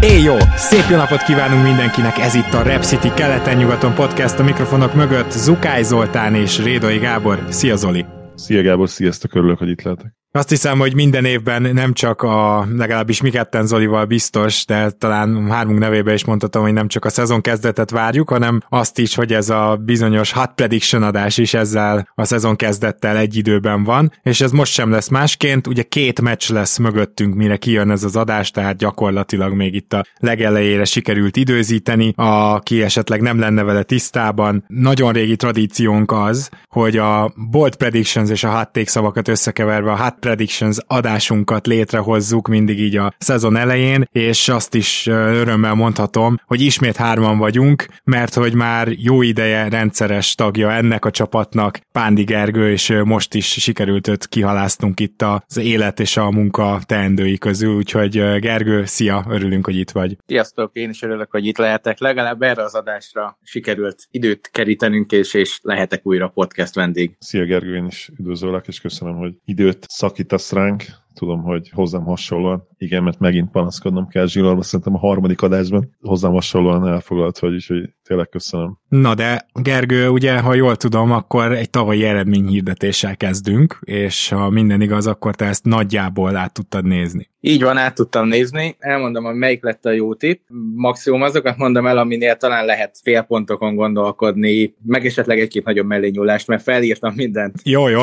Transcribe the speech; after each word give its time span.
Éj 0.00 0.22
jó! 0.22 0.36
Szép 0.56 0.84
jó 0.90 0.96
napot 0.96 1.22
kívánunk 1.22 1.62
mindenkinek, 1.62 2.18
ez 2.18 2.34
itt 2.34 2.52
a 2.52 2.62
Rep 2.62 2.82
City 2.82 3.08
keleten-nyugaton 3.14 3.94
podcast 3.94 4.38
a 4.38 4.42
mikrofonok 4.42 4.94
mögött 4.94 5.30
Zukály 5.30 5.82
Zoltán 5.82 6.34
és 6.34 6.62
Rédai 6.62 6.98
Gábor. 6.98 7.46
Szia 7.48 7.76
Zoli! 7.76 8.06
Szia 8.34 8.62
Gábor, 8.62 8.88
sziasztok, 8.88 9.34
örülök, 9.34 9.58
hogy 9.58 9.68
itt 9.68 9.82
lehetek. 9.82 10.14
Azt 10.32 10.48
hiszem, 10.48 10.78
hogy 10.78 10.94
minden 10.94 11.24
évben 11.24 11.62
nem 11.62 11.92
csak 11.92 12.22
a, 12.22 12.66
legalábbis 12.76 13.20
mi 13.20 13.30
ketten 13.30 13.66
Zolival 13.66 14.04
biztos, 14.04 14.64
de 14.64 14.90
talán 14.90 15.50
hármunk 15.50 15.78
nevében 15.78 16.14
is 16.14 16.24
mondhatom, 16.24 16.62
hogy 16.62 16.72
nem 16.72 16.88
csak 16.88 17.04
a 17.04 17.08
szezon 17.08 17.40
kezdetet 17.40 17.90
várjuk, 17.90 18.28
hanem 18.28 18.60
azt 18.68 18.98
is, 18.98 19.14
hogy 19.14 19.32
ez 19.32 19.50
a 19.50 19.78
bizonyos 19.84 20.32
hot 20.32 20.52
prediction 20.54 21.02
adás 21.02 21.38
is 21.38 21.54
ezzel 21.54 22.08
a 22.14 22.24
szezon 22.24 22.56
kezdettel 22.56 23.16
egy 23.16 23.36
időben 23.36 23.84
van, 23.84 24.12
és 24.22 24.40
ez 24.40 24.50
most 24.50 24.72
sem 24.72 24.90
lesz 24.90 25.08
másként, 25.08 25.66
ugye 25.66 25.82
két 25.82 26.20
meccs 26.20 26.50
lesz 26.50 26.78
mögöttünk, 26.78 27.34
mire 27.34 27.56
kijön 27.56 27.90
ez 27.90 28.04
az 28.04 28.16
adás, 28.16 28.50
tehát 28.50 28.76
gyakorlatilag 28.76 29.52
még 29.52 29.74
itt 29.74 29.92
a 29.92 30.04
legelejére 30.16 30.84
sikerült 30.84 31.36
időzíteni, 31.36 32.12
aki 32.16 32.82
esetleg 32.82 33.20
nem 33.20 33.38
lenne 33.38 33.62
vele 33.62 33.82
tisztában. 33.82 34.64
Nagyon 34.66 35.12
régi 35.12 35.36
tradíciónk 35.36 36.12
az, 36.12 36.48
hogy 36.68 36.96
a 36.96 37.32
bold 37.50 37.76
predictions 37.76 38.30
és 38.30 38.44
a 38.44 38.56
hot 38.56 38.72
take 38.72 38.90
szavakat 38.90 39.28
összekeverve 39.28 39.90
a 39.90 39.96
hot 39.96 40.16
predictions 40.18 40.76
adásunkat 40.86 41.66
létrehozzuk 41.66 42.48
mindig 42.48 42.80
így 42.80 42.96
a 42.96 43.14
szezon 43.18 43.56
elején, 43.56 44.08
és 44.12 44.48
azt 44.48 44.74
is 44.74 45.06
örömmel 45.06 45.74
mondhatom, 45.74 46.40
hogy 46.46 46.60
ismét 46.60 46.96
hárman 46.96 47.38
vagyunk, 47.38 47.86
mert 48.04 48.34
hogy 48.34 48.54
már 48.54 48.88
jó 48.88 49.22
ideje 49.22 49.68
rendszeres 49.68 50.34
tagja 50.34 50.72
ennek 50.72 51.04
a 51.04 51.10
csapatnak 51.10 51.80
Pándi 51.92 52.24
Gergő, 52.24 52.70
és 52.70 52.94
most 53.04 53.34
is 53.34 53.46
sikerült 53.46 54.08
őt 54.08 54.26
kihaláztunk 54.26 55.00
itt 55.00 55.22
az 55.22 55.56
élet 55.56 56.00
és 56.00 56.16
a 56.16 56.30
munka 56.30 56.80
teendői 56.86 57.38
közül, 57.38 57.76
úgyhogy 57.76 58.38
Gergő, 58.40 58.84
szia, 58.84 59.24
örülünk, 59.28 59.64
hogy 59.64 59.76
itt 59.76 59.90
vagy. 59.90 60.16
Sziasztok, 60.26 60.70
én 60.72 60.90
is 60.90 61.02
örülök, 61.02 61.30
hogy 61.30 61.46
itt 61.46 61.58
lehetek. 61.58 61.98
Legalább 61.98 62.42
erre 62.42 62.62
az 62.62 62.74
adásra 62.74 63.38
sikerült 63.42 64.06
időt 64.10 64.50
kerítenünk, 64.52 65.12
és, 65.12 65.34
és 65.34 65.58
lehetek 65.62 66.06
újra 66.06 66.28
podcast 66.28 66.74
vendég. 66.74 67.16
Szia 67.18 67.44
Gergő, 67.44 67.76
én 67.76 67.86
is 67.86 68.10
üdvözöllek, 68.18 68.66
és 68.66 68.80
köszönöm, 68.80 69.16
hogy 69.16 69.32
időt 69.44 69.86
szakítasz 70.08 70.52
ránk. 70.52 70.84
Tudom, 71.14 71.42
hogy 71.42 71.70
hozzám 71.74 72.04
hasonlóan, 72.04 72.68
igen, 72.76 73.02
mert 73.02 73.18
megint 73.18 73.50
panaszkodnom 73.50 74.08
kell 74.08 74.26
Zsilorba, 74.26 74.62
szerintem 74.62 74.94
a 74.94 74.98
harmadik 74.98 75.42
adásban 75.42 75.96
hozzám 76.00 76.32
hasonlóan 76.32 76.88
elfoglalt 76.88 77.38
vagy, 77.38 77.54
úgyhogy 77.54 77.90
tényleg 78.04 78.28
köszönöm. 78.28 78.78
Na 78.88 79.14
de 79.14 79.46
Gergő, 79.52 80.08
ugye, 80.08 80.38
ha 80.40 80.54
jól 80.54 80.76
tudom, 80.76 81.12
akkor 81.12 81.52
egy 81.52 81.70
tavalyi 81.70 82.04
eredményhirdetéssel 82.04 83.16
kezdünk, 83.16 83.78
és 83.84 84.28
ha 84.28 84.50
minden 84.50 84.80
igaz, 84.80 85.06
akkor 85.06 85.34
te 85.34 85.44
ezt 85.44 85.64
nagyjából 85.64 86.36
át 86.36 86.52
tudtad 86.52 86.84
nézni. 86.84 87.30
Így 87.40 87.62
van, 87.62 87.76
át 87.76 87.94
tudtam 87.94 88.28
nézni. 88.28 88.76
Elmondom, 88.78 89.24
hogy 89.24 89.34
melyik 89.34 89.62
lett 89.62 89.84
a 89.84 89.90
jó 89.90 90.14
tipp. 90.14 90.40
Maximum 90.74 91.22
azokat 91.22 91.56
mondom 91.56 91.86
el, 91.86 91.98
aminél 91.98 92.36
talán 92.36 92.64
lehet 92.64 92.98
fél 93.02 93.22
pontokon 93.22 93.74
gondolkodni, 93.74 94.74
meg 94.84 95.06
esetleg 95.06 95.40
egy-két 95.40 95.64
nagyobb 95.64 95.86
mellényúlást, 95.86 96.46
mert 96.46 96.62
felírtam 96.62 97.14
mindent. 97.14 97.54
Jó, 97.64 97.88
jó. 97.88 98.02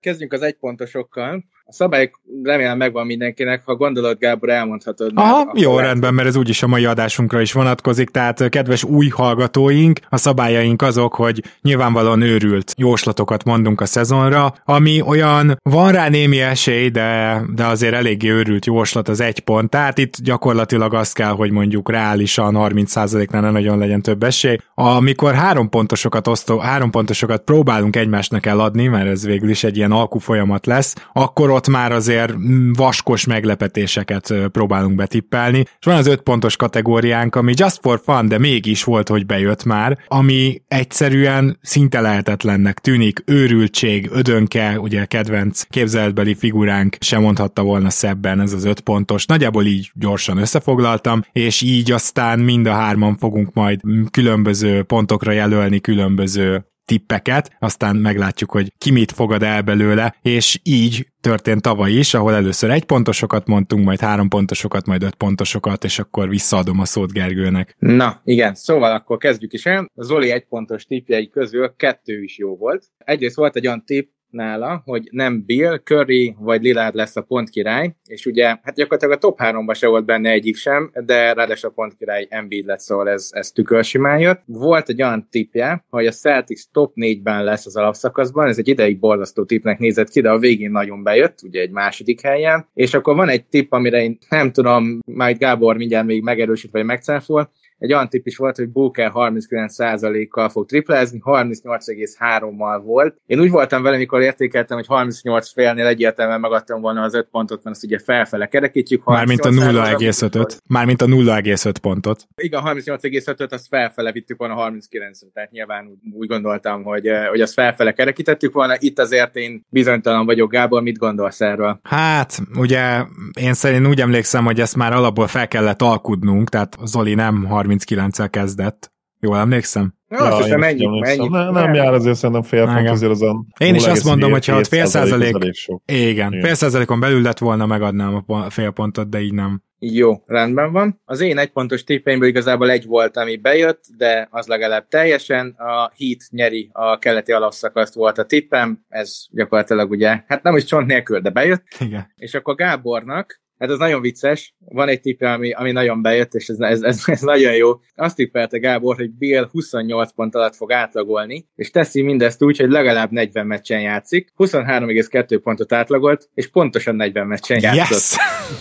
Kezdjünk 0.00 0.32
az 0.32 0.42
egypontosokkal. 0.42 1.44
A 1.70 1.72
szabályok 1.72 2.20
remélem 2.42 2.76
megvan 2.76 3.06
mindenkinek, 3.06 3.62
ha 3.64 3.74
gondolod, 3.74 4.18
Gábor, 4.18 4.50
elmondhatod. 4.50 5.12
Aha, 5.14 5.52
jó, 5.54 5.74
lehet. 5.74 5.86
rendben, 5.86 6.14
mert 6.14 6.28
ez 6.28 6.36
úgyis 6.36 6.62
a 6.62 6.66
mai 6.66 6.84
adásunkra 6.84 7.40
is 7.40 7.52
vonatkozik, 7.52 8.08
tehát 8.08 8.48
kedves 8.48 8.84
új 8.84 9.08
hallgatóink, 9.08 10.00
a 10.08 10.16
szabályaink 10.16 10.82
azok, 10.82 11.14
hogy 11.14 11.42
nyilvánvalóan 11.62 12.20
őrült 12.20 12.74
jóslatokat 12.76 13.44
mondunk 13.44 13.80
a 13.80 13.86
szezonra, 13.86 14.54
ami 14.64 15.00
olyan, 15.00 15.58
van 15.62 15.92
rá 15.92 16.08
némi 16.08 16.40
esély, 16.40 16.88
de, 16.88 17.40
de 17.54 17.66
azért 17.66 17.94
eléggé 17.94 18.28
őrült 18.28 18.66
jóslat 18.66 19.08
az 19.08 19.20
egy 19.20 19.40
pont, 19.40 19.70
tehát 19.70 19.98
itt 19.98 20.16
gyakorlatilag 20.22 20.94
azt 20.94 21.14
kell, 21.14 21.32
hogy 21.32 21.50
mondjuk 21.50 21.90
reálisan 21.90 22.54
30%-nál 22.58 23.40
ne 23.40 23.50
nagyon 23.50 23.78
legyen 23.78 24.02
több 24.02 24.22
esély. 24.22 24.56
Amikor 24.74 25.34
három 25.34 25.68
pontosokat 25.68 26.26
osztó, 26.26 26.58
három 26.58 26.90
pontosokat 26.90 27.42
próbálunk 27.42 27.96
egymásnak 27.96 28.46
eladni, 28.46 28.86
mert 28.86 29.08
ez 29.08 29.24
végül 29.24 29.48
is 29.48 29.64
egy 29.64 29.76
ilyen 29.76 29.92
alkú 29.92 30.18
folyamat 30.18 30.66
lesz, 30.66 30.94
akkor 31.12 31.50
ott 31.60 31.68
már 31.68 31.92
azért 31.92 32.34
vaskos 32.72 33.24
meglepetéseket 33.24 34.34
próbálunk 34.52 34.94
betippelni. 34.94 35.58
És 35.58 35.86
van 35.86 35.96
az 35.96 36.06
öt 36.06 36.20
pontos 36.20 36.56
kategóriánk, 36.56 37.36
ami 37.36 37.52
just 37.56 37.78
for 37.82 38.00
fun, 38.04 38.28
de 38.28 38.38
mégis 38.38 38.84
volt, 38.84 39.08
hogy 39.08 39.26
bejött 39.26 39.64
már, 39.64 39.98
ami 40.08 40.62
egyszerűen 40.68 41.58
szinte 41.62 42.00
lehetetlennek 42.00 42.78
tűnik. 42.78 43.22
Őrültség, 43.26 44.08
ödönke, 44.12 44.80
ugye 44.80 45.04
kedvenc 45.04 45.62
képzeletbeli 45.62 46.34
figuránk 46.34 46.96
sem 47.00 47.22
mondhatta 47.22 47.62
volna 47.62 47.90
szebben 47.90 48.40
ez 48.40 48.52
az 48.52 48.64
öt 48.64 48.80
pontos. 48.80 49.26
Nagyjából 49.26 49.66
így 49.66 49.90
gyorsan 49.94 50.38
összefoglaltam, 50.38 51.22
és 51.32 51.62
így 51.62 51.92
aztán 51.92 52.38
mind 52.38 52.66
a 52.66 52.72
hárman 52.72 53.16
fogunk 53.16 53.52
majd 53.52 53.80
különböző 54.10 54.82
pontokra 54.82 55.32
jelölni 55.32 55.80
különböző 55.80 56.64
tippeket, 56.90 57.56
aztán 57.58 57.96
meglátjuk, 57.96 58.50
hogy 58.50 58.72
ki 58.78 58.90
mit 58.90 59.12
fogad 59.12 59.42
el 59.42 59.62
belőle, 59.62 60.14
és 60.22 60.60
így 60.62 61.06
történt 61.20 61.62
tavaly 61.62 61.92
is, 61.92 62.14
ahol 62.14 62.34
először 62.34 62.70
egy 62.70 62.84
pontosokat 62.84 63.46
mondtunk, 63.46 63.84
majd 63.84 64.00
három 64.00 64.28
pontosokat, 64.28 64.86
majd 64.86 65.02
öt 65.02 65.14
pontosokat, 65.14 65.84
és 65.84 65.98
akkor 65.98 66.28
visszaadom 66.28 66.80
a 66.80 66.84
szót 66.84 67.12
Gergőnek. 67.12 67.76
Na, 67.78 68.20
igen, 68.24 68.54
szóval 68.54 68.92
akkor 68.92 69.16
kezdjük 69.16 69.52
is 69.52 69.66
el. 69.66 69.90
Zoli 69.94 70.30
egy 70.30 70.46
pontos 70.46 70.84
tippjei 70.84 71.28
közül 71.28 71.74
kettő 71.76 72.22
is 72.22 72.38
jó 72.38 72.56
volt. 72.56 72.84
Egyrészt 72.98 73.36
volt 73.36 73.56
egy 73.56 73.66
olyan 73.66 73.84
tipp, 73.84 74.10
nála, 74.30 74.82
hogy 74.84 75.08
nem 75.10 75.44
Bill, 75.46 75.78
Curry 75.78 76.36
vagy 76.38 76.62
Lillard 76.62 76.94
lesz 76.94 77.16
a 77.16 77.22
pontkirály, 77.22 77.94
és 78.06 78.26
ugye, 78.26 78.46
hát 78.46 78.74
gyakorlatilag 78.74 79.14
a 79.14 79.18
top 79.18 79.38
3-ban 79.42 79.74
se 79.74 79.88
volt 79.88 80.04
benne 80.04 80.30
egyik 80.30 80.56
sem, 80.56 80.90
de 81.04 81.32
ráadásul 81.32 81.70
a 81.70 81.72
pontkirály 81.72 82.26
Embiid 82.30 82.66
lett, 82.66 82.80
szóval 82.80 83.08
ez, 83.08 83.28
ez 83.30 83.50
tükörsimán 83.50 84.18
jött. 84.18 84.42
Volt 84.46 84.88
egy 84.88 85.02
olyan 85.02 85.28
tippje, 85.30 85.84
hogy 85.88 86.06
a 86.06 86.10
Celtics 86.10 86.62
top 86.72 86.92
4-ben 86.94 87.44
lesz 87.44 87.66
az 87.66 87.76
alapszakaszban, 87.76 88.48
ez 88.48 88.58
egy 88.58 88.68
ideig 88.68 88.98
borzasztó 88.98 89.44
tippnek 89.44 89.78
nézett 89.78 90.08
ki, 90.08 90.20
de 90.20 90.30
a 90.30 90.38
végén 90.38 90.70
nagyon 90.70 91.02
bejött, 91.02 91.38
ugye 91.42 91.60
egy 91.60 91.70
második 91.70 92.20
helyen, 92.20 92.68
és 92.74 92.94
akkor 92.94 93.16
van 93.16 93.28
egy 93.28 93.44
tipp, 93.44 93.72
amire 93.72 94.02
én 94.02 94.18
nem 94.28 94.52
tudom, 94.52 94.98
majd 95.04 95.38
Gábor 95.38 95.76
mindjárt 95.76 96.06
még 96.06 96.22
megerősít 96.22 96.70
vagy 96.70 96.84
megcáfol, 96.84 97.50
egy 97.80 97.92
olyan 97.92 98.08
tipp 98.08 98.26
is 98.26 98.36
volt, 98.36 98.56
hogy 98.56 98.68
Booker 98.68 99.10
39%-kal 99.14 100.48
fog 100.48 100.66
triplázni, 100.66 101.20
38,3-mal 101.24 102.80
volt. 102.84 103.16
Én 103.26 103.40
úgy 103.40 103.50
voltam 103.50 103.82
vele, 103.82 103.96
mikor 103.96 104.20
értékeltem, 104.20 104.76
hogy 104.76 104.86
38 104.86 105.52
félnél 105.52 105.86
egyértelműen 105.86 106.40
megadtam 106.40 106.80
volna 106.80 107.02
az 107.02 107.14
5 107.14 107.28
pontot, 107.30 107.64
mert 107.64 107.76
azt 107.76 107.84
ugye 107.84 107.98
felfele 107.98 108.46
kerekítjük. 108.46 109.04
Mármint 109.04 109.40
a 109.40 109.50
0,5-öt. 109.50 110.62
Mármint 110.66 111.02
a 111.02 111.06
0,5 111.06 111.74
pontot. 111.82 112.26
Igen, 112.36 112.62
38,5-öt 112.64 113.52
azt 113.52 113.66
felfele 113.68 114.12
vittük 114.12 114.38
volna 114.38 114.54
39 114.54 115.18
tehát 115.32 115.50
nyilván 115.50 116.00
úgy 116.12 116.28
gondoltam, 116.28 116.82
hogy, 116.82 117.06
eh, 117.06 117.26
hogy 117.26 117.40
azt 117.40 117.52
felfele 117.52 117.92
kerekítettük 117.92 118.52
volna. 118.54 118.74
Itt 118.78 118.98
azért 118.98 119.36
én 119.36 119.66
bizonytalan 119.68 120.26
vagyok, 120.26 120.50
Gábor, 120.50 120.82
mit 120.82 120.98
gondolsz 120.98 121.40
erről? 121.40 121.80
Hát, 121.82 122.38
ugye 122.58 123.04
én 123.40 123.54
szerint 123.54 123.86
úgy 123.86 124.00
emlékszem, 124.00 124.44
hogy 124.44 124.60
ezt 124.60 124.76
már 124.76 124.92
alapból 124.92 125.26
fel 125.26 125.48
kellett 125.48 125.82
alkudnunk, 125.82 126.48
tehát 126.48 126.76
Zoli 126.84 127.14
nem 127.14 127.44
39-el 127.70 128.28
kezdett. 128.30 128.92
Jól 129.20 129.36
emlékszem? 129.36 129.94
Na, 130.08 130.18
azt 130.18 130.38
Ja, 130.38 130.44
hiszem, 130.44 130.62
ennyi, 130.62 131.08
ennyi. 131.08 131.28
Ne, 131.28 131.50
nem 131.50 131.74
jár 131.74 131.92
azért 131.92 132.16
szerintem 132.16 132.42
fél 132.42 132.64
pont, 132.64 132.88
azért 132.88 133.10
az 133.10 133.22
a 133.22 133.44
Én 133.58 133.74
is 133.74 133.86
azt 133.86 134.04
mondom, 134.04 134.30
0,7 134.30 134.32
hogy 134.32 134.46
ha 134.46 134.56
ott 134.56 134.66
fél 134.66 134.86
százalék-. 134.86 135.80
Igen, 135.84 136.40
fél 136.40 136.54
százalékon 136.54 137.00
belül 137.00 137.22
lett 137.22 137.38
volna, 137.38 137.66
megadnám 137.66 138.24
a 138.26 138.50
fél 138.50 138.70
pontot, 138.70 139.08
de 139.08 139.20
így 139.20 139.34
nem. 139.34 139.62
Jó, 139.82 140.22
rendben 140.26 140.72
van. 140.72 141.00
Az 141.04 141.20
én 141.20 141.38
egypontos 141.38 141.84
tippeimből 141.84 142.28
igazából 142.28 142.70
egy 142.70 142.86
volt, 142.86 143.16
ami 143.16 143.36
bejött, 143.36 143.84
de 143.96 144.28
az 144.30 144.46
legalább 144.46 144.88
teljesen. 144.88 145.54
A 145.58 145.92
Heat 145.98 146.20
nyeri 146.30 146.70
a 146.72 146.98
keleti 146.98 147.32
alapszakaszt 147.32 147.94
volt 147.94 148.18
a 148.18 148.24
tippem, 148.24 148.84
ez 148.88 149.26
gyakorlatilag 149.30 149.90
ugye, 149.90 150.22
hát 150.26 150.42
nem 150.42 150.56
is 150.56 150.64
csont 150.64 150.86
nélkül, 150.86 151.20
de 151.20 151.30
bejött. 151.30 151.64
Igen. 151.78 152.12
És 152.16 152.34
akkor 152.34 152.54
Gábornak, 152.54 153.40
hát 153.60 153.70
ez 153.70 153.78
nagyon 153.78 154.00
vicces, 154.00 154.54
van 154.58 154.88
egy 154.88 155.00
tippe, 155.00 155.32
ami, 155.32 155.52
ami 155.52 155.72
nagyon 155.72 156.02
bejött, 156.02 156.34
és 156.34 156.48
ez, 156.48 156.58
ez, 156.58 156.82
ez, 156.82 157.02
ez 157.06 157.20
nagyon 157.20 157.54
jó. 157.54 157.70
Azt 157.94 158.16
tippelte 158.16 158.58
Gábor, 158.58 158.96
hogy 158.96 159.10
Bill 159.10 159.48
28 159.50 160.12
pont 160.12 160.34
alatt 160.34 160.56
fog 160.56 160.72
átlagolni, 160.72 161.48
és 161.54 161.70
teszi 161.70 162.02
mindezt 162.02 162.42
úgy, 162.42 162.58
hogy 162.58 162.70
legalább 162.70 163.10
40 163.10 163.46
meccsen 163.46 163.80
játszik, 163.80 164.32
23,2 164.36 165.40
pontot 165.42 165.72
átlagolt, 165.72 166.28
és 166.34 166.48
pontosan 166.48 166.96
40 166.96 167.26
meccsen 167.26 167.60
játszott. 167.60 168.18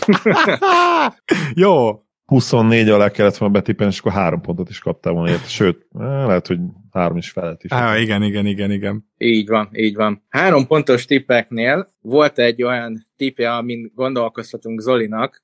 Yes! 0.07 0.35
Jó, 1.63 2.01
24 2.29 2.89
alá 2.89 3.09
kellett 3.09 3.37
volna 3.37 3.53
betippelni, 3.53 3.91
és 3.93 3.99
akkor 3.99 4.11
három 4.11 4.41
pontot 4.41 4.69
is 4.69 4.79
kaptál 4.79 5.13
volna 5.13 5.29
érte. 5.29 5.47
Sőt, 5.47 5.87
eh, 5.99 6.25
lehet, 6.25 6.47
hogy 6.47 6.59
három 6.91 7.17
is 7.17 7.29
felett 7.29 7.63
is. 7.63 7.71
Á, 7.71 7.97
igen, 7.97 8.23
igen, 8.23 8.45
igen, 8.45 8.71
igen. 8.71 9.05
Így 9.17 9.47
van, 9.47 9.69
így 9.73 9.95
van. 9.95 10.23
Három 10.29 10.67
pontos 10.67 11.05
tippeknél 11.05 11.89
volt 12.01 12.39
egy 12.39 12.63
olyan 12.63 13.07
tippje, 13.17 13.53
amin 13.55 13.91
gondolkoztatunk 13.95 14.81
Zolinak, 14.81 15.43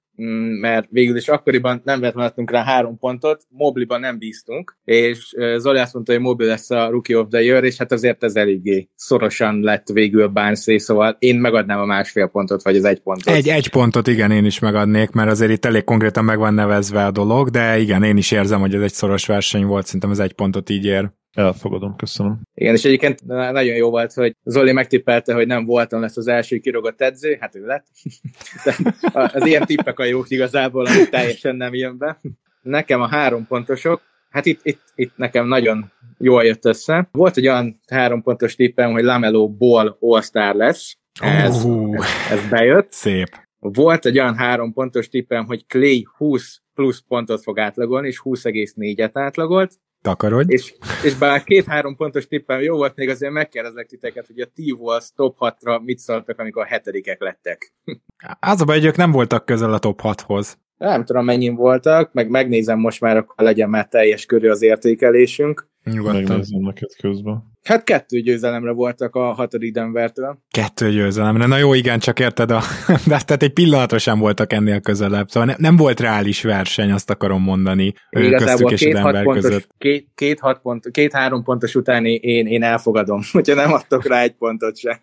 mert 0.59 0.87
végül 0.91 1.15
is 1.15 1.27
akkoriban 1.27 1.81
nem 1.83 1.99
vettem 1.99 2.45
rá 2.45 2.63
három 2.63 2.97
pontot, 2.97 3.43
Mobliban 3.49 3.99
nem 3.99 4.17
bíztunk, 4.17 4.77
és 4.83 5.35
Zoli 5.57 5.79
azt 5.79 5.93
mondta, 5.93 6.11
hogy 6.11 6.21
Mobli 6.21 6.45
lesz 6.45 6.69
a 6.69 6.89
Rookie 6.89 7.17
of 7.17 7.27
the 7.29 7.41
Year, 7.41 7.63
és 7.63 7.77
hát 7.77 7.91
azért 7.91 8.23
ez 8.23 8.35
eléggé 8.35 8.89
szorosan 8.95 9.59
lett 9.59 9.87
végül 9.87 10.27
Barnsley, 10.27 10.77
szóval 10.77 11.15
én 11.19 11.35
megadnám 11.35 11.79
a 11.79 11.85
másfél 11.85 12.27
pontot, 12.27 12.63
vagy 12.63 12.75
az 12.75 12.83
egy 12.83 12.99
pontot. 12.99 13.33
Egy, 13.33 13.47
egy 13.47 13.69
pontot 13.69 14.07
igen, 14.07 14.31
én 14.31 14.45
is 14.45 14.59
megadnék, 14.59 15.11
mert 15.11 15.29
azért 15.29 15.51
itt 15.51 15.65
elég 15.65 15.83
konkrétan 15.83 16.23
meg 16.23 16.37
van 16.37 16.53
nevezve 16.53 17.05
a 17.05 17.11
dolog, 17.11 17.49
de 17.49 17.79
igen, 17.79 18.03
én 18.03 18.17
is 18.17 18.31
érzem, 18.31 18.59
hogy 18.59 18.75
ez 18.75 18.81
egy 18.81 18.93
szoros 18.93 19.25
verseny 19.25 19.65
volt, 19.65 19.85
szerintem 19.85 20.11
ez 20.11 20.19
egy 20.19 20.33
pontot 20.33 20.69
így 20.69 20.85
ér. 20.85 21.09
Elfogadom, 21.35 21.95
köszönöm. 21.95 22.41
Igen, 22.53 22.73
és 22.73 22.85
egyébként 22.85 23.25
na- 23.25 23.51
nagyon 23.51 23.75
jó 23.75 23.89
volt, 23.89 24.13
hogy 24.13 24.35
Zoli 24.43 24.71
megtippelte, 24.71 25.33
hogy 25.33 25.47
nem 25.47 25.65
voltam 25.65 26.01
lesz 26.01 26.17
az 26.17 26.27
első 26.27 26.57
kirogott 26.57 27.01
edző, 27.01 27.37
hát 27.39 27.55
ő 27.55 27.65
lett. 27.65 27.85
De 28.63 28.75
az 29.13 29.45
ilyen 29.45 29.65
tippek 29.65 29.99
a 29.99 30.03
jók 30.03 30.29
igazából, 30.29 30.85
ami 30.85 31.09
teljesen 31.09 31.55
nem 31.55 31.73
jön 31.73 31.97
be. 31.97 32.19
Nekem 32.61 33.01
a 33.01 33.07
három 33.07 33.47
pontosok, 33.47 34.01
hát 34.29 34.45
itt, 34.45 34.59
itt, 34.63 34.81
itt 34.95 35.17
nekem 35.17 35.47
nagyon 35.47 35.91
jól 36.17 36.43
jött 36.43 36.65
össze. 36.65 37.07
Volt 37.11 37.37
egy 37.37 37.47
olyan 37.47 37.79
három 37.87 38.21
pontos 38.21 38.55
tippem, 38.55 38.91
hogy 38.91 39.03
Lamelo 39.03 39.49
Ball 39.49 39.97
All-Star 39.99 40.55
lesz. 40.55 40.97
Ez, 41.21 41.63
Ú. 41.65 41.95
ez, 41.95 42.03
ez 42.31 42.49
bejött. 42.49 42.91
Szép. 42.91 43.27
Volt 43.59 44.05
egy 44.05 44.19
olyan 44.19 44.35
három 44.35 44.73
pontos 44.73 45.09
tippem, 45.09 45.45
hogy 45.45 45.65
Clay 45.67 46.07
20 46.17 46.61
plusz 46.73 47.03
pontot 47.07 47.43
fog 47.43 47.59
átlagolni, 47.59 48.07
és 48.07 48.21
20,4-et 48.23 49.11
átlagolt. 49.13 49.73
Takarodj. 50.05 50.53
És, 50.53 50.73
és 51.03 51.15
bár 51.15 51.43
két-három 51.43 51.95
pontos 51.95 52.27
tippem 52.27 52.61
jó 52.61 52.75
volt, 52.75 52.95
még 52.95 53.09
azért 53.09 53.31
megkérdezlek 53.31 53.87
titeket, 53.87 54.27
hogy 54.27 54.39
a 54.39 54.45
T-Wolves 54.45 55.11
top 55.15 55.35
6-ra 55.39 55.83
mit 55.83 55.97
szóltak, 55.97 56.39
amikor 56.39 56.63
a 56.63 56.65
hetedikek 56.65 57.21
lettek. 57.21 57.73
Az 58.39 58.61
a 58.61 58.65
baj, 58.65 58.75
hogy 58.75 58.85
ők 58.85 58.95
nem 58.95 59.11
voltak 59.11 59.45
közel 59.45 59.73
a 59.73 59.79
top 59.79 59.99
6-hoz. 60.03 60.57
Nem 60.77 61.05
tudom, 61.05 61.25
mennyin 61.25 61.55
voltak, 61.55 62.13
meg 62.13 62.29
megnézem 62.29 62.79
most 62.79 63.01
már, 63.01 63.17
akkor 63.17 63.45
legyen 63.45 63.69
már 63.69 63.87
teljes 63.87 64.25
körű 64.25 64.49
az 64.49 64.61
értékelésünk. 64.61 65.67
Nyugodtan. 65.91 66.21
Megnézem 66.23 66.61
neked 66.61 66.89
közben. 67.01 67.43
Hát 67.63 67.83
kettő 67.83 68.19
győzelemre 68.19 68.71
voltak 68.71 69.15
a 69.15 69.33
hatodik 69.33 69.73
Denvertől. 69.73 70.37
Kettő 70.49 70.91
győzelemre. 70.91 71.45
Na 71.45 71.57
jó, 71.57 71.73
igen, 71.73 71.99
csak 71.99 72.19
érted, 72.19 72.51
a, 72.51 72.61
de 72.87 73.19
tehát 73.25 73.43
egy 73.43 73.53
pillanatra 73.53 73.97
sem 73.97 74.19
voltak 74.19 74.53
ennél 74.53 74.79
közelebb. 74.79 75.29
Szóval 75.29 75.49
ne, 75.49 75.55
nem 75.57 75.75
volt 75.75 75.99
reális 75.99 76.41
verseny, 76.43 76.91
azt 76.91 77.09
akarom 77.09 77.41
mondani, 77.41 77.93
köztük 78.09 78.31
Igazából 78.31 78.71
és 78.71 78.81
a 78.81 78.85
két-hat 78.85 79.03
Denver 79.03 79.23
pontos, 79.23 79.43
között. 79.43 79.67
két, 79.77 80.07
két, 80.15 80.39
hat 80.39 80.59
pont, 80.59 80.91
két-három 80.91 81.43
pontos 81.43 81.75
után 81.75 82.05
én, 82.05 82.47
én 82.47 82.63
elfogadom, 82.63 83.21
hogyha 83.31 83.55
nem 83.55 83.73
adtok 83.73 84.07
rá 84.07 84.21
egy 84.21 84.35
pontot 84.35 84.77
se. 84.77 84.99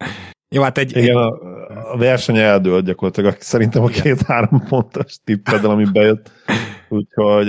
Jó, 0.48 0.62
hát 0.62 0.78
egy, 0.78 0.96
Igen, 0.96 1.16
a, 1.16 1.28
a 1.92 1.96
verseny 1.96 2.36
eldőlt 2.36 2.84
gyakorlatilag. 2.84 3.36
Szerintem 3.38 3.82
a 3.82 3.86
két-három 3.86 4.64
pontos 4.68 5.16
tippeddel, 5.24 5.70
ami 5.70 5.84
bejött. 5.92 6.30
Úgyhogy 6.88 7.46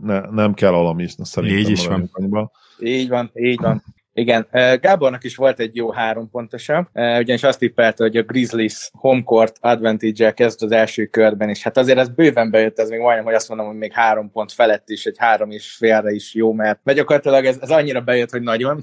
ne, 0.00 0.20
nem 0.30 0.54
kell 0.54 0.72
alamisna 0.72 1.24
szerintem. 1.24 1.58
Így 1.58 1.70
is 1.70 1.86
van. 1.86 1.98
versenyben. 1.98 2.50
Így 2.82 3.08
van, 3.08 3.30
így 3.34 3.60
van. 3.60 3.82
Igen, 4.14 4.46
Gábornak 4.80 5.24
is 5.24 5.36
volt 5.36 5.60
egy 5.60 5.76
jó 5.76 5.90
három 5.90 6.30
pontosa, 6.30 6.90
ugyanis 6.92 7.42
azt 7.42 7.58
tippelte, 7.58 8.02
hogy 8.02 8.16
a 8.16 8.22
Grizzlies 8.22 8.90
homecourt 8.92 9.56
advantage-el 9.60 10.34
kezd 10.34 10.62
az 10.62 10.72
első 10.72 11.06
körben, 11.06 11.48
és 11.48 11.62
hát 11.62 11.76
azért 11.76 11.98
ez 11.98 12.08
bőven 12.08 12.50
bejött, 12.50 12.78
ez 12.78 12.88
még 12.88 13.00
majdnem, 13.00 13.24
hogy 13.24 13.34
azt 13.34 13.48
mondom, 13.48 13.66
hogy 13.66 13.76
még 13.76 13.92
három 13.92 14.30
pont 14.30 14.52
felett 14.52 14.88
is, 14.88 15.04
egy 15.04 15.16
három 15.18 15.50
és 15.50 15.72
félre 15.72 16.10
is 16.10 16.34
jó, 16.34 16.52
mert, 16.52 16.80
mert 16.82 16.98
gyakorlatilag 16.98 17.44
ez, 17.44 17.58
ez 17.60 17.70
annyira 17.70 18.00
bejött, 18.00 18.30
hogy 18.30 18.42
nagyon. 18.42 18.80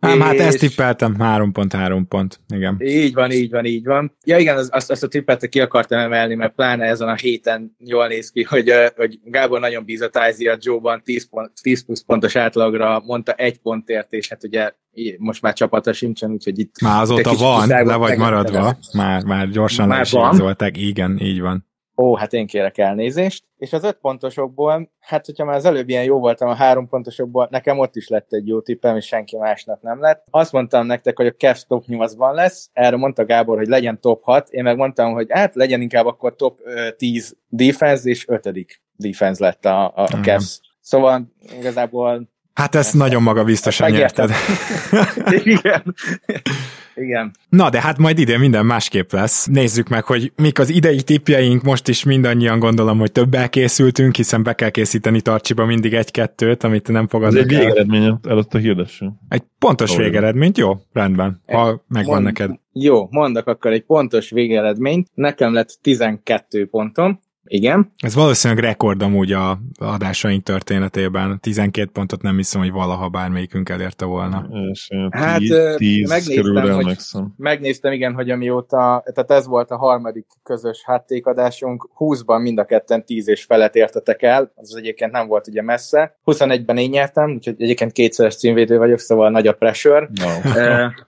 Ám 0.00 0.20
hát 0.20 0.38
ezt 0.38 0.58
tippeltem, 0.58 1.14
három 1.20 1.52
pont, 1.52 1.72
három 1.72 2.08
pont. 2.08 2.40
Igen. 2.54 2.76
Így 2.80 3.14
van, 3.14 3.30
így 3.30 3.50
van, 3.50 3.64
így 3.64 3.84
van. 3.84 4.16
Ja 4.24 4.38
igen, 4.38 4.56
az- 4.56 4.68
azt, 4.72 4.90
azt 4.90 5.02
a 5.02 5.08
tippet 5.08 5.48
ki 5.48 5.60
akartam 5.60 5.98
emelni, 5.98 6.34
mert 6.34 6.54
pláne 6.54 6.84
ezen 6.84 7.08
a 7.08 7.14
héten 7.14 7.76
jól 7.78 8.06
néz 8.06 8.30
ki, 8.30 8.42
hogy, 8.42 8.72
hogy 8.96 9.18
Gábor 9.24 9.60
nagyon 9.60 9.84
bízott 9.84 10.18
Isaiah 10.30 10.58
Joe-ban 10.60 11.02
10, 11.04 11.28
pont, 11.28 11.50
10 11.62 11.84
plusz 11.84 12.02
pontos 12.02 12.36
átlagra, 12.36 13.02
mondta 13.06 13.32
egy 13.32 13.58
pontért, 13.58 14.12
és 14.12 14.28
hát 14.28 14.44
ugye 14.44 14.70
most 15.18 15.42
már 15.42 15.52
csapata 15.52 15.92
sincsen, 15.92 16.30
úgyhogy 16.30 16.58
itt 16.58 16.80
Már 16.80 17.00
azóta 17.00 17.34
van, 17.34 17.68
le 17.68 17.94
vagy 17.94 18.16
maradva. 18.16 18.78
Már, 18.92 19.24
már 19.24 19.48
gyorsan 19.48 19.88
Már 19.88 20.06
van? 20.10 20.56
Igen, 20.72 21.18
így 21.20 21.40
van. 21.40 21.67
Ó, 22.02 22.16
hát 22.16 22.32
én 22.32 22.46
kérek 22.46 22.78
elnézést. 22.78 23.44
És 23.56 23.72
az 23.72 23.84
öt 23.84 23.98
pontosokból, 24.00 24.90
hát 25.00 25.26
hogyha 25.26 25.44
már 25.44 25.56
az 25.56 25.64
előbb 25.64 25.88
ilyen 25.88 26.04
jó 26.04 26.18
voltam 26.18 26.48
a 26.48 26.54
három 26.54 26.88
pontosokból, 26.88 27.48
nekem 27.50 27.78
ott 27.78 27.96
is 27.96 28.08
lett 28.08 28.32
egy 28.32 28.46
jó 28.46 28.60
tippem, 28.60 28.96
és 28.96 29.06
senki 29.06 29.36
másnak 29.36 29.82
nem 29.82 30.00
lett. 30.00 30.24
Azt 30.30 30.52
mondtam 30.52 30.86
nektek, 30.86 31.16
hogy 31.16 31.26
a 31.26 31.32
Cavs 31.32 31.64
top 31.66 31.84
8-ban 31.88 32.34
lesz, 32.34 32.70
erre 32.72 32.96
mondta 32.96 33.24
Gábor, 33.24 33.56
hogy 33.56 33.68
legyen 33.68 34.00
top 34.00 34.22
6, 34.22 34.48
én 34.50 34.62
meg 34.62 34.76
mondtam, 34.76 35.12
hogy 35.12 35.26
hát 35.30 35.54
legyen 35.54 35.80
inkább 35.80 36.06
akkor 36.06 36.36
top 36.36 36.58
ö, 36.64 36.90
10 36.90 37.36
defense, 37.48 38.08
és 38.08 38.28
ötödik 38.28 38.82
defense 38.96 39.44
lett 39.44 39.64
a, 39.64 39.92
a. 39.94 40.06
Cavs. 40.22 40.60
Szóval 40.80 41.32
igazából 41.58 42.28
Hát 42.54 42.74
ezt 42.74 42.94
nagyon 42.94 43.22
magabiztosan 43.22 43.90
megértem. 43.90 44.26
nyerted. 44.26 45.42
Igen. 45.54 45.94
Igen. 47.00 47.30
Na, 47.48 47.70
de 47.70 47.80
hát 47.80 47.98
majd 47.98 48.18
idén 48.18 48.38
minden 48.38 48.66
másképp 48.66 49.12
lesz. 49.12 49.46
Nézzük 49.46 49.88
meg, 49.88 50.04
hogy 50.04 50.32
mik 50.36 50.58
az 50.58 50.68
idei 50.70 51.02
tippjeink, 51.02 51.62
most 51.62 51.88
is 51.88 52.04
mindannyian 52.04 52.58
gondolom, 52.58 52.98
hogy 52.98 53.12
többel 53.12 53.48
készültünk, 53.48 54.16
hiszen 54.16 54.42
be 54.42 54.52
kell 54.52 54.70
készíteni 54.70 55.20
Tarcsiba 55.20 55.64
mindig 55.66 55.94
egy-kettőt, 55.94 56.62
amit 56.64 56.88
nem 56.88 57.02
Ez 57.02 57.10
fogadnak 57.10 57.42
egy 57.42 57.52
el. 57.52 57.60
végeredmény 57.60 58.18
előtt 58.28 58.54
a 58.54 58.58
hirdessünk. 58.58 59.12
Egy 59.28 59.42
pontos 59.58 59.90
Olyan. 59.90 60.02
végeredményt, 60.02 60.58
jó? 60.58 60.76
Rendben. 60.92 61.42
Ha 61.46 61.84
megvan 61.88 62.12
Mond- 62.22 62.24
neked. 62.24 62.50
Jó, 62.72 63.06
mondok 63.10 63.46
akkor 63.46 63.72
egy 63.72 63.84
pontos 63.84 64.30
végeredményt. 64.30 65.08
Nekem 65.14 65.52
lett 65.52 65.78
12 65.82 66.66
pontom. 66.66 67.20
Igen. 67.50 67.92
Ez 67.96 68.14
valószínűleg 68.14 68.64
rekord 68.64 69.02
amúgy 69.02 69.32
a 69.32 69.58
adásaink 69.78 70.42
történetében. 70.42 71.38
12 71.40 71.90
pontot 71.92 72.22
nem 72.22 72.36
hiszem, 72.36 72.60
hogy 72.60 72.70
valaha 72.70 73.08
bármelyikünk 73.08 73.68
elérte 73.68 74.04
volna. 74.04 74.48
És 74.70 74.88
Hát, 75.10 75.38
tíz, 75.38 75.50
ö, 75.50 75.74
tíz 75.76 76.08
megnéztem, 76.08 76.42
körülre 76.42 76.60
hogy- 76.60 76.70
emlékszem. 76.82 77.34
Megnéztem, 77.36 77.92
igen, 77.92 78.14
hogy 78.14 78.30
amióta, 78.30 79.02
tehát 79.14 79.30
ez 79.30 79.46
volt 79.46 79.70
a 79.70 79.76
harmadik 79.76 80.26
közös 80.42 80.82
háttékadásunk, 80.84 81.88
20-ban 81.98 82.40
mind 82.42 82.58
a 82.58 82.64
ketten 82.64 83.04
10 83.04 83.28
és 83.28 83.44
felett 83.44 83.74
értetek 83.74 84.22
el, 84.22 84.52
az 84.54 84.76
egyébként 84.76 85.12
nem 85.12 85.26
volt 85.26 85.46
ugye 85.48 85.62
messze. 85.62 86.18
21-ben 86.24 86.76
én 86.76 86.90
nyertem, 86.90 87.30
úgyhogy 87.34 87.62
egyébként 87.62 87.92
kétszeres 87.92 88.36
címvédő 88.36 88.78
vagyok, 88.78 88.98
szóval 88.98 89.30
nagy 89.30 89.46
a 89.46 89.52
pressure. 89.52 90.08
No. 90.14 90.50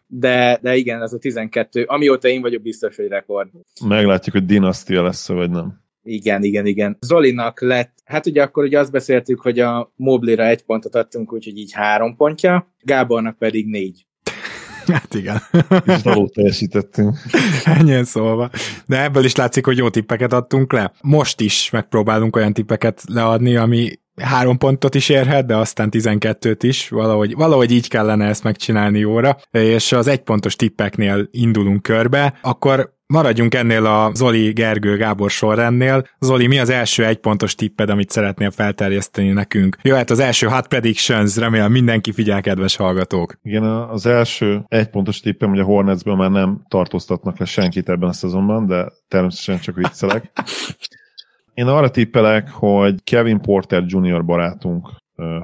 De, 0.06 0.58
de 0.62 0.76
igen, 0.76 1.02
ez 1.02 1.12
a 1.12 1.18
12, 1.18 1.84
amióta 1.88 2.28
én 2.28 2.40
vagyok 2.40 2.62
biztos, 2.62 2.96
hogy 2.96 3.08
rekord. 3.08 3.48
Meglátjuk, 3.84 4.34
hogy 4.34 4.44
dinasztia 4.46 5.02
lesz 5.02 5.28
vagy 5.28 5.50
nem. 5.50 5.80
Igen, 6.02 6.42
igen, 6.42 6.66
igen. 6.66 6.96
Zolinak 7.00 7.60
lett, 7.60 7.92
hát 8.04 8.26
ugye 8.26 8.42
akkor 8.42 8.64
ugye 8.64 8.78
azt 8.78 8.90
beszéltük, 8.90 9.40
hogy 9.40 9.58
a 9.58 9.92
Moblira 9.96 10.46
egy 10.46 10.62
pontot 10.62 10.94
adtunk, 10.94 11.32
úgyhogy 11.32 11.58
így 11.58 11.72
három 11.72 12.16
pontja, 12.16 12.74
Gábornak 12.78 13.38
pedig 13.38 13.66
négy. 13.66 14.06
Hát 14.86 15.14
igen. 15.14 15.40
És 15.84 16.02
való 16.02 16.28
teljesítettünk. 16.28 17.16
Ennyi 17.64 18.04
szólva. 18.04 18.50
De 18.86 19.02
ebből 19.02 19.24
is 19.24 19.34
látszik, 19.34 19.64
hogy 19.64 19.76
jó 19.76 19.88
tippeket 19.88 20.32
adtunk 20.32 20.72
le. 20.72 20.92
Most 21.02 21.40
is 21.40 21.70
megpróbálunk 21.70 22.36
olyan 22.36 22.52
tippeket 22.52 23.02
leadni, 23.06 23.56
ami 23.56 23.90
három 24.22 24.58
pontot 24.58 24.94
is 24.94 25.08
érhet, 25.08 25.46
de 25.46 25.56
aztán 25.56 25.88
12-t 25.92 26.58
is, 26.60 26.88
valahogy, 26.88 27.34
valahogy 27.34 27.70
így 27.70 27.88
kellene 27.88 28.26
ezt 28.26 28.44
megcsinálni 28.44 28.98
jóra, 28.98 29.36
és 29.50 29.92
az 29.92 30.06
egypontos 30.06 30.56
tippeknél 30.56 31.28
indulunk 31.30 31.82
körbe, 31.82 32.38
akkor 32.42 32.98
Maradjunk 33.10 33.54
ennél 33.54 33.86
a 33.86 34.10
Zoli, 34.14 34.52
Gergő, 34.52 34.96
Gábor 34.96 35.30
sorrendnél. 35.30 36.06
Zoli, 36.18 36.46
mi 36.46 36.58
az 36.58 36.68
első 36.68 37.04
egypontos 37.04 37.54
tipped, 37.54 37.90
amit 37.90 38.10
szeretnél 38.10 38.50
felterjeszteni 38.50 39.28
nekünk? 39.28 39.76
Jöhet 39.82 40.10
az 40.10 40.18
első 40.18 40.46
hot 40.46 40.66
predictions, 40.66 41.36
remélem 41.36 41.70
mindenki 41.70 42.12
figyel, 42.12 42.40
kedves 42.40 42.76
hallgatók. 42.76 43.34
Igen, 43.42 43.62
az 43.64 44.06
első 44.06 44.64
egypontos 44.68 45.20
tippem, 45.20 45.48
hogy 45.48 45.58
a 45.58 45.64
Hornetsből 45.64 46.14
már 46.14 46.30
nem 46.30 46.64
tartóztatnak 46.68 47.38
le 47.38 47.44
senkit 47.44 47.88
ebben 47.88 48.08
a 48.08 48.12
szezonban, 48.12 48.66
de 48.66 48.92
természetesen 49.08 49.60
csak 49.60 49.76
viccelek. 49.76 50.32
Én 51.54 51.66
arra 51.66 51.90
tippelek, 51.90 52.50
hogy 52.50 53.02
Kevin 53.04 53.40
Porter 53.40 53.84
Jr. 53.86 54.24
barátunk 54.24 54.88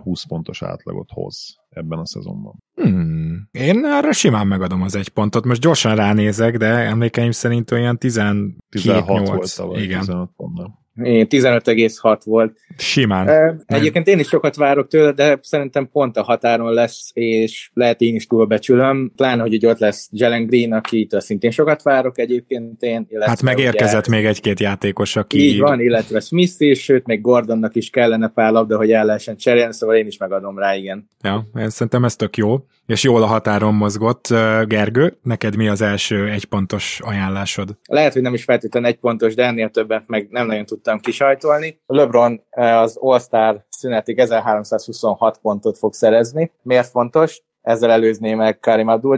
20 0.03 0.25
pontos 0.25 0.63
átlagot 0.63 1.09
hoz 1.13 1.57
ebben 1.77 1.99
a 1.99 2.07
szezonban. 2.07 2.55
Hmm. 2.75 3.49
Én 3.51 3.85
arra 3.85 4.13
simán 4.13 4.47
megadom 4.47 4.83
az 4.83 4.95
egy 4.95 5.09
pontot. 5.09 5.45
Most 5.45 5.61
gyorsan 5.61 5.95
ránézek, 5.95 6.57
de 6.57 6.67
emlékeim 6.67 7.31
szerint 7.31 7.71
olyan 7.71 7.99
16 7.99 9.29
volt 9.29 9.57
tavaly, 9.57 9.83
Igen. 9.83 9.99
15 9.99 10.31
pont 10.37 10.59
nem. 10.59 10.85
15,6 10.97 12.21
volt. 12.25 12.59
Simán. 12.77 13.65
Egyébként 13.67 14.07
én 14.07 14.19
is 14.19 14.29
sokat 14.29 14.57
várok 14.57 14.89
tőle, 14.89 15.13
de 15.13 15.39
szerintem 15.43 15.89
pont 15.93 16.17
a 16.17 16.23
határon 16.23 16.73
lesz, 16.73 17.11
és 17.13 17.71
lehet 17.73 18.01
én 18.01 18.15
is 18.15 18.27
túlbecsülöm. 18.27 19.13
Pláne, 19.17 19.43
hogy 19.43 19.67
ott 19.67 19.79
lesz 19.79 20.09
Jelen 20.13 20.47
Green, 20.47 20.73
akitől 20.73 21.21
szintén 21.21 21.51
sokat 21.51 21.83
várok 21.83 22.19
egyébként 22.19 22.83
én. 22.83 23.07
Hát 23.21 23.43
megérkezett 23.43 24.07
ugye, 24.07 24.17
még 24.17 24.27
egy-két 24.27 24.61
játékos, 24.61 25.17
aki... 25.17 25.39
Így 25.39 25.59
van, 25.59 25.81
illetve 25.81 26.21
Smith 26.21 26.55
is, 26.59 26.83
sőt, 26.83 27.07
még 27.07 27.21
Gordonnak 27.21 27.77
is 27.77 27.91
kellene 27.91 28.29
pár 28.29 28.53
labda, 28.53 28.77
hogy 28.77 28.93
el 28.93 29.05
lehessen 29.05 29.37
cserélni, 29.37 29.73
szóval 29.73 29.97
én 29.97 30.07
is 30.07 30.17
megadom 30.17 30.59
rá, 30.59 30.75
igen. 30.75 31.09
Ja, 31.23 31.47
én 31.59 31.71
szerintem 31.71 32.05
ez 32.05 32.17
tök 32.17 32.37
jó, 32.37 32.67
és 32.87 33.03
jól 33.03 33.23
a 33.23 33.27
határon 33.27 33.75
mozgott. 33.75 34.29
Gergő, 34.65 35.19
neked 35.23 35.57
mi 35.57 35.69
az 35.69 35.81
első 35.81 36.31
egypontos 36.31 37.01
ajánlásod? 37.05 37.77
Lehet, 37.89 38.13
hogy 38.13 38.23
nem 38.23 38.35
is 38.35 38.45
feltétlenül 38.45 38.89
egy 38.89 38.99
pontos, 38.99 39.35
de 39.35 39.45
ennél 39.45 39.71
többet 39.71 40.05
meg 40.07 40.27
nem 40.31 40.47
nagyon 40.47 40.65
tudtam 40.65 40.99
kisajtolni. 40.99 41.81
LeBron 41.87 42.43
az 42.51 42.97
All-Star 43.01 43.65
szünetig 43.69 44.19
1326 44.19 45.39
pontot 45.39 45.79
fog 45.79 45.95
szerezni. 45.95 46.53
Miért 46.63 46.89
fontos? 46.89 47.43
Ezzel 47.67 47.91
előzné 47.91 48.35
meg 48.35 48.59
Karim 48.59 48.89
abdul 48.89 49.17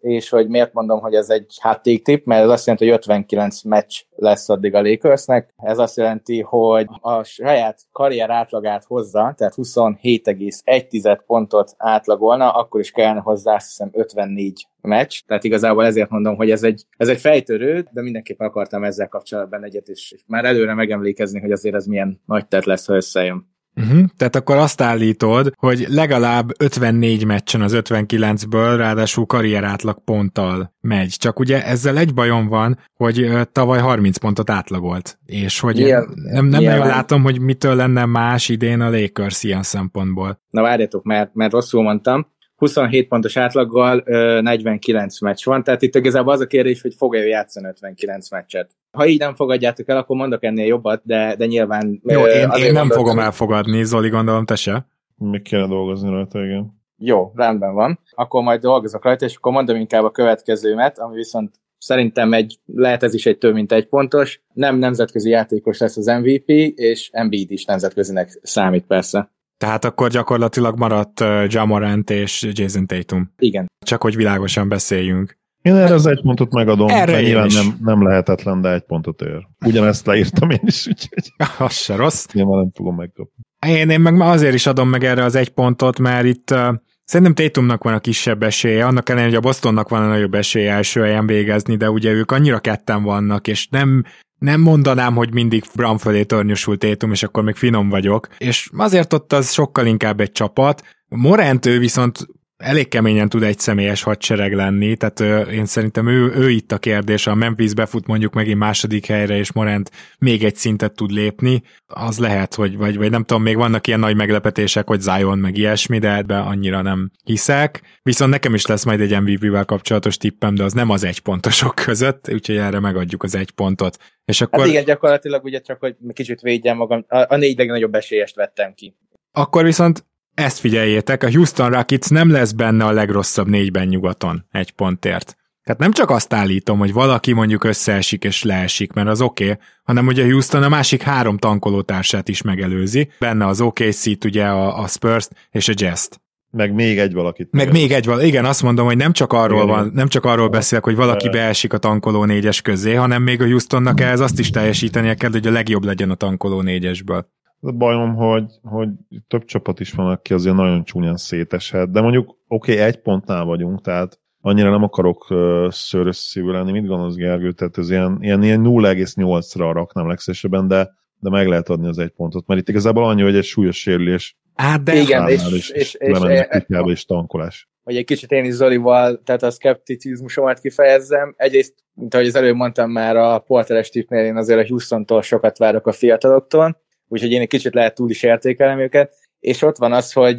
és 0.00 0.28
hogy 0.28 0.48
miért 0.48 0.72
mondom, 0.72 1.00
hogy 1.00 1.14
ez 1.14 1.30
egy 1.30 1.60
tip, 2.02 2.24
mert 2.24 2.42
ez 2.42 2.48
azt 2.48 2.66
jelenti, 2.66 2.86
hogy 2.86 2.96
59 2.96 3.62
meccs 3.62 4.00
lesz 4.16 4.48
addig 4.48 4.74
a 4.74 4.82
Lakersnek. 4.82 5.54
Ez 5.56 5.78
azt 5.78 5.96
jelenti, 5.96 6.40
hogy 6.40 6.86
a 7.00 7.22
saját 7.22 7.80
karrier 7.92 8.30
átlagát 8.30 8.84
hozza, 8.84 9.34
tehát 9.36 9.54
27,1 9.56 11.18
pontot 11.26 11.74
átlagolna, 11.76 12.50
akkor 12.50 12.80
is 12.80 12.90
kellene 12.90 13.20
hozzá 13.20 13.54
azt 13.54 13.66
hiszem 13.66 13.90
54 13.92 14.66
meccs, 14.80 15.20
tehát 15.26 15.44
igazából 15.44 15.84
ezért 15.84 16.10
mondom, 16.10 16.36
hogy 16.36 16.50
ez 16.50 16.62
egy, 16.62 16.84
ez 16.96 17.08
egy 17.08 17.20
fejtörő, 17.20 17.86
de 17.90 18.02
mindenképpen 18.02 18.46
akartam 18.46 18.84
ezzel 18.84 19.08
kapcsolatban 19.08 19.64
egyet, 19.64 19.88
és 19.88 20.14
már 20.26 20.44
előre 20.44 20.74
megemlékezni, 20.74 21.40
hogy 21.40 21.52
azért 21.52 21.74
ez 21.74 21.86
milyen 21.86 22.20
nagy 22.26 22.48
tett 22.48 22.64
lesz, 22.64 22.86
ha 22.86 22.94
összejön. 22.94 23.55
Uh-huh. 23.80 24.04
Tehát 24.16 24.36
akkor 24.36 24.56
azt 24.56 24.80
állítod, 24.80 25.52
hogy 25.56 25.86
legalább 25.88 26.50
54 26.58 27.24
meccsen 27.24 27.60
az 27.60 27.72
59-ből, 27.76 28.74
ráadásul 28.76 29.26
karrierátlag 29.26 30.04
ponttal 30.04 30.74
megy. 30.80 31.08
Csak 31.08 31.38
ugye 31.38 31.64
ezzel 31.64 31.98
egy 31.98 32.14
bajom 32.14 32.46
van, 32.48 32.78
hogy 32.94 33.30
tavaly 33.52 33.78
30 33.78 34.16
pontot 34.16 34.50
átlagolt. 34.50 35.18
És 35.26 35.60
hogy 35.60 35.78
ilyen, 35.78 36.08
nem, 36.32 36.46
nem 36.46 36.62
nagyon 36.62 36.86
látom, 36.86 37.22
hogy 37.22 37.40
mitől 37.40 37.74
lenne 37.74 38.04
más 38.04 38.48
idén 38.48 38.80
a 38.80 38.90
Lakers 38.90 39.42
ilyen 39.42 39.62
szempontból. 39.62 40.40
Na 40.50 40.62
várjatok, 40.62 41.04
mert, 41.04 41.34
mert 41.34 41.52
rosszul 41.52 41.82
mondtam. 41.82 42.34
27 42.56 43.08
pontos 43.08 43.36
átlaggal 43.36 44.02
49 44.40 45.20
meccs 45.20 45.44
van, 45.44 45.62
tehát 45.62 45.82
itt 45.82 45.94
igazából 45.94 46.32
az 46.32 46.40
a 46.40 46.46
kérdés, 46.46 46.82
hogy 46.82 46.94
fog-e 46.94 47.18
ő 47.18 47.26
játszani 47.26 47.66
59 47.66 48.30
meccset. 48.30 48.70
Ha 48.92 49.06
így 49.06 49.18
nem 49.18 49.34
fogadjátok 49.34 49.88
el, 49.88 49.96
akkor 49.96 50.16
mondok 50.16 50.44
ennél 50.44 50.66
jobbat, 50.66 51.00
de, 51.04 51.34
de 51.36 51.46
nyilván... 51.46 52.00
Jó, 52.04 52.26
én, 52.26 52.50
én 52.50 52.72
nem 52.72 52.90
fogom 52.90 53.18
elfogadni, 53.18 53.84
Zoli, 53.84 54.08
gondolom, 54.08 54.44
te 54.44 54.54
se. 54.54 54.86
Még 55.16 55.42
kéne 55.42 55.66
dolgozni 55.66 56.10
rajta, 56.10 56.44
igen. 56.44 56.74
Jó, 56.98 57.32
rendben 57.34 57.74
van. 57.74 57.98
Akkor 58.10 58.42
majd 58.42 58.60
dolgozok 58.60 59.04
rajta, 59.04 59.24
és 59.24 59.36
akkor 59.36 59.52
mondom 59.52 59.76
inkább 59.76 60.04
a 60.04 60.10
következőmet, 60.10 60.98
ami 60.98 61.14
viszont 61.14 61.54
szerintem 61.78 62.32
egy, 62.32 62.58
lehet 62.66 63.02
ez 63.02 63.14
is 63.14 63.26
egy 63.26 63.38
több 63.38 63.54
mint 63.54 63.72
egy 63.72 63.88
pontos. 63.88 64.40
Nem 64.52 64.76
nemzetközi 64.76 65.30
játékos 65.30 65.78
lesz 65.78 65.96
az 65.96 66.06
MVP, 66.06 66.48
és 66.74 67.10
Embiid 67.12 67.50
is 67.50 67.64
nemzetközinek 67.64 68.38
számít 68.42 68.86
persze. 68.86 69.30
Tehát 69.56 69.84
akkor 69.84 70.10
gyakorlatilag 70.10 70.78
maradt 70.78 71.24
Jamorant 71.46 72.10
és 72.10 72.48
Jason 72.52 72.86
Tatum. 72.86 73.32
Igen. 73.38 73.70
Csak 73.84 74.02
hogy 74.02 74.16
világosan 74.16 74.68
beszéljünk. 74.68 75.38
Én 75.62 75.74
erre 75.74 75.94
az 75.94 76.06
egy 76.06 76.20
pontot 76.22 76.52
megadom, 76.52 76.88
erre 76.88 77.20
nyilván 77.20 77.50
nem, 77.52 77.76
nem 77.80 78.02
lehetetlen, 78.02 78.60
de 78.60 78.72
egy 78.72 78.82
pontot 78.82 79.22
ér. 79.22 79.46
Ugyanezt 79.64 80.06
leírtam 80.06 80.50
én 80.50 80.60
is, 80.62 80.86
úgyhogy... 80.86 81.32
az 81.66 81.72
se 81.72 81.96
rossz. 81.96 82.26
Nyilván 82.32 82.58
nem 82.58 82.70
fogom 82.74 82.96
megkapni. 82.96 83.44
Én, 83.66 83.90
én 83.90 84.00
meg 84.00 84.20
azért 84.20 84.54
is 84.54 84.66
adom 84.66 84.88
meg 84.88 85.04
erre 85.04 85.24
az 85.24 85.34
egy 85.34 85.48
pontot, 85.48 85.98
mert 85.98 86.24
itt 86.24 86.50
uh, 86.50 86.74
Szerintem 87.06 87.34
Tatumnak 87.34 87.84
van 87.84 87.94
a 87.94 87.98
kisebb 87.98 88.42
esélye, 88.42 88.86
annak 88.86 89.08
ellenére, 89.08 89.28
hogy 89.30 89.38
a 89.44 89.48
Bostonnak 89.48 89.88
van 89.88 90.02
a 90.02 90.06
nagyobb 90.06 90.34
esélye 90.34 90.72
első 90.72 91.00
helyen 91.00 91.26
végezni, 91.26 91.76
de 91.76 91.90
ugye 91.90 92.10
ők 92.10 92.30
annyira 92.30 92.58
ketten 92.58 93.02
vannak, 93.02 93.48
és 93.48 93.68
nem 93.68 94.04
nem 94.38 94.60
mondanám, 94.60 95.14
hogy 95.14 95.32
mindig 95.32 95.64
Brown 95.74 95.98
fölé 95.98 96.22
tornyosult 96.22 96.78
Tatum, 96.78 97.12
és 97.12 97.22
akkor 97.22 97.42
még 97.42 97.54
finom 97.54 97.88
vagyok. 97.88 98.28
És 98.38 98.70
azért 98.76 99.12
ott 99.12 99.32
az 99.32 99.52
sokkal 99.52 99.86
inkább 99.86 100.20
egy 100.20 100.32
csapat. 100.32 100.82
Morant 101.08 101.66
ő 101.66 101.78
viszont 101.78 102.26
elég 102.56 102.88
keményen 102.88 103.28
tud 103.28 103.42
egy 103.42 103.58
személyes 103.58 104.02
hadsereg 104.02 104.54
lenni, 104.54 104.96
tehát 104.96 105.20
ö, 105.20 105.50
én 105.50 105.66
szerintem 105.66 106.08
ő, 106.08 106.32
ő 106.34 106.50
itt 106.50 106.72
a 106.72 106.78
kérdés, 106.78 107.26
a 107.26 107.34
Memphis 107.34 107.74
befut 107.74 108.06
mondjuk 108.06 108.32
megint 108.32 108.58
második 108.58 109.06
helyre, 109.06 109.36
és 109.36 109.52
Morant 109.52 109.90
még 110.18 110.44
egy 110.44 110.56
szintet 110.56 110.92
tud 110.92 111.10
lépni, 111.10 111.62
az 111.86 112.18
lehet, 112.18 112.54
hogy, 112.54 112.76
vagy, 112.76 112.96
vagy 112.96 113.10
nem 113.10 113.24
tudom, 113.24 113.42
még 113.42 113.56
vannak 113.56 113.86
ilyen 113.86 114.00
nagy 114.00 114.16
meglepetések, 114.16 114.86
hogy 114.86 115.00
Zion 115.00 115.38
meg 115.38 115.56
ilyesmi, 115.56 115.98
de 115.98 116.16
ebbe 116.16 116.38
annyira 116.38 116.82
nem 116.82 117.10
hiszek. 117.24 117.80
Viszont 118.02 118.30
nekem 118.30 118.54
is 118.54 118.66
lesz 118.66 118.84
majd 118.84 119.00
egy 119.00 119.20
MVP-vel 119.20 119.64
kapcsolatos 119.64 120.16
tippem, 120.16 120.54
de 120.54 120.64
az 120.64 120.72
nem 120.72 120.90
az 120.90 121.04
egy 121.04 121.20
pontosok 121.20 121.74
között, 121.74 122.28
úgyhogy 122.32 122.56
erre 122.56 122.80
megadjuk 122.80 123.22
az 123.22 123.34
egy 123.34 123.50
pontot. 123.50 123.96
És 124.24 124.40
akkor... 124.40 124.58
Hát 124.60 124.68
igen, 124.68 124.84
gyakorlatilag 124.84 125.44
ugye 125.44 125.60
csak, 125.60 125.80
hogy 125.80 125.96
kicsit 126.12 126.40
védjem 126.40 126.76
magam, 126.76 127.04
a, 127.08 127.34
a 127.34 127.36
négy 127.36 127.58
legnagyobb 127.58 127.94
esélyest 127.94 128.34
vettem 128.34 128.74
ki. 128.74 128.96
Akkor 129.32 129.64
viszont 129.64 130.04
ezt 130.36 130.58
figyeljétek, 130.58 131.22
a 131.22 131.30
Houston 131.30 131.70
Rockets 131.70 132.08
nem 132.08 132.30
lesz 132.30 132.52
benne 132.52 132.84
a 132.84 132.90
legrosszabb 132.90 133.48
négyben 133.48 133.86
nyugaton 133.86 134.44
egy 134.50 134.70
pontért. 134.70 135.36
Tehát 135.62 135.80
nem 135.80 135.92
csak 135.92 136.10
azt 136.10 136.32
állítom, 136.32 136.78
hogy 136.78 136.92
valaki 136.92 137.32
mondjuk 137.32 137.64
összeesik 137.64 138.24
és 138.24 138.42
leesik, 138.42 138.92
mert 138.92 139.08
az 139.08 139.20
oké, 139.20 139.44
okay, 139.44 139.58
hanem 139.84 140.04
hogy 140.04 140.20
a 140.20 140.24
Houston 140.24 140.62
a 140.62 140.68
másik 140.68 141.02
három 141.02 141.38
tankolótársát 141.38 142.28
is 142.28 142.42
megelőzi. 142.42 143.08
Benne 143.18 143.46
az 143.46 143.60
OKC-t, 143.60 144.24
ugye 144.24 144.44
a, 144.44 144.82
a 144.82 144.86
Spurs-t 144.86 145.30
és 145.50 145.68
a 145.68 145.72
Jazz-t. 145.76 146.20
Meg 146.50 146.72
még 146.72 146.98
egy 146.98 147.12
valakit. 147.12 147.48
Meg 147.50 147.72
még 147.72 147.92
egy 147.92 148.04
valaki. 148.04 148.26
Igen, 148.26 148.44
azt 148.44 148.62
mondom, 148.62 148.86
hogy 148.86 148.96
nem 148.96 149.12
csak 149.12 149.32
arról 149.32 149.62
igen, 149.62 149.74
van, 149.74 149.90
nem 149.94 150.08
csak 150.08 150.24
arról 150.24 150.48
beszélek, 150.48 150.84
hogy 150.84 150.96
valaki 150.96 151.28
beesik 151.28 151.72
a 151.72 151.78
tankoló 151.78 152.24
négyes 152.24 152.62
közé, 152.62 152.94
hanem 152.94 153.22
még 153.22 153.40
a 153.40 153.46
Houstonnak 153.46 154.00
ehhez 154.00 154.20
azt 154.20 154.38
is 154.38 154.50
teljesítenie 154.50 155.14
kell, 155.14 155.30
hogy 155.30 155.46
a 155.46 155.50
legjobb 155.50 155.84
legyen 155.84 156.10
a 156.10 156.14
tankoló 156.14 156.60
négyesből. 156.60 157.34
A 157.60 157.72
bajom, 157.72 158.14
hogy, 158.14 158.44
hogy 158.62 158.88
több 159.28 159.44
csapat 159.44 159.80
is 159.80 159.92
van, 159.92 160.10
aki 160.10 160.32
azért 160.32 160.56
nagyon 160.56 160.84
csúnyán 160.84 161.16
széteshet, 161.16 161.90
de 161.90 162.00
mondjuk 162.00 162.36
oké, 162.48 162.72
okay, 162.72 162.84
egy 162.84 163.00
pontnál 163.00 163.44
vagyunk, 163.44 163.80
tehát 163.80 164.20
annyira 164.40 164.70
nem 164.70 164.82
akarok 164.82 165.30
uh, 165.30 165.70
szörös 165.70 166.16
szívű 166.16 166.50
lenni, 166.50 166.72
mit 166.72 166.86
gondolsz 166.86 167.14
Gergő? 167.14 167.52
Tehát 167.52 167.78
ez 167.78 167.90
ilyen, 167.90 168.18
ilyen, 168.20 168.42
ilyen 168.42 168.62
0,8-ra 168.64 169.70
raknám 169.72 170.08
legszívesebben, 170.08 170.68
de, 170.68 170.90
de 171.18 171.30
meg 171.30 171.46
lehet 171.46 171.68
adni 171.68 171.88
az 171.88 171.98
egy 171.98 172.10
pontot, 172.10 172.46
mert 172.46 172.60
itt 172.60 172.68
igazából 172.68 173.04
annyi, 173.08 173.22
hogy 173.22 173.36
egy 173.36 173.44
súlyos 173.44 173.80
sérülés. 173.80 174.36
Hát 174.54 174.82
de 174.82 174.94
igen, 174.94 175.28
és, 175.28 175.42
és, 175.52 175.70
és, 175.70 175.94
és, 175.94 176.18
és, 176.58 176.82
és 176.84 177.04
tankolás. 177.04 177.68
Hogy 177.82 177.96
egy 177.96 178.04
kicsit 178.04 178.30
én 178.30 178.44
is 178.44 178.52
Zolival, 178.52 179.20
tehát 179.24 179.42
a 179.42 179.50
szkepticizmusomat 179.50 180.60
kifejezzem. 180.60 181.34
Egyrészt, 181.36 181.74
mint 181.94 182.14
ahogy 182.14 182.26
az 182.26 182.34
előbb 182.34 182.54
mondtam 182.54 182.90
már 182.90 183.16
a 183.16 183.38
porteres 183.38 183.90
tipnél, 183.90 184.24
én 184.24 184.36
azért 184.36 184.60
a 184.60 184.66
Houston-tól 184.66 185.22
sokat 185.22 185.58
várok 185.58 185.86
a 185.86 185.92
fiataloktól, 185.92 186.84
úgyhogy 187.08 187.30
én 187.30 187.40
egy 187.40 187.48
kicsit 187.48 187.74
lehet 187.74 187.94
túl 187.94 188.10
is 188.10 188.22
értékelem 188.22 188.78
őket, 188.78 189.14
és 189.40 189.62
ott 189.62 189.76
van 189.76 189.92
az, 189.92 190.12
hogy 190.12 190.36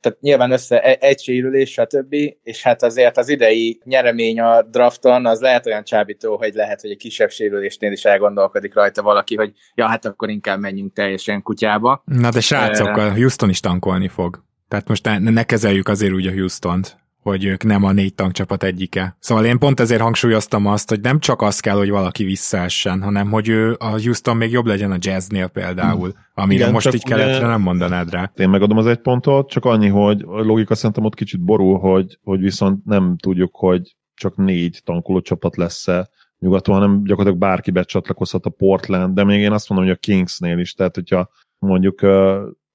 tehát 0.00 0.18
nyilván 0.20 0.50
össze 0.50 0.80
e, 0.80 0.96
egy 1.00 1.20
sérülés, 1.20 1.70
stb., 1.70 2.14
és 2.42 2.62
hát 2.62 2.82
azért 2.82 3.16
az 3.16 3.28
idei 3.28 3.80
nyeremény 3.84 4.40
a 4.40 4.62
drafton 4.62 5.26
az 5.26 5.40
lehet 5.40 5.66
olyan 5.66 5.84
csábító, 5.84 6.36
hogy 6.36 6.54
lehet, 6.54 6.80
hogy 6.80 6.90
egy 6.90 6.96
kisebb 6.96 7.30
sérülésnél 7.30 7.92
is 7.92 8.04
elgondolkodik 8.04 8.74
rajta 8.74 9.02
valaki, 9.02 9.36
hogy 9.36 9.52
ja, 9.74 9.86
hát 9.86 10.04
akkor 10.04 10.30
inkább 10.30 10.60
menjünk 10.60 10.92
teljesen 10.92 11.42
kutyába. 11.42 12.02
Na 12.04 12.30
de 12.30 12.40
srácok, 12.40 12.96
a 12.96 13.12
Houston 13.12 13.48
is 13.48 13.60
tankolni 13.60 14.08
fog. 14.08 14.44
Tehát 14.68 14.88
most 14.88 15.04
ne, 15.04 15.18
ne 15.18 15.44
kezeljük 15.44 15.88
azért 15.88 16.12
úgy 16.12 16.26
a 16.26 16.32
Houston-t 16.32 16.96
hogy 17.24 17.44
ők 17.44 17.64
nem 17.64 17.84
a 17.84 17.92
négy 17.92 18.14
tankcsapat 18.14 18.62
egyike. 18.62 19.16
Szóval 19.18 19.44
én 19.44 19.58
pont 19.58 19.80
ezért 19.80 20.00
hangsúlyoztam 20.00 20.66
azt, 20.66 20.88
hogy 20.88 21.00
nem 21.00 21.20
csak 21.20 21.42
az 21.42 21.60
kell, 21.60 21.76
hogy 21.76 21.90
valaki 21.90 22.24
visszaessen, 22.24 23.02
hanem 23.02 23.30
hogy 23.30 23.48
ő 23.48 23.76
a 23.78 23.88
Houston 23.88 24.36
még 24.36 24.50
jobb 24.50 24.66
legyen 24.66 24.90
a 24.90 24.96
jazznél 24.98 25.46
például, 25.46 26.08
hmm. 26.08 26.24
amire 26.34 26.60
Igen, 26.60 26.72
most 26.72 26.94
így 26.94 27.04
keletre 27.04 27.46
nem 27.46 27.60
mondanád 27.60 28.10
rá. 28.10 28.32
Én 28.36 28.48
megadom 28.48 28.78
az 28.78 28.86
egy 28.86 29.00
pontot, 29.00 29.50
csak 29.50 29.64
annyi, 29.64 29.88
hogy 29.88 30.24
a 30.26 30.40
logika 30.42 30.74
szerintem 30.74 31.04
ott 31.04 31.14
kicsit 31.14 31.40
borul, 31.40 31.78
hogy, 31.78 32.18
hogy 32.22 32.40
viszont 32.40 32.84
nem 32.84 33.16
tudjuk, 33.16 33.56
hogy 33.56 33.96
csak 34.14 34.36
négy 34.36 34.80
tankoló 34.84 35.20
csapat 35.20 35.56
lesz-e, 35.56 36.08
nyugaton, 36.38 36.74
hanem 36.74 37.04
gyakorlatilag 37.04 37.38
bárki 37.38 37.70
becsatlakozhat 37.70 38.46
a 38.46 38.50
Portland, 38.50 39.14
de 39.14 39.24
még 39.24 39.40
én 39.40 39.52
azt 39.52 39.68
mondom, 39.68 39.86
hogy 39.86 39.96
a 39.96 40.00
Kingsnél 40.00 40.58
is, 40.58 40.72
tehát 40.72 40.94
hogyha 40.94 41.28
mondjuk 41.58 42.02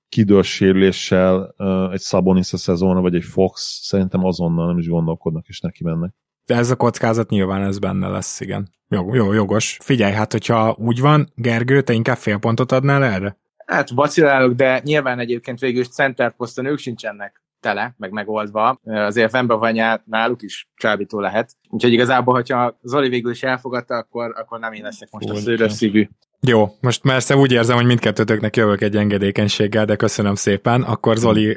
kidős 0.10 0.54
sérüléssel 0.54 1.56
egy 1.92 2.02
Sabonis 2.02 2.54
a 2.54 2.58
szezonra, 2.58 3.02
vagy 3.02 3.16
egy 3.16 3.24
Fox, 3.24 3.80
szerintem 3.82 4.26
azonnal 4.26 4.68
nem 4.68 4.78
is 4.78 4.88
gondolkodnak, 4.88 5.48
és 5.48 5.60
neki 5.60 5.84
mennek. 5.84 6.14
De 6.46 6.56
ez 6.56 6.70
a 6.70 6.76
kockázat 6.76 7.30
nyilván 7.30 7.62
ez 7.62 7.80
benne 7.80 8.08
lesz, 8.08 8.40
igen. 8.40 8.70
Jó, 8.90 9.16
jó, 9.16 9.34
jogos. 9.34 9.78
Figyelj, 9.82 10.14
hát 10.14 10.32
hogyha 10.32 10.76
úgy 10.80 11.00
van, 11.00 11.32
Gergő, 11.36 11.82
te 11.82 11.94
inkább 11.94 12.18
fél 12.18 12.38
pontot 12.38 12.72
adnál 12.72 13.04
erre? 13.04 13.38
Hát 13.66 13.90
vacilálok, 13.90 14.54
de 14.54 14.82
nyilván 14.84 15.20
egyébként 15.20 15.60
végül 15.60 15.82
is 15.82 15.90
center 15.90 16.36
poszton 16.36 16.66
ők 16.66 16.78
sincsenek 16.78 17.44
tele, 17.60 17.96
meg 17.98 18.12
megoldva. 18.12 18.80
Azért 18.84 19.32
Vembavanyá 19.32 20.02
náluk 20.06 20.42
is 20.42 20.70
csábító 20.76 21.20
lehet. 21.20 21.56
Úgyhogy 21.70 21.94
igazából, 21.94 22.34
hogyha 22.34 22.78
Zoli 22.82 23.10
végül 23.10 23.32
is 23.32 23.44
elfogadta, 23.44 23.96
akkor, 23.96 24.34
akkor 24.38 24.60
nem 24.60 24.74
én 24.74 24.84
leszek 24.84 25.10
most 25.12 25.30
Úgy, 25.30 25.36
a 25.36 25.40
szőrös 25.40 25.72
szívű. 25.72 26.10
Jó, 26.42 26.68
most 26.82 27.02
persze 27.02 27.36
úgy 27.36 27.52
érzem, 27.52 27.76
hogy 27.76 27.86
mindkettőtöknek 27.86 28.56
jövök 28.56 28.82
egy 28.82 28.96
engedékenységgel, 28.96 29.86
de 29.86 29.96
köszönöm 29.96 30.36
szépen. 30.36 30.82
Akkor 30.82 31.18
Zoli 31.18 31.44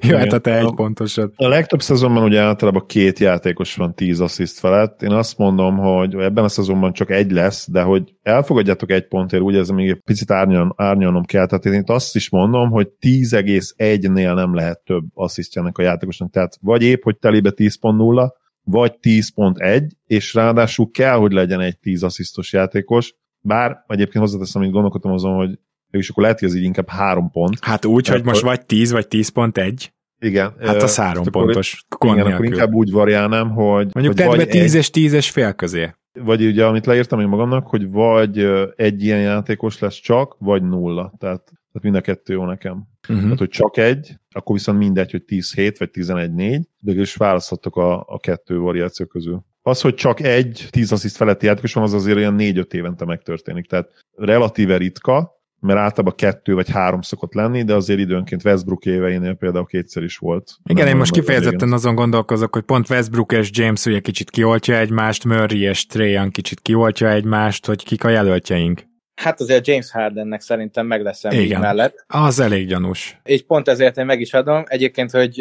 jöhet 0.00 0.32
a 0.32 0.38
te 0.38 0.58
egy 0.58 0.74
pontosod. 0.74 1.32
A 1.36 1.48
legtöbb 1.48 1.82
szezonban 1.82 2.22
ugye 2.22 2.40
általában 2.40 2.86
két 2.86 3.18
játékos 3.18 3.74
van 3.76 3.94
tíz 3.94 4.20
assziszt 4.20 4.58
felett. 4.58 5.02
Én 5.02 5.10
azt 5.10 5.38
mondom, 5.38 5.76
hogy 5.76 6.14
ebben 6.14 6.44
a 6.44 6.48
szezonban 6.48 6.92
csak 6.92 7.10
egy 7.10 7.30
lesz, 7.30 7.70
de 7.70 7.82
hogy 7.82 8.14
elfogadjátok 8.22 8.90
egy 8.90 9.08
pontért, 9.08 9.42
úgy 9.42 9.56
ez 9.56 9.68
még 9.68 9.88
egy 9.88 10.00
picit 10.04 10.30
árnyalnom, 10.30 10.72
árnyalnom 10.76 11.24
kell. 11.24 11.46
Tehát 11.46 11.64
én 11.64 11.72
itt 11.72 11.90
azt 11.90 12.16
is 12.16 12.30
mondom, 12.30 12.70
hogy 12.70 12.88
10,1-nél 13.00 14.34
nem 14.34 14.54
lehet 14.54 14.80
több 14.84 15.04
asszisztjának 15.14 15.78
a 15.78 15.82
játékosnak. 15.82 16.30
Tehát 16.30 16.58
vagy 16.60 16.82
épp, 16.82 17.02
hogy 17.02 17.16
telibe 17.16 17.52
10.0, 17.56 18.30
vagy 18.70 18.94
10.1, 19.02 19.88
és 20.06 20.34
ráadásul 20.34 20.90
kell, 20.90 21.16
hogy 21.16 21.32
legyen 21.32 21.60
egy 21.60 21.78
10 21.78 22.02
asszisztos 22.02 22.52
játékos, 22.52 23.14
bár 23.40 23.84
egyébként 23.86 24.24
hozzáteszem, 24.24 24.60
amit 24.60 24.72
gondolkodtam 24.72 25.12
azon, 25.12 25.34
hogy 25.34 25.58
és 25.90 26.08
akkor 26.08 26.22
lehet, 26.22 26.38
hogy 26.38 26.48
ez 26.48 26.54
így 26.54 26.62
inkább 26.62 26.88
három 26.88 27.30
pont. 27.30 27.64
Hát 27.64 27.84
úgy, 27.84 28.08
hogy 28.08 28.24
most 28.24 28.42
vagy 28.42 28.66
10, 28.66 28.92
vagy 28.92 29.06
10.1. 29.10 29.86
Igen. 30.18 30.54
Hát 30.60 30.82
az 30.82 30.96
három 30.96 31.24
pontos. 31.24 31.86
Igen, 32.04 32.26
akkor 32.26 32.44
inkább 32.44 32.72
úgy 32.72 32.90
variálnám, 32.90 33.50
hogy... 33.50 33.88
Mondjuk 33.92 34.14
tedd 34.14 34.36
be 34.36 34.44
10 34.44 34.74
és 34.74 34.90
10 34.90 35.12
és 35.12 35.30
fél 35.30 35.52
közé. 35.52 35.94
Vagy 36.12 36.46
ugye, 36.46 36.66
amit 36.66 36.86
leírtam 36.86 37.20
én 37.20 37.28
magamnak, 37.28 37.66
hogy 37.66 37.90
vagy 37.90 38.38
egy 38.76 39.04
ilyen 39.04 39.20
játékos 39.20 39.78
lesz 39.78 40.00
csak, 40.00 40.36
vagy 40.38 40.62
nulla. 40.62 41.14
Tehát 41.18 41.52
tehát 41.72 41.82
mind 41.82 41.94
a 41.94 42.00
kettő 42.00 42.32
jó 42.32 42.44
nekem. 42.44 42.88
Uh-huh. 43.08 43.22
Tehát, 43.22 43.38
hogy 43.38 43.48
csak 43.48 43.76
egy, 43.76 44.14
akkor 44.30 44.56
viszont 44.56 44.78
mindegy, 44.78 45.10
hogy 45.10 45.22
10-7 45.26 45.74
vagy 45.78 45.90
11-4, 45.92 46.62
de 46.78 46.92
is 46.92 47.14
választhatok 47.14 47.76
a, 47.76 48.04
a 48.06 48.18
kettő 48.18 48.58
variáció 48.58 49.06
közül. 49.06 49.44
Az, 49.62 49.80
hogy 49.80 49.94
csak 49.94 50.20
egy 50.20 50.66
10 50.70 50.92
assziszt 50.92 51.16
feletti 51.16 51.46
játékos 51.46 51.72
van, 51.72 51.84
az 51.84 51.92
azért 51.92 52.16
olyan 52.16 52.36
4-5 52.38 52.72
évente 52.72 53.04
megtörténik. 53.04 53.66
Tehát 53.66 53.90
relatíve 54.16 54.76
ritka, 54.76 55.38
mert 55.60 55.78
általában 55.78 56.14
kettő 56.16 56.54
vagy 56.54 56.70
három 56.70 57.00
szokott 57.00 57.34
lenni, 57.34 57.64
de 57.64 57.74
azért 57.74 57.98
időnként 57.98 58.44
Westbrook 58.44 58.86
éveinél 58.86 59.34
például 59.34 59.66
kétszer 59.66 60.02
is 60.02 60.16
volt. 60.16 60.56
Igen, 60.64 60.86
én 60.86 60.96
most 60.96 61.12
kifejezetten 61.12 61.72
azon 61.72 61.94
gondolkozok, 61.94 62.54
hogy 62.54 62.62
pont 62.62 62.90
Westbrook 62.90 63.32
és 63.32 63.50
James 63.52 63.84
ugye 63.84 64.00
kicsit 64.00 64.30
kioltja 64.30 64.76
egymást, 64.76 65.24
Murray 65.24 65.60
és 65.60 65.86
Trajan 65.86 66.30
kicsit 66.30 66.60
kioltja 66.60 67.10
egymást, 67.10 67.66
hogy 67.66 67.84
kik 67.84 68.04
a 68.04 68.08
jelöltjeink. 68.08 68.87
Hát 69.18 69.40
azért 69.40 69.66
James 69.66 69.90
Hardennek 69.90 70.40
szerintem 70.40 70.86
meg 70.86 71.02
lesz 71.02 71.24
Igen. 71.24 71.60
mellett. 71.60 72.04
Az 72.06 72.40
elég 72.40 72.66
gyanús. 72.66 73.20
És 73.24 73.42
pont 73.42 73.68
ezért 73.68 73.96
én 73.96 74.04
meg 74.04 74.20
is 74.20 74.34
adom. 74.34 74.62
Egyébként, 74.66 75.10
hogy 75.10 75.36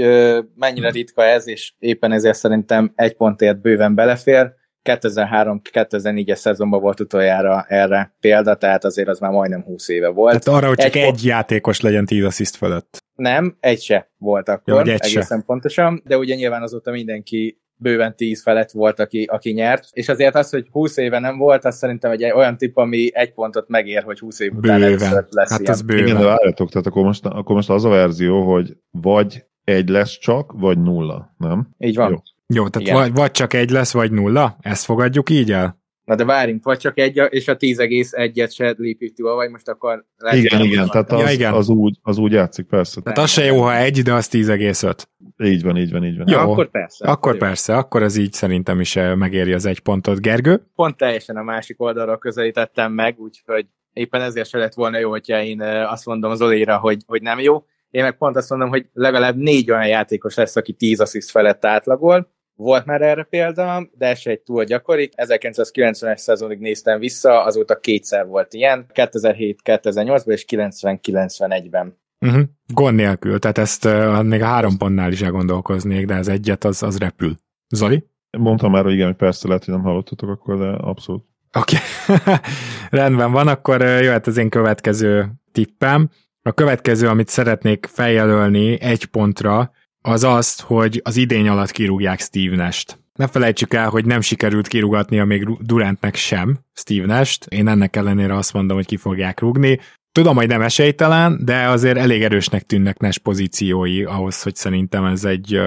mennyire 0.56 0.90
ritka 0.90 1.24
ez, 1.24 1.48
és 1.48 1.74
éppen 1.80 2.12
ezért 2.12 2.38
szerintem 2.38 2.92
egy 2.96 3.16
pontért 3.16 3.62
bőven 3.62 3.96
belefér. 3.96 4.54
2003-2004-es 4.90 6.36
szezonban 6.36 6.82
volt 6.82 7.00
utoljára 7.00 7.66
erre 7.68 8.16
példa, 8.20 8.56
tehát 8.56 8.84
azért 8.84 9.08
az 9.08 9.20
már 9.20 9.32
majdnem 9.32 9.64
20 9.64 9.90
éve 9.90 10.08
volt. 10.08 10.44
Tehát 10.44 10.60
arra, 10.60 10.68
hogy 10.68 10.78
csak 10.78 10.96
egy, 10.96 11.02
egy 11.04 11.26
játékos 11.26 11.82
legyen 11.82 12.06
10 12.06 12.24
assziszt 12.24 12.56
fölött. 12.56 12.98
Nem, 13.16 13.58
egy 13.60 13.82
se 13.82 14.12
volt 14.18 14.50
akkor, 14.50 14.74
Jó, 14.74 14.80
egy 14.80 14.90
egészen 14.90 15.40
se. 15.40 15.44
pontosan, 15.46 16.02
de 16.06 16.18
ugye 16.18 16.36
nyilván 16.36 16.62
azóta 16.62 16.92
mindenki 16.92 17.62
bőven 17.78 18.16
10 18.16 18.42
felett 18.42 18.72
volt, 18.72 19.00
aki, 19.00 19.24
aki 19.24 19.52
nyert, 19.52 19.88
és 19.92 20.10
azért 20.10 20.36
az, 20.36 20.50
hogy 20.50 20.68
20 20.72 20.98
éve 20.98 21.20
nem 21.20 21.38
volt, 21.38 21.66
az 21.66 21.78
szerintem 21.78 22.12
egy 22.12 22.24
olyan 22.24 22.58
tipp, 22.58 22.78
ami 22.78 23.10
egy 23.14 23.34
pontot 23.34 23.68
megér, 23.68 24.04
hogy 24.04 24.20
20 24.20 24.40
év 24.40 24.54
után 24.56 24.80
bőven. 24.80 25.26
lesz 25.30 25.50
hát 25.50 25.60
ilyen. 25.60 25.72
Ez 25.72 25.82
bőven. 25.82 26.06
Igen, 26.06 26.18
de 26.18 26.26
várjatok, 26.26 26.70
tehát 26.70 26.88
akkor 26.88 27.04
most, 27.04 27.26
akkor 27.26 27.56
most 27.56 27.70
az 27.70 27.86
a 27.86 27.90
verzió, 27.90 28.52
hogy 28.52 28.78
vagy 28.92 29.46
egy 29.64 29.90
lesz 29.90 30.18
csak, 30.18 30.52
vagy 30.56 30.78
nulla, 30.82 31.34
nem? 31.38 31.70
Így 31.78 31.96
van. 31.96 32.10
Jó, 32.10 32.18
Jó 32.48 32.68
tehát 32.68 33.00
vagy, 33.00 33.14
vagy 33.14 33.32
csak 33.32 33.54
egy 33.54 33.70
lesz, 33.70 33.94
vagy 33.94 34.12
nulla? 34.12 34.58
Ezt 34.62 34.86
fogadjuk 34.86 35.30
így 35.30 35.52
el? 35.52 35.78
Na 36.08 36.16
de 36.16 36.26
várjunk, 36.26 36.64
vagy 36.64 36.78
csak 36.78 36.98
egy, 36.98 37.22
és 37.30 37.48
a 37.48 37.58
10,1-et 37.58 38.54
se 38.54 38.76
lépítő, 38.78 39.24
vagy 39.24 39.50
most 39.50 39.70
akkor... 39.70 40.06
Lehet, 40.18 40.44
igen, 40.44 40.62
igen, 40.62 40.88
tehát 40.88 41.12
az, 41.12 41.22
ja, 41.22 41.30
igen. 41.30 41.54
Az, 41.54 41.70
úgy, 41.70 41.98
az 42.02 42.18
úgy 42.18 42.32
játszik, 42.32 42.66
persze. 42.66 43.02
Tehát 43.02 43.18
az 43.18 43.30
se 43.30 43.44
jó, 43.44 43.62
ha 43.62 43.76
egy, 43.76 44.02
de 44.02 44.14
az 44.14 44.28
10,5. 44.32 45.04
Így 45.44 45.64
van, 45.64 45.78
így 45.78 45.92
van, 45.92 46.06
így 46.06 46.18
van. 46.18 46.28
Jó, 46.30 46.38
akkor 46.38 46.70
persze. 46.70 47.06
Akkor, 47.06 47.32
akkor 47.32 47.48
persze, 47.48 47.78
akkor 47.78 48.04
ez 48.04 48.18
így 48.18 48.34
szerintem 48.34 48.80
is 48.80 48.96
eh, 48.96 49.16
megéri 49.16 49.54
az 49.54 49.66
egy 49.66 49.80
pontot. 49.80 50.22
Gergő? 50.22 50.68
Pont 50.76 50.98
teljesen 50.98 51.38
a 51.38 51.44
másik 51.44 51.82
oldalra 51.82 52.18
közelítettem 52.18 52.92
meg, 52.92 53.20
úgyhogy 53.20 53.66
éppen 53.94 54.22
ezért 54.22 54.50
se 54.50 54.58
lett 54.58 54.74
volna 54.74 55.00
jó, 55.00 55.10
hogyha 55.10 55.42
én 55.42 55.62
eh, 55.62 55.92
azt 55.92 56.06
mondom 56.06 56.36
Zolira, 56.36 56.78
hogy, 56.78 57.04
hogy 57.06 57.22
nem 57.22 57.40
jó. 57.40 57.66
Én 57.90 58.04
meg 58.04 58.18
pont 58.18 58.36
azt 58.36 58.50
mondom, 58.50 58.70
hogy 58.70 58.86
legalább 58.94 59.36
négy 59.36 59.72
olyan 59.72 59.88
játékos 59.88 60.36
lesz, 60.36 60.56
aki 60.56 60.74
10 60.74 61.00
assziszt 61.00 61.32
felett 61.32 61.66
átlagol, 61.66 62.32
volt 62.58 62.86
már 62.86 63.02
erre 63.02 63.24
példa, 63.24 63.88
de 63.98 64.06
ez 64.06 64.20
se 64.20 64.30
egy 64.30 64.40
túl 64.40 64.64
gyakori. 64.64 65.10
1990-es 65.16 66.18
szezonig 66.18 66.60
néztem 66.60 67.00
vissza, 67.00 67.44
azóta 67.44 67.80
kétszer 67.80 68.26
volt 68.26 68.54
ilyen, 68.54 68.86
2007-2008-ban 68.94 70.32
és 70.32 70.46
90-91-ben. 70.48 71.98
Uh-huh. 72.20 72.44
Gond 72.74 72.96
nélkül, 72.96 73.40
tehát 73.40 73.58
ezt 73.58 73.86
uh, 73.86 74.24
még 74.24 74.42
a 74.42 74.46
három 74.46 74.78
pontnál 74.78 75.12
is 75.12 75.22
elgondolkoznék, 75.22 76.06
de 76.06 76.14
ez 76.14 76.28
egyet, 76.28 76.64
az, 76.64 76.84
az 76.84 76.98
repül. 76.98 77.36
Zoli? 77.70 78.04
Mondtam 78.38 78.72
már, 78.72 78.84
hogy 78.84 78.94
igen, 78.94 79.06
hogy 79.06 79.16
persze 79.16 79.48
lehet, 79.48 79.66
hogy 79.66 79.74
nem 79.74 79.84
hallottatok 79.84 80.30
akkor, 80.30 80.58
de 80.58 80.68
abszolút. 80.68 81.24
Oké, 81.60 81.76
okay. 82.08 82.36
rendben 83.00 83.32
van, 83.32 83.48
akkor 83.48 83.82
jöhet 83.82 84.28
az 84.28 84.38
én 84.38 84.50
következő 84.50 85.32
tippem. 85.52 86.10
A 86.42 86.52
következő, 86.52 87.08
amit 87.08 87.28
szeretnék 87.28 87.86
feljelölni 87.86 88.82
egy 88.82 89.06
pontra, 89.06 89.72
az 90.08 90.24
azt, 90.24 90.62
hogy 90.62 91.02
az 91.04 91.18
idény 91.18 91.48
alatt 91.48 91.72
kirúgják 91.72 92.20
Steve 92.20 92.56
Nash-t. 92.56 93.00
Ne 93.16 93.28
felejtsük 93.28 93.74
el, 93.74 93.90
hogy 93.90 94.06
nem 94.06 94.22
sikerült 94.22 94.68
kirúgatnia 94.68 95.26
még 95.26 95.48
Durantnek 95.60 96.16
sem 96.16 96.58
Steve 96.74 97.06
Nash-t. 97.06 97.46
Én 97.46 97.68
ennek 97.68 97.96
ellenére 97.96 98.36
azt 98.36 98.54
mondom, 98.54 98.78
hogy 98.78 98.86
ki 98.86 98.98
fogják 98.98 99.40
rúgni. 99.40 99.80
Tudom, 100.12 100.36
hogy 100.36 100.48
nem 100.48 100.62
esélytelen, 100.62 101.40
de 101.46 101.68
azért 101.68 101.98
elég 101.98 102.24
erősnek 102.24 102.64
tűnnek 102.64 103.00
Nash 103.00 103.20
pozíciói 103.20 104.04
ahhoz, 104.04 104.44
hogy 104.44 104.56
szerintem 104.56 105.06
ez 105.06 105.26
egy 105.26 105.62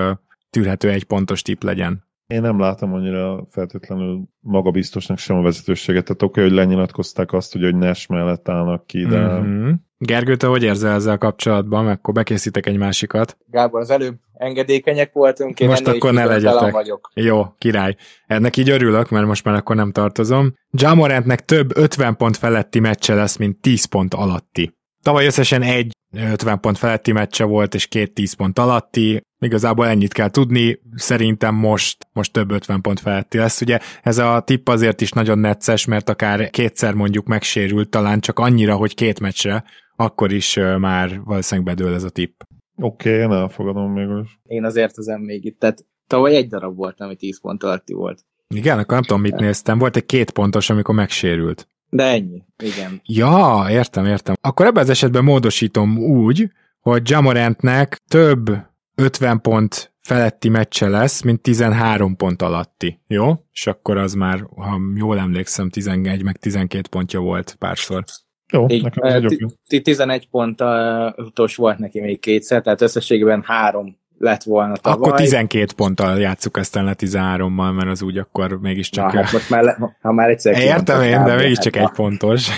tűrhető 0.51 0.91
egy 0.91 1.05
pontos 1.05 1.43
tip 1.43 1.63
legyen. 1.63 2.05
Én 2.27 2.41
nem 2.41 2.59
látom 2.59 2.93
annyira 2.93 3.47
feltétlenül 3.51 4.23
magabiztosnak 4.41 5.19
sem 5.19 5.37
a 5.37 5.43
vezetőséget. 5.43 6.05
Tehát 6.05 6.23
oké, 6.23 6.41
hogy 6.41 6.53
lenyilatkozták 6.53 7.33
azt, 7.33 7.53
hogy 7.53 7.75
Nash 7.75 8.11
mellett 8.11 8.49
állnak 8.49 8.87
ki, 8.87 9.07
de... 9.07 9.41
Mm-hmm. 9.41 9.71
Gergő, 10.05 10.37
te 10.37 10.47
hogy 10.47 10.63
érzel 10.63 10.95
ezzel 10.95 11.19
kapcsolatban? 11.19 11.89
Akkor 11.89 12.15
bekészítek 12.15 12.67
egy 12.67 12.77
másikat. 12.77 13.37
Gábor, 13.47 13.81
az 13.81 13.91
előbb 13.91 14.17
engedékenyek 14.35 15.13
voltunk, 15.13 15.61
én 15.61 15.69
most 15.69 15.87
akkor 15.87 16.13
ne 16.13 16.25
legyetek. 16.25 16.73
Vagyok. 16.73 17.11
Jó, 17.15 17.45
király. 17.59 17.97
Ennek 18.27 18.57
így 18.57 18.71
örülök, 18.71 19.09
mert 19.09 19.27
most 19.27 19.45
már 19.45 19.55
akkor 19.55 19.77
nem 19.77 19.93
tartozom. 19.93 20.55
Jamorantnek 20.71 21.45
több 21.45 21.77
50 21.77 22.17
pont 22.17 22.37
feletti 22.37 22.79
meccse 22.79 23.15
lesz, 23.15 23.37
mint 23.37 23.61
10 23.61 23.85
pont 23.85 24.15
alatti. 24.15 24.75
Tavaly 25.03 25.27
összesen 25.27 25.63
egy 25.63 25.93
50 26.33 26.61
pont 26.61 26.79
feletti 26.79 27.13
meccse 27.13 27.45
volt, 27.45 27.75
és 27.75 27.87
két 27.87 28.13
10 28.13 28.33
pont 28.33 28.59
alatti. 28.59 29.21
Igazából 29.39 29.87
ennyit 29.87 30.13
kell 30.13 30.31
tudni, 30.31 30.81
szerintem 30.95 31.55
most, 31.55 32.07
most 32.13 32.33
több 32.33 32.51
50 32.51 32.81
pont 32.81 33.01
feletti 33.01 33.39
lesz. 33.39 33.61
Ugye 33.61 33.79
ez 34.03 34.19
a 34.19 34.41
tipp 34.41 34.69
azért 34.69 35.01
is 35.01 35.11
nagyon 35.11 35.39
necces, 35.39 35.85
mert 35.85 36.09
akár 36.09 36.51
kétszer 36.51 36.95
mondjuk 36.95 37.27
megsérült, 37.27 37.89
talán 37.89 38.21
csak 38.21 38.39
annyira, 38.39 38.75
hogy 38.75 38.95
két 38.95 39.21
meccsre, 39.21 39.65
akkor 40.01 40.33
is 40.33 40.55
már 40.79 41.21
valószínűleg 41.25 41.77
bedől 41.77 41.95
ez 41.95 42.05
a 42.05 42.11
tipp. 42.11 42.41
Oké, 42.77 43.09
okay, 43.09 43.23
én 43.23 43.33
elfogadom 43.33 43.93
mégis. 43.93 44.39
Én 44.47 44.65
azért 44.65 44.97
az 44.97 45.07
még 45.19 45.45
itt, 45.45 45.59
tehát 45.59 45.85
tavaly 46.07 46.35
egy 46.35 46.49
darab 46.49 46.77
volt, 46.77 47.01
ami 47.01 47.17
10 47.17 47.41
pont 47.41 47.63
alatti 47.63 47.93
volt. 47.93 48.25
Igen, 48.55 48.79
akkor 48.79 48.95
nem 48.95 49.03
tudom, 49.03 49.21
mit 49.21 49.37
néztem. 49.37 49.79
Volt 49.79 49.97
egy 49.97 50.07
két 50.07 50.31
pontos, 50.31 50.71
amikor 50.71 50.95
megsérült. 50.95 51.69
De 51.89 52.05
ennyi, 52.05 52.43
igen. 52.59 53.01
Ja, 53.05 53.67
értem, 53.71 54.05
értem. 54.05 54.35
Akkor 54.41 54.67
ebben 54.67 54.83
az 54.83 54.89
esetben 54.89 55.25
módosítom 55.25 55.99
úgy, 55.99 56.51
hogy 56.81 57.11
Jamorantnek 57.11 58.01
több 58.09 58.51
50 58.95 59.41
pont 59.41 59.93
feletti 60.01 60.49
meccse 60.49 60.89
lesz, 60.89 61.23
mint 61.23 61.41
13 61.41 62.17
pont 62.17 62.43
alatti. 62.43 63.01
Jó? 63.07 63.33
És 63.53 63.67
akkor 63.67 63.97
az 63.97 64.15
már, 64.15 64.47
ha 64.57 64.81
jól 64.95 65.19
emlékszem, 65.19 65.69
11 65.69 66.23
meg 66.23 66.37
12 66.37 66.89
pontja 66.91 67.21
volt 67.21 67.55
párszor. 67.59 68.05
Jó, 68.51 68.67
Így, 68.69 68.83
nekem 68.83 69.05
ez 69.05 69.81
11 69.83 70.29
pontos 70.31 71.57
volt 71.57 71.79
neki 71.79 72.01
még 72.01 72.21
kétszer, 72.21 72.63
tehát 72.63 72.81
összességében 72.81 73.43
három 73.47 73.99
lett 74.19 74.43
volna 74.43 74.77
tavaly. 74.77 75.09
Akkor 75.09 75.21
12 75.21 75.73
ponttal 75.77 76.19
játsszuk 76.19 76.59
ezt 76.59 76.75
le 76.75 76.95
13-mal, 76.99 77.75
mert 77.75 77.89
az 77.89 78.03
úgy 78.03 78.19
akkor 78.19 78.61
mégiscsak... 78.61 79.13
Na, 79.13 79.23
hát 79.23 79.33
most 79.33 79.51
már, 79.51 79.63
le, 79.63 79.97
ha 80.01 80.13
már 80.13 80.29
egyszer 80.29 80.59
Értem 80.63 81.03
én, 81.03 81.25
de 81.25 81.35
mégiscsak 81.35 81.77
hát 81.77 81.89
egy 81.89 81.95
pontos. 81.95 82.49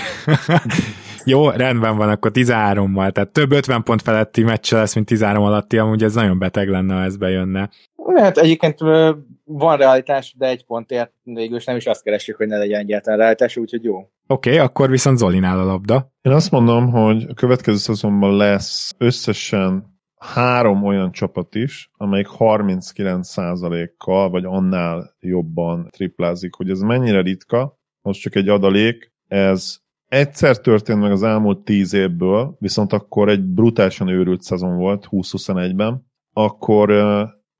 Jó, 1.24 1.50
rendben 1.50 1.96
van, 1.96 2.08
akkor 2.08 2.30
13-mal, 2.34 3.12
tehát 3.12 3.28
több 3.32 3.52
50 3.52 3.82
pont 3.82 4.02
feletti 4.02 4.42
meccse 4.42 4.76
lesz, 4.76 4.94
mint 4.94 5.06
13 5.06 5.44
alatti, 5.44 5.78
amúgy 5.78 6.02
ez 6.02 6.14
nagyon 6.14 6.38
beteg 6.38 6.68
lenne, 6.68 6.94
ha 6.94 7.02
ez 7.02 7.16
bejönne. 7.16 7.70
Hát 8.14 8.38
egyébként 8.38 8.78
van 9.44 9.76
realitás, 9.76 10.34
de 10.38 10.46
egy 10.46 10.64
pontért 10.64 11.12
végül 11.22 11.56
is 11.56 11.64
nem 11.64 11.76
is 11.76 11.86
azt 11.86 12.02
keresjük, 12.02 12.36
hogy 12.36 12.46
ne 12.46 12.58
legyen 12.58 12.80
egyáltalán 12.80 13.18
realitás, 13.18 13.56
úgyhogy 13.56 13.84
jó. 13.84 13.96
Oké, 14.26 14.50
okay, 14.50 14.58
akkor 14.58 14.90
viszont 14.90 15.18
Zolinál 15.18 15.58
a 15.58 15.64
labda. 15.64 16.12
Én 16.22 16.32
azt 16.32 16.50
mondom, 16.50 16.90
hogy 16.90 17.26
a 17.28 17.34
következő 17.34 17.76
szezonban 17.76 18.36
lesz 18.36 18.94
összesen 18.98 19.90
három 20.16 20.84
olyan 20.84 21.12
csapat 21.12 21.54
is, 21.54 21.90
amelyik 21.96 22.26
39%-kal 22.38 24.30
vagy 24.30 24.44
annál 24.44 25.16
jobban 25.20 25.88
triplázik. 25.90 26.54
Hogy 26.54 26.70
ez 26.70 26.80
mennyire 26.80 27.20
ritka, 27.20 27.78
most 28.02 28.20
csak 28.20 28.34
egy 28.34 28.48
adalék, 28.48 29.12
ez 29.28 29.76
egyszer 30.06 30.58
történt 30.58 31.00
meg 31.00 31.10
az 31.10 31.22
elmúlt 31.22 31.64
tíz 31.64 31.92
évből, 31.92 32.56
viszont 32.58 32.92
akkor 32.92 33.28
egy 33.28 33.42
brutálisan 33.42 34.08
őrült 34.08 34.42
szezon 34.42 34.76
volt 34.76 35.08
2021-ben, 35.10 36.06
akkor 36.32 36.90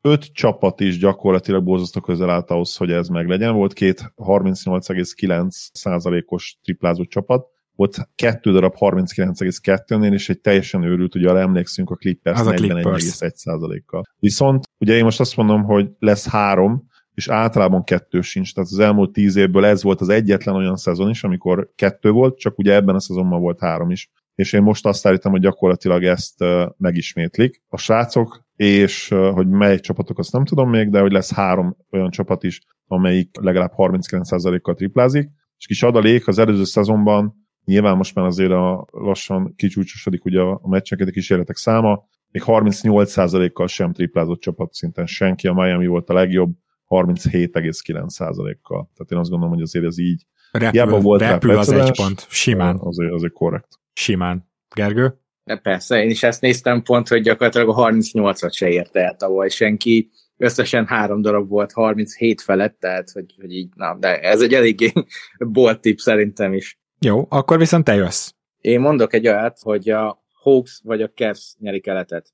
öt 0.02 0.32
csapat 0.32 0.80
is 0.80 0.98
gyakorlatilag 0.98 1.64
borzasztó 1.64 2.00
közel 2.00 2.30
állt 2.30 2.50
ahhoz, 2.50 2.76
hogy 2.76 2.90
ez 2.90 3.08
meglegyen. 3.08 3.54
Volt 3.54 3.72
két 3.72 4.12
38,9%-os 4.16 6.58
triplázó 6.62 7.04
csapat, 7.04 7.46
volt 7.74 8.08
kettő 8.14 8.52
darab 8.52 8.74
39,2-nél, 8.78 10.12
és 10.12 10.28
egy 10.28 10.40
teljesen 10.40 10.82
őrült, 10.82 11.14
ugye 11.14 11.30
arra 11.30 11.38
emlékszünk 11.38 11.90
a 11.90 11.94
Clippers 11.94 12.40
41,1%-kal. 12.40 14.02
Viszont 14.18 14.64
ugye 14.78 14.96
én 14.96 15.04
most 15.04 15.20
azt 15.20 15.36
mondom, 15.36 15.62
hogy 15.62 15.90
lesz 15.98 16.28
három, 16.28 16.90
és 17.14 17.28
általában 17.28 17.84
kettő 17.84 18.20
sincs. 18.20 18.54
Tehát 18.54 18.70
az 18.70 18.78
elmúlt 18.78 19.12
tíz 19.12 19.36
évből 19.36 19.64
ez 19.64 19.82
volt 19.82 20.00
az 20.00 20.08
egyetlen 20.08 20.54
olyan 20.54 20.76
szezon 20.76 21.10
is, 21.10 21.24
amikor 21.24 21.70
kettő 21.74 22.10
volt, 22.10 22.38
csak 22.38 22.58
ugye 22.58 22.74
ebben 22.74 22.94
a 22.94 23.00
szezonban 23.00 23.40
volt 23.40 23.60
három 23.60 23.90
is. 23.90 24.10
És 24.42 24.52
én 24.52 24.62
most 24.62 24.86
azt 24.86 25.06
állítom, 25.06 25.32
hogy 25.32 25.40
gyakorlatilag 25.40 26.04
ezt 26.04 26.44
megismétlik. 26.76 27.62
A 27.68 27.76
srácok, 27.76 28.44
és 28.56 29.08
hogy 29.08 29.48
melyik 29.48 29.80
csapatok, 29.80 30.18
azt 30.18 30.32
nem 30.32 30.44
tudom 30.44 30.70
még, 30.70 30.90
de 30.90 31.00
hogy 31.00 31.12
lesz 31.12 31.32
három 31.32 31.76
olyan 31.90 32.10
csapat 32.10 32.42
is, 32.42 32.60
amelyik 32.86 33.36
legalább 33.40 33.72
39%-kal 33.76 34.74
triplázik. 34.74 35.30
És 35.58 35.66
kis 35.66 35.82
adalék 35.82 36.28
az 36.28 36.38
előző 36.38 36.64
szezonban 36.64 37.42
Nyilván 37.64 37.96
most 37.96 38.14
már 38.14 38.26
azért 38.26 38.50
a 38.50 38.86
lassan 38.90 39.54
kicsúcsosodik 39.56 40.24
ugye 40.24 40.40
a 40.40 40.68
meccseket, 40.68 41.08
a 41.08 41.10
kísérletek 41.10 41.56
száma, 41.56 42.08
még 42.30 42.42
38%-kal 42.46 43.66
sem 43.66 43.92
triplázott 43.92 44.40
csapat 44.40 44.72
szinten 44.72 45.06
senki, 45.06 45.48
a 45.48 45.52
Miami 45.52 45.86
volt 45.86 46.08
a 46.08 46.12
legjobb, 46.12 46.52
37,9%-kal. 46.88 48.90
Tehát 48.94 49.10
én 49.10 49.18
azt 49.18 49.30
gondolom, 49.30 49.54
hogy 49.54 49.62
azért 49.62 49.84
ez 49.84 49.98
így. 49.98 50.26
Repül, 50.50 50.98
volt 50.98 51.20
repül 51.20 51.56
az 51.56 51.72
egy 51.72 51.96
pont, 51.96 52.26
simán. 52.28 52.78
Azért, 52.78 53.12
azért 53.12 53.32
korrekt. 53.32 53.80
Simán. 53.92 54.50
Gergő? 54.74 55.20
De 55.44 55.56
persze, 55.56 56.02
én 56.02 56.10
is 56.10 56.22
ezt 56.22 56.40
néztem 56.40 56.82
pont, 56.82 57.08
hogy 57.08 57.22
gyakorlatilag 57.22 57.68
a 57.68 57.74
38-at 57.74 58.52
se 58.52 58.68
érte 58.68 59.00
el 59.00 59.16
tavaly 59.16 59.48
senki. 59.48 60.10
Összesen 60.36 60.86
három 60.86 61.22
darab 61.22 61.48
volt 61.48 61.72
37 61.72 62.40
felett, 62.40 62.76
tehát 62.80 63.10
hogy, 63.10 63.34
hogy 63.40 63.52
így, 63.52 63.68
na, 63.74 63.96
de 64.00 64.20
ez 64.20 64.40
egy 64.40 64.54
eléggé 64.54 64.92
bolt 65.38 65.80
tip 65.80 65.98
szerintem 65.98 66.52
is. 66.52 66.80
Jó, 66.98 67.26
akkor 67.28 67.58
viszont 67.58 67.84
te 67.84 67.94
jössz. 67.94 68.30
Én 68.60 68.80
mondok 68.80 69.12
egy 69.14 69.28
olyat, 69.28 69.58
hogy 69.60 69.88
a 69.88 70.22
Hawks 70.42 70.80
vagy 70.84 71.02
a 71.02 71.10
Cavs 71.14 71.54
nyeri 71.58 71.80
keletet. 71.80 72.32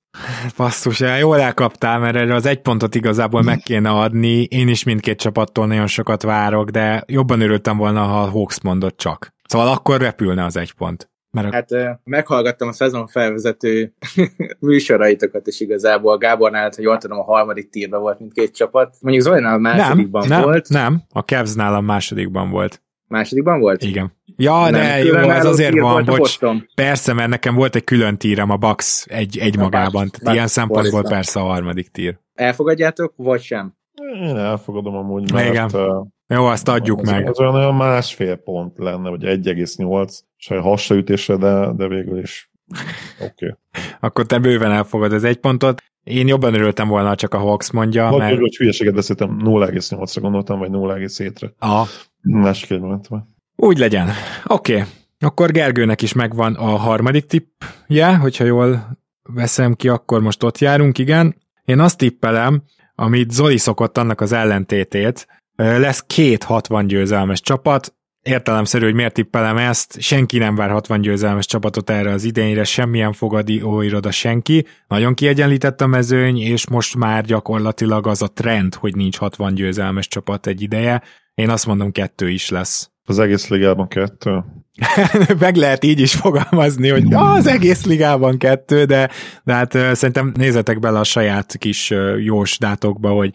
Basszus, 0.57 1.01
jól 1.18 1.40
elkaptál, 1.40 1.99
mert 1.99 2.16
erre 2.16 2.35
az 2.35 2.47
egy 2.47 2.61
pontot 2.61 2.94
igazából 2.94 3.42
meg 3.42 3.59
kéne 3.59 3.90
adni. 3.90 4.42
Én 4.42 4.68
is 4.68 4.85
mindkét 4.85 5.18
csapattól 5.18 5.66
nagyon 5.66 5.87
sokat 5.87 6.23
várok, 6.23 6.71
de 6.71 7.05
jobban 7.07 7.40
örültem 7.40 7.77
volna, 7.77 8.03
ha 8.03 8.23
a 8.23 8.31
Hawks 8.31 8.61
mondott 8.61 8.97
csak. 8.97 9.35
Szóval 9.44 9.68
akkor 9.68 10.01
repülne 10.01 10.44
az 10.44 10.57
egy 10.57 10.73
pont. 10.73 11.11
Mert 11.31 11.47
a... 11.47 11.53
Hát 11.53 12.01
meghallgattam 12.05 12.69
a 12.69 12.73
szezon 12.73 13.07
felvezető 13.07 13.95
műsoraitokat 14.61 15.47
is 15.47 15.61
igazából. 15.61 16.19
Gábornál, 16.19 16.71
hogy 16.75 16.85
jól 16.85 16.99
tudom, 16.99 17.19
a 17.19 17.23
harmadik 17.23 17.71
tírben 17.71 18.01
volt 18.01 18.19
mindkét 18.19 18.57
csapat. 18.57 18.97
Mondjuk 19.01 19.25
Zolinál 19.25 19.55
a 19.55 19.59
másodikban 19.59 20.29
nem, 20.29 20.43
volt. 20.43 20.69
Nem, 20.69 20.83
nem, 20.83 21.03
a 21.12 21.21
Cavs-nál 21.21 21.75
a 21.75 21.81
másodikban 21.81 22.51
volt. 22.51 22.83
Másodikban 23.07 23.61
volt? 23.61 23.83
Igen. 23.83 24.12
Ja, 24.37 24.61
nem, 24.61 24.73
de 24.73 25.05
jó, 25.05 25.14
ez 25.14 25.45
azért 25.45 25.79
van, 25.79 26.05
bocs. 26.05 26.38
Persze, 26.75 27.12
mert 27.12 27.29
nekem 27.29 27.55
volt 27.55 27.75
egy 27.75 27.85
külön 27.85 28.17
tírem 28.17 28.51
a 28.51 28.57
Bax 28.57 29.07
egy, 29.09 29.38
egy 29.38 29.59
a 29.59 29.61
magában. 29.61 30.11
Bax, 30.23 30.35
ilyen 30.35 30.47
szempontból 30.47 31.03
persze 31.03 31.41
a 31.41 31.43
harmadik 31.43 31.88
tír. 31.88 32.19
Elfogadjátok, 32.35 33.12
vagy 33.17 33.43
sem? 33.43 33.77
Én 34.23 34.37
elfogadom 34.37 34.95
amúgy, 34.95 35.33
mert... 35.33 35.49
Igen. 35.49 35.71
Uh, 35.73 36.07
jó, 36.29 36.45
azt 36.45 36.69
adjuk 36.69 37.01
az, 37.01 37.11
meg. 37.11 37.29
Az 37.29 37.41
olyan, 37.41 37.55
olyan 37.55 37.75
másfél 37.75 38.37
pont 38.37 38.79
lenne, 38.79 39.11
vagy 39.11 39.23
1,8, 39.23 40.19
és 40.38 40.51
a 40.51 40.61
hasraütésre, 40.61 41.37
de, 41.37 41.73
de 41.77 41.88
végül 41.88 42.19
is 42.19 42.51
oké. 43.21 43.47
Okay. 43.47 43.53
Akkor 44.01 44.27
te 44.27 44.38
bőven 44.38 44.71
elfogad 44.71 45.12
az 45.12 45.25
egy 45.25 45.37
pontot. 45.37 45.83
Én 46.05 46.29
jobban 46.29 46.55
örültem 46.55 46.88
volna, 46.88 47.14
csak 47.14 47.35
a 47.35 47.38
Hawks 47.38 47.71
mondja. 47.71 48.09
Hogy, 48.09 48.19
mert... 48.19 48.38
hogy 48.38 48.57
hülyeséget 48.57 48.95
beszéltem, 48.95 49.41
0,8-ra 49.45 50.19
gondoltam, 50.21 50.59
vagy 50.59 50.71
0,7-re. 50.71 51.53
Aha. 51.59 51.87
Másik 52.21 52.71
egy 52.71 52.81
momentum. 52.81 53.35
Úgy 53.57 53.79
legyen. 53.79 54.09
Oké. 54.47 54.73
Okay. 54.73 54.87
Akkor 55.21 55.51
Gergőnek 55.51 56.03
is 56.03 56.12
megvan 56.12 56.55
a 56.55 56.77
harmadik 56.77 57.27
tippje, 57.27 58.17
hogyha 58.17 58.45
jól 58.45 58.99
veszem 59.23 59.75
ki, 59.75 59.88
akkor 59.88 60.21
most 60.21 60.43
ott 60.43 60.59
járunk, 60.59 60.99
igen. 60.99 61.37
Én 61.64 61.81
azt 61.81 61.99
tippelem, 61.99 62.62
amit 62.95 63.31
Zoli 63.31 63.57
szokott 63.57 63.99
annak 63.99 64.21
az 64.21 64.33
ellentétét, 64.33 65.27
lesz 65.62 66.05
két 66.07 66.42
60 66.42 66.87
győzelmes 66.87 67.40
csapat, 67.40 67.94
értelemszerű, 68.23 68.85
hogy 68.85 68.94
miért 68.94 69.14
tippelem 69.14 69.57
ezt, 69.57 70.01
senki 70.01 70.38
nem 70.38 70.55
vár 70.55 70.71
60 70.71 71.01
győzelmes 71.01 71.47
csapatot 71.47 71.90
erre 71.90 72.11
az 72.11 72.25
idényre, 72.25 72.64
semmilyen 72.64 73.12
fogadi 73.12 73.62
óiroda 73.62 74.11
senki, 74.11 74.66
nagyon 74.87 75.14
kiegyenlített 75.14 75.81
a 75.81 75.87
mezőny, 75.87 76.38
és 76.38 76.68
most 76.68 76.97
már 76.97 77.25
gyakorlatilag 77.25 78.07
az 78.07 78.23
a 78.23 78.33
trend, 78.33 78.75
hogy 78.75 78.97
nincs 78.97 79.18
60 79.18 79.55
győzelmes 79.55 80.09
csapat 80.09 80.47
egy 80.47 80.62
ideje, 80.62 81.03
én 81.35 81.51
azt 81.51 81.66
mondom 81.66 81.92
kettő 81.92 82.29
is 82.29 82.49
lesz. 82.49 82.90
Az 83.05 83.18
egész 83.18 83.49
ligában 83.49 83.88
kettő? 83.88 84.44
Meg 85.38 85.57
lehet 85.57 85.85
így 85.85 86.01
is 86.01 86.14
fogalmazni, 86.14 86.88
hogy 86.88 87.05
az 87.11 87.47
egész 87.47 87.85
ligában 87.85 88.38
kettő, 88.38 88.85
de, 88.85 89.11
de 89.45 89.53
hát 89.53 89.73
szerintem 89.73 90.33
nézzetek 90.35 90.79
bele 90.79 90.99
a 90.99 91.05
saját 91.05 91.57
kis 91.59 91.95
jós 92.19 92.59
dátokba, 92.59 93.11
hogy 93.11 93.33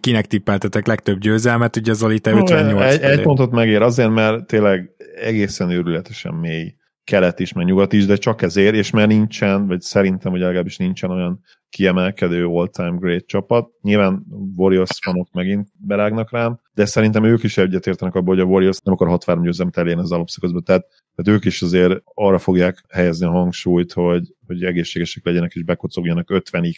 kinek 0.00 0.26
tippeltetek 0.26 0.86
legtöbb 0.86 1.18
győzelmet, 1.18 1.76
ugye 1.76 1.92
Zoli, 1.92 2.18
te 2.18 2.30
58 2.30 2.92
egy, 2.92 3.02
egy 3.02 3.22
pontot 3.22 3.50
megér 3.50 3.82
azért, 3.82 4.10
mert 4.10 4.46
tényleg 4.46 4.90
egészen 5.22 5.70
őrületesen 5.70 6.34
mély 6.34 6.74
kelet 7.04 7.40
is, 7.40 7.52
meg 7.52 7.64
nyugat 7.64 7.92
is, 7.92 8.06
de 8.06 8.16
csak 8.16 8.42
ezért, 8.42 8.74
és 8.74 8.90
mert 8.90 9.08
nincsen, 9.08 9.66
vagy 9.66 9.80
szerintem, 9.80 10.30
hogy 10.30 10.40
legalábbis 10.40 10.76
nincsen 10.76 11.10
olyan 11.10 11.40
kiemelkedő 11.76 12.46
all-time 12.46 12.96
great 12.98 13.26
csapat. 13.26 13.70
Nyilván 13.82 14.26
Warriors 14.56 14.98
fanok 15.02 15.32
megint 15.32 15.68
berágnak 15.78 16.30
rám, 16.30 16.60
de 16.74 16.84
szerintem 16.84 17.24
ők 17.24 17.42
is 17.42 17.58
egyetértenek 17.58 18.14
abban, 18.14 18.34
hogy 18.34 18.44
a 18.44 18.48
Warriors 18.48 18.80
nem 18.80 18.94
akar 18.94 19.08
63 19.08 19.42
győzelmet 19.42 19.76
elérni 19.76 20.00
az 20.00 20.12
alapszakaszban, 20.12 20.62
tehát, 20.62 20.86
tehát 21.14 21.38
ők 21.38 21.44
is 21.44 21.62
azért 21.62 22.02
arra 22.04 22.38
fogják 22.38 22.84
helyezni 22.88 23.26
a 23.26 23.30
hangsúlyt, 23.30 23.92
hogy, 23.92 24.34
hogy 24.46 24.62
egészségesek 24.62 25.24
legyenek 25.24 25.52
és 25.54 25.64
bekocogjanak 25.64 26.28
50x, 26.32 26.76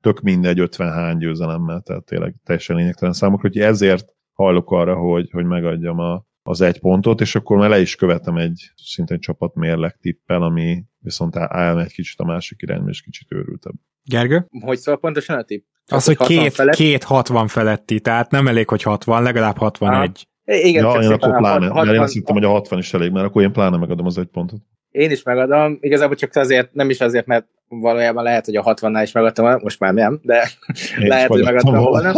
tök 0.00 0.20
mindegy 0.20 0.60
50 0.60 0.92
hány 0.92 1.18
győzelemmel, 1.18 1.80
tehát 1.80 2.04
tényleg 2.04 2.34
teljesen 2.44 2.76
lényegtelen 2.76 3.14
számokra, 3.14 3.48
hogy 3.48 3.58
ezért 3.58 4.14
hajlok 4.32 4.70
arra, 4.70 4.96
hogy, 4.96 5.30
hogy 5.30 5.44
megadjam 5.44 5.98
a, 5.98 6.24
az 6.42 6.60
egy 6.60 6.80
pontot, 6.80 7.20
és 7.20 7.34
akkor 7.34 7.56
már 7.56 7.68
le 7.68 7.80
is 7.80 7.96
követem 7.96 8.36
egy 8.36 8.72
szintén 8.76 9.20
csapat 9.20 9.54
mérleg 9.54 9.96
tippel, 9.96 10.42
ami 10.42 10.84
viszont 10.98 11.36
elmegy 11.36 11.84
egy 11.84 11.92
kicsit 11.92 12.20
a 12.20 12.24
másik 12.24 12.62
irányba, 12.62 12.88
és 12.88 13.02
kicsit 13.02 13.32
őrültebb. 13.32 13.74
Gergő? 14.10 14.46
Hogy 14.60 14.78
szól 14.78 14.98
pontosan 14.98 15.38
a 15.38 15.42
tipp? 15.42 15.64
Az, 15.86 16.04
hogy 16.04 16.16
két, 16.16 16.54
felett? 16.54 16.74
két 16.74 17.04
60 17.04 17.46
feletti, 17.46 18.00
tehát 18.00 18.30
nem 18.30 18.48
elég, 18.48 18.68
hogy 18.68 18.82
60, 18.82 19.22
legalább 19.22 19.58
61. 19.58 20.28
Ah, 20.44 20.64
igen, 20.64 20.84
ja, 20.84 21.00
én 21.00 21.10
akkor 21.10 21.36
pláne, 21.36 21.68
60, 21.68 21.94
én 21.94 22.00
azt 22.00 22.12
hittem, 22.12 22.34
hogy 22.34 22.44
a 22.44 22.48
60 22.48 22.78
is 22.78 22.94
elég, 22.94 23.10
mert 23.10 23.26
akkor 23.26 23.42
én 23.42 23.52
pláne 23.52 23.76
megadom 23.76 24.06
az 24.06 24.18
egy 24.18 24.26
pontot. 24.26 24.60
Én 24.90 25.10
is 25.10 25.22
megadom, 25.22 25.78
igazából 25.80 26.16
csak 26.16 26.36
azért, 26.36 26.72
nem 26.72 26.90
is 26.90 27.00
azért, 27.00 27.26
mert 27.26 27.46
valójában 27.68 28.22
lehet, 28.22 28.44
hogy 28.44 28.56
a 28.56 28.62
60-nál 28.62 29.00
is 29.02 29.12
megadtam, 29.12 29.60
most 29.62 29.80
már 29.80 29.94
nem, 29.94 30.20
de 30.22 30.50
én 31.00 31.06
lehet, 31.06 31.28
hogy 31.28 31.44
megadtam 31.44 31.82
volna. 31.82 32.12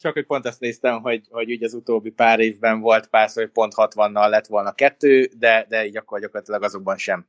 Csak 0.00 0.12
hogy 0.12 0.26
pont 0.26 0.46
azt 0.46 0.60
néztem, 0.60 1.00
hogy, 1.00 1.20
hogy 1.30 1.50
ugye 1.50 1.66
az 1.66 1.74
utóbbi 1.74 2.10
pár 2.10 2.40
évben 2.40 2.80
volt 2.80 3.06
pár 3.06 3.28
hogy 3.34 3.50
pont 3.50 3.72
60-nal 3.76 4.28
lett 4.28 4.46
volna 4.46 4.72
kettő, 4.72 5.30
de, 5.38 5.66
de 5.68 5.86
így 5.86 5.96
akkor 5.96 6.20
gyakorlatilag 6.20 6.62
azokban 6.62 6.96
sem. 6.96 7.26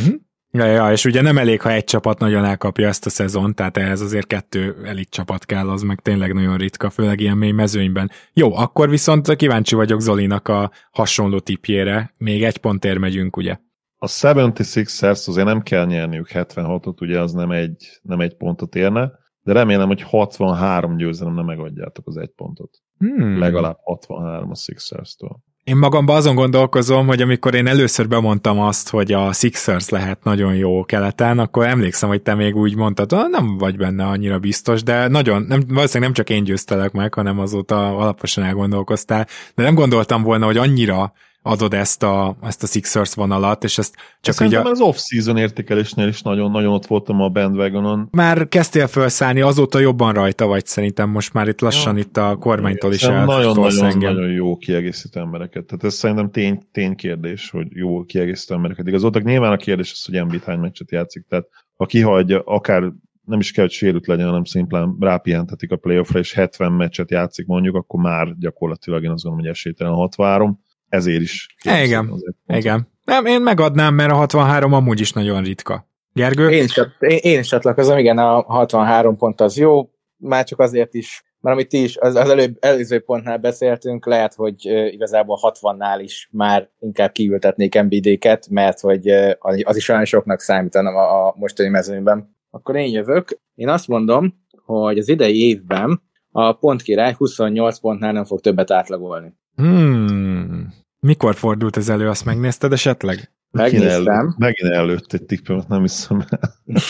Mhm. 0.00 0.14
Ja, 0.56 0.66
ja, 0.66 0.92
és 0.92 1.04
ugye 1.04 1.22
nem 1.22 1.38
elég, 1.38 1.60
ha 1.60 1.70
egy 1.70 1.84
csapat 1.84 2.18
nagyon 2.18 2.44
elkapja 2.44 2.88
ezt 2.88 3.06
a 3.06 3.10
szezon, 3.10 3.54
tehát 3.54 3.76
ehhez 3.76 4.00
azért 4.00 4.26
kettő 4.26 4.76
elit 4.84 5.10
csapat 5.10 5.44
kell, 5.44 5.68
az 5.68 5.82
meg 5.82 6.00
tényleg 6.00 6.34
nagyon 6.34 6.56
ritka, 6.56 6.90
főleg 6.90 7.20
ilyen 7.20 7.36
mély 7.36 7.50
mezőnyben. 7.50 8.10
Jó, 8.32 8.54
akkor 8.54 8.88
viszont 8.88 9.36
kíváncsi 9.36 9.74
vagyok 9.74 10.00
Zolinak 10.00 10.48
a 10.48 10.70
hasonló 10.90 11.38
tipjére. 11.38 12.12
Még 12.18 12.44
egy 12.44 12.58
pontért 12.58 12.98
megyünk, 12.98 13.36
ugye? 13.36 13.56
A 13.96 14.06
76ers 14.06 15.28
azért 15.28 15.46
nem 15.46 15.62
kell 15.62 15.86
nyerniük 15.86 16.28
76-ot, 16.32 17.00
ugye 17.00 17.20
az 17.20 17.32
nem 17.32 17.50
egy, 17.50 17.98
nem 18.02 18.20
egy 18.20 18.36
pontot 18.36 18.74
érne, 18.74 19.12
de 19.42 19.52
remélem, 19.52 19.86
hogy 19.86 20.02
63 20.02 20.96
győzelem 20.96 21.34
nem 21.34 21.44
megadjátok 21.44 22.06
az 22.06 22.16
egy 22.16 22.32
pontot. 22.36 22.70
Hmm. 22.98 23.38
Legalább 23.38 23.78
63 23.82 24.50
a 24.50 24.54
Sixers-től. 24.54 25.38
Én 25.66 25.76
magamban 25.76 26.16
azon 26.16 26.34
gondolkozom, 26.34 27.06
hogy 27.06 27.22
amikor 27.22 27.54
én 27.54 27.66
először 27.66 28.08
bemondtam 28.08 28.60
azt, 28.60 28.88
hogy 28.88 29.12
a 29.12 29.32
Sixers 29.32 29.88
lehet 29.88 30.24
nagyon 30.24 30.54
jó 30.54 30.84
keleten, 30.84 31.38
akkor 31.38 31.66
emlékszem, 31.66 32.08
hogy 32.08 32.22
te 32.22 32.34
még 32.34 32.56
úgy 32.56 32.76
mondtad, 32.76 33.12
ah, 33.12 33.28
nem 33.28 33.58
vagy 33.58 33.76
benne 33.76 34.04
annyira 34.04 34.38
biztos, 34.38 34.82
de 34.82 35.08
nagyon, 35.08 35.42
nem, 35.42 35.60
valószínűleg 35.68 36.00
nem 36.00 36.12
csak 36.12 36.30
én 36.30 36.44
győztelek 36.44 36.92
meg, 36.92 37.14
hanem 37.14 37.38
azóta 37.38 37.96
alaposan 37.96 38.44
elgondolkoztál, 38.44 39.26
de 39.54 39.62
nem 39.62 39.74
gondoltam 39.74 40.22
volna, 40.22 40.46
hogy 40.46 40.56
annyira 40.56 41.12
adod 41.46 41.74
ezt 41.74 42.02
a, 42.02 42.36
ezt 42.42 42.62
a 42.62 42.66
Sixers 42.66 43.14
vonalat, 43.14 43.64
és 43.64 43.78
ezt 43.78 43.94
csak 44.20 44.34
Szerintem 44.34 44.60
ugye... 44.60 44.70
az 44.70 44.80
off-season 44.80 45.36
értékelésnél 45.36 46.08
is 46.08 46.22
nagyon-nagyon 46.22 46.72
ott 46.72 46.86
voltam 46.86 47.20
a 47.20 47.28
bandwagonon. 47.28 48.08
Már 48.10 48.48
kezdtél 48.48 48.86
felszállni, 48.86 49.40
azóta 49.40 49.78
jobban 49.78 50.12
rajta 50.12 50.46
vagy 50.46 50.66
szerintem 50.66 51.10
most 51.10 51.32
már 51.32 51.48
itt 51.48 51.60
lassan 51.60 51.96
ja. 51.96 52.02
itt 52.02 52.16
a 52.16 52.36
kormánytól 52.36 52.92
is 52.92 53.02
Nagyon-nagyon 53.02 54.30
jó 54.30 54.56
kiegészítő 54.56 55.20
embereket. 55.20 55.64
Tehát 55.64 55.84
ez 55.84 55.94
szerintem 55.94 56.30
tény, 56.30 56.62
ténykérdés, 56.72 57.50
hogy 57.50 57.66
jó 57.70 58.04
kiegészítő 58.04 58.54
embereket 58.54 58.86
igazoltak. 58.86 59.22
Nyilván 59.22 59.52
a 59.52 59.56
kérdés 59.56 59.92
az, 59.92 60.04
hogy 60.04 60.16
Embiid 60.16 60.44
hány 60.44 60.58
meccset 60.58 60.90
játszik, 60.90 61.24
tehát 61.28 61.46
ha 61.76 61.86
kihagyja, 61.86 62.42
akár 62.44 62.92
nem 63.24 63.38
is 63.38 63.52
kell, 63.52 63.64
hogy 63.64 63.72
sérült 63.72 64.06
legyen, 64.06 64.26
hanem 64.26 64.44
szimplán 64.44 64.96
rápihentetik 65.00 65.72
a 65.72 65.76
playoffra, 65.76 66.18
és 66.18 66.32
70 66.32 66.72
meccset 66.72 67.10
játszik 67.10 67.46
mondjuk, 67.46 67.74
akkor 67.74 68.00
már 68.00 68.34
gyakorlatilag 68.38 69.02
én 69.02 69.10
azt 69.10 69.22
gondolom, 69.22 69.46
hogy 69.46 69.54
esélytelen 69.54 69.92
a 69.92 69.96
63 69.96 70.64
ezért 70.88 71.20
is. 71.20 71.56
Igen, 71.64 72.22
igen. 72.46 72.88
Nem, 73.04 73.26
én 73.26 73.40
megadnám, 73.40 73.94
mert 73.94 74.10
a 74.10 74.14
63 74.14 74.72
amúgy 74.72 75.00
is 75.00 75.12
nagyon 75.12 75.42
ritka. 75.42 75.88
Gergő? 76.12 76.50
Én 76.50 76.64
is, 76.64 76.80
én, 76.98 77.18
én 77.22 77.38
is 77.38 77.48
csatlakozom, 77.48 77.98
igen, 77.98 78.18
a 78.18 78.42
63 78.42 79.16
pont 79.16 79.40
az 79.40 79.56
jó, 79.56 79.90
már 80.16 80.44
csak 80.44 80.60
azért 80.60 80.94
is, 80.94 81.24
mert 81.40 81.56
amit 81.56 81.68
ti 81.68 81.82
is 81.82 81.96
az, 81.96 82.14
az 82.14 82.30
előbb, 82.30 82.56
előző 82.60 83.00
pontnál 83.00 83.38
beszéltünk, 83.38 84.06
lehet, 84.06 84.34
hogy 84.34 84.68
uh, 84.68 84.92
igazából 84.92 85.38
60-nál 85.42 86.00
is 86.02 86.28
már 86.32 86.70
inkább 86.78 87.12
kiültetnék 87.12 87.82
MBD-ket, 87.82 88.48
mert 88.50 88.80
hogy 88.80 89.10
uh, 89.10 89.32
az 89.62 89.76
is 89.76 89.88
olyan 89.88 90.04
soknak 90.04 90.40
számítana 90.40 90.90
a, 90.90 91.26
a 91.26 91.34
mostani 91.36 91.68
mezőnyben. 91.68 92.36
Akkor 92.50 92.76
én 92.76 92.92
jövök. 92.92 93.40
Én 93.54 93.68
azt 93.68 93.88
mondom, 93.88 94.34
hogy 94.64 94.98
az 94.98 95.08
idei 95.08 95.48
évben 95.48 96.02
a 96.30 96.52
pontkirály 96.52 97.12
28 97.12 97.78
pontnál 97.78 98.12
nem 98.12 98.24
fog 98.24 98.40
többet 98.40 98.70
átlagolni. 98.70 99.34
Hmm. 99.56 100.74
Mikor 101.00 101.34
fordult 101.34 101.76
ez 101.76 101.88
elő, 101.88 102.08
azt 102.08 102.24
megnézted 102.24 102.72
esetleg? 102.72 103.30
Megnéztem. 103.50 104.34
Megint 104.38 104.72
előtt 104.72 105.12
egy 105.12 105.24
tippemet, 105.24 105.68
nem 105.68 105.80
hiszem 105.80 106.24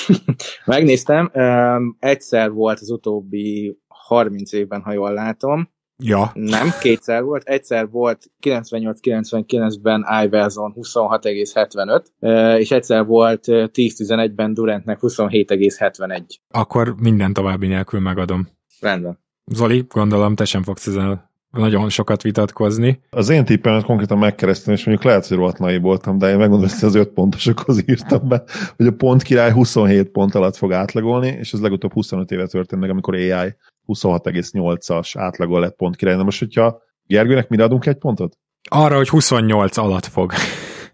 Megnéztem. 0.64 1.30
Um, 1.34 1.96
egyszer 1.98 2.50
volt 2.50 2.80
az 2.80 2.90
utóbbi 2.90 3.78
30 3.88 4.52
évben, 4.52 4.82
ha 4.82 4.92
jól 4.92 5.12
látom. 5.12 5.74
Ja. 6.02 6.30
Nem, 6.34 6.68
kétszer 6.80 7.22
volt. 7.22 7.42
Egyszer 7.48 7.90
volt 7.90 8.30
98-99-ben 8.42 10.06
Iverson 10.24 10.74
26,75, 10.76 12.58
és 12.58 12.70
egyszer 12.70 13.06
volt 13.06 13.44
10-11-ben 13.46 14.54
Durantnek 14.54 14.98
27,71. 15.00 16.22
Akkor 16.48 16.94
minden 17.00 17.32
további 17.32 17.66
nélkül 17.66 18.00
megadom. 18.00 18.48
Rendben. 18.80 19.18
Zoli, 19.44 19.84
gondolom 19.88 20.34
te 20.34 20.44
sem 20.44 20.62
fogsz 20.62 20.86
ezzel 20.86 21.30
nagyon 21.56 21.88
sokat 21.88 22.22
vitatkozni. 22.22 23.00
Az 23.10 23.28
én 23.28 23.44
tippemet 23.44 23.84
konkrétan 23.84 24.18
megkeresztem, 24.18 24.74
és 24.74 24.84
mondjuk 24.84 25.06
lehet, 25.06 25.26
hogy 25.26 25.36
rohadt 25.36 25.80
voltam, 25.80 26.18
de 26.18 26.30
én 26.30 26.36
megmondom, 26.36 26.68
hogy 26.68 26.88
az 26.88 26.94
öt 26.94 27.08
pontosokhoz 27.08 27.82
írtam 27.88 28.28
be, 28.28 28.42
hogy 28.76 28.86
a 28.86 28.92
pont 28.92 29.22
király 29.22 29.52
27 29.52 30.08
pont 30.08 30.34
alatt 30.34 30.56
fog 30.56 30.72
átlagolni, 30.72 31.28
és 31.28 31.52
ez 31.52 31.60
legutóbb 31.60 31.92
25 31.92 32.30
éve 32.30 32.46
történt 32.46 32.80
meg, 32.80 32.90
amikor 32.90 33.14
AI 33.14 33.54
26,8-as 33.86 35.12
átlagol 35.18 35.60
lett 35.60 35.76
pont 35.76 35.96
király. 35.96 36.16
Na 36.16 36.22
most, 36.22 36.38
hogyha 36.38 36.82
Gergőnek 37.06 37.48
mire 37.48 37.64
adunk 37.64 37.86
egy 37.86 37.98
pontot? 37.98 38.38
Arra, 38.68 38.96
hogy 38.96 39.08
28 39.08 39.76
alatt 39.76 40.06
fog. 40.06 40.32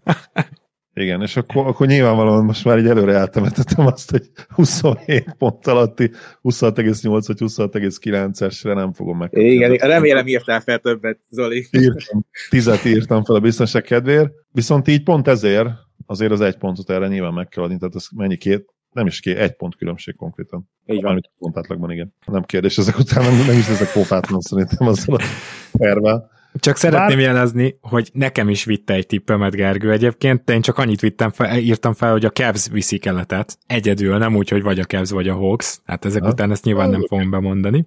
Igen, 0.95 1.21
és 1.21 1.35
akkor, 1.35 1.67
akkor 1.67 1.87
nyilvánvalóan 1.87 2.45
most 2.45 2.65
már 2.65 2.77
így 2.77 2.87
előre 2.87 3.13
eltemetettem 3.13 3.85
azt, 3.85 4.11
hogy 4.11 4.29
27 4.47 5.35
pont 5.37 5.67
alatti 5.67 6.11
26,8 6.43 7.23
vagy 7.27 7.37
26,9-esre 7.39 8.73
nem 8.73 8.93
fogom 8.93 9.17
meg. 9.17 9.29
Igen, 9.33 9.73
remélem 9.73 10.27
írtál 10.27 10.61
fel 10.61 10.79
többet, 10.79 11.19
Zoli. 11.29 11.67
Írtam, 11.71 12.25
tizet 12.49 12.85
írtam 12.85 13.23
fel 13.23 13.35
a 13.35 13.39
biztonság 13.39 13.83
kedvéért, 13.83 14.31
viszont 14.51 14.87
így 14.87 15.03
pont 15.03 15.27
ezért 15.27 15.69
azért 16.05 16.31
az 16.31 16.41
egy 16.41 16.57
pontot 16.57 16.89
erre 16.89 17.07
nyilván 17.07 17.33
meg 17.33 17.47
kell 17.47 17.63
adni, 17.63 17.77
tehát 17.77 17.95
ez 17.95 18.07
mennyi 18.15 18.37
két, 18.37 18.65
nem 18.91 19.05
is 19.05 19.19
két, 19.19 19.37
egy 19.37 19.55
pont 19.55 19.75
különbség 19.75 20.15
konkrétan. 20.15 20.69
Így 20.85 21.01
van. 21.01 21.11
Amit 21.11 21.31
pont 21.37 21.57
átlagban, 21.57 21.91
igen. 21.91 22.13
Nem 22.25 22.43
kérdés, 22.43 22.77
ezek 22.77 22.97
után 22.97 23.23
nem, 23.23 23.45
nem 23.45 23.57
is 23.57 23.67
ezek 23.67 23.91
pofátlan 23.91 24.39
szerintem 24.39 24.87
azzal 24.87 25.15
a 25.15 25.23
tervel. 25.71 26.31
Csak 26.59 26.77
szeretném 26.77 27.17
Bár... 27.17 27.25
jelezni, 27.25 27.77
hogy 27.81 28.09
nekem 28.13 28.49
is 28.49 28.63
vitte 28.63 28.93
egy 28.93 29.05
tippemet 29.05 29.55
Gergő 29.55 29.91
egyébként, 29.91 30.43
de 30.43 30.53
én 30.53 30.61
csak 30.61 30.77
annyit 30.77 30.99
vittem 30.99 31.31
fel, 31.31 31.57
írtam 31.57 31.93
fel, 31.93 32.11
hogy 32.11 32.25
a 32.25 32.29
Cavs 32.29 32.67
viszi 32.71 32.97
keletet. 32.97 33.57
Egyedül, 33.67 34.17
nem 34.17 34.35
úgy, 34.35 34.49
hogy 34.49 34.61
vagy 34.61 34.79
a 34.79 34.83
Cavs, 34.83 35.09
vagy 35.09 35.27
a 35.27 35.33
Hawks. 35.33 35.79
Hát 35.85 36.05
ezek 36.05 36.23
ha? 36.23 36.29
után 36.29 36.51
ezt 36.51 36.63
nyilván 36.63 36.89
nem 36.89 37.05
fogom 37.07 37.29
bemondani. 37.29 37.85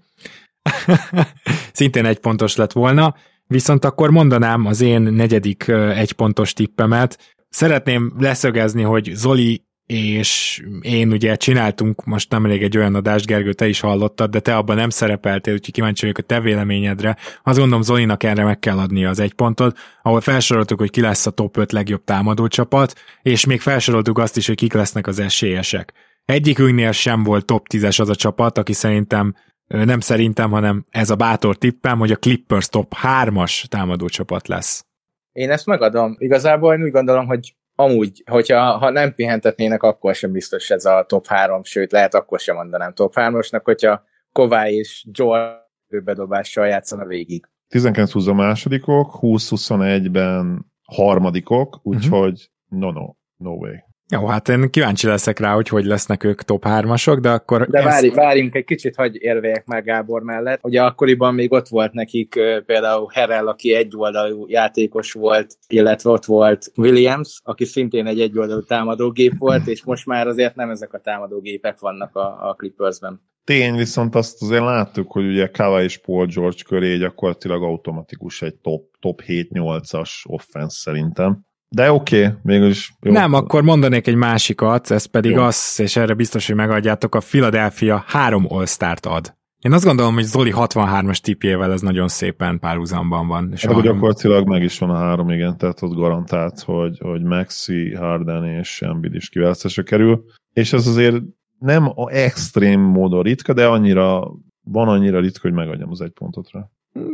Szintén 1.73 2.05
egy 2.05 2.19
pontos 2.19 2.57
lett 2.57 2.73
volna, 2.73 3.15
viszont 3.47 3.85
akkor 3.85 4.11
mondanám 4.11 4.67
az 4.67 4.81
én 4.81 5.01
negyedik 5.01 5.69
egypontos 5.95 6.53
tippemet. 6.53 7.35
Szeretném 7.49 8.13
leszögezni, 8.19 8.83
hogy 8.83 9.11
Zoli 9.15 9.66
és 9.87 10.63
én 10.81 11.13
ugye 11.13 11.37
csináltunk 11.37 12.05
most 12.05 12.31
nemrég 12.31 12.63
egy 12.63 12.77
olyan 12.77 12.95
adást, 12.95 13.27
Gergő, 13.27 13.53
te 13.53 13.69
is 13.69 13.81
hallottad, 13.81 14.31
de 14.31 14.41
te 14.41 14.57
abban 14.57 14.77
nem 14.77 14.91
szerepeltél, 14.91 15.53
úgyhogy 15.53 15.75
kíváncsi 15.75 16.01
vagyok 16.01 16.19
a 16.19 16.23
te 16.23 16.41
véleményedre. 16.41 17.17
Azt 17.43 17.59
gondolom 17.59 17.83
Zolinak 17.83 18.23
erre 18.23 18.45
meg 18.45 18.59
kell 18.59 18.79
adni 18.79 19.05
az 19.05 19.19
egy 19.19 19.33
pontot, 19.33 19.79
ahol 20.03 20.21
felsoroltuk, 20.21 20.79
hogy 20.79 20.91
ki 20.91 21.01
lesz 21.01 21.27
a 21.27 21.31
top 21.31 21.57
5 21.57 21.73
legjobb 21.73 22.05
támadó 22.05 22.47
csapat, 22.47 22.95
és 23.23 23.45
még 23.45 23.61
felsoroltuk 23.61 24.19
azt 24.19 24.37
is, 24.37 24.47
hogy 24.47 24.57
kik 24.57 24.73
lesznek 24.73 25.07
az 25.07 25.19
esélyesek. 25.19 25.93
Egyikünknél 26.25 26.93
sem 26.93 27.23
volt 27.23 27.45
top 27.45 27.67
10-es 27.73 28.01
az 28.01 28.09
a 28.09 28.15
csapat, 28.15 28.59
aki 28.59 28.73
szerintem 28.73 29.35
nem 29.67 30.01
szerintem, 30.01 30.51
hanem 30.51 30.85
ez 30.91 31.11
a 31.11 31.17
bátor 31.17 31.57
tippem, 31.57 31.99
hogy 31.99 32.11
a 32.11 32.17
Clippers 32.17 32.69
top 32.69 32.95
3-as 33.03 33.65
támadó 33.65 34.09
csapat 34.09 34.49
lesz. 34.49 34.87
Én 35.33 35.51
ezt 35.51 35.67
megadom. 35.67 36.17
Igazából 36.19 36.75
én 36.75 36.83
úgy 36.83 36.91
gondolom, 36.91 37.27
hogy 37.27 37.55
amúgy, 37.77 38.23
hogyha 38.31 38.79
ha 38.79 38.91
nem 38.91 39.15
pihentetnének, 39.15 39.83
akkor 39.83 40.15
sem 40.15 40.33
biztos 40.33 40.71
ez 40.71 40.85
a 40.85 41.05
top 41.09 41.27
3, 41.27 41.65
sőt, 41.65 41.93
lehet 41.93 42.15
akkor 42.15 42.41
sem 42.41 42.57
mondanám 42.57 42.93
top 42.95 43.13
3-osnak, 43.17 43.61
hogyha 43.65 44.05
Kovály 44.33 44.73
és 44.73 45.07
Joel 45.13 45.71
bedobással 46.05 46.67
játszana 46.67 47.05
végig. 47.05 47.49
19-20 47.75 48.29
a 48.29 48.33
másodikok, 48.33 49.19
20-21-ben 49.21 50.67
harmadikok, 50.85 51.81
úgyhogy 51.83 52.51
uh-huh. 52.69 52.93
no, 52.93 53.01
no, 53.01 53.15
no 53.37 53.51
way. 53.51 53.75
Jó, 54.09 54.27
hát 54.27 54.49
én 54.49 54.71
kíváncsi 54.71 55.07
leszek 55.07 55.39
rá, 55.39 55.55
hogy 55.55 55.69
hogy 55.69 55.85
lesznek 55.85 56.25
ők 56.25 56.43
top 56.43 56.65
3-asok, 56.69 57.19
de 57.21 57.31
akkor... 57.31 57.67
De 57.67 57.79
ezt... 57.79 58.15
várjunk 58.15 58.55
egy 58.55 58.65
kicsit, 58.65 58.95
hogy 58.95 59.23
érveljek 59.23 59.67
meg 59.67 59.85
Gábor 59.85 60.23
mellett. 60.23 60.61
Ugye 60.63 60.83
akkoriban 60.83 61.35
még 61.35 61.53
ott 61.53 61.69
volt 61.69 61.93
nekik 61.93 62.41
például 62.67 63.11
Herrell, 63.13 63.49
aki 63.49 63.75
egyoldalú 63.75 64.45
játékos 64.49 65.13
volt, 65.13 65.55
illetve 65.69 66.11
ott 66.11 66.25
volt 66.25 66.73
Williams, 66.77 67.41
aki 67.45 67.65
szintén 67.65 68.07
egy 68.07 68.21
egyoldalú 68.21 68.63
támadógép 68.63 69.39
volt, 69.39 69.67
és 69.67 69.85
most 69.85 70.07
már 70.07 70.27
azért 70.27 70.55
nem 70.55 70.71
ezek 70.71 70.93
a 70.93 70.99
támadógépek 70.99 71.79
vannak 71.79 72.17
a, 72.17 72.49
a 72.49 72.55
Clippersben. 72.55 73.21
Tény, 73.45 73.77
viszont 73.77 74.15
azt 74.15 74.43
azért 74.43 74.63
láttuk, 74.63 75.13
hogy 75.13 75.27
ugye 75.27 75.47
Kava 75.47 75.83
és 75.83 75.99
Paul 75.99 76.27
George 76.27 76.63
köré 76.69 76.97
gyakorlatilag 76.97 77.63
automatikus 77.63 78.43
egy 78.43 78.55
top, 78.55 78.83
top 79.01 79.23
7-8-as 79.27 80.11
offense 80.25 80.77
szerintem. 80.79 81.46
De 81.69 81.93
oké, 81.93 82.25
okay, 82.25 82.37
mégis 82.43 82.95
jó. 83.01 83.13
Nem, 83.13 83.33
akkor 83.33 83.63
mondanék 83.63 84.07
egy 84.07 84.15
másikat, 84.15 84.91
ez 84.91 85.05
pedig 85.05 85.31
jó. 85.31 85.43
az, 85.43 85.81
és 85.83 85.97
erre 85.97 86.15
biztos, 86.15 86.47
hogy 86.47 86.57
megadjátok, 86.57 87.15
a 87.15 87.21
Philadelphia 87.21 88.05
három 88.07 88.47
all 88.49 88.65
ad. 89.03 89.35
Én 89.67 89.73
azt 89.73 89.85
gondolom, 89.85 90.15
hogy 90.15 90.25
Zoli 90.25 90.53
63-as 90.55 91.19
tipjével 91.19 91.73
ez 91.73 91.81
nagyon 91.81 92.09
szépen 92.09 92.59
párhuzamban 92.59 93.27
van. 93.27 93.51
És 93.53 93.65
hát 93.65 93.75
három... 93.75 93.93
gyakorlatilag 93.93 94.49
meg 94.49 94.63
is 94.63 94.79
van 94.79 94.91
a 94.91 94.97
három, 94.97 95.31
igen, 95.31 95.57
tehát 95.57 95.83
ott 95.83 95.95
garantált, 95.95 96.61
hogy, 96.61 96.99
hogy 96.99 97.23
Maxi, 97.23 97.95
Harden 97.95 98.45
és 98.45 98.83
Embiid 98.83 99.15
is 99.15 99.29
kiválasztásra 99.29 99.83
kerül. 99.83 100.25
És 100.53 100.73
ez 100.73 100.87
azért 100.87 101.17
nem 101.59 101.87
a 101.95 102.11
extrém 102.11 102.81
módon 102.81 103.23
ritka, 103.23 103.53
de 103.53 103.67
annyira 103.67 104.33
van 104.63 104.89
annyira 104.89 105.21
ritka, 105.21 105.49
hogy 105.49 105.57
megadjam 105.57 105.91
az 105.91 106.01
egy 106.01 106.13
pontot 106.13 106.51
rá. 106.51 106.71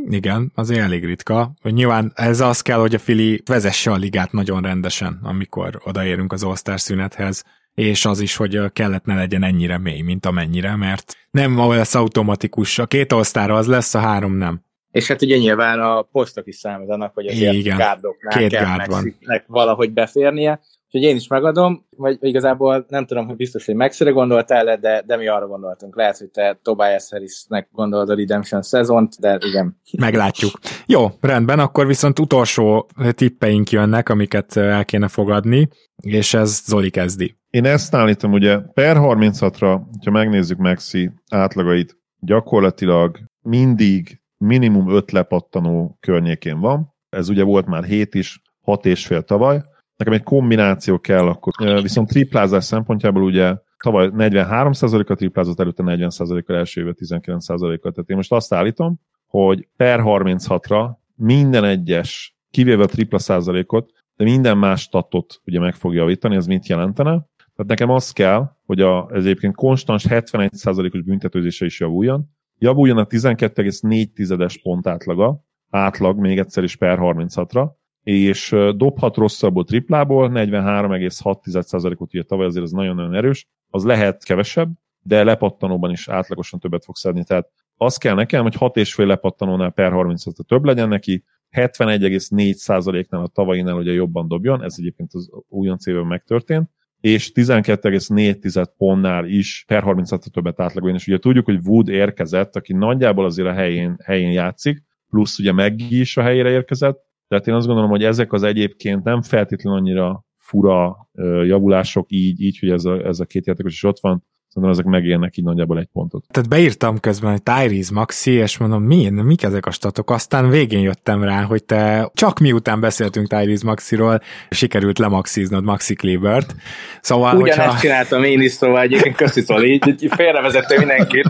Igen, 0.08 0.52
azért 0.54 0.80
elég 0.80 1.04
ritka. 1.04 1.52
Nyilván 1.62 2.12
ez 2.14 2.40
az 2.40 2.60
kell, 2.60 2.78
hogy 2.78 2.94
a 2.94 2.98
Fili 2.98 3.42
vezesse 3.44 3.90
a 3.90 3.96
ligát 3.96 4.32
nagyon 4.32 4.62
rendesen, 4.62 5.18
amikor 5.22 5.80
odaérünk 5.84 6.32
az 6.32 6.44
all 6.44 6.76
szünethez, 6.76 7.44
és 7.74 8.04
az 8.04 8.20
is, 8.20 8.36
hogy 8.36 8.72
kellett 8.72 9.04
ne 9.04 9.14
legyen 9.14 9.42
ennyire 9.42 9.78
mély, 9.78 10.00
mint 10.00 10.26
amennyire, 10.26 10.76
mert 10.76 11.16
nem 11.30 11.58
lesz 11.58 11.94
automatikus. 11.94 12.78
A 12.78 12.86
két 12.86 13.12
all 13.12 13.50
az 13.50 13.66
lesz, 13.66 13.94
a 13.94 13.98
három 13.98 14.36
nem. 14.36 14.60
És 14.90 15.08
hát 15.08 15.22
ugye 15.22 15.36
nyilván 15.36 15.80
a 15.80 16.02
posztok 16.02 16.46
is 16.46 16.56
számítanak, 16.56 17.14
hogy 17.14 17.26
azért 17.26 17.54
Igen, 17.54 17.76
gárdoknál 17.76 18.38
két 18.38 18.50
kell 18.50 18.64
gárd 18.64 18.90
van. 18.90 19.14
valahogy 19.46 19.92
beférnie. 19.92 20.60
Úgyhogy 20.94 21.10
én 21.10 21.16
is 21.16 21.26
megadom, 21.26 21.86
vagy 21.96 22.18
igazából 22.20 22.86
nem 22.88 23.06
tudom, 23.06 23.26
hogy 23.26 23.36
biztos, 23.36 23.66
hogy 23.66 23.74
Maxire 23.74 24.10
gondoltál 24.10 24.76
de, 24.78 25.02
de 25.06 25.16
mi 25.16 25.28
arra 25.28 25.46
gondoltunk. 25.46 25.96
Lehet, 25.96 26.18
hogy 26.18 26.30
te 26.30 26.58
Tobias 26.62 27.08
Harrisnek 27.10 27.68
gondolod 27.70 28.08
a 28.08 28.14
Redemption 28.14 28.62
szezont, 28.62 29.20
de 29.20 29.38
igen. 29.46 29.80
Meglátjuk. 29.98 30.58
Jó, 30.86 31.06
rendben, 31.20 31.58
akkor 31.58 31.86
viszont 31.86 32.18
utolsó 32.18 32.88
tippeink 33.10 33.70
jönnek, 33.70 34.08
amiket 34.08 34.56
el 34.56 34.84
kéne 34.84 35.08
fogadni, 35.08 35.68
és 36.02 36.34
ez 36.34 36.62
Zoli 36.66 36.90
kezdi. 36.90 37.36
Én 37.50 37.64
ezt 37.64 37.94
állítom, 37.94 38.32
ugye 38.32 38.58
per 38.58 38.96
36-ra, 39.00 39.80
ha 40.04 40.10
megnézzük 40.10 40.58
Maxi 40.58 41.10
átlagait, 41.30 41.98
gyakorlatilag 42.20 43.18
mindig 43.42 44.20
minimum 44.36 44.94
5 44.94 45.10
lepattanó 45.10 45.96
környékén 46.00 46.60
van. 46.60 46.94
Ez 47.08 47.28
ugye 47.28 47.42
volt 47.42 47.66
már 47.66 47.84
7 47.84 48.14
is, 48.14 48.42
6 48.60 48.86
és 48.86 49.06
fél 49.06 49.22
tavaly. 49.22 49.62
Nekem 50.04 50.18
egy 50.18 50.26
kombináció 50.26 50.98
kell 50.98 51.26
akkor. 51.26 51.52
Viszont 51.82 52.08
triplázás 52.08 52.64
szempontjából 52.64 53.22
ugye 53.22 53.56
tavaly 53.82 54.10
43%-a 54.12 55.14
triplázott, 55.14 55.60
előtte 55.60 55.82
40%-a 55.86 56.52
első 56.52 56.80
éve 56.80 56.94
19%-a. 56.96 57.90
Tehát 57.90 58.10
én 58.10 58.16
most 58.16 58.32
azt 58.32 58.54
állítom, 58.54 59.00
hogy 59.26 59.68
per 59.76 60.00
36-ra 60.04 60.90
minden 61.14 61.64
egyes, 61.64 62.36
kivéve 62.50 62.82
a 62.82 62.86
tripla 62.86 63.18
százalékot, 63.18 63.90
de 64.16 64.24
minden 64.24 64.58
más 64.58 64.80
statot 64.80 65.40
ugye 65.44 65.60
meg 65.60 65.74
fogja 65.74 66.00
javítani, 66.00 66.36
ez 66.36 66.46
mit 66.46 66.66
jelentene? 66.66 67.10
Tehát 67.36 67.70
nekem 67.70 67.90
az 67.90 68.10
kell, 68.10 68.50
hogy 68.66 68.80
a, 68.80 69.08
ez 69.12 69.24
egyébként 69.24 69.54
konstans 69.54 70.06
71%-os 70.08 71.02
büntetőzése 71.02 71.64
is 71.64 71.80
javuljon, 71.80 72.24
javuljon 72.58 72.98
a 72.98 73.06
12,4-es 73.06 74.56
pont 74.62 74.86
átlaga, 74.86 75.44
átlag 75.70 76.18
még 76.18 76.38
egyszer 76.38 76.62
is 76.62 76.76
per 76.76 76.98
36-ra, 77.00 77.70
és 78.02 78.56
dobhat 78.76 79.16
rosszabbul 79.16 79.64
triplából, 79.64 80.30
43,6%-ot 80.34 82.14
ugye 82.14 82.22
tavaly, 82.22 82.46
azért 82.46 82.64
ez 82.64 82.70
nagyon-nagyon 82.70 83.14
erős, 83.14 83.46
az 83.70 83.84
lehet 83.84 84.24
kevesebb, 84.24 84.70
de 85.02 85.24
lepattanóban 85.24 85.90
is 85.90 86.08
átlagosan 86.08 86.60
többet 86.60 86.84
fog 86.84 86.96
szedni. 86.96 87.24
Tehát 87.24 87.48
az 87.76 87.96
kell 87.96 88.14
nekem, 88.14 88.42
hogy 88.42 88.56
6,5 88.58 89.06
lepattanónál 89.06 89.70
per 89.70 89.92
36 89.92 90.34
több 90.46 90.64
legyen 90.64 90.88
neki, 90.88 91.24
71,4%-nál 91.56 93.22
a 93.22 93.26
tavainál 93.26 93.74
ugye 93.74 93.92
jobban 93.92 94.28
dobjon, 94.28 94.62
ez 94.62 94.74
egyébként 94.78 95.14
az 95.14 95.30
újonc 95.48 95.86
évben 95.86 96.06
megtörtént, 96.06 96.70
és 97.00 97.32
12,4 97.34 98.66
pontnál 98.76 99.26
is 99.26 99.64
per 99.66 99.82
36 99.82 100.30
többet 100.32 100.60
átlagoljon, 100.60 100.98
és 100.98 101.06
ugye 101.06 101.18
tudjuk, 101.18 101.44
hogy 101.44 101.60
Wood 101.66 101.88
érkezett, 101.88 102.56
aki 102.56 102.72
nagyjából 102.72 103.24
azért 103.24 103.48
a 103.48 103.52
helyén, 103.52 103.96
helyén 104.04 104.30
játszik, 104.30 104.82
plusz 105.08 105.38
ugye 105.38 105.52
Meggi 105.52 106.00
is 106.00 106.16
a 106.16 106.22
helyére 106.22 106.50
érkezett, 106.50 107.04
tehát 107.32 107.46
én 107.46 107.54
azt 107.54 107.66
gondolom, 107.66 107.90
hogy 107.90 108.04
ezek 108.04 108.32
az 108.32 108.42
egyébként 108.42 109.04
nem 109.04 109.22
feltétlenül 109.22 109.78
annyira 109.78 110.24
fura 110.36 111.08
javulások 111.44 112.06
így, 112.10 112.40
így 112.40 112.58
hogy 112.58 112.70
ez 112.70 112.84
a, 112.84 113.06
ez 113.06 113.20
a 113.20 113.24
két 113.24 113.46
játékos 113.46 113.72
is 113.72 113.84
ott 113.84 114.00
van, 114.00 114.24
Szerintem 114.52 114.70
ezek 114.70 114.84
megérnek 114.84 115.36
így 115.36 115.44
nagyjából 115.44 115.78
egy 115.78 115.88
pontot. 115.92 116.24
Tehát 116.30 116.48
beírtam 116.48 117.00
közben, 117.00 117.30
hogy 117.30 117.42
Tyrese 117.42 117.92
Maxi, 117.92 118.30
és 118.30 118.58
mondom, 118.58 118.82
mi, 118.82 119.08
mik 119.10 119.42
ezek 119.42 119.66
a 119.66 119.70
statok? 119.70 120.10
Aztán 120.10 120.48
végén 120.48 120.80
jöttem 120.80 121.22
rá, 121.24 121.42
hogy 121.42 121.64
te 121.64 122.10
csak 122.14 122.38
miután 122.38 122.80
beszéltünk 122.80 123.28
Tyrese 123.28 123.66
Maxiról, 123.66 124.20
sikerült 124.50 124.98
lemaxiznod 124.98 125.64
Maxi 125.64 125.94
Klebert. 125.94 126.54
Szóval, 127.00 127.36
Ugyanezt 127.36 127.60
hogyha... 127.60 127.80
csináltam 127.80 128.24
én 128.24 128.40
is, 128.40 128.52
szóval 128.52 128.80
egyébként 128.80 129.16
köszi 129.16 129.40
Zoli, 129.40 129.72
így, 129.72 129.88
így 129.88 130.12
félrevezettem 130.14 130.78
mindenkit. 130.78 131.28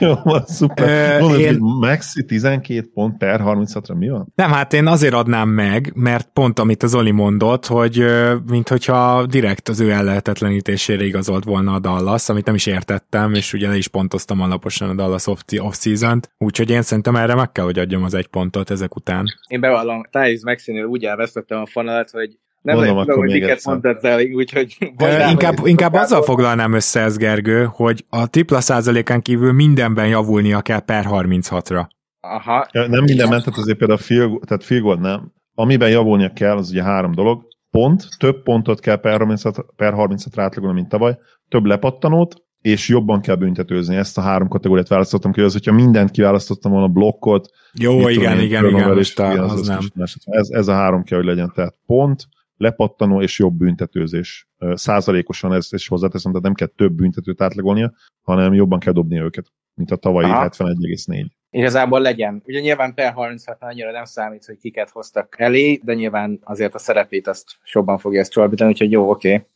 Jó, 0.00 0.14
van, 0.22 0.44
szuper. 0.46 1.20
Mondod, 1.20 1.40
én... 1.40 1.48
hogy 1.48 1.58
Maxi 1.60 2.24
12 2.24 2.90
pont 2.94 3.16
per 3.16 3.40
36-ra 3.44 3.98
mi 3.98 4.08
van? 4.08 4.32
Nem, 4.34 4.50
hát 4.50 4.72
én 4.72 4.86
azért 4.86 5.14
adnám 5.14 5.48
meg, 5.48 5.92
mert 5.94 6.28
pont 6.32 6.58
amit 6.58 6.82
az 6.82 6.90
Zoli 6.90 7.10
mondott, 7.10 7.66
hogy 7.66 8.04
mint 8.46 8.68
hogyha 8.68 9.26
direkt 9.26 9.68
az 9.68 9.80
ő 9.80 9.90
ellehetetlenítésére 9.90 11.04
igazolt 11.04 11.44
volna 11.44 11.72
a 11.72 11.78
Dallas, 11.80 12.28
amit 12.28 12.44
nem 12.46 12.54
is 12.54 12.66
értettem, 12.66 13.34
és 13.34 13.52
ugye 13.52 13.68
le 13.68 13.76
is 13.76 13.88
pontoztam 13.88 14.40
alaposan 14.40 14.88
a 14.88 14.94
Dallas 14.94 15.26
off-season-t, 15.58 16.30
úgyhogy 16.38 16.70
én 16.70 16.82
szerintem 16.82 17.16
erre 17.16 17.34
meg 17.34 17.52
kell, 17.52 17.64
hogy 17.64 17.78
adjam 17.78 18.04
az 18.04 18.14
egy 18.14 18.26
pontot 18.26 18.70
ezek 18.70 18.96
után. 18.96 19.24
Én 19.48 19.60
bevallom, 19.60 20.02
Thais 20.10 20.40
Maxinél 20.42 20.84
úgy 20.84 21.04
elvesztettem 21.04 21.60
a 21.60 21.66
fonalat, 21.66 22.10
hogy 22.10 22.38
nem 22.62 22.76
Mondom, 22.76 22.98
tudom, 22.98 23.18
hogy 23.18 23.32
miket 23.32 23.64
mondtad 23.64 24.04
el, 24.04 24.20
úgyhogy... 24.34 24.76
E, 24.96 25.30
inkább, 25.30 25.54
inkább 25.64 25.92
azzal 25.92 26.22
foglalnám 26.22 26.72
össze 26.72 27.00
ez, 27.00 27.16
Gergő, 27.16 27.68
hogy 27.72 28.04
a 28.08 28.30
tripla 28.30 28.60
százalékán 28.60 29.22
kívül 29.22 29.52
mindenben 29.52 30.06
javulnia 30.08 30.60
kell 30.60 30.80
per 30.80 31.04
36-ra. 31.08 31.86
Aha. 32.20 32.66
Ja, 32.72 32.86
nem 32.86 33.04
mindenben, 33.04 33.38
tehát 33.38 33.58
azért 33.58 33.78
például 33.78 33.98
a 33.98 34.02
field, 34.02 34.40
tehát 34.46 34.64
field 34.64 34.82
goal 34.82 34.96
nem. 34.96 35.32
Amiben 35.54 35.90
javulnia 35.90 36.32
kell, 36.32 36.56
az 36.56 36.70
ugye 36.70 36.82
három 36.82 37.12
dolog. 37.14 37.48
Pont, 37.70 38.08
több 38.18 38.42
pontot 38.42 38.80
kell 38.80 38.96
per 38.96 39.18
36, 39.18 39.64
per 39.76 39.92
36 39.92 40.38
átlagolni, 40.38 40.76
mint 40.76 40.88
tavaly, 40.88 41.18
több 41.48 41.64
lepattanót, 41.64 42.42
és 42.60 42.88
jobban 42.88 43.20
kell 43.20 43.34
büntetőzni. 43.34 43.96
Ezt 43.96 44.18
a 44.18 44.20
három 44.20 44.48
kategóriát 44.48 44.88
választottam 44.88 45.32
ki, 45.32 45.40
az, 45.40 45.52
hogyha 45.52 45.72
mindent 45.72 46.10
kiválasztottam 46.10 46.72
volna, 46.72 46.88
blokkot, 46.88 47.48
jó, 47.72 48.08
igen, 48.08 48.12
tudom, 48.12 48.44
igen, 48.44 48.66
igen, 48.66 48.98
és 48.98 49.16
az, 49.16 49.38
az, 49.38 49.52
az 49.52 49.66
nem. 49.66 49.78
Ez, 50.24 50.48
ez 50.48 50.68
a 50.68 50.72
három 50.72 51.02
kell, 51.02 51.18
hogy 51.18 51.26
legyen, 51.26 51.52
tehát 51.54 51.76
pont, 51.86 52.28
lepattanó 52.56 53.22
és 53.22 53.38
jobb 53.38 53.54
büntetőzés. 53.54 54.48
Százalékosan 54.74 55.52
ezt 55.52 55.72
is 55.74 55.88
hozzáteszem, 55.88 56.30
tehát 56.30 56.46
nem 56.46 56.54
kell 56.54 56.66
több 56.66 56.92
büntetőt 56.92 57.40
átlagolnia, 57.40 57.92
hanem 58.22 58.54
jobban 58.54 58.78
kell 58.78 58.92
dobni 58.92 59.20
őket, 59.20 59.46
mint 59.74 59.90
a 59.90 59.96
tavalyi 59.96 60.30
71,4. 60.30 61.26
Igazából 61.50 62.00
legyen. 62.00 62.42
Ugye 62.46 62.60
nyilván 62.60 62.94
per 62.94 63.12
36 63.12 63.56
annyira 63.60 63.90
nem 63.90 64.04
számít, 64.04 64.44
hogy 64.44 64.56
kiket 64.56 64.90
hoztak 64.90 65.34
elé, 65.38 65.80
de 65.82 65.94
nyilván 65.94 66.40
azért 66.42 66.74
a 66.74 66.78
szerepét 66.78 67.28
azt 67.28 67.44
jobban 67.72 67.98
fogja 67.98 68.20
ezt 68.20 68.30
csorbítani, 68.30 68.70
úgyhogy 68.70 68.90
jó, 68.90 69.10
oké. 69.10 69.32
Okay. 69.32 69.46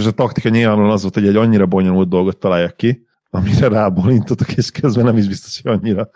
És 0.00 0.06
a 0.06 0.10
taktika 0.10 0.48
nyilvánvalóan 0.48 0.92
az 0.92 1.02
volt, 1.02 1.14
hogy 1.14 1.26
egy 1.26 1.36
annyira 1.36 1.66
bonyolult 1.66 2.08
dolgot 2.08 2.38
találják 2.38 2.76
ki, 2.76 3.06
amire 3.30 3.68
rábólintottak, 3.68 4.56
és 4.56 4.70
közben 4.70 5.04
nem 5.04 5.16
is 5.16 5.28
biztos, 5.28 5.60
hogy 5.62 5.72
annyira 5.72 6.10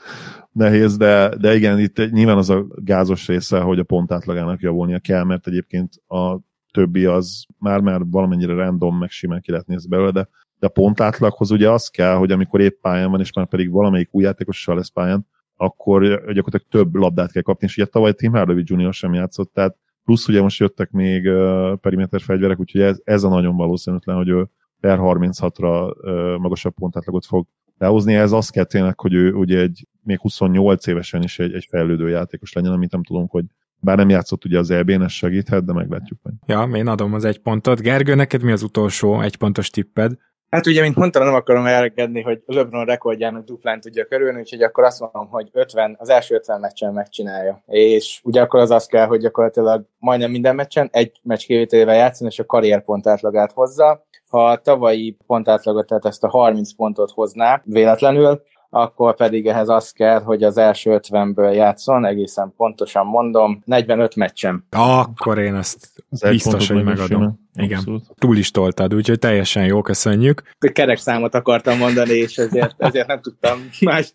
nehéz, 0.52 0.96
de, 0.96 1.36
de 1.36 1.54
igen, 1.54 1.78
itt 1.78 2.10
nyilván 2.10 2.36
az 2.36 2.50
a 2.50 2.66
gázos 2.74 3.26
része, 3.26 3.60
hogy 3.60 3.78
a 3.78 3.84
pont 3.84 4.12
átlagának 4.12 4.60
javulnia 4.60 4.98
kell, 4.98 5.24
mert 5.24 5.46
egyébként 5.46 5.94
a 6.06 6.38
többi 6.72 7.04
az 7.04 7.44
már-már 7.58 8.00
valamennyire 8.10 8.54
random, 8.54 8.98
meg 8.98 9.10
simán 9.10 9.40
ki 9.40 9.50
lehet 9.50 9.66
nézni 9.66 9.88
belőle, 9.88 10.10
de, 10.10 10.28
de 10.58 10.68
pont 10.68 11.00
átlaghoz 11.00 11.50
ugye 11.50 11.70
az 11.70 11.88
kell, 11.88 12.14
hogy 12.14 12.30
amikor 12.30 12.60
épp 12.60 12.80
pályán 12.80 13.10
van, 13.10 13.20
és 13.20 13.32
már 13.32 13.46
pedig 13.46 13.70
valamelyik 13.70 14.08
új 14.10 14.22
játékossal 14.22 14.76
lesz 14.76 14.88
pályán, 14.88 15.26
akkor 15.56 16.02
gyakorlatilag 16.08 16.66
több 16.68 16.94
labdát 16.94 17.32
kell 17.32 17.42
kapni, 17.42 17.66
és 17.66 17.76
ugye 17.76 17.86
tavaly 17.86 18.12
Tim 18.12 18.32
Hardaway 18.32 18.62
Jr. 18.64 18.92
sem 18.92 19.14
játszott, 19.14 19.52
tehát 19.52 19.76
plusz 20.04 20.28
ugye 20.28 20.42
most 20.42 20.58
jöttek 20.58 20.90
még 20.90 21.26
uh, 21.26 21.76
perimeter 21.76 22.20
fegyverek, 22.20 22.60
úgyhogy 22.60 22.80
ez, 22.80 23.00
ez 23.04 23.22
a 23.22 23.28
nagyon 23.28 23.56
valószínűtlen, 23.56 24.16
hogy 24.16 24.28
ő 24.28 24.48
per 24.80 24.98
36-ra 25.00 25.90
uh, 25.90 26.38
magasabb 26.38 26.74
pontátlagot 26.74 27.26
fog 27.26 27.46
lehozni. 27.78 28.14
Ez 28.14 28.32
azt 28.32 28.50
kell 28.50 28.64
tényleg, 28.64 29.00
hogy 29.00 29.14
ő 29.14 29.32
ugye 29.32 29.58
egy 29.58 29.86
még 30.02 30.18
28 30.18 30.86
évesen 30.86 31.22
is 31.22 31.38
egy, 31.38 31.52
egy 31.52 31.66
fejlődő 31.70 32.08
játékos 32.08 32.52
legyen, 32.52 32.72
amit 32.72 32.92
nem 32.92 33.02
tudom, 33.02 33.26
hogy 33.28 33.44
bár 33.80 33.96
nem 33.96 34.08
játszott 34.08 34.44
ugye 34.44 34.58
az 34.58 34.70
EB-n, 34.70 35.02
ez 35.02 35.12
segíthet, 35.12 35.64
de 35.64 35.72
meglátjuk 35.72 36.18
meg. 36.22 36.34
Ja, 36.46 36.76
én 36.76 36.86
adom 36.86 37.14
az 37.14 37.24
egy 37.24 37.38
pontot. 37.38 37.80
Gergő, 37.80 38.14
neked 38.14 38.42
mi 38.42 38.52
az 38.52 38.62
utolsó 38.62 39.20
egy 39.20 39.36
pontos 39.36 39.70
tipped? 39.70 40.16
Hát 40.56 40.66
ugye, 40.66 40.82
mint 40.82 40.96
mondtam, 40.96 41.24
nem 41.24 41.34
akarom 41.34 41.66
elkedni, 41.66 42.22
hogy 42.22 42.42
LeBron 42.46 42.84
rekordjának 42.84 43.44
duplán 43.44 43.80
tudja 43.80 44.04
körülni, 44.04 44.38
úgyhogy 44.38 44.62
akkor 44.62 44.84
azt 44.84 45.00
mondom, 45.00 45.28
hogy 45.28 45.48
50, 45.52 45.96
az 45.98 46.08
első 46.08 46.34
50 46.34 46.60
meccsen 46.60 46.92
megcsinálja. 46.92 47.62
És 47.66 48.20
ugye 48.24 48.40
akkor 48.40 48.60
az 48.60 48.70
az 48.70 48.86
kell, 48.86 49.06
hogy 49.06 49.20
gyakorlatilag 49.20 49.84
majdnem 49.98 50.30
minden 50.30 50.54
meccsen 50.54 50.88
egy 50.92 51.20
meccs 51.22 51.44
kivételével 51.44 51.94
játszani, 51.94 52.30
és 52.30 52.38
a 52.38 52.46
karrierpont 52.46 53.06
átlagát 53.06 53.52
hozza. 53.52 54.04
Ha 54.28 54.46
a 54.50 54.56
tavalyi 54.56 55.16
pontátlagot, 55.26 55.86
tehát 55.86 56.04
ezt 56.04 56.24
a 56.24 56.28
30 56.28 56.74
pontot 56.74 57.10
hozná 57.10 57.62
véletlenül, 57.64 58.42
akkor 58.70 59.14
pedig 59.16 59.46
ehhez 59.46 59.68
az 59.68 59.90
kell, 59.90 60.20
hogy 60.20 60.42
az 60.42 60.56
első 60.56 61.00
50-ből 61.02 61.54
játszon, 61.54 62.04
egészen 62.04 62.52
pontosan 62.56 63.06
mondom, 63.06 63.62
45 63.64 64.16
meccsem. 64.16 64.64
Akkor 64.70 65.38
én 65.38 65.54
ezt 65.54 66.04
az 66.10 66.20
biztos, 66.20 66.68
hogy 66.68 66.84
megadom. 66.84 67.45
Igen, 67.56 67.78
Abszolút. 67.78 68.04
túl 68.14 68.36
is 68.36 68.50
toltad, 68.50 68.94
úgyhogy 68.94 69.18
teljesen 69.18 69.64
jó, 69.64 69.82
köszönjük. 69.82 70.42
Kerek 70.72 70.98
számot 70.98 71.34
akartam 71.34 71.78
mondani, 71.78 72.12
és 72.12 72.36
ezért, 72.36 72.74
ezért 72.78 73.06
nem 73.06 73.20
tudtam 73.20 73.68
mást. 73.80 74.12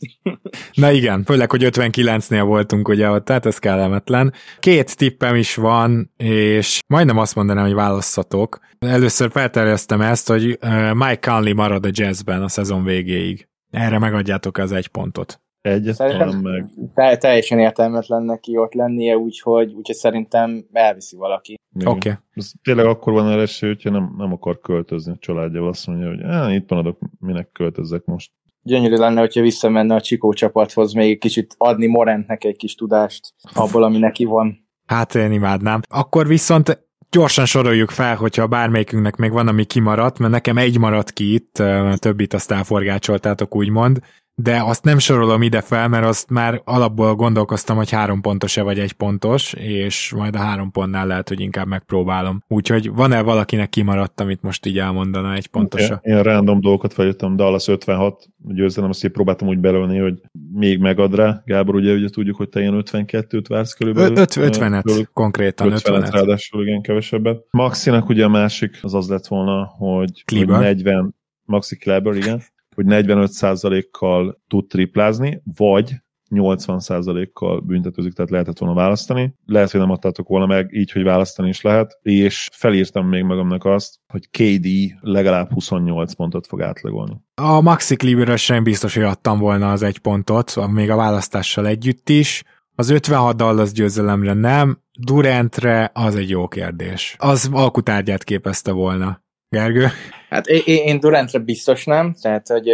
Na 0.73 0.91
igen, 0.91 1.23
főleg, 1.23 1.49
hogy 1.51 1.63
59-nél 1.63 2.43
voltunk 2.45 2.87
ugye 2.87 3.09
ott, 3.09 3.25
tehát 3.25 3.45
ez 3.45 3.57
kellemetlen. 3.57 4.33
Két 4.59 4.97
tippem 4.97 5.35
is 5.35 5.55
van, 5.55 6.11
és 6.17 6.79
majdnem 6.87 7.17
azt 7.17 7.35
mondanám, 7.35 7.65
hogy 7.65 7.73
választhatok. 7.73 8.59
Először 8.79 9.31
felterjesztem 9.31 10.01
ezt, 10.01 10.27
hogy 10.27 10.59
Mike 10.93 11.19
Conley 11.31 11.53
marad 11.53 11.85
a 11.85 11.89
jazzben 11.91 12.41
a 12.43 12.47
szezon 12.47 12.83
végéig. 12.83 13.47
Erre 13.69 13.99
megadjátok 13.99 14.57
az 14.57 14.71
egy 14.71 14.87
pontot. 14.87 15.40
Egyet 15.61 16.41
meg. 16.41 16.65
Te, 16.93 17.17
teljesen 17.17 17.59
értelmetlen 17.59 18.23
neki 18.23 18.57
ott 18.57 18.73
lennie, 18.73 19.17
úgyhogy, 19.17 19.73
úgyhogy 19.73 19.95
szerintem 19.95 20.65
elviszi 20.71 21.15
valaki. 21.15 21.59
Oké. 21.75 21.87
Okay. 21.87 22.13
Ez 22.33 22.51
tényleg 22.63 22.85
akkor 22.85 23.13
van 23.13 23.39
esély, 23.39 23.69
hogyha 23.69 23.89
nem, 23.89 24.13
nem 24.17 24.31
akar 24.31 24.59
költözni 24.59 25.11
a 25.11 25.17
családja, 25.19 25.67
azt 25.67 25.87
mondja, 25.87 26.07
hogy 26.07 26.21
eh, 26.21 26.53
itt 26.53 26.69
maradok, 26.69 26.99
minek 27.19 27.51
költözzek 27.51 28.05
most. 28.05 28.31
Gyönyörű 28.63 28.95
lenne, 28.95 29.19
hogyha 29.19 29.41
visszamenne 29.41 29.95
a 29.95 30.01
Csikó 30.01 30.33
csapathoz, 30.33 30.93
még 30.93 31.19
kicsit 31.19 31.55
adni 31.57 31.87
Morentnek 31.87 32.43
egy 32.43 32.57
kis 32.57 32.75
tudást 32.75 33.33
abból, 33.53 33.83
ami 33.83 33.97
neki 33.97 34.25
van. 34.25 34.67
Hát 34.85 35.15
én 35.15 35.31
imádnám. 35.31 35.81
Akkor 35.89 36.27
viszont 36.27 36.85
gyorsan 37.09 37.45
soroljuk 37.45 37.89
fel, 37.89 38.15
hogyha 38.15 38.47
bármelyikünknek 38.47 39.15
még 39.15 39.31
van, 39.31 39.47
ami 39.47 39.63
kimaradt, 39.63 40.19
mert 40.19 40.31
nekem 40.31 40.57
egy 40.57 40.79
maradt 40.79 41.11
ki 41.11 41.33
itt, 41.33 41.63
többit 41.95 42.33
azt 42.33 42.51
elforgácsoltátok, 42.51 43.55
úgymond 43.55 43.99
de 44.35 44.61
azt 44.63 44.83
nem 44.83 44.97
sorolom 44.97 45.41
ide 45.41 45.61
fel, 45.61 45.87
mert 45.87 46.05
azt 46.05 46.29
már 46.29 46.61
alapból 46.63 47.15
gondolkoztam, 47.15 47.75
hogy 47.77 47.89
három 47.89 48.21
pontos-e 48.21 48.61
vagy 48.61 48.79
egy 48.79 48.93
pontos, 48.93 49.53
és 49.53 50.13
majd 50.15 50.35
a 50.35 50.39
három 50.39 50.71
pontnál 50.71 51.07
lehet, 51.07 51.27
hogy 51.27 51.39
inkább 51.39 51.67
megpróbálom. 51.67 52.43
Úgyhogy 52.47 52.91
van-e 52.93 53.21
valakinek 53.21 53.69
kimaradt, 53.69 54.19
amit 54.19 54.41
most 54.41 54.65
így 54.65 54.77
elmondana 54.77 55.33
egy 55.33 55.47
pontosra? 55.47 55.99
Én, 56.03 56.15
én 56.15 56.23
random 56.23 56.61
dolgokat 56.61 56.93
feljöttem, 56.93 57.35
Dallas 57.35 57.67
56 57.67 58.25
győzelem, 58.37 58.89
azt 58.89 59.03
így 59.03 59.11
próbáltam 59.11 59.47
úgy 59.47 59.59
belőni, 59.59 59.97
hogy 59.97 60.21
még 60.53 60.79
megad 60.79 61.15
rá. 61.15 61.41
Gábor, 61.45 61.75
ugye, 61.75 61.93
ugye 61.93 62.09
tudjuk, 62.09 62.35
hogy 62.35 62.49
te 62.49 62.59
ilyen 62.59 62.83
52-t 62.85 63.45
vársz 63.47 63.73
körülbelül. 63.73 64.15
50-et 64.17 65.05
konkrétan. 65.13 65.71
50-et, 65.71 65.81
50-et 65.83 66.09
ráadásul 66.11 66.67
igen 66.67 66.81
kevesebbet. 66.81 67.45
Maxinak 67.51 68.09
ugye 68.09 68.23
a 68.23 68.29
másik 68.29 68.79
az 68.81 68.93
az 68.93 69.09
lett 69.09 69.27
volna, 69.27 69.65
hogy, 69.77 70.23
hogy 70.31 70.47
40, 70.47 71.15
Maxi 71.45 71.77
Kleber, 71.77 72.15
igen, 72.15 72.41
hogy 72.83 73.03
45%-kal 73.05 74.41
tud 74.47 74.67
triplázni, 74.67 75.41
vagy 75.55 75.93
80%-kal 76.35 77.59
büntetőzik, 77.59 78.13
tehát 78.13 78.31
lehetett 78.31 78.57
volna 78.57 78.75
választani. 78.75 79.35
Lehet, 79.45 79.71
hogy 79.71 79.79
nem 79.79 79.89
adtátok 79.89 80.27
volna 80.27 80.45
meg, 80.45 80.73
így, 80.73 80.91
hogy 80.91 81.03
választani 81.03 81.49
is 81.49 81.61
lehet, 81.61 81.99
és 82.01 82.49
felírtam 82.53 83.07
még 83.07 83.23
magamnak 83.23 83.65
azt, 83.65 83.95
hogy 84.07 84.29
KD 84.29 84.67
legalább 84.99 85.51
28 85.53 86.13
pontot 86.13 86.47
fog 86.47 86.61
átlagolni. 86.61 87.21
A 87.35 87.61
Maxi 87.61 87.95
Cleaver 87.95 88.37
sem 88.37 88.63
biztos, 88.63 88.93
hogy 88.95 89.03
adtam 89.03 89.39
volna 89.39 89.71
az 89.71 89.83
egy 89.83 89.99
pontot, 89.99 90.71
még 90.71 90.89
a 90.89 90.95
választással 90.95 91.67
együtt 91.67 92.09
is. 92.09 92.43
Az 92.75 92.89
56 92.89 93.35
Dallas 93.35 93.71
győzelemre 93.71 94.33
nem, 94.33 94.79
Durantre 94.99 95.91
az 95.93 96.15
egy 96.15 96.29
jó 96.29 96.47
kérdés. 96.47 97.15
Az 97.19 97.49
alkutárgyát 97.51 98.23
képezte 98.23 98.71
volna. 98.71 99.20
Gergő? 99.55 99.87
Hát 100.29 100.47
én, 100.47 100.85
én 100.85 100.99
Durantre 100.99 101.39
biztos 101.39 101.85
nem, 101.85 102.13
tehát 102.21 102.47
hogy 102.47 102.67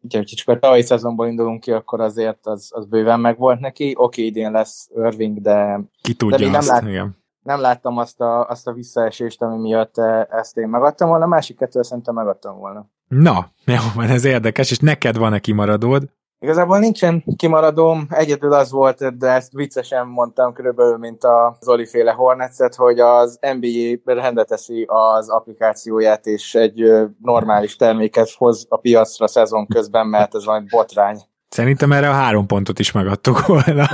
ugye, 0.00 0.18
hogyha 0.18 0.36
csak 0.36 0.48
a 0.48 0.58
tavalyi 0.58 0.82
szezonból 0.82 1.26
indulunk 1.26 1.60
ki, 1.60 1.72
akkor 1.72 2.00
azért 2.00 2.46
az, 2.46 2.70
az 2.74 2.86
bőven 2.86 3.20
meg 3.20 3.38
volt 3.38 3.60
neki. 3.60 3.94
Oké, 3.96 4.24
idén 4.24 4.50
lesz 4.50 4.88
Irving, 4.94 5.40
de, 5.40 5.80
Ki 6.00 6.14
tudja 6.14 6.36
de 6.36 6.44
még 6.44 6.54
azt, 6.54 6.70
nem, 6.70 6.76
lát, 6.76 6.88
igen. 6.88 7.16
nem 7.42 7.60
láttam 7.60 7.96
azt 7.98 8.20
a, 8.20 8.48
azt 8.48 8.66
a 8.66 8.72
visszaesést, 8.72 9.42
ami 9.42 9.60
miatt 9.60 9.98
ezt 10.30 10.56
én 10.56 10.68
megadtam 10.68 11.08
volna, 11.08 11.24
a 11.24 11.28
másik 11.28 11.56
kettő 11.56 11.82
szerintem 11.82 12.14
megadtam 12.14 12.58
volna. 12.58 12.90
Na, 13.08 13.50
jó, 13.64 13.82
mert 13.96 14.10
ez 14.10 14.24
érdekes, 14.24 14.70
és 14.70 14.78
neked 14.78 15.16
van-e 15.16 15.38
kimaradód? 15.38 16.02
Igazából 16.42 16.78
nincsen 16.78 17.24
kimaradóm, 17.36 18.06
egyedül 18.10 18.52
az 18.52 18.70
volt, 18.70 19.16
de 19.18 19.26
ezt 19.26 19.52
viccesen 19.52 20.06
mondtam 20.06 20.52
körülbelül, 20.52 20.96
mint 20.96 21.22
a 21.24 21.56
Zoli 21.60 21.86
féle 21.86 22.12
Hornetset, 22.12 22.74
hogy 22.74 23.00
az 23.00 23.38
NBA 23.40 24.12
rendeteszi 24.14 24.84
az 24.88 25.28
applikációját, 25.28 26.26
és 26.26 26.54
egy 26.54 26.92
normális 27.22 27.76
terméket 27.76 28.30
hoz 28.30 28.66
a 28.68 28.76
piacra 28.76 29.26
szezon 29.26 29.66
közben, 29.66 30.06
mert 30.06 30.34
ez 30.34 30.44
valami 30.44 30.66
botrány. 30.70 31.18
Szerintem 31.48 31.92
erre 31.92 32.08
a 32.08 32.12
három 32.12 32.46
pontot 32.46 32.78
is 32.78 32.92
megadtuk 32.92 33.46
volna. 33.46 33.86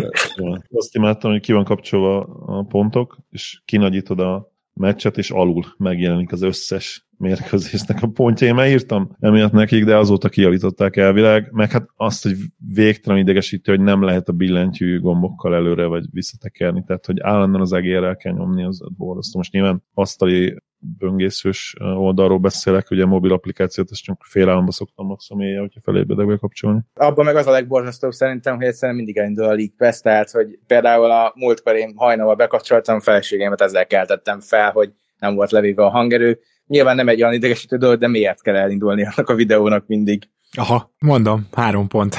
Azt 0.80 0.94
imádtam, 0.94 1.30
hogy 1.30 1.40
ki 1.40 1.52
van 1.52 1.64
kapcsolva 1.64 2.20
a 2.46 2.64
pontok, 2.68 3.16
és 3.30 3.62
kinagyítod 3.64 4.20
a 4.20 4.52
meccset, 4.74 5.16
és 5.18 5.30
alul 5.30 5.64
megjelenik 5.76 6.32
az 6.32 6.42
összes 6.42 7.09
mérkőzésnek 7.20 8.02
a 8.02 8.06
pontja. 8.06 8.46
Én 8.46 8.70
írtam 8.70 9.16
emiatt 9.20 9.52
nekik, 9.52 9.84
de 9.84 9.96
azóta 9.96 10.28
kijavították 10.28 10.96
elvileg, 10.96 11.48
meg 11.52 11.70
hát 11.70 11.88
azt, 11.96 12.22
hogy 12.22 12.36
végtelen 12.74 13.18
idegesítő, 13.18 13.72
hogy 13.72 13.84
nem 13.84 14.02
lehet 14.02 14.28
a 14.28 14.32
billentyű 14.32 15.00
gombokkal 15.00 15.54
előre 15.54 15.86
vagy 15.86 16.04
visszatekerni, 16.12 16.82
tehát 16.86 17.06
hogy 17.06 17.20
állandóan 17.20 17.60
az 17.62 17.72
egérrel 17.72 18.16
kell 18.16 18.32
nyomni, 18.32 18.64
az 18.64 18.80
borzasztó. 18.96 19.38
Most 19.38 19.52
nyilván 19.52 19.84
asztali 19.94 20.56
böngészős 20.98 21.76
oldalról 21.78 22.38
beszélek, 22.38 22.90
ugye 22.90 23.02
a 23.02 23.06
mobil 23.06 23.32
applikációt, 23.32 23.90
ezt 23.90 24.02
csak 24.02 24.20
fél 24.24 24.48
államban 24.48 24.70
szoktam 24.70 25.06
maximum 25.06 25.42
éjjel, 25.42 25.60
hogyha 25.60 25.80
felébredek 25.80 26.26
bekapcsolni. 26.26 26.80
Abban 26.94 27.24
meg 27.24 27.36
az 27.36 27.46
a 27.46 27.50
legborzasztóbb 27.50 28.12
szerintem, 28.12 28.56
hogy 28.56 28.64
egyszerűen 28.64 28.96
mindig 28.96 29.16
elindul 29.16 29.44
a 29.44 29.54
League 29.54 29.74
Pass, 29.76 30.00
tehát 30.00 30.30
hogy 30.30 30.58
például 30.66 31.10
a 31.10 31.32
múltkor 31.36 31.74
én 31.74 31.92
hajnalban 31.96 32.36
bekapcsoltam, 32.36 33.00
feleségemet 33.00 33.60
ezzel 33.60 33.86
keltettem 33.86 34.40
fel, 34.40 34.70
hogy 34.70 34.92
nem 35.18 35.34
volt 35.34 35.50
levéve 35.50 35.84
a 35.84 35.90
hangerő. 35.90 36.38
Nyilván 36.70 36.96
nem 36.96 37.08
egy 37.08 37.22
olyan 37.22 37.34
idegesítő 37.34 37.76
dolog, 37.76 37.98
de 37.98 38.08
miért 38.08 38.42
kell 38.42 38.56
elindulni 38.56 39.02
annak 39.02 39.28
a 39.28 39.34
videónak 39.34 39.86
mindig? 39.86 40.28
Aha, 40.56 40.94
mondom, 40.98 41.46
három 41.52 41.88
pont. 41.88 42.16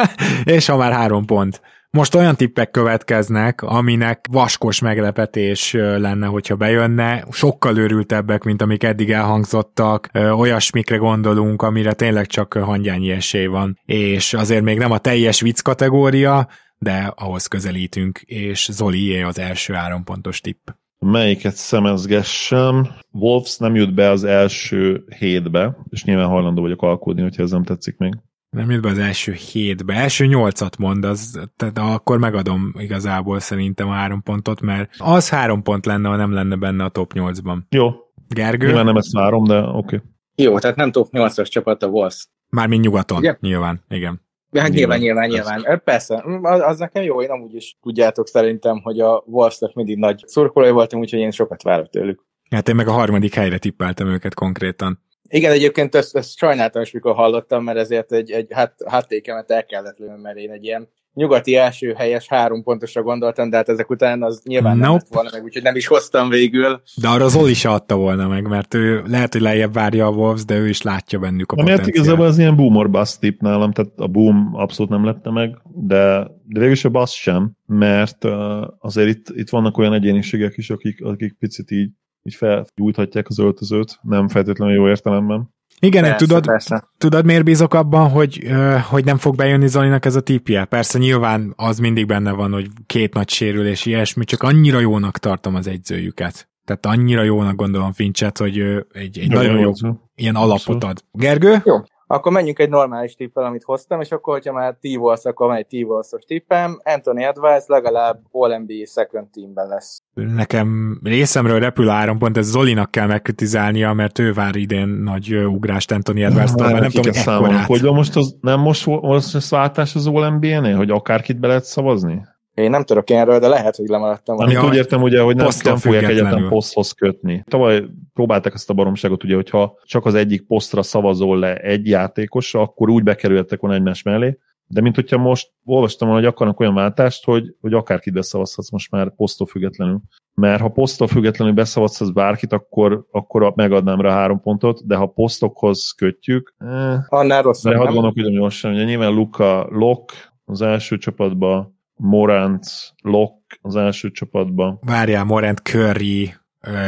és 0.44 0.66
ha 0.66 0.76
már 0.76 0.92
három 0.92 1.24
pont. 1.24 1.60
Most 1.90 2.14
olyan 2.14 2.36
tippek 2.36 2.70
következnek, 2.70 3.62
aminek 3.62 4.26
vaskos 4.30 4.80
meglepetés 4.80 5.72
lenne, 5.72 6.26
hogyha 6.26 6.56
bejönne. 6.56 7.24
Sokkal 7.30 7.78
őrültebbek, 7.78 8.42
mint 8.42 8.62
amik 8.62 8.82
eddig 8.82 9.10
elhangzottak. 9.10 10.10
Olyasmikre 10.14 10.96
gondolunk, 10.96 11.62
amire 11.62 11.92
tényleg 11.92 12.26
csak 12.26 12.52
hangyányi 12.52 13.10
esély 13.10 13.46
van. 13.46 13.78
És 13.84 14.34
azért 14.34 14.62
még 14.62 14.78
nem 14.78 14.90
a 14.90 14.98
teljes 14.98 15.40
vicc 15.40 15.60
kategória, 15.60 16.48
de 16.78 17.12
ahhoz 17.16 17.46
közelítünk, 17.46 18.18
és 18.18 18.68
Zoli 18.72 19.22
az 19.22 19.38
első 19.38 19.72
három 19.72 20.04
pontos 20.04 20.40
tipp. 20.40 20.68
Melyiket 21.06 21.54
szemezgessem? 21.54 22.88
Wolves 23.12 23.56
nem 23.56 23.74
jut 23.74 23.94
be 23.94 24.08
az 24.08 24.24
első 24.24 25.04
hétbe, 25.18 25.76
és 25.90 26.04
nyilván 26.04 26.28
hajlandó 26.28 26.62
vagyok 26.62 26.82
alkudni, 26.82 27.22
hogyha 27.22 27.42
ez 27.42 27.50
nem 27.50 27.62
tetszik 27.62 27.96
még. 27.96 28.16
Nem 28.50 28.70
jut 28.70 28.82
be 28.82 28.88
az 28.88 28.98
első 28.98 29.32
hétbe. 29.32 29.94
Első 29.94 30.26
nyolcat 30.26 30.76
mond, 30.76 31.04
az, 31.04 31.40
tehát 31.56 31.78
akkor 31.78 32.18
megadom 32.18 32.72
igazából 32.78 33.40
szerintem 33.40 33.88
a 33.88 33.92
három 33.92 34.22
pontot, 34.22 34.60
mert 34.60 34.94
az 34.98 35.28
három 35.28 35.62
pont 35.62 35.86
lenne, 35.86 36.08
ha 36.08 36.16
nem 36.16 36.32
lenne 36.32 36.56
benne 36.56 36.84
a 36.84 36.88
top 36.88 37.12
8-ban. 37.14 37.58
Jó. 37.68 37.90
Gergő? 38.28 38.66
Nyilván 38.66 38.84
nem 38.84 38.96
ezt 38.96 39.12
várom, 39.12 39.44
de 39.44 39.58
oké. 39.58 39.96
Okay. 39.96 40.00
Jó, 40.34 40.58
tehát 40.58 40.76
nem 40.76 40.92
top 40.92 41.08
8-as 41.12 41.48
csapat 41.48 41.82
a 41.82 41.86
Wolves. 41.86 42.28
Mármint 42.48 42.84
nyugaton, 42.84 43.18
Ugye? 43.18 43.36
nyilván, 43.40 43.84
igen. 43.88 44.20
Hát 44.58 44.70
nyilván, 44.70 44.98
nyilván, 44.98 45.28
nyilván. 45.28 45.56
nyilván. 45.56 45.82
Persze, 45.84 46.24
az, 46.42 46.60
az 46.60 46.78
nekem 46.78 47.02
jó, 47.02 47.22
én 47.22 47.30
amúgy 47.30 47.54
is 47.54 47.76
tudjátok 47.82 48.28
szerintem, 48.28 48.80
hogy 48.82 49.00
a 49.00 49.22
Wolvesnek 49.26 49.74
mindig 49.74 49.98
nagy 49.98 50.22
szurkolói 50.26 50.70
voltam, 50.70 51.00
úgyhogy 51.00 51.18
én 51.18 51.30
sokat 51.30 51.62
várok 51.62 51.88
tőlük. 51.88 52.24
Hát 52.50 52.68
én 52.68 52.74
meg 52.74 52.88
a 52.88 52.92
harmadik 52.92 53.34
helyre 53.34 53.58
tippeltem 53.58 54.08
őket 54.08 54.34
konkrétan. 54.34 55.02
Igen, 55.28 55.52
egyébként 55.52 55.94
ezt, 55.94 56.16
ezt 56.16 56.36
sajnáltam 56.36 56.82
is, 56.82 56.90
mikor 56.90 57.14
hallottam, 57.14 57.64
mert 57.64 57.78
ezért 57.78 58.12
egy, 58.12 58.30
egy 58.30 58.46
hát, 58.50 58.74
háttékemet 58.86 59.50
el 59.50 59.64
kellett 59.64 59.98
lőni, 59.98 60.20
mert 60.22 60.36
én 60.36 60.50
egy 60.50 60.64
ilyen 60.64 60.88
nyugati 61.20 61.56
első 61.56 61.92
helyes 61.92 62.28
három 62.28 62.62
pontosra 62.62 63.02
gondoltam, 63.02 63.50
de 63.50 63.56
hát 63.56 63.68
ezek 63.68 63.90
után 63.90 64.22
az 64.22 64.42
nyilván 64.44 64.76
nope. 64.76 64.86
nem 64.86 64.94
lett 64.94 65.06
volna 65.10 65.28
meg, 65.32 65.42
úgyhogy 65.42 65.62
nem 65.62 65.76
is 65.76 65.86
hoztam 65.86 66.28
végül. 66.28 66.82
De 66.96 67.08
arra 67.08 67.24
az 67.24 67.36
Oli 67.36 67.54
se 67.54 67.68
adta 67.70 67.96
volna 67.96 68.28
meg, 68.28 68.48
mert 68.48 68.74
ő 68.74 69.02
lehet, 69.06 69.32
hogy 69.32 69.42
lejjebb 69.42 69.72
várja 69.72 70.06
a 70.06 70.10
Wolves, 70.10 70.44
de 70.44 70.56
ő 70.56 70.68
is 70.68 70.82
látja 70.82 71.18
bennük 71.18 71.52
a 71.52 71.56
Ami 71.60 71.70
hát 71.70 71.86
igazából 71.86 72.26
az 72.26 72.38
ilyen 72.38 72.56
boom 72.56 72.76
or 72.76 72.90
bust 72.90 73.20
tip 73.20 73.40
nálam, 73.40 73.72
tehát 73.72 73.92
a 73.96 74.06
boom 74.06 74.50
abszolút 74.52 74.92
nem 74.92 75.04
lette 75.04 75.30
meg, 75.30 75.58
de, 75.74 76.30
de 76.44 76.58
végül 76.58 76.70
is 76.70 76.84
a 76.84 76.88
bust 76.88 77.14
sem, 77.14 77.52
mert 77.66 78.24
uh, 78.24 78.32
azért 78.78 79.08
itt, 79.08 79.26
itt 79.28 79.50
vannak 79.50 79.78
olyan 79.78 79.92
egyéniségek 79.92 80.56
is, 80.56 80.70
akik, 80.70 81.04
akik 81.04 81.36
picit 81.38 81.70
így 81.70 81.90
így 82.22 82.34
felgyújthatják 82.34 83.28
az 83.28 83.38
öltözőt, 83.38 83.98
nem 84.02 84.28
feltétlenül 84.28 84.74
jó 84.74 84.88
értelemben. 84.88 85.54
Igen, 85.80 86.02
persze, 86.02 86.18
tudod, 86.18 86.46
persze. 86.46 86.88
tudod, 86.98 87.24
miért 87.24 87.44
bízok 87.44 87.74
abban, 87.74 88.08
hogy, 88.08 88.46
hogy 88.88 89.04
nem 89.04 89.18
fog 89.18 89.36
bejönni 89.36 89.68
Zolinak 89.68 90.04
ez 90.04 90.14
a 90.14 90.20
típje? 90.20 90.64
Persze 90.64 90.98
nyilván 90.98 91.52
az 91.56 91.78
mindig 91.78 92.06
benne 92.06 92.32
van, 92.32 92.52
hogy 92.52 92.68
két 92.86 93.14
nagy 93.14 93.28
sérülés, 93.28 93.86
ilyesmi, 93.86 94.24
csak 94.24 94.42
annyira 94.42 94.78
jónak 94.80 95.18
tartom 95.18 95.54
az 95.54 95.66
egyzőjüket. 95.66 96.48
Tehát 96.64 96.86
annyira 96.98 97.22
jónak 97.22 97.56
gondolom 97.56 97.92
Fincset, 97.92 98.38
hogy 98.38 98.58
egy, 98.92 99.18
egy 99.18 99.30
nagyon 99.30 99.58
jó, 99.58 99.72
jó 99.80 99.92
ilyen 100.14 100.34
alapot 100.34 100.84
ad. 100.84 101.04
Gergő? 101.12 101.62
Jó. 101.64 101.76
Akkor 102.12 102.32
menjünk 102.32 102.58
egy 102.58 102.68
normális 102.68 103.14
tippel, 103.14 103.44
amit 103.44 103.62
hoztam, 103.62 104.00
és 104.00 104.10
akkor, 104.10 104.34
hogyha 104.34 104.52
már 104.52 104.74
t 104.80 104.86
akkor 105.22 105.46
van 105.46 105.56
egy 105.56 105.66
t 105.66 106.26
tippem, 106.26 106.80
Anthony 106.84 107.22
Edwards 107.22 107.66
legalább 107.66 108.20
All-NBA 108.30 108.86
second 108.86 109.26
teamben 109.28 109.68
lesz. 109.68 110.02
Nekem 110.14 111.00
részemről 111.02 111.58
repül 111.58 111.88
áron, 111.88 112.18
pont 112.18 112.36
ez 112.36 112.46
Zolinak 112.46 112.90
kell 112.90 113.06
megkritizálnia, 113.06 113.92
mert 113.92 114.18
ő 114.18 114.32
vár 114.32 114.56
idén 114.56 114.88
nagy 114.88 115.34
ugrást 115.34 115.92
Anthony 115.92 116.22
edwards 116.22 116.52
nem, 116.52 116.70
nem 116.70 116.90
tudom, 116.90 117.12
hogy 117.12 117.16
ekkorát. 117.16 117.66
Hogy 117.66 117.82
most, 117.82 118.16
az, 118.16 118.36
nem 118.40 118.60
most, 118.60 118.86
most 118.86 119.34
ez 119.34 119.50
váltás 119.50 119.94
az 119.94 120.06
All-NBA-nél, 120.06 120.76
hogy 120.76 120.90
akárkit 120.90 121.40
be 121.40 121.46
lehet 121.46 121.64
szavazni? 121.64 122.22
Én 122.62 122.70
nem 122.70 122.84
tudok 122.84 123.10
erről, 123.10 123.38
de 123.38 123.48
lehet, 123.48 123.76
hogy 123.76 123.88
lemaradtam. 123.88 124.38
Amit 124.38 124.54
ja, 124.54 124.64
úgy 124.64 124.74
értem, 124.74 125.02
ugye, 125.02 125.20
hogy 125.20 125.36
nem, 125.36 125.48
nem 125.64 125.76
fogják 125.76 126.08
egyetlen 126.08 126.48
poszthoz 126.48 126.92
kötni. 126.92 127.44
Tavaly 127.48 127.84
próbálták 128.14 128.54
ezt 128.54 128.70
a 128.70 128.74
baromságot, 128.74 129.24
ugye, 129.24 129.34
hogyha 129.34 129.78
csak 129.84 130.06
az 130.06 130.14
egyik 130.14 130.46
posztra 130.46 130.82
szavazol 130.82 131.38
le 131.38 131.54
egy 131.54 131.86
játékosra, 131.86 132.60
akkor 132.60 132.90
úgy 132.90 133.02
bekerültek 133.02 133.60
volna 133.60 133.76
egymás 133.76 134.02
mellé. 134.02 134.38
De 134.66 134.80
mint 134.80 134.94
hogyha 134.94 135.18
most 135.18 135.52
olvastam 135.64 136.08
volna, 136.08 136.22
hogy 136.22 136.32
akarnak 136.32 136.60
olyan 136.60 136.74
váltást, 136.74 137.24
hogy, 137.24 137.54
hogy 137.60 137.72
akárkit 137.72 138.12
beszavazhatsz 138.12 138.70
most 138.70 138.90
már 138.90 139.14
posztól 139.14 139.46
függetlenül. 139.46 140.00
Mert 140.34 140.60
ha 140.60 140.68
posztól 140.68 141.06
függetlenül 141.06 141.54
beszavazhatsz 141.54 142.10
bárkit, 142.10 142.52
akkor, 142.52 143.06
akkor 143.10 143.52
megadnám 143.54 144.00
rá 144.00 144.12
három 144.12 144.40
pontot, 144.40 144.86
de 144.86 144.96
ha 144.96 145.06
posztokhoz 145.06 145.90
kötjük, 145.90 146.54
eh, 146.58 146.98
annál 147.08 147.42
rosszabb. 147.42 147.72
De 147.72 147.78
hadd 147.78 147.92
gondolkodjam 147.92 148.32
gyorsan, 148.32 148.72
ugye 148.72 148.84
nyilván 148.84 149.12
Luka 149.12 149.66
Lok 149.70 150.12
az 150.44 150.62
első 150.62 150.98
csapatban, 150.98 151.79
Morant, 152.00 152.66
Lock 153.02 153.58
az 153.60 153.76
első 153.76 154.10
csapatban. 154.10 154.78
Várjál, 154.82 155.24
Morant, 155.24 155.58
Curry, 155.58 156.34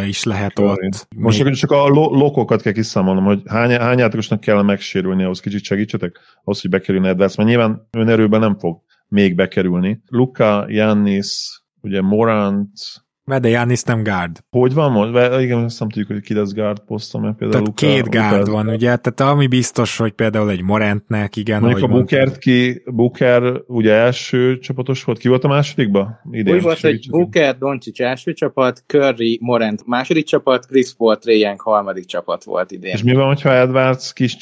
is 0.07 0.23
lehet 0.23 0.53
Curry. 0.53 0.69
ott. 0.87 1.07
Most 1.17 1.37
Még- 1.45 1.47
csak, 1.47 1.57
csak 1.57 1.71
a 1.71 1.87
lo- 1.89 2.11
lokokat 2.13 2.63
kell 2.63 2.73
kiszámolnom, 2.73 3.25
hogy 3.25 3.43
hány, 3.47 3.71
hány 3.71 3.99
játékosnak 3.99 4.41
kell 4.41 4.63
megsérülni 4.63 5.23
ahhoz, 5.25 5.41
kicsit 5.41 5.63
segítsetek, 5.65 6.19
ahhoz, 6.45 6.61
hogy 6.61 6.71
bekerülne 6.71 7.09
Edwards, 7.09 7.37
mert 7.37 7.49
nyilván 7.49 7.89
önerőben 7.91 8.41
nem 8.41 8.59
fog 8.59 8.81
még 9.09 9.35
bekerülni. 9.35 10.03
Luka, 10.09 10.65
Jannis, 10.69 11.63
ugye 11.81 12.01
Morant, 12.01 12.71
Mert 13.25 13.43
de 13.43 13.49
Giannis 13.49 13.83
nem 13.83 14.03
guard. 14.03 14.39
hogy 14.51 14.75
van 14.75 14.93
most? 14.93 15.41
Igen, 15.41 15.65
azt 15.65 15.79
nem 15.81 15.89
tudjuk, 15.89 16.11
hogy 16.11 16.21
ki 16.21 16.35
lesz 16.35 16.53
guard 16.53 16.79
poszton, 16.79 17.21
mert 17.21 17.37
például 17.37 17.65
Tehát 17.65 17.83
Luka, 17.83 17.95
két 18.03 18.15
guard 18.15 18.47
Luka- 18.47 18.53
van, 18.53 18.69
ugye? 18.69 18.97
Tehát 18.97 19.21
ami 19.33 19.47
biztos, 19.47 19.97
hogy 19.97 20.13
például 20.13 20.51
egy 20.51 20.63
Morantnek, 20.63 21.37
igen, 21.37 21.61
Mondjuk 21.61 21.91
a. 21.91 21.93
Bookert 21.93 22.39
ki, 22.39 22.83
Booker 22.87 23.61
ugye 23.67 23.93
első 23.93 24.59
csapatos 24.59 25.05
volt, 25.05 25.19
ki 25.19 25.29
volt 25.29 25.45
a 25.45 25.49
másodikba? 25.49 26.21
Idén 26.31 26.55
Úgy 26.55 26.63
volt, 26.63 26.81
hogy. 26.81 27.11
Booker, 27.11 27.59
Doncic 27.59 28.01
első 28.01 28.33
csapat, 28.33 28.85
Curry, 28.87 29.39
Morant 29.43 29.87
második 29.87 30.25
csapat, 30.25 30.67
Chris 30.67 30.95
Paul, 30.95 31.17
Trae 31.17 31.37
Young 31.37 31.61
harmadik 31.61 32.05
csapat 32.05 32.45
volt 32.45 32.71
idén. 32.71 32.93
És 32.93 33.03
mi 33.03 33.13
van, 33.13 33.27
hogyha 33.27 33.55
Edwards 33.55 34.13
kis 34.13 34.37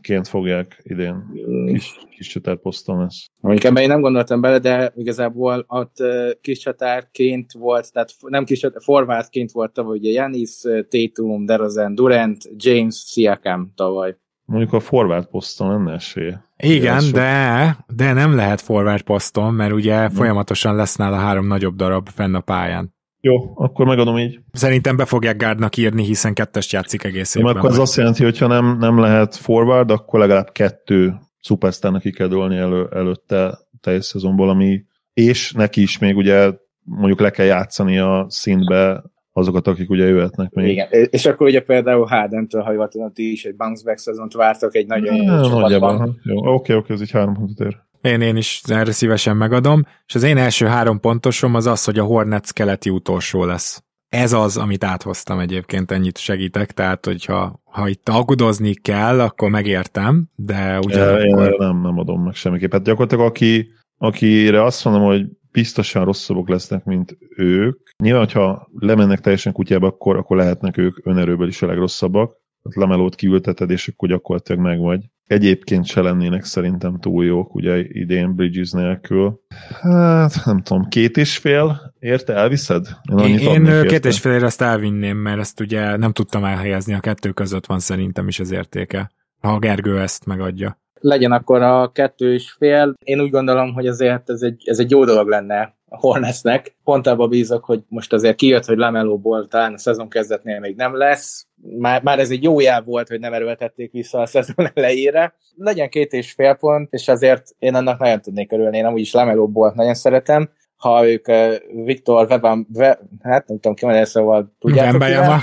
csatárként 0.00 0.28
fogják 0.28 0.80
idén? 0.82 1.22
Kis, 1.66 1.98
kis 2.16 2.26
csatár 2.26 2.56
poszton 2.56 2.98
lesz. 2.98 3.26
Mondjuk 3.40 3.64
ebben 3.64 3.82
én 3.82 3.88
nem 3.88 4.00
gondoltam 4.00 4.40
bele, 4.40 4.58
de 4.58 4.92
igazából 4.96 5.64
ott 5.68 5.96
kis 6.40 6.58
csatárként 6.58 7.52
volt, 7.52 7.92
tehát 7.92 8.10
nem 8.20 8.44
kis 8.44 8.58
csatár, 8.58 8.82
forwardként 8.82 9.50
volt 9.50 9.72
tavaly, 9.72 9.98
ugye 9.98 10.10
Janis, 10.10 10.60
Tatum, 10.88 11.44
DeRozan, 11.44 11.94
Durant, 11.94 12.50
James, 12.56 13.04
Siakam 13.06 13.72
tavaly. 13.74 14.16
Mondjuk 14.44 14.72
a 14.72 14.80
forward 14.80 15.26
poszton 15.26 15.68
lenne 15.68 15.92
esélye. 15.92 16.44
Igen, 16.56 17.04
de, 17.12 17.76
de 17.96 18.12
nem 18.12 18.34
lehet 18.34 18.60
forward 18.60 19.02
poszton, 19.02 19.54
mert 19.54 19.72
ugye 19.72 20.08
folyamatosan 20.08 20.76
lesz 20.76 20.96
nála 20.96 21.16
három 21.16 21.46
nagyobb 21.46 21.76
darab 21.76 22.08
fenn 22.08 22.34
a 22.34 22.40
pályán. 22.40 22.94
Jó, 23.24 23.52
akkor 23.54 23.86
megadom 23.86 24.18
így. 24.18 24.40
Szerintem 24.52 24.96
be 24.96 25.04
fogják 25.04 25.36
Gárdnak 25.36 25.76
írni, 25.76 26.04
hiszen 26.04 26.34
kettest 26.34 26.72
játszik 26.72 27.04
egész 27.04 27.34
évben. 27.34 27.56
akkor 27.56 27.70
ez 27.70 27.78
azt 27.78 27.96
jelenti, 27.96 28.24
hogy 28.24 28.38
ha 28.38 28.46
nem, 28.46 28.76
nem 28.78 28.98
lehet 28.98 29.36
forward, 29.36 29.90
akkor 29.90 30.20
legalább 30.20 30.52
kettő 30.52 31.14
szupersztárnak 31.40 32.02
ki 32.02 32.10
kell 32.10 32.28
dolni 32.28 32.56
elő, 32.56 32.88
előtte 32.92 33.58
teljes 33.80 34.04
szezonból, 34.04 34.48
ami 34.48 34.84
és 35.14 35.52
neki 35.52 35.82
is 35.82 35.98
még 35.98 36.16
ugye 36.16 36.52
mondjuk 36.84 37.20
le 37.20 37.30
kell 37.30 37.46
játszani 37.46 37.98
a 37.98 38.26
szintbe 38.28 39.02
azokat, 39.32 39.66
akik 39.66 39.90
ugye 39.90 40.06
jöhetnek 40.06 40.50
még. 40.50 40.68
Igen. 40.68 40.88
És 40.90 41.26
akkor 41.26 41.46
ugye 41.46 41.60
például 41.60 42.06
Harden-től, 42.06 42.62
ha 42.62 42.72
jól 42.72 42.88
tudom, 42.88 43.12
ti 43.12 43.32
is 43.32 43.44
egy 43.44 43.56
bounce 43.56 43.84
back 43.84 43.98
szezont 43.98 44.32
vártak 44.32 44.74
egy 44.74 44.86
nagyon 44.86 45.16
jó 45.16 45.42
csapatban. 45.42 46.20
Jó, 46.22 46.54
oké, 46.54 46.74
oké, 46.74 46.92
ez 46.92 47.00
így 47.00 47.10
három 47.10 47.34
pontot 47.34 47.66
ér. 47.66 47.76
Én, 48.02 48.20
én 48.20 48.36
is 48.36 48.60
erre 48.64 48.92
szívesen 48.92 49.36
megadom, 49.36 49.86
és 50.06 50.14
az 50.14 50.22
én 50.22 50.36
első 50.36 50.66
három 50.66 51.00
pontosom 51.00 51.54
az 51.54 51.66
az, 51.66 51.84
hogy 51.84 51.98
a 51.98 52.04
Hornets 52.04 52.52
keleti 52.52 52.90
utolsó 52.90 53.44
lesz. 53.44 53.82
Ez 54.08 54.32
az, 54.32 54.56
amit 54.56 54.84
áthoztam 54.84 55.38
egyébként, 55.38 55.90
ennyit 55.90 56.18
segítek, 56.18 56.72
tehát 56.72 57.04
hogyha 57.06 57.60
ha 57.64 57.88
itt 57.88 58.08
aggódozni 58.08 58.74
kell, 58.74 59.20
akkor 59.20 59.50
megértem, 59.50 60.28
de 60.34 60.72
Én 60.72 60.78
ugyanakkor... 60.78 61.54
nem, 61.58 61.80
nem 61.80 61.98
adom 61.98 62.22
meg 62.22 62.34
semmiképp. 62.34 62.72
Hát 62.72 62.82
gyakorlatilag 62.82 63.26
aki, 63.26 63.68
akire 63.98 64.64
azt 64.64 64.84
mondom, 64.84 65.02
hogy 65.02 65.26
biztosan 65.52 66.04
rosszabbak 66.04 66.48
lesznek, 66.48 66.84
mint 66.84 67.16
ők. 67.36 67.80
Nyilván, 68.02 68.24
hogyha 68.24 68.68
lemennek 68.78 69.20
teljesen 69.20 69.52
kutyába, 69.52 69.86
akkor, 69.86 70.16
akkor 70.16 70.36
lehetnek 70.36 70.76
ők 70.76 71.06
önerőből 71.06 71.48
is 71.48 71.62
a 71.62 71.66
legrosszabbak. 71.66 72.40
Tehát 72.62 72.88
lemelót 72.88 73.14
kiülteted, 73.14 73.70
és 73.70 73.88
akkor 73.88 74.08
gyakorlatilag 74.08 74.62
meg 74.62 74.78
vagy. 74.78 75.00
Egyébként 75.32 75.86
se 75.86 76.00
lennének 76.00 76.44
szerintem 76.44 76.98
túl 77.00 77.24
jók, 77.24 77.54
ugye 77.54 77.78
idén 77.78 78.34
Bridges 78.34 78.70
nélkül. 78.70 79.40
Hát, 79.80 80.44
nem 80.44 80.62
tudom, 80.62 80.88
két 80.88 81.16
és 81.16 81.36
fél, 81.36 81.94
érte, 81.98 82.34
elviszed? 82.34 82.86
Én, 83.18 83.38
én 83.38 83.64
érte. 83.64 83.86
két 83.86 84.04
és 84.04 84.20
fél 84.20 84.44
ezt 84.44 84.62
elvinném, 84.62 85.16
mert 85.16 85.38
ezt 85.38 85.60
ugye 85.60 85.96
nem 85.96 86.12
tudtam 86.12 86.44
elhelyezni, 86.44 86.94
a 86.94 87.00
kettő 87.00 87.30
között 87.30 87.66
van 87.66 87.78
szerintem 87.78 88.28
is 88.28 88.40
az 88.40 88.50
értéke. 88.50 89.10
Ha 89.40 89.52
a 89.52 89.58
Gergő 89.58 90.00
ezt 90.00 90.26
megadja. 90.26 90.78
Legyen 91.00 91.32
akkor 91.32 91.62
a 91.62 91.92
kettő 91.92 92.32
és 92.32 92.54
fél. 92.58 92.94
Én 93.04 93.20
úgy 93.20 93.30
gondolom, 93.30 93.72
hogy 93.72 93.86
azért 93.86 94.30
ez 94.30 94.42
egy, 94.42 94.62
ez 94.64 94.78
egy 94.78 94.90
jó 94.90 95.04
dolog 95.04 95.28
lenne 95.28 95.74
Hornetsnek. 95.98 96.76
Pont 96.84 97.06
abba 97.06 97.26
bízok, 97.26 97.64
hogy 97.64 97.82
most 97.88 98.12
azért 98.12 98.36
kijött, 98.36 98.64
hogy 98.64 98.76
Lamelóból 98.76 99.46
talán 99.46 99.72
a 99.72 99.78
szezon 99.78 100.08
kezdetnél 100.08 100.60
még 100.60 100.76
nem 100.76 100.96
lesz. 100.96 101.46
Már, 101.78 102.02
már 102.02 102.18
ez 102.18 102.30
egy 102.30 102.42
jó 102.42 102.60
jel 102.60 102.82
volt, 102.82 103.08
hogy 103.08 103.20
nem 103.20 103.32
erőltették 103.32 103.92
vissza 103.92 104.20
a 104.20 104.26
szezon 104.26 104.70
elejére. 104.74 105.34
Legyen 105.56 105.88
két 105.88 106.12
és 106.12 106.32
fél 106.32 106.54
pont, 106.54 106.92
és 106.92 107.08
azért 107.08 107.50
én 107.58 107.74
annak 107.74 107.98
nagyon 107.98 108.20
tudnék 108.20 108.52
örülni. 108.52 108.76
Én 108.76 108.84
amúgy 108.84 109.00
is 109.00 109.12
Lamelóból 109.12 109.72
nagyon 109.76 109.94
szeretem. 109.94 110.50
Ha 110.76 111.08
ők 111.08 111.28
uh, 111.28 111.54
Viktor 111.84 112.26
Weban, 112.30 112.66
Ve, 112.72 112.98
hát 113.22 113.48
nem 113.48 113.58
tudom 113.58 113.74
ki 113.74 113.84
mondani, 113.84 114.06
szóval 114.06 114.54
tudjátok 114.58 115.00
Wembanyama. 115.00 115.38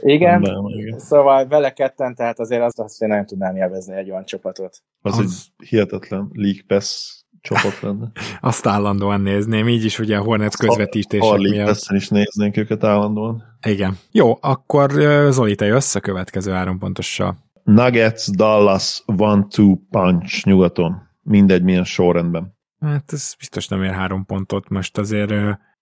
Igen, 0.00 0.42
igen. 0.66 0.98
Szóval 0.98 1.46
vele 1.46 1.72
ketten, 1.72 2.14
tehát 2.14 2.40
azért 2.40 2.62
azt, 2.62 2.78
azt 2.78 3.02
én 3.02 3.08
nem 3.08 3.26
tudnám 3.26 3.56
élvezni 3.56 3.96
egy 3.96 4.10
olyan 4.10 4.24
csapatot. 4.24 4.82
Az, 5.02 5.18
Az- 5.18 5.24
egy 5.24 5.68
hihetetlen 5.68 6.30
League 6.32 6.62
Pass 6.66 7.16
csapat 7.46 7.80
lenne. 7.80 8.10
Azt 8.40 8.66
állandóan 8.66 9.20
nézném, 9.20 9.68
így 9.68 9.84
is 9.84 9.98
ugye 9.98 10.16
a 10.16 10.22
Hornets 10.22 10.56
közvetítések 10.56 11.28
Harley 11.28 11.50
miatt. 11.50 11.66
Pass-en 11.66 11.96
is 11.96 12.08
néznénk 12.08 12.56
őket 12.56 12.84
állandóan. 12.84 13.42
Igen. 13.66 13.98
Jó, 14.10 14.38
akkor 14.40 14.90
Zoli, 15.30 15.54
te 15.54 15.66
jössz 15.66 15.94
a 15.94 16.00
következő 16.00 16.52
három 16.52 16.78
pontossal. 16.78 17.36
Nuggets, 17.64 18.30
Dallas, 18.30 19.02
one-two 19.06 19.76
punch 19.90 20.46
nyugaton. 20.46 21.02
Mindegy, 21.22 21.62
milyen 21.62 21.84
sorrendben. 21.84 22.54
Hát 22.80 23.12
ez 23.12 23.34
biztos 23.38 23.68
nem 23.68 23.82
ér 23.82 23.92
három 23.92 24.24
pontot. 24.24 24.68
Most 24.68 24.98
azért, 24.98 25.30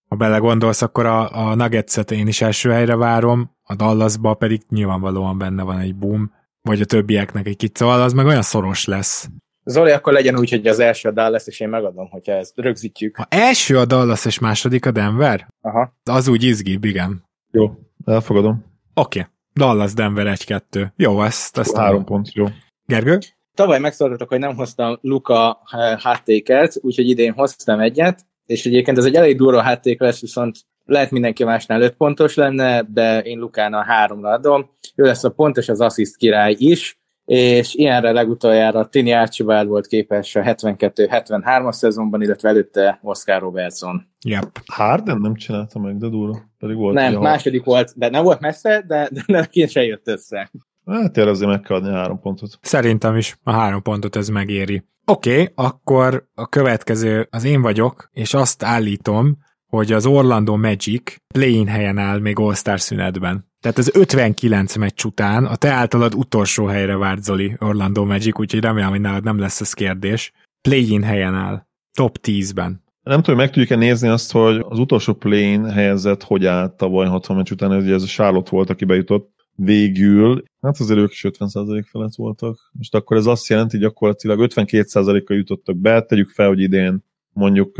ha 0.09 0.17
belegondolsz, 0.17 0.83
akkor 0.83 1.07
a, 1.07 1.49
a 1.49 1.55
Nuggets-et 1.55 2.11
én 2.11 2.27
is 2.27 2.41
első 2.41 2.71
helyre 2.71 2.97
várom, 2.97 3.51
a 3.63 3.75
Dallasba 3.75 4.35
pedig 4.35 4.63
nyilvánvalóan 4.69 5.39
benne 5.39 5.63
van 5.63 5.79
egy 5.79 5.97
boom, 5.97 6.33
vagy 6.63 6.81
a 6.81 6.85
többieknek 6.85 7.47
egy 7.47 7.57
kicsit, 7.57 7.77
szóval 7.77 8.03
az 8.03 8.13
meg 8.13 8.27
olyan 8.27 8.43
szoros 8.43 8.85
lesz. 8.85 9.29
Zoli, 9.65 9.91
akkor 9.91 10.13
legyen 10.13 10.39
úgy, 10.39 10.51
hogy 10.51 10.67
az 10.67 10.79
első 10.79 11.09
a 11.09 11.13
Dallas, 11.13 11.47
és 11.47 11.61
én 11.61 11.69
megadom, 11.69 12.09
hogyha 12.09 12.33
ezt 12.33 12.53
rögzítjük. 12.57 13.17
Ha 13.17 13.27
első 13.29 13.79
a 13.79 13.85
Dallas 13.85 14.25
és 14.25 14.39
második 14.39 14.87
a 14.87 14.91
Denver, 14.91 15.49
Aha. 15.61 15.93
az 16.05 16.29
úgy 16.29 16.43
izgibb, 16.43 16.85
igen. 16.85 17.25
Jó, 17.51 17.71
elfogadom. 18.05 18.65
Oké. 18.95 19.19
Okay. 19.19 19.33
Dallas, 19.55 19.95
Denver 19.95 20.37
1-2. 20.37 20.87
Jó, 20.97 21.23
ezt, 21.23 21.59
ezt 21.59 21.77
Három 21.77 22.05
pont, 22.05 22.33
jó. 22.33 22.47
Gergő? 22.87 23.19
Tavaly 23.55 23.79
megszóltatok, 23.79 24.29
hogy 24.29 24.39
nem 24.39 24.55
hoztam 24.55 24.99
Luka 25.01 25.63
eh, 25.71 25.99
háttéket, 25.99 26.79
úgyhogy 26.81 27.09
idén 27.09 27.33
hoztam 27.33 27.81
egyet, 27.81 28.27
és 28.47 28.67
egyébként 28.67 28.99
ez 28.99 29.05
egy 29.05 29.15
elég 29.15 29.37
durva 29.37 29.63
hátték 29.63 30.01
lesz, 30.01 30.21
viszont 30.21 30.57
lehet 30.85 31.11
mindenki 31.11 31.45
másnál 31.45 31.83
5 31.83 31.95
pontos 31.95 32.35
lenne, 32.35 32.83
de 32.83 33.21
én 33.21 33.39
Lukának 33.39 33.85
háromra 33.85 34.31
adom. 34.31 34.71
Ő 34.95 35.05
lesz 35.05 35.25
a 35.25 35.31
pontos, 35.31 35.69
az 35.69 35.81
assziszt 35.81 36.17
király 36.17 36.55
is, 36.59 36.99
és 37.25 37.75
ilyenre 37.75 38.13
legutoljára 38.13 38.87
Tini 38.87 39.13
Archibald 39.13 39.69
volt 39.69 39.87
képes 39.87 40.37
a 40.37 40.41
72-73-as 40.41 41.73
szezonban, 41.73 42.23
illetve 42.23 42.49
előtte 42.49 42.99
Oscar 43.03 43.41
Robertson. 43.41 44.07
Yep. 44.27 44.61
Harden 44.67 45.19
nem 45.19 45.35
csinálta 45.35 45.79
meg, 45.79 45.97
de 45.97 46.09
durva. 46.09 46.39
Pedig 46.59 46.77
volt 46.77 46.95
Nem, 46.95 47.21
második 47.21 47.65
volt, 47.65 47.93
de 47.97 48.09
nem 48.09 48.23
volt 48.23 48.41
messze, 48.41 48.85
de, 48.87 49.09
de 49.13 49.23
neki 49.27 49.67
se 49.67 49.85
jött 49.85 50.09
össze. 50.09 50.51
Hát 50.87 51.13
tényleg 51.13 51.33
azért 51.33 51.51
meg 51.51 51.61
kell 51.61 51.77
adni 51.77 51.91
három 51.91 52.21
pontot. 52.21 52.59
Szerintem 52.61 53.17
is 53.17 53.39
a 53.43 53.53
három 53.53 53.83
pontot 53.83 54.17
ez 54.17 54.29
megéri. 54.29 54.85
Oké, 55.07 55.31
okay, 55.31 55.53
akkor 55.55 56.29
a 56.35 56.49
következő 56.49 57.27
az 57.31 57.45
én 57.45 57.63
vagyok, 57.63 58.09
és 58.13 58.35
azt 58.35 58.63
állítom, 58.63 59.39
hogy 59.67 59.93
az 59.93 60.07
Orlando 60.07 60.57
Magic 60.57 61.17
play-in 61.35 61.67
helyen 61.67 61.99
áll 61.99 62.19
még 62.19 62.39
All-Star 62.39 62.81
szünetben. 62.81 63.53
Tehát 63.65 63.79
az 63.79 63.91
59 63.95 64.77
meccs 64.77 65.05
után 65.05 65.45
a 65.45 65.57
te 65.57 65.71
általad 65.71 66.15
utolsó 66.15 66.67
helyre 66.67 66.97
várt 66.97 67.23
Zoli 67.23 67.57
Orlando 67.59 68.05
Magic, 68.05 68.39
úgyhogy 68.39 68.61
remélem, 68.61 68.91
hogy 68.91 69.01
nálad 69.01 69.25
nem 69.25 69.39
lesz 69.39 69.61
ez 69.61 69.73
kérdés. 69.73 70.33
Play-in 70.63 71.03
helyen 71.03 71.35
áll. 71.35 71.67
Top 71.93 72.19
10-ben. 72.23 72.83
Nem 73.03 73.23
tudom, 73.23 73.39
meg 73.39 73.51
tudjuk-e 73.51 73.77
nézni 73.77 74.09
azt, 74.09 74.33
hogy 74.33 74.65
az 74.69 74.79
utolsó 74.79 75.13
plane 75.13 75.73
helyezett, 75.73 76.23
hogy 76.23 76.47
állt 76.47 76.73
tavaly 76.73 77.07
60 77.07 77.37
meccs 77.37 77.51
után, 77.51 77.71
ugye 77.71 77.95
ez 77.95 78.03
a 78.03 78.07
Charlotte 78.07 78.51
volt, 78.51 78.71
aki 78.71 78.85
bejutott 78.85 79.33
végül, 79.55 80.43
hát 80.61 80.81
azért 80.81 80.99
ők 80.99 81.11
is 81.11 81.25
50% 81.29 81.85
felett 81.91 82.15
voltak. 82.15 82.71
Most 82.73 82.95
akkor 82.95 83.17
ez 83.17 83.27
azt 83.27 83.49
jelenti, 83.49 83.77
hogy 83.77 83.87
gyakorlatilag 83.87 84.47
52%-kal 84.55 85.37
jutottak 85.37 85.77
be, 85.77 86.03
tegyük 86.03 86.29
fel, 86.29 86.49
hogy 86.49 86.61
idén 86.61 87.05
mondjuk 87.33 87.77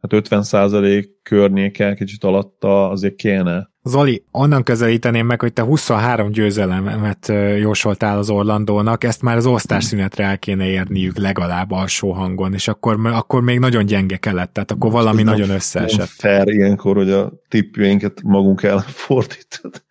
hát 0.00 0.12
50% 0.28 1.08
környéke, 1.22 1.94
kicsit 1.94 2.24
alatta 2.24 2.88
azért 2.90 3.14
kéne. 3.16 3.70
Zoli, 3.82 4.24
onnan 4.30 4.62
közelíteném 4.62 5.26
meg, 5.26 5.40
hogy 5.40 5.52
te 5.52 5.62
23 5.62 6.30
győzelemet 6.30 7.32
jósoltál 7.58 8.18
az 8.18 8.30
Orlandónak, 8.30 9.04
ezt 9.04 9.22
már 9.22 9.36
az 9.36 9.46
osztás 9.46 9.84
szünetre 9.84 10.24
el 10.24 10.38
kéne 10.38 10.66
érniük 10.66 11.18
legalább 11.18 11.70
alsó 11.70 12.12
hangon, 12.12 12.54
és 12.54 12.68
akkor, 12.68 12.98
akkor 13.06 13.42
még 13.42 13.58
nagyon 13.58 13.86
gyenge 13.86 14.16
kellett, 14.16 14.52
tehát 14.52 14.70
akkor 14.70 14.90
valami 14.90 15.20
Ez 15.20 15.24
nagyon 15.26 15.50
összeesett. 15.50 16.06
fair 16.08 16.48
ilyenkor, 16.48 16.96
hogy 16.96 17.10
a 17.10 17.32
tippjénket 17.48 18.22
magunk 18.22 18.62
ellen 18.62 18.84
fordítod. 19.06 19.82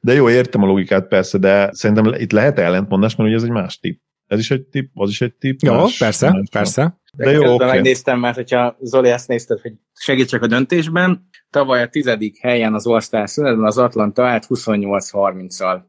De 0.00 0.12
jó, 0.12 0.30
értem 0.30 0.62
a 0.62 0.66
logikát 0.66 1.08
persze, 1.08 1.38
de 1.38 1.70
szerintem 1.72 2.14
itt 2.18 2.32
lehet 2.32 2.58
ellentmondás, 2.58 3.16
mert 3.16 3.28
ugye 3.28 3.38
ez 3.38 3.44
egy 3.44 3.50
más 3.50 3.78
tipp. 3.78 4.00
Ez 4.26 4.38
is 4.38 4.50
egy 4.50 4.62
tipp, 4.62 4.90
az 4.94 5.10
is 5.10 5.20
egy 5.20 5.34
tipp. 5.34 5.58
Jó, 5.60 5.74
más, 5.74 5.98
persze, 5.98 6.30
más- 6.30 6.50
persze. 6.50 7.00
De 7.16 7.30
jó, 7.30 7.54
okay. 7.54 7.68
megnéztem, 7.68 8.18
mert 8.18 8.34
hogyha 8.34 8.76
Zoli 8.80 9.08
ezt 9.08 9.28
nézted, 9.28 9.60
hogy 9.60 9.72
segítsek 9.94 10.42
a 10.42 10.46
döntésben, 10.46 11.28
tavaly 11.50 11.82
a 11.82 11.88
tizedik 11.88 12.38
helyen 12.40 12.74
az 12.74 12.86
All-Star 12.86 13.28
szünetben 13.28 13.66
az 13.66 13.78
Atlanta 13.78 14.26
állt 14.26 14.46
28-30-al. 14.48 15.80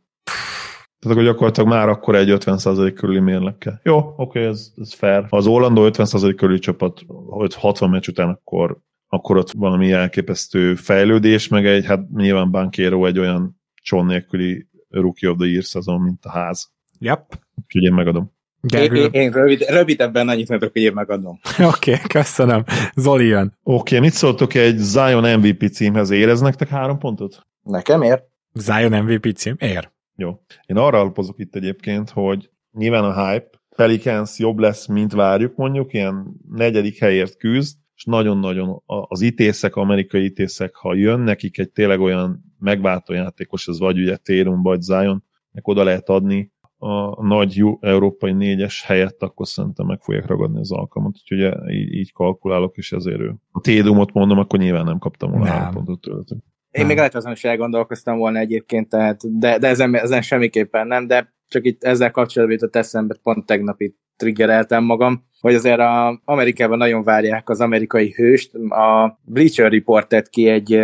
Tehát 0.99 1.17
akkor 1.17 1.23
gyakorlatilag 1.23 1.69
már 1.69 1.89
akkor 1.89 2.15
egy 2.15 2.29
50% 2.31 2.91
körüli 2.95 3.19
mérlekkel. 3.19 3.79
Jó, 3.83 3.97
oké, 3.97 4.13
okay, 4.17 4.43
ez, 4.43 4.71
ez 4.75 4.93
fair. 4.93 5.25
Ha 5.29 5.37
az 5.37 5.47
Orlando 5.47 5.89
50% 5.89 6.33
körüli 6.37 6.59
csapat, 6.59 7.01
hogy 7.25 7.53
60 7.53 7.89
meccs 7.89 8.07
után, 8.07 8.29
akkor, 8.29 8.77
akkor 9.07 9.37
ott 9.37 9.51
valami 9.51 9.91
elképesztő 9.91 10.75
fejlődés, 10.75 11.47
meg 11.47 11.65
egy, 11.65 11.85
hát 11.85 12.09
nyilván 12.09 12.51
Bankero 12.51 13.05
egy 13.05 13.19
olyan 13.19 13.61
cson 13.81 14.05
nélküli 14.05 14.67
Rookie 14.89 15.29
of 15.29 15.37
the 15.37 15.47
Year 15.47 15.63
szezon, 15.63 16.01
mint 16.01 16.25
a 16.25 16.29
ház. 16.29 16.71
Yep. 16.99 17.39
Úgyhogy 17.55 17.83
én 17.83 17.93
megadom. 17.93 18.35
Én, 18.61 18.93
én, 18.93 19.09
én 19.11 19.31
rövid, 19.31 19.61
rövidebben 19.61 20.29
annyit 20.29 20.49
mondok, 20.49 20.71
hogy 20.71 20.81
én 20.81 20.93
megadom. 20.93 21.39
Oké, 21.73 21.93
okay, 21.93 22.07
köszönöm. 22.07 22.63
Zoli 22.95 23.25
jön. 23.25 23.57
Oké, 23.63 23.95
okay, 23.95 23.99
mit 23.99 24.15
szóltok 24.15 24.53
egy 24.53 24.77
Zion 24.77 25.39
MVP 25.39 25.69
címhez? 25.71 26.09
Érez 26.09 26.41
nektek 26.41 26.67
három 26.67 26.97
pontot? 26.97 27.45
Nekem 27.63 28.01
ér. 28.01 28.23
Zion 28.53 29.03
MVP 29.03 29.35
cím? 29.35 29.55
Ér. 29.59 29.91
Jó. 30.15 30.41
Én 30.65 30.77
arra 30.77 30.99
alapozok 30.99 31.39
itt 31.39 31.55
egyébként, 31.55 32.09
hogy 32.09 32.49
nyilván 32.71 33.03
a 33.03 33.29
hype, 33.29 33.49
Pelicans 33.75 34.39
jobb 34.39 34.59
lesz, 34.59 34.87
mint 34.87 35.13
várjuk 35.13 35.55
mondjuk, 35.55 35.93
ilyen 35.93 36.35
negyedik 36.51 36.99
helyért 36.99 37.37
küzd, 37.37 37.77
és 37.95 38.03
nagyon-nagyon 38.03 38.83
az 38.85 39.21
ítészek, 39.21 39.75
amerikai 39.75 40.23
ítészek, 40.23 40.75
ha 40.75 40.95
jön 40.95 41.19
nekik 41.19 41.57
egy 41.57 41.71
tényleg 41.71 41.99
olyan 41.99 42.55
megváltó 42.59 43.13
játékos, 43.13 43.67
ez 43.67 43.79
vagy 43.79 43.99
ugye 43.99 44.17
Térum, 44.17 44.61
vagy 44.61 44.81
Zion, 44.81 45.23
meg 45.51 45.67
oda 45.67 45.83
lehet 45.83 46.09
adni 46.09 46.51
a 46.77 47.25
nagy 47.25 47.63
európai 47.79 48.31
négyes 48.31 48.83
helyett, 48.83 49.21
akkor 49.21 49.47
szerintem 49.47 49.85
meg 49.85 50.01
fogják 50.01 50.25
ragadni 50.25 50.59
az 50.59 50.71
alkalmat, 50.71 51.15
úgyhogy 51.21 51.71
így, 51.73 51.93
így 51.93 52.11
kalkulálok, 52.11 52.77
és 52.77 52.91
ezért 52.91 53.19
ő. 53.19 53.35
A 53.51 53.59
Tédumot 53.59 54.13
mondom, 54.13 54.37
akkor 54.37 54.59
nyilván 54.59 54.85
nem 54.85 54.99
kaptam 54.99 55.31
volna 55.31 55.45
három 55.45 55.73
pontot 55.73 56.01
tőletek. 56.01 56.37
Én 56.71 56.85
még 56.85 56.97
lehet 56.97 57.15
azon 57.15 57.31
is 57.31 57.43
elgondolkoztam 57.43 58.17
volna 58.17 58.39
egyébként, 58.39 58.89
tehát, 58.89 59.39
de, 59.39 59.57
de 59.57 59.67
ezen, 59.67 59.95
ezen 59.95 60.21
semmiképpen 60.21 60.87
nem, 60.87 61.07
de 61.07 61.33
csak 61.47 61.65
itt 61.65 61.83
ezzel 61.83 62.11
kapcsolatban 62.11 62.57
jutott 62.59 62.75
eszembe, 62.75 63.15
pont 63.23 63.45
tegnap 63.45 63.81
itt 63.81 63.97
triggereltem 64.15 64.83
magam, 64.83 65.25
hogy 65.39 65.53
azért 65.53 65.79
a 65.79 66.21
Amerikában 66.25 66.77
nagyon 66.77 67.03
várják 67.03 67.49
az 67.49 67.61
amerikai 67.61 68.11
hőst. 68.11 68.55
A 68.55 69.19
Bleacher 69.23 69.71
Report 69.71 70.07
tett 70.07 70.29
ki 70.29 70.47
egy 70.47 70.79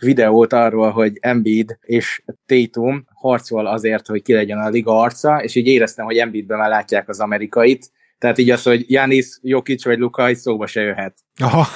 videót 0.00 0.52
arról, 0.52 0.90
hogy 0.90 1.12
Embiid 1.20 1.78
és 1.80 2.22
Tatum 2.46 3.04
harcol 3.14 3.66
azért, 3.66 4.06
hogy 4.06 4.22
ki 4.22 4.32
legyen 4.32 4.58
a 4.58 4.68
liga 4.68 5.00
arca, 5.00 5.42
és 5.42 5.54
így 5.54 5.66
éreztem, 5.66 6.04
hogy 6.04 6.16
Embiidben 6.16 6.58
már 6.58 6.68
látják 6.68 7.08
az 7.08 7.20
amerikait, 7.20 7.90
tehát 8.20 8.38
így 8.38 8.50
az, 8.50 8.62
hogy 8.62 8.90
Janis, 8.90 9.38
Jokic 9.42 9.84
vagy 9.84 9.98
Luka 9.98 10.34
szóba 10.34 10.66
se 10.66 10.80
jöhet. 10.80 11.16
Aha. 11.36 11.66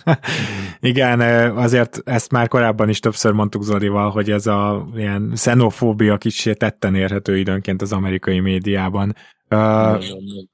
Igen, 0.80 1.20
azért 1.56 2.00
ezt 2.04 2.32
már 2.32 2.48
korábban 2.48 2.88
is 2.88 3.00
többször 3.00 3.32
mondtuk 3.32 3.62
Zolival, 3.62 4.10
hogy 4.10 4.30
ez 4.30 4.46
a 4.46 4.88
ilyen 4.96 5.30
xenofóbia 5.34 6.16
kicsit 6.16 6.58
tetten 6.58 6.94
érhető 6.94 7.38
időnként 7.38 7.82
az 7.82 7.92
amerikai 7.92 8.40
médiában. 8.40 9.14
Uh, 9.50 10.04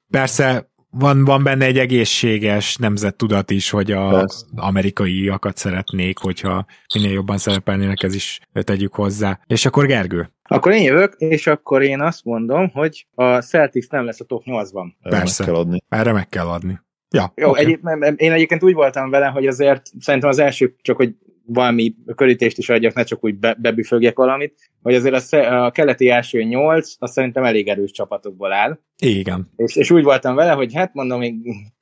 persze 0.09 0.69
van, 0.89 1.25
van 1.25 1.43
benne 1.43 1.65
egy 1.65 1.77
egészséges 1.77 2.75
nemzettudat 2.75 3.51
is, 3.51 3.69
hogy 3.69 3.91
az 3.91 4.47
amerikaiakat 4.55 5.57
szeretnék, 5.57 6.17
hogyha 6.17 6.65
minél 6.93 7.11
jobban 7.11 7.37
szerepelnének, 7.37 8.03
ez 8.03 8.15
is 8.15 8.39
tegyük 8.53 8.93
hozzá. 8.93 9.39
És 9.47 9.65
akkor 9.65 9.85
Gergő? 9.85 10.31
Akkor 10.43 10.71
én 10.71 10.83
jövök, 10.83 11.13
és 11.17 11.47
akkor 11.47 11.81
én 11.81 12.01
azt 12.01 12.23
mondom, 12.23 12.69
hogy 12.69 13.07
a 13.15 13.41
Celtics 13.41 13.89
nem 13.89 14.05
lesz 14.05 14.19
a 14.19 14.25
top 14.25 14.43
8-ban. 14.45 14.93
Persze. 15.09 15.43
Meg 15.43 15.53
kell 15.53 15.61
adni. 15.61 15.83
Erre 15.89 16.11
meg 16.11 16.29
kell 16.29 16.47
adni. 16.47 16.79
Ja, 17.09 17.33
Jó, 17.35 17.49
okay. 17.49 17.65
egy, 17.65 17.79
én 18.15 18.31
egyébként 18.31 18.63
úgy 18.63 18.73
voltam 18.73 19.09
vele, 19.09 19.25
hogy 19.25 19.47
azért 19.47 19.91
szerintem 19.99 20.29
az 20.29 20.39
első, 20.39 20.75
csak 20.81 20.95
hogy 20.95 21.15
valami 21.45 21.95
körítést 22.15 22.57
is 22.57 22.69
adjak, 22.69 22.93
ne 22.93 23.03
csak 23.03 23.23
úgy 23.23 23.35
be, 23.35 23.55
bebüfögjek 23.59 24.17
valamit, 24.17 24.71
hogy 24.81 24.95
azért 24.95 25.33
a, 25.33 25.65
a 25.65 25.71
keleti 25.71 26.09
első 26.09 26.43
nyolc, 26.43 26.95
azt 26.99 27.13
szerintem 27.13 27.43
elég 27.43 27.67
erős 27.67 27.91
csapatokból 27.91 28.53
áll. 28.53 28.79
Igen. 28.97 29.51
És, 29.55 29.75
és 29.75 29.91
úgy 29.91 30.03
voltam 30.03 30.35
vele, 30.35 30.51
hogy 30.51 30.73
hát 30.73 30.93
mondom, 30.93 31.19
még 31.19 31.35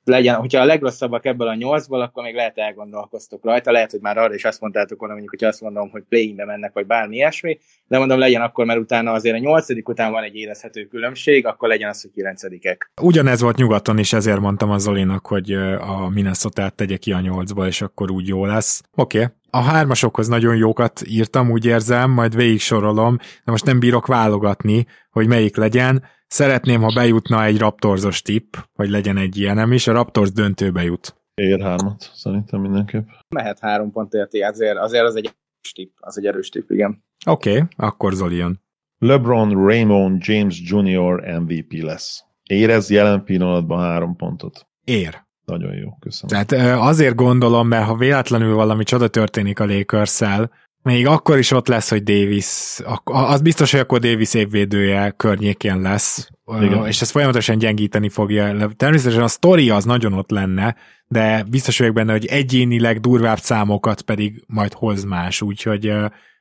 legyen, 0.04 0.34
hogyha 0.34 0.60
a 0.60 0.64
legrosszabbak 0.64 1.26
ebből 1.26 1.48
a 1.48 1.54
nyolcból, 1.54 2.00
akkor 2.00 2.22
még 2.22 2.34
lehet 2.34 2.58
elgondolkoztok 2.58 3.44
rajta, 3.44 3.70
lehet, 3.70 3.90
hogy 3.90 4.00
már 4.00 4.18
arra 4.18 4.34
is 4.34 4.44
azt 4.44 4.60
mondtátok 4.60 4.98
volna, 4.98 5.14
mondjuk, 5.14 5.34
hogy 5.38 5.48
azt 5.48 5.60
mondom, 5.60 5.90
hogy 5.90 6.02
play 6.08 6.34
mennek, 6.36 6.72
vagy 6.72 6.86
bármi 6.86 7.16
ilyesmi, 7.16 7.58
de 7.88 7.98
mondom, 7.98 8.18
legyen 8.18 8.42
akkor, 8.42 8.64
mert 8.64 8.80
utána 8.80 9.12
azért 9.12 9.36
a 9.36 9.38
nyolcadik 9.38 9.88
után 9.88 10.12
van 10.12 10.22
egy 10.22 10.34
érezhető 10.34 10.84
különbség, 10.84 11.46
akkor 11.46 11.68
legyen 11.68 11.88
az, 11.88 12.02
hogy 12.02 12.10
kilencedikek. 12.14 12.90
Ugyanez 13.02 13.40
volt 13.40 13.56
nyugaton 13.56 13.98
is, 13.98 14.12
ezért 14.12 14.40
mondtam 14.40 14.70
a 14.70 14.78
Zolinak, 14.78 15.26
hogy 15.26 15.52
a 15.80 16.08
Minnesota-t 16.08 16.74
tegye 16.74 16.96
ki 16.96 17.12
a 17.12 17.20
nyolcból, 17.20 17.66
és 17.66 17.82
akkor 17.82 18.10
úgy 18.10 18.28
jó 18.28 18.44
lesz. 18.44 18.82
Oké, 18.94 19.18
okay 19.18 19.34
a 19.56 19.60
hármasokhoz 19.60 20.28
nagyon 20.28 20.56
jókat 20.56 21.02
írtam, 21.06 21.50
úgy 21.50 21.64
érzem, 21.64 22.10
majd 22.10 22.34
végig 22.36 22.60
sorolom, 22.86 23.16
de 23.16 23.50
most 23.50 23.64
nem 23.64 23.78
bírok 23.78 24.06
válogatni, 24.06 24.86
hogy 25.10 25.26
melyik 25.26 25.56
legyen. 25.56 26.04
Szeretném, 26.26 26.82
ha 26.82 26.92
bejutna 26.94 27.44
egy 27.44 27.58
Raptorzos 27.58 28.22
tipp, 28.22 28.54
vagy 28.74 28.88
legyen 28.88 29.16
egy 29.16 29.36
ilyenem 29.36 29.72
is, 29.72 29.86
a 29.86 29.92
Raptors 29.92 30.32
döntőbe 30.32 30.82
jut. 30.82 31.16
Ér 31.34 31.62
hármat, 31.62 32.10
szerintem 32.14 32.60
mindenképp. 32.60 33.06
Mehet 33.28 33.58
három 33.58 33.90
pontért, 33.90 34.34
azért, 34.34 34.76
azért 34.76 35.04
az 35.04 35.16
egy 35.16 35.24
erős 35.24 35.72
tipp, 35.72 35.96
az 36.00 36.18
egy 36.18 36.26
erős 36.26 36.48
tipp, 36.48 36.70
igen. 36.70 37.04
Oké, 37.26 37.50
okay, 37.50 37.62
akkor 37.76 38.12
Zoli 38.12 38.36
jön. 38.36 38.60
LeBron 38.98 39.66
Raymond 39.66 40.22
James 40.24 40.60
Jr. 40.64 41.38
MVP 41.40 41.82
lesz. 41.82 42.24
Érez 42.42 42.90
jelen 42.90 43.24
pillanatban 43.24 43.80
három 43.80 44.16
pontot. 44.16 44.66
Ér. 44.84 45.24
Nagyon 45.44 45.74
jó, 45.74 45.96
köszönöm. 46.00 46.44
Tehát 46.46 46.78
azért 46.80 47.14
gondolom, 47.14 47.68
mert 47.68 47.86
ha 47.86 47.96
véletlenül 47.96 48.54
valami 48.54 48.84
csoda 48.84 49.08
történik 49.08 49.60
a 49.60 49.66
lakers 49.66 50.20
még 50.86 51.06
akkor 51.06 51.38
is 51.38 51.50
ott 51.50 51.68
lesz, 51.68 51.90
hogy 51.90 52.02
Davis, 52.02 52.80
az 53.04 53.40
biztos, 53.40 53.70
hogy 53.70 53.80
akkor 53.80 53.98
Davis 53.98 54.34
évvédője 54.34 55.10
környékén 55.10 55.80
lesz, 55.80 56.28
Igen. 56.60 56.86
és 56.86 57.00
ez 57.00 57.10
folyamatosan 57.10 57.58
gyengíteni 57.58 58.08
fogja. 58.08 58.68
Természetesen 58.76 59.22
a 59.22 59.28
sztori 59.28 59.70
az 59.70 59.84
nagyon 59.84 60.12
ott 60.12 60.30
lenne, 60.30 60.76
de 61.06 61.44
biztos 61.50 61.78
vagyok 61.78 61.94
benne, 61.94 62.12
hogy 62.12 62.26
egyénileg 62.26 63.00
durvább 63.00 63.38
számokat 63.38 64.02
pedig 64.02 64.44
majd 64.46 64.72
hoz 64.72 65.04
más, 65.04 65.42
úgyhogy 65.42 65.92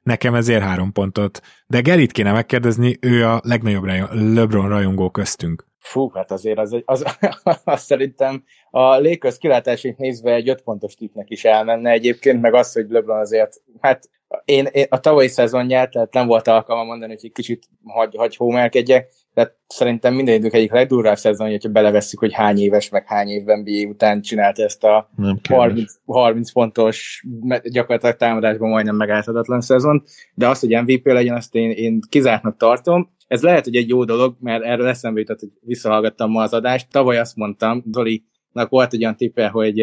nekem 0.02 0.36
ezért 0.36 0.64
három 0.64 0.91
pontot. 0.91 1.41
De 1.68 1.80
Gerit 1.80 2.12
kéne 2.12 2.32
megkérdezni, 2.32 2.98
ő 3.02 3.26
a 3.26 3.41
legnagyobb 3.43 3.86
LeBron 4.12 4.68
rajongó 4.68 5.10
köztünk. 5.10 5.66
Fú, 5.80 6.10
hát 6.10 6.32
azért 6.32 6.58
az, 6.58 6.82
az, 6.86 7.06
az, 7.43 7.60
az 7.64 7.82
szerintem 7.82 8.43
a 8.70 8.80
Lakers 8.80 9.38
kilátásait 9.38 9.98
nézve 9.98 10.34
egy 10.34 10.50
öt 10.50 10.62
pontos 10.62 10.93
tipnek 10.93 11.30
is 11.30 11.43
elmenne 11.43 11.89
egyébként, 11.89 12.41
meg 12.41 12.54
az, 12.54 12.74
hogy 12.74 12.86
LeBron 12.89 13.20
azért, 13.20 13.62
hát 13.80 14.10
én, 14.46 14.68
én 14.72 14.86
a 14.90 15.00
tavalyi 15.00 15.28
szezonját, 15.28 15.92
tehát 15.92 16.14
nem 16.14 16.28
volt 16.28 16.48
alkalma 16.48 16.84
mondani, 16.84 17.14
hogy 17.14 17.26
egy 17.26 17.32
kicsit 17.32 17.64
hagy, 17.84 18.16
hagy 18.16 18.36
hómelkedjek, 18.36 19.08
de 19.34 19.56
szerintem 19.68 20.14
minden 20.14 20.36
idők 20.36 20.54
egyik 20.54 20.72
legdurvább 20.72 21.18
szezonja, 21.18 21.52
hogyha 21.52 21.70
belevesszük, 21.70 22.20
hogy 22.20 22.34
hány 22.34 22.58
éves, 22.58 22.90
meg 22.90 23.08
hány 23.08 23.28
évben 23.28 23.60
NBA 23.60 23.90
után 23.90 24.22
csinálta 24.22 24.64
ezt 24.64 24.84
a 24.84 25.10
30, 25.50 25.94
30 26.06 26.52
pontos, 26.52 27.26
gyakorlatilag 27.64 28.16
támadásban 28.16 28.70
majdnem 28.70 28.96
megállhatatlan 28.96 29.62
szezont, 29.62 30.10
de 30.34 30.48
az, 30.48 30.60
hogy 30.60 30.82
MVP 30.82 31.06
legyen, 31.06 31.36
azt 31.36 31.56
én, 31.56 31.72
én 31.72 32.00
kizártnak 32.10 32.58
tartom, 32.58 33.14
ez 33.28 33.42
lehet, 33.42 33.64
hogy 33.64 33.76
egy 33.76 33.90
jó 33.90 34.04
dolog, 34.04 34.36
mert 34.40 34.64
erről 34.64 34.88
eszembe 34.88 35.20
jutott, 35.20 35.40
hogy 35.40 35.50
visszahallgattam 35.62 36.32
ma 36.32 36.42
az 36.42 36.54
adást. 36.54 36.92
Tavaly 36.92 37.18
azt 37.18 37.36
mondtam, 37.36 37.84
Dolinak 37.86 38.70
volt 38.70 38.94
egy 38.94 39.02
olyan 39.02 39.16
tippe, 39.16 39.48
hogy 39.48 39.78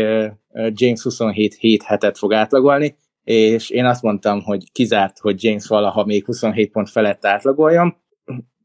James 0.69 1.03
27 1.03 1.55
7 1.55 1.83
hetet 1.83 2.19
fog 2.19 2.33
átlagolni, 2.33 2.97
és 3.25 3.71
én 3.71 3.85
azt 3.85 4.03
mondtam, 4.03 4.43
hogy 4.43 4.73
kizárt, 4.73 5.19
hogy 5.19 5.45
James 5.45 5.67
valaha 5.67 6.05
még 6.05 6.25
27 6.25 6.71
pont 6.71 6.91
felett 6.91 7.27
átlagoljon, 7.27 7.97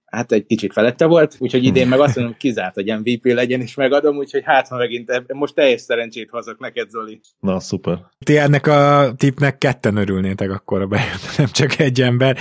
hát 0.06 0.32
egy 0.32 0.46
kicsit 0.46 0.74
felette 0.74 1.06
volt, 1.06 1.36
úgyhogy 1.40 1.64
idén 1.64 1.88
meg 1.88 2.00
azt 2.00 2.16
mondom, 2.16 2.36
kizárt, 2.38 2.74
hogy 2.74 3.00
MVP 3.00 3.26
legyen, 3.26 3.62
és 3.62 3.76
megadom, 3.76 4.18
úgyhogy 4.18 4.44
hát 4.46 4.68
ha 4.68 4.78
megint 4.78 5.34
most 5.34 5.56
teljes 5.56 5.82
szerencsét 5.82 6.30
hozok 6.30 6.60
neked, 6.60 6.90
Zoli. 6.90 7.20
Na, 7.40 7.60
szuper. 7.60 8.00
Ti 8.26 8.38
ennek 8.38 8.68
a 8.68 9.12
tipnek 9.18 9.58
ketten 9.58 9.98
örülnétek 9.98 10.52
akkor 10.52 10.82
a 10.82 10.88
bejött, 10.88 11.38
nem 11.38 11.48
csak 11.48 11.80
egy 11.80 12.02
ember. 12.02 12.38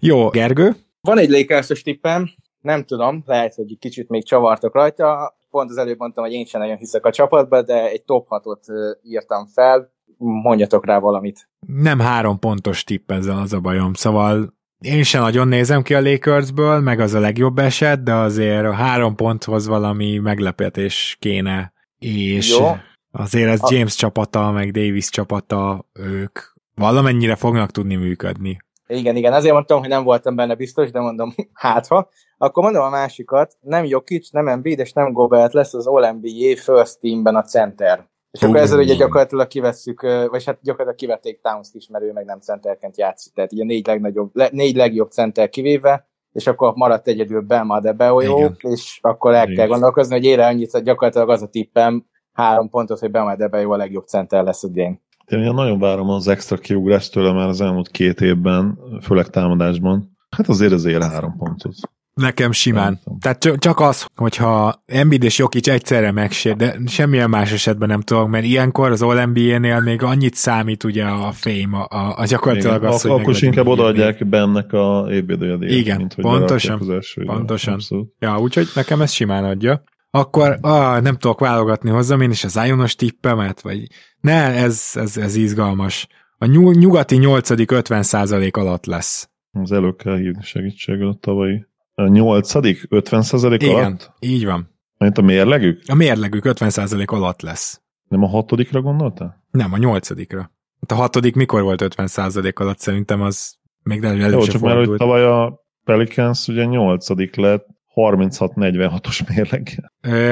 Jó, 0.00 0.28
Gergő? 0.28 0.76
Van 1.00 1.18
egy 1.18 1.30
lakers 1.30 1.82
tippem, 1.82 2.30
nem 2.60 2.84
tudom, 2.84 3.22
lehet, 3.26 3.54
hogy 3.54 3.70
egy 3.70 3.78
kicsit 3.78 4.08
még 4.08 4.24
csavartok 4.24 4.74
rajta. 4.74 5.36
Pont 5.50 5.70
az 5.70 5.76
előbb 5.76 5.98
mondtam, 5.98 6.24
hogy 6.24 6.32
én 6.32 6.44
sem 6.44 6.60
nagyon 6.60 6.76
hiszek 6.76 7.06
a 7.06 7.12
csapatba, 7.12 7.62
de 7.62 7.88
egy 7.88 8.04
top 8.04 8.26
6-ot 8.30 8.96
írtam 9.02 9.46
fel. 9.46 9.94
Mondjatok 10.18 10.86
rá 10.86 10.98
valamit. 10.98 11.48
Nem 11.66 11.98
három 11.98 12.38
pontos 12.38 12.84
tipp 12.84 13.10
ezzel 13.10 13.38
az 13.38 13.52
a 13.52 13.60
bajom, 13.60 13.94
szóval 13.94 14.54
én 14.80 15.02
sem 15.02 15.22
nagyon 15.22 15.48
nézem 15.48 15.82
ki 15.82 15.94
a 15.94 16.00
Lakersből, 16.00 16.80
meg 16.80 17.00
az 17.00 17.14
a 17.14 17.20
legjobb 17.20 17.58
eset, 17.58 18.02
de 18.02 18.14
azért 18.14 18.64
a 18.64 18.72
három 18.72 19.14
ponthoz 19.14 19.66
valami 19.66 20.18
meglepetés 20.18 21.16
kéne, 21.20 21.72
és 21.98 22.58
Jó. 22.58 22.66
azért 23.12 23.50
ez 23.50 23.70
James 23.70 23.94
a... 23.94 23.98
csapata, 23.98 24.50
meg 24.50 24.70
Davis 24.70 25.08
csapata, 25.08 25.88
ők 25.92 26.38
valamennyire 26.74 27.34
fognak 27.34 27.70
tudni 27.70 27.94
működni. 27.94 28.58
Igen, 28.86 29.16
igen, 29.16 29.32
azért 29.32 29.52
mondtam, 29.52 29.78
hogy 29.78 29.88
nem 29.88 30.04
voltam 30.04 30.36
benne 30.36 30.54
biztos, 30.54 30.90
de 30.90 31.00
mondom, 31.00 31.34
hát 31.52 31.86
ha. 31.86 32.08
Akkor 32.38 32.62
mondom 32.62 32.82
a 32.82 32.88
másikat, 32.88 33.56
nem 33.60 33.84
Jokic, 33.84 34.30
nem 34.30 34.48
Embiid, 34.48 34.78
és 34.78 34.92
nem 34.92 35.12
Gobert 35.12 35.52
lesz 35.52 35.74
az 35.74 35.86
All-NBA 35.86 36.56
First 36.56 37.00
Teamben 37.00 37.36
a 37.36 37.42
center. 37.42 38.08
És 38.36 38.42
akkor 38.42 38.56
ezzel 38.56 38.78
ugye 38.78 38.94
gyakorlatilag 38.94 39.46
kivesszük, 39.46 40.00
vagy 40.30 40.44
hát 40.44 40.58
gyakorlatilag 40.62 40.94
kivették 40.94 41.40
Towns 41.40 41.68
is, 41.72 41.88
mert 41.88 42.04
ő 42.04 42.12
meg 42.12 42.24
nem 42.24 42.40
centerként 42.40 42.96
játszik. 42.96 43.32
Tehát 43.32 43.52
ugye 43.52 43.64
négy, 43.64 43.86
legnagyobb, 43.86 44.30
le, 44.32 44.48
négy 44.52 44.76
legjobb 44.76 45.10
center 45.10 45.48
kivéve, 45.48 46.08
és 46.32 46.46
akkor 46.46 46.72
maradt 46.74 47.08
egyedül 47.08 47.40
Belma 47.40 47.80
de 47.80 47.92
Beolyó, 47.92 48.50
és 48.58 48.98
akkor 49.02 49.34
el 49.34 49.44
Igen. 49.44 49.56
kell 49.56 49.66
gondolkozni, 49.66 50.14
hogy 50.14 50.24
ére 50.24 50.46
annyit, 50.46 50.82
gyakorlatilag 50.82 51.30
az 51.30 51.42
a 51.42 51.46
tippem, 51.48 52.06
három 52.32 52.68
pontot, 52.68 52.98
hogy 52.98 53.10
Belma 53.10 53.36
de 53.36 53.48
Beolyó 53.48 53.72
a 53.72 53.76
legjobb 53.76 54.06
center 54.06 54.44
lesz 54.44 54.62
idén. 54.62 55.04
Én 55.26 55.54
nagyon 55.54 55.78
várom 55.78 56.08
az 56.08 56.28
extra 56.28 56.56
kiugrást 56.56 57.12
tőle 57.12 57.32
már 57.32 57.48
az 57.48 57.60
elmúlt 57.60 57.90
két 57.90 58.20
évben, 58.20 58.78
főleg 59.02 59.26
támadásban. 59.26 60.16
Hát 60.36 60.48
azért 60.48 60.72
az 60.72 60.84
ér 60.84 61.02
három 61.02 61.36
pontot. 61.36 61.74
Nekem 62.20 62.52
simán. 62.52 63.00
Tehát 63.20 63.58
csak 63.58 63.80
az, 63.80 64.06
hogyha 64.14 64.82
Embiid 64.86 65.22
és 65.22 65.38
Jokic 65.38 65.68
egyszerre 65.68 66.12
megsér, 66.12 66.56
de 66.56 66.76
semmilyen 66.86 67.30
más 67.30 67.52
esetben 67.52 67.88
nem 67.88 68.00
tudok, 68.00 68.28
mert 68.28 68.44
ilyenkor 68.44 68.90
az 68.90 69.02
All 69.02 69.24
NBA-nél 69.24 69.80
még 69.80 70.02
annyit 70.02 70.34
számít 70.34 70.84
ugye 70.84 71.04
a 71.04 71.32
fame, 71.32 71.78
a, 71.78 72.18
a 72.18 72.24
gyakorlatilag 72.24 72.76
Igen, 72.76 72.92
az, 72.92 73.02
hogy 73.02 73.10
Akkor 73.10 73.42
inkább 73.42 73.66
odaadják 73.66 74.26
bennek 74.26 74.72
a 74.72 75.06
évvédőjét. 75.10 75.70
Igen, 75.70 75.96
mint, 75.96 76.14
hogy 76.14 76.24
pontosan. 76.24 76.80
Az 76.80 76.88
első, 76.88 77.24
pontosan. 77.24 77.74
Abszolút. 77.74 78.14
Ja, 78.18 78.38
úgyhogy 78.38 78.68
nekem 78.74 79.00
ez 79.00 79.10
simán 79.10 79.44
adja. 79.44 79.82
Akkor 80.10 80.58
ah, 80.60 81.00
nem 81.02 81.16
tudok 81.16 81.40
válogatni 81.40 81.90
hozzá, 81.90 82.16
én 82.16 82.30
is 82.30 82.44
az 82.44 82.60
Ionos 82.66 82.94
tippemet, 82.94 83.60
vagy 83.60 83.86
ne, 84.20 84.42
ez, 84.42 84.90
ez, 84.94 85.16
ez 85.16 85.34
izgalmas. 85.34 86.06
A 86.38 86.46
nyugati 86.46 87.16
nyolcadik 87.16 87.70
50 87.70 88.04
alatt 88.50 88.86
lesz. 88.86 89.30
Az 89.52 89.72
elő 89.72 89.92
kell 89.92 90.16
hívni 90.16 90.42
segítséget 90.42 91.08
a 91.08 91.18
tavalyi 91.20 91.66
a 91.98 92.06
nyolcadik 92.06 92.86
50 92.88 93.22
százalék 93.22 93.62
alatt? 93.62 94.12
így 94.20 94.44
van. 94.44 94.74
Mint 94.98 95.18
a 95.18 95.22
mérlegük? 95.22 95.82
A 95.86 95.94
mérlegük 95.94 96.44
50 96.44 96.70
százalék 96.70 97.10
alatt 97.10 97.42
lesz. 97.42 97.80
Nem 98.08 98.22
a 98.22 98.28
hatodikra 98.28 98.80
gondoltál? 98.80 99.44
Nem, 99.50 99.72
a 99.72 99.76
nyolcadikra. 99.76 100.50
Hát 100.80 100.92
a 100.92 100.94
hatodik 100.94 101.34
mikor 101.34 101.62
volt 101.62 101.80
50 101.80 102.06
százalék 102.06 102.58
alatt? 102.58 102.78
Szerintem 102.78 103.22
az 103.22 103.54
még 103.82 104.00
nem 104.00 104.20
elő 104.20 104.32
Jó, 104.32 104.40
csak 104.40 104.60
már, 104.60 104.76
hogy 104.76 104.90
tavaly 104.96 105.24
a 105.24 105.64
Pelicans 105.84 106.48
ugye 106.48 106.64
nyolcadik 106.64 107.36
lett, 107.36 107.66
36-46-os 107.94 109.34
mérleg. 109.34 109.90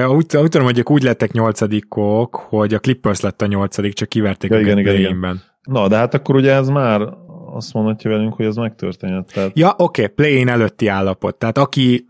Úgy, 0.08 0.36
úgy 0.36 0.48
tudom, 0.48 0.66
hogy 0.66 0.82
úgy 0.84 1.02
lettek 1.02 1.32
nyolcadikok, 1.32 2.36
hogy 2.36 2.74
a 2.74 2.78
Clippers 2.78 3.20
lett 3.20 3.42
a 3.42 3.46
nyolcadik, 3.46 3.92
csak 3.92 4.08
kiverték 4.08 4.50
ja, 4.50 4.56
a 4.56 4.60
igen, 4.60 4.78
igen, 4.78 4.94
igen. 4.94 5.42
Na, 5.62 5.88
de 5.88 5.96
hát 5.96 6.14
akkor 6.14 6.34
ugye 6.34 6.52
ez 6.52 6.68
már 6.68 7.00
azt 7.54 7.72
mondhatja 7.72 8.10
velünk, 8.10 8.34
hogy 8.34 8.46
ez 8.46 8.56
megtörténhet. 8.56 9.32
Tehát... 9.32 9.58
Ja, 9.58 9.74
oké, 9.76 10.02
okay, 10.02 10.14
play-in 10.14 10.48
előtti 10.48 10.86
állapot. 10.86 11.38
Tehát 11.38 11.58
aki 11.58 12.04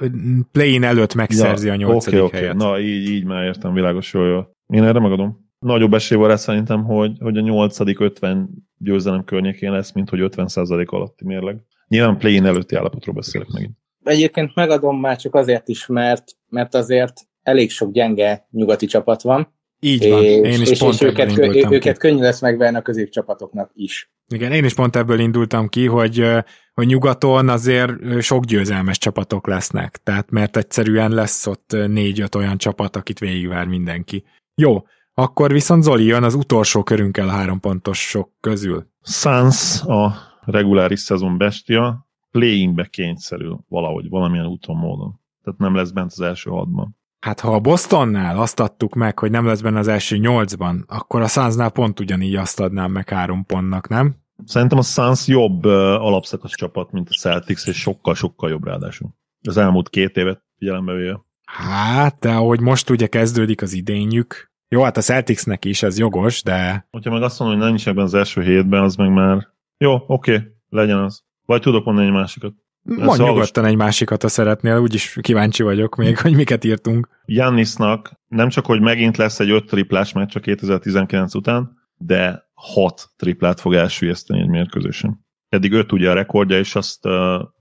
play-in 0.53 0.83
előtt 0.83 1.15
megszerzi 1.15 1.67
ja, 1.67 1.73
a 1.73 1.77
nyolcadik 1.77 2.23
okay, 2.23 2.41
helyet. 2.41 2.55
Okay. 2.55 2.71
Na, 2.71 2.81
így, 2.81 3.09
így 3.09 3.25
már 3.25 3.45
értem, 3.45 3.73
világos, 3.73 4.13
jól, 4.13 4.27
jól. 4.27 4.57
Én 4.67 4.85
erre 4.85 5.01
megadom. 5.01 5.43
Nagyobb 5.59 5.95
esély 5.95 6.19
van 6.19 6.37
szerintem, 6.37 6.85
hogy, 6.85 7.17
hogy 7.21 7.37
a 7.37 7.41
nyolcadik 7.41 8.01
50 8.01 8.49
győzelem 8.79 9.25
környékén 9.25 9.73
lesz, 9.73 9.93
mint 9.93 10.09
hogy 10.09 10.21
50 10.21 10.47
alatti 10.85 11.25
mérleg. 11.25 11.61
Nyilván 11.89 12.19
play-in 12.19 12.45
előtti 12.45 12.77
állapotról 12.77 13.15
beszélek 13.15 13.49
megint. 13.53 13.77
Egyébként 14.05 14.55
megadom 14.55 15.01
már 15.01 15.17
csak 15.17 15.35
azért 15.35 15.69
is, 15.69 15.87
mert, 15.87 16.25
mert 16.49 16.75
azért 16.75 17.13
elég 17.43 17.71
sok 17.71 17.93
gyenge 17.93 18.47
nyugati 18.51 18.87
csapat 18.87 19.23
van, 19.23 19.54
így 19.85 20.09
van, 20.09 20.23
és, 20.23 20.55
én 20.55 20.61
is 20.61 20.71
és, 20.71 20.79
pont 20.79 20.95
és 20.95 21.01
őket, 21.01 21.33
kö, 21.33 21.71
őket 21.71 21.99
könnyű 21.99 22.21
lesz 22.21 22.41
megvenni 22.41 22.77
a 22.77 22.83
középcsapatoknak 22.83 23.71
is. 23.75 24.13
Igen, 24.29 24.53
én 24.53 24.65
is 24.65 24.75
pont 24.75 24.97
ebből 24.97 25.19
indultam 25.19 25.69
ki, 25.69 25.87
hogy, 25.87 26.27
hogy 26.75 26.87
nyugaton 26.87 27.49
azért 27.49 28.21
sok 28.21 28.45
győzelmes 28.45 28.99
csapatok 28.99 29.47
lesznek, 29.47 30.01
tehát 30.03 30.31
mert 30.31 30.57
egyszerűen 30.57 31.11
lesz 31.11 31.47
ott 31.47 31.77
négy-öt 31.87 32.35
olyan 32.35 32.59
csapat, 32.59 32.97
akit 32.97 33.19
végigvár 33.19 33.67
mindenki. 33.67 34.25
Jó, 34.55 34.83
akkor 35.15 35.53
viszont 35.53 35.83
Zoli 35.83 36.05
jön 36.05 36.23
az 36.23 36.35
utolsó 36.35 36.83
körünkkel 36.83 37.29
a 37.29 37.33
három 37.33 37.61
pontosok 37.61 38.31
közül. 38.41 38.87
Suns 39.03 39.83
a 39.83 40.15
reguláris 40.41 41.01
szezon 41.01 41.39
bestia, 41.39 42.07
playingbe 42.31 42.87
kényszerül 42.87 43.65
valahogy, 43.69 44.09
valamilyen 44.09 44.47
úton, 44.47 44.77
módon. 44.77 45.21
Tehát 45.43 45.59
nem 45.59 45.75
lesz 45.75 45.91
bent 45.91 46.13
az 46.13 46.21
első 46.21 46.51
hatban. 46.51 46.97
Hát 47.25 47.41
ha 47.41 47.55
a 47.55 47.61
Bostonnál 47.61 48.39
azt 48.39 48.61
adtuk 48.61 48.95
meg, 48.95 49.19
hogy 49.19 49.31
nem 49.31 49.47
lesz 49.47 49.61
benne 49.61 49.79
az 49.79 49.89
első 49.89 50.17
nyolcban, 50.17 50.85
akkor 50.89 51.23
a 51.23 51.27
Sunsnál 51.27 51.71
pont 51.71 52.01
ugyanígy 52.01 52.35
azt 52.35 52.61
adnám 52.61 52.91
meg 52.91 53.09
három 53.09 53.45
pontnak, 53.47 53.89
nem? 53.89 54.15
Szerintem 54.45 54.79
a 54.79 54.83
Suns 54.83 55.27
jobb 55.27 55.67
uh, 55.67 55.73
alapszakasz 55.83 56.55
csapat, 56.55 56.93
mint 56.93 57.09
a 57.09 57.13
Celtics, 57.13 57.67
és 57.67 57.77
sokkal-sokkal 57.77 58.51
jobb 58.51 58.65
ráadásul. 58.65 59.15
Az 59.49 59.57
elmúlt 59.57 59.89
két 59.89 60.17
évet 60.17 60.43
figyelembe 60.59 60.93
véve. 60.93 61.21
Hát, 61.45 62.19
de 62.19 62.31
ahogy 62.31 62.61
most 62.61 62.91
ugye 62.91 63.07
kezdődik 63.07 63.63
az 63.63 63.73
idényük, 63.73 64.53
jó, 64.69 64.83
hát 64.83 64.97
a 64.97 65.01
Celticsnek 65.01 65.65
is, 65.65 65.83
ez 65.83 65.99
jogos, 65.99 66.43
de... 66.43 66.87
Hogyha 66.91 67.11
meg 67.11 67.23
azt 67.23 67.39
mondom, 67.39 67.59
hogy 67.59 67.69
nincs 67.69 67.89
ebben 67.89 68.05
az 68.05 68.15
első 68.15 68.43
hétben, 68.43 68.83
az 68.83 68.97
meg 68.97 69.13
már... 69.13 69.49
Jó, 69.79 69.93
oké, 70.07 70.35
okay, 70.35 70.47
legyen 70.69 70.99
az. 70.99 71.25
Vagy 71.47 71.61
tudok 71.61 71.85
mondani 71.85 72.07
egy 72.07 72.13
másikat. 72.13 72.55
Mondj 72.85 73.23
nyugodtan 73.23 73.65
egy 73.65 73.77
másikat, 73.77 74.23
ha 74.23 74.29
szeretnél, 74.29 74.79
úgyis 74.79 75.19
kíváncsi 75.21 75.63
vagyok 75.63 75.97
még, 75.97 76.19
hogy 76.19 76.35
miket 76.35 76.65
írtunk. 76.65 77.09
Jannisnak 77.25 78.21
nem 78.29 78.49
csak, 78.49 78.67
hogy 78.67 78.81
megint 78.81 79.17
lesz 79.17 79.41
egy 79.41 79.51
öt 79.51 79.67
triplás 79.67 80.13
meccs 80.13 80.37
a 80.37 80.41
2019 80.41 81.35
után, 81.35 81.73
de 81.97 82.49
hat 82.55 83.11
triplát 83.17 83.61
fog 83.61 83.75
elsüllyeszteni 83.75 84.41
egy 84.41 84.49
mérkőzésen. 84.49 85.25
Eddig 85.49 85.73
öt 85.73 85.93
ugye 85.93 86.11
a 86.11 86.15
rekordja, 86.15 86.59
és 86.59 86.75
azt, 86.75 87.03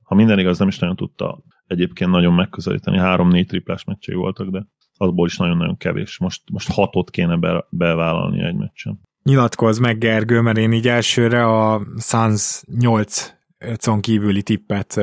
ha 0.03 0.15
minden 0.15 0.39
igaz, 0.39 0.59
nem 0.59 0.67
is 0.67 0.79
nagyon 0.79 0.95
tudta 0.95 1.43
egyébként 1.67 2.11
nagyon 2.11 2.33
megközelíteni. 2.33 2.97
Három-négy 2.97 3.47
triplás 3.47 3.83
meccsei 3.83 4.15
voltak, 4.15 4.47
de 4.47 4.65
azból 4.97 5.27
is 5.27 5.37
nagyon-nagyon 5.37 5.77
kevés. 5.77 6.17
Most, 6.17 6.41
most 6.51 6.71
hatot 6.71 7.09
kéne 7.09 7.35
be, 7.35 7.65
bevállalni 7.69 8.43
egy 8.43 8.55
meccsen. 8.55 8.99
Nyilatkozz 9.23 9.79
meg, 9.79 9.97
Gergő, 9.97 10.41
mert 10.41 10.57
én 10.57 10.71
így 10.71 10.87
elsőre 10.87 11.45
a 11.45 11.81
Suns 11.97 12.63
8 12.79 13.33
con 13.81 14.01
kívüli 14.01 14.41
tippet 14.41 14.95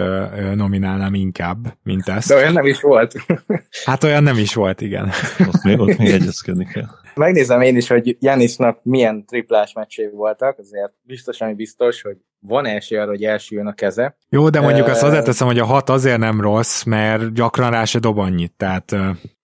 nominálnám 0.55 1.15
inkább, 1.15 1.77
mint 1.83 2.09
ezt. 2.09 2.29
De 2.29 2.35
olyan 2.35 2.53
nem 2.53 2.67
is 2.67 2.81
volt. 2.81 3.15
hát 3.85 4.05
olyan 4.05 4.23
nem 4.23 4.37
is 4.37 4.55
volt, 4.55 4.81
igen. 4.81 5.11
ott, 5.39 5.63
még, 5.63 5.79
ott 5.79 5.97
még 5.97 6.11
egyezkedni 6.11 6.67
kell. 6.73 6.87
Megnézem 7.15 7.61
én 7.61 7.77
is, 7.77 7.89
hogy 7.89 8.17
Janisnak 8.21 8.79
milyen 8.83 9.25
triplás 9.27 9.73
meccsé 9.73 10.11
voltak, 10.13 10.59
azért 10.59 10.93
biztos, 11.03 11.41
ami 11.41 11.55
biztos, 11.55 12.03
hogy 12.03 12.17
van 12.41 12.67
esély 12.67 12.99
arra, 12.99 13.11
hogy 13.11 13.25
elsüljön 13.25 13.67
a 13.67 13.73
keze. 13.73 14.17
Jó, 14.29 14.49
de 14.49 14.61
mondjuk 14.61 14.87
uh, 14.87 14.93
azt 14.93 15.03
azért 15.03 15.25
teszem, 15.25 15.47
hogy 15.47 15.59
a 15.59 15.65
hat 15.65 15.89
azért 15.89 16.19
nem 16.19 16.41
rossz, 16.41 16.83
mert 16.83 17.33
gyakran 17.33 17.71
rá 17.71 17.85
se 17.85 17.99
dob 17.99 18.19
annyit, 18.19 18.53
tehát... 18.57 18.97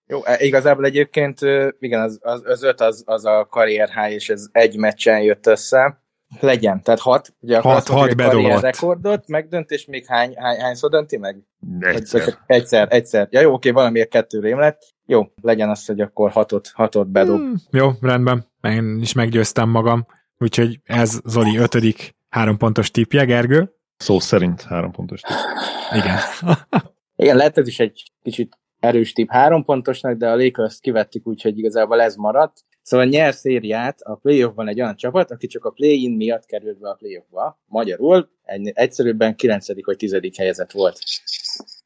Jó, 0.09 0.25
e, 0.25 0.37
igazából 0.39 0.85
egyébként 0.85 1.39
igen, 1.79 2.01
az, 2.01 2.19
az, 2.21 2.41
az 2.45 2.63
öt 2.63 2.81
az, 2.81 3.03
az 3.05 3.25
a 3.25 3.47
karrier 3.49 3.89
high, 3.89 4.13
és 4.13 4.29
ez 4.29 4.47
egy 4.51 4.77
meccsen 4.77 5.21
jött 5.21 5.47
össze 5.47 6.01
legyen. 6.39 6.83
Tehát 6.83 6.99
hat, 6.99 7.33
ugye 7.39 7.59
hat, 7.59 7.87
hat 7.87 8.15
bedobott. 8.15 8.61
rekordot, 8.61 9.27
megdönt, 9.27 9.69
és 9.69 9.85
még 9.85 10.05
hány, 10.05 10.33
hány, 10.37 10.59
hányszor 10.59 10.89
dönti 10.89 11.17
meg? 11.17 11.43
Egyszer. 11.79 12.37
egyszer, 12.45 12.87
egyszer. 12.91 13.27
Ja 13.31 13.41
jó, 13.41 13.53
oké, 13.53 13.69
valamiért 13.69 14.09
kettő 14.09 14.39
rém 14.39 14.59
lett. 14.59 14.95
Jó, 15.05 15.23
legyen 15.41 15.69
az, 15.69 15.85
hogy 15.85 16.01
akkor 16.01 16.31
hatot, 16.31 16.71
hatot 16.73 17.07
bedob. 17.07 17.39
Hmm, 17.39 17.55
jó, 17.71 17.89
rendben. 18.01 18.45
Én 18.61 18.99
is 19.01 19.13
meggyőztem 19.13 19.69
magam. 19.69 20.05
Úgyhogy 20.37 20.79
ez 20.83 21.19
Zoli 21.25 21.57
ötödik 21.57 22.15
három 22.29 22.57
pontos 22.57 22.91
tippje, 22.91 23.25
Gergő. 23.25 23.73
Szó 23.97 24.19
szerint 24.19 24.61
három 24.61 24.91
pontos 24.91 25.21
tipp. 25.21 25.37
Igen. 25.91 26.17
Igen, 27.15 27.35
lehet 27.35 27.57
ez 27.57 27.67
is 27.67 27.79
egy 27.79 28.11
kicsit 28.21 28.57
erős 28.79 29.13
tipp 29.13 29.29
három 29.29 29.63
pontosnak, 29.63 30.17
de 30.17 30.29
a 30.29 30.35
Lakers 30.35 30.79
kivettük, 30.79 31.27
úgyhogy 31.27 31.57
igazából 31.57 32.01
ez 32.01 32.15
maradt. 32.15 32.63
Szóval 32.87 33.05
nyer 33.05 33.33
szériát 33.33 34.01
a 34.01 34.15
playoffban 34.15 34.67
egy 34.67 34.81
olyan 34.81 34.95
csapat, 34.95 35.31
aki 35.31 35.47
csak 35.47 35.65
a 35.65 35.69
play-in 35.69 36.15
miatt 36.15 36.45
került 36.45 36.79
be 36.79 36.89
a 36.89 36.93
playoffba. 36.93 37.59
Magyarul 37.65 38.29
egy, 38.43 38.71
egyszerűbben 38.73 39.35
9. 39.35 39.85
vagy 39.85 39.97
10. 39.97 40.19
helyezett 40.37 40.71
volt. 40.71 40.99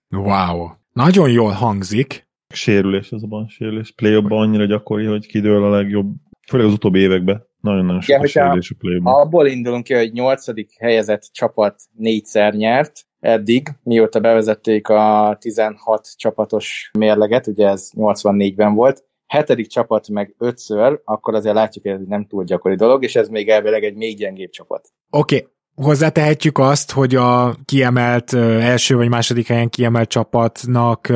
Wow. 0.09 0.67
Nagyon 0.93 1.29
jól 1.31 1.51
hangzik. 1.51 2.27
Sérülés 2.53 3.11
az 3.11 3.23
a 3.29 3.47
sérülés. 3.49 3.91
Play-offban 3.91 4.39
annyira 4.41 4.65
gyakori, 4.65 5.05
hogy 5.05 5.27
kidől 5.27 5.63
a 5.63 5.69
legjobb, 5.69 6.13
főleg 6.47 6.67
az 6.67 6.73
utóbbi 6.73 6.99
években. 6.99 7.45
Nagyon-nagyon 7.61 8.01
sok 8.01 8.25
sérülés 8.25 8.71
a 8.71 8.75
play 8.79 8.99
Abból 9.03 9.47
indulunk 9.47 9.83
ki, 9.83 9.93
hogy 9.93 10.11
8. 10.11 10.45
helyezett 10.79 11.29
csapat 11.31 11.81
négyszer 11.97 12.53
nyert, 12.53 13.05
eddig, 13.19 13.67
mióta 13.83 14.19
bevezették 14.19 14.89
a 14.89 15.37
16 15.39 16.07
csapatos 16.17 16.91
mérleget, 16.97 17.47
ugye 17.47 17.67
ez 17.67 17.89
84-ben 17.95 18.73
volt, 18.73 19.09
hetedik 19.31 19.67
csapat 19.67 20.09
meg 20.09 20.35
ötször, 20.37 21.01
akkor 21.03 21.35
azért 21.35 21.55
látjuk, 21.55 21.83
hogy 21.83 21.93
ez 21.93 22.07
nem 22.07 22.25
túl 22.25 22.43
gyakori 22.43 22.75
dolog, 22.75 23.03
és 23.03 23.15
ez 23.15 23.27
még 23.27 23.49
elvileg 23.49 23.83
egy 23.83 23.95
még 23.95 24.17
gyengébb 24.17 24.49
csapat. 24.49 24.89
Oké, 25.09 25.35
okay. 25.35 25.47
Hozzátehetjük 25.75 26.57
azt, 26.57 26.91
hogy 26.91 27.15
a 27.15 27.55
kiemelt 27.65 28.33
első 28.33 28.95
vagy 28.95 29.09
második 29.09 29.47
helyen 29.47 29.69
kiemelt 29.69 30.09
csapatnak 30.09 31.07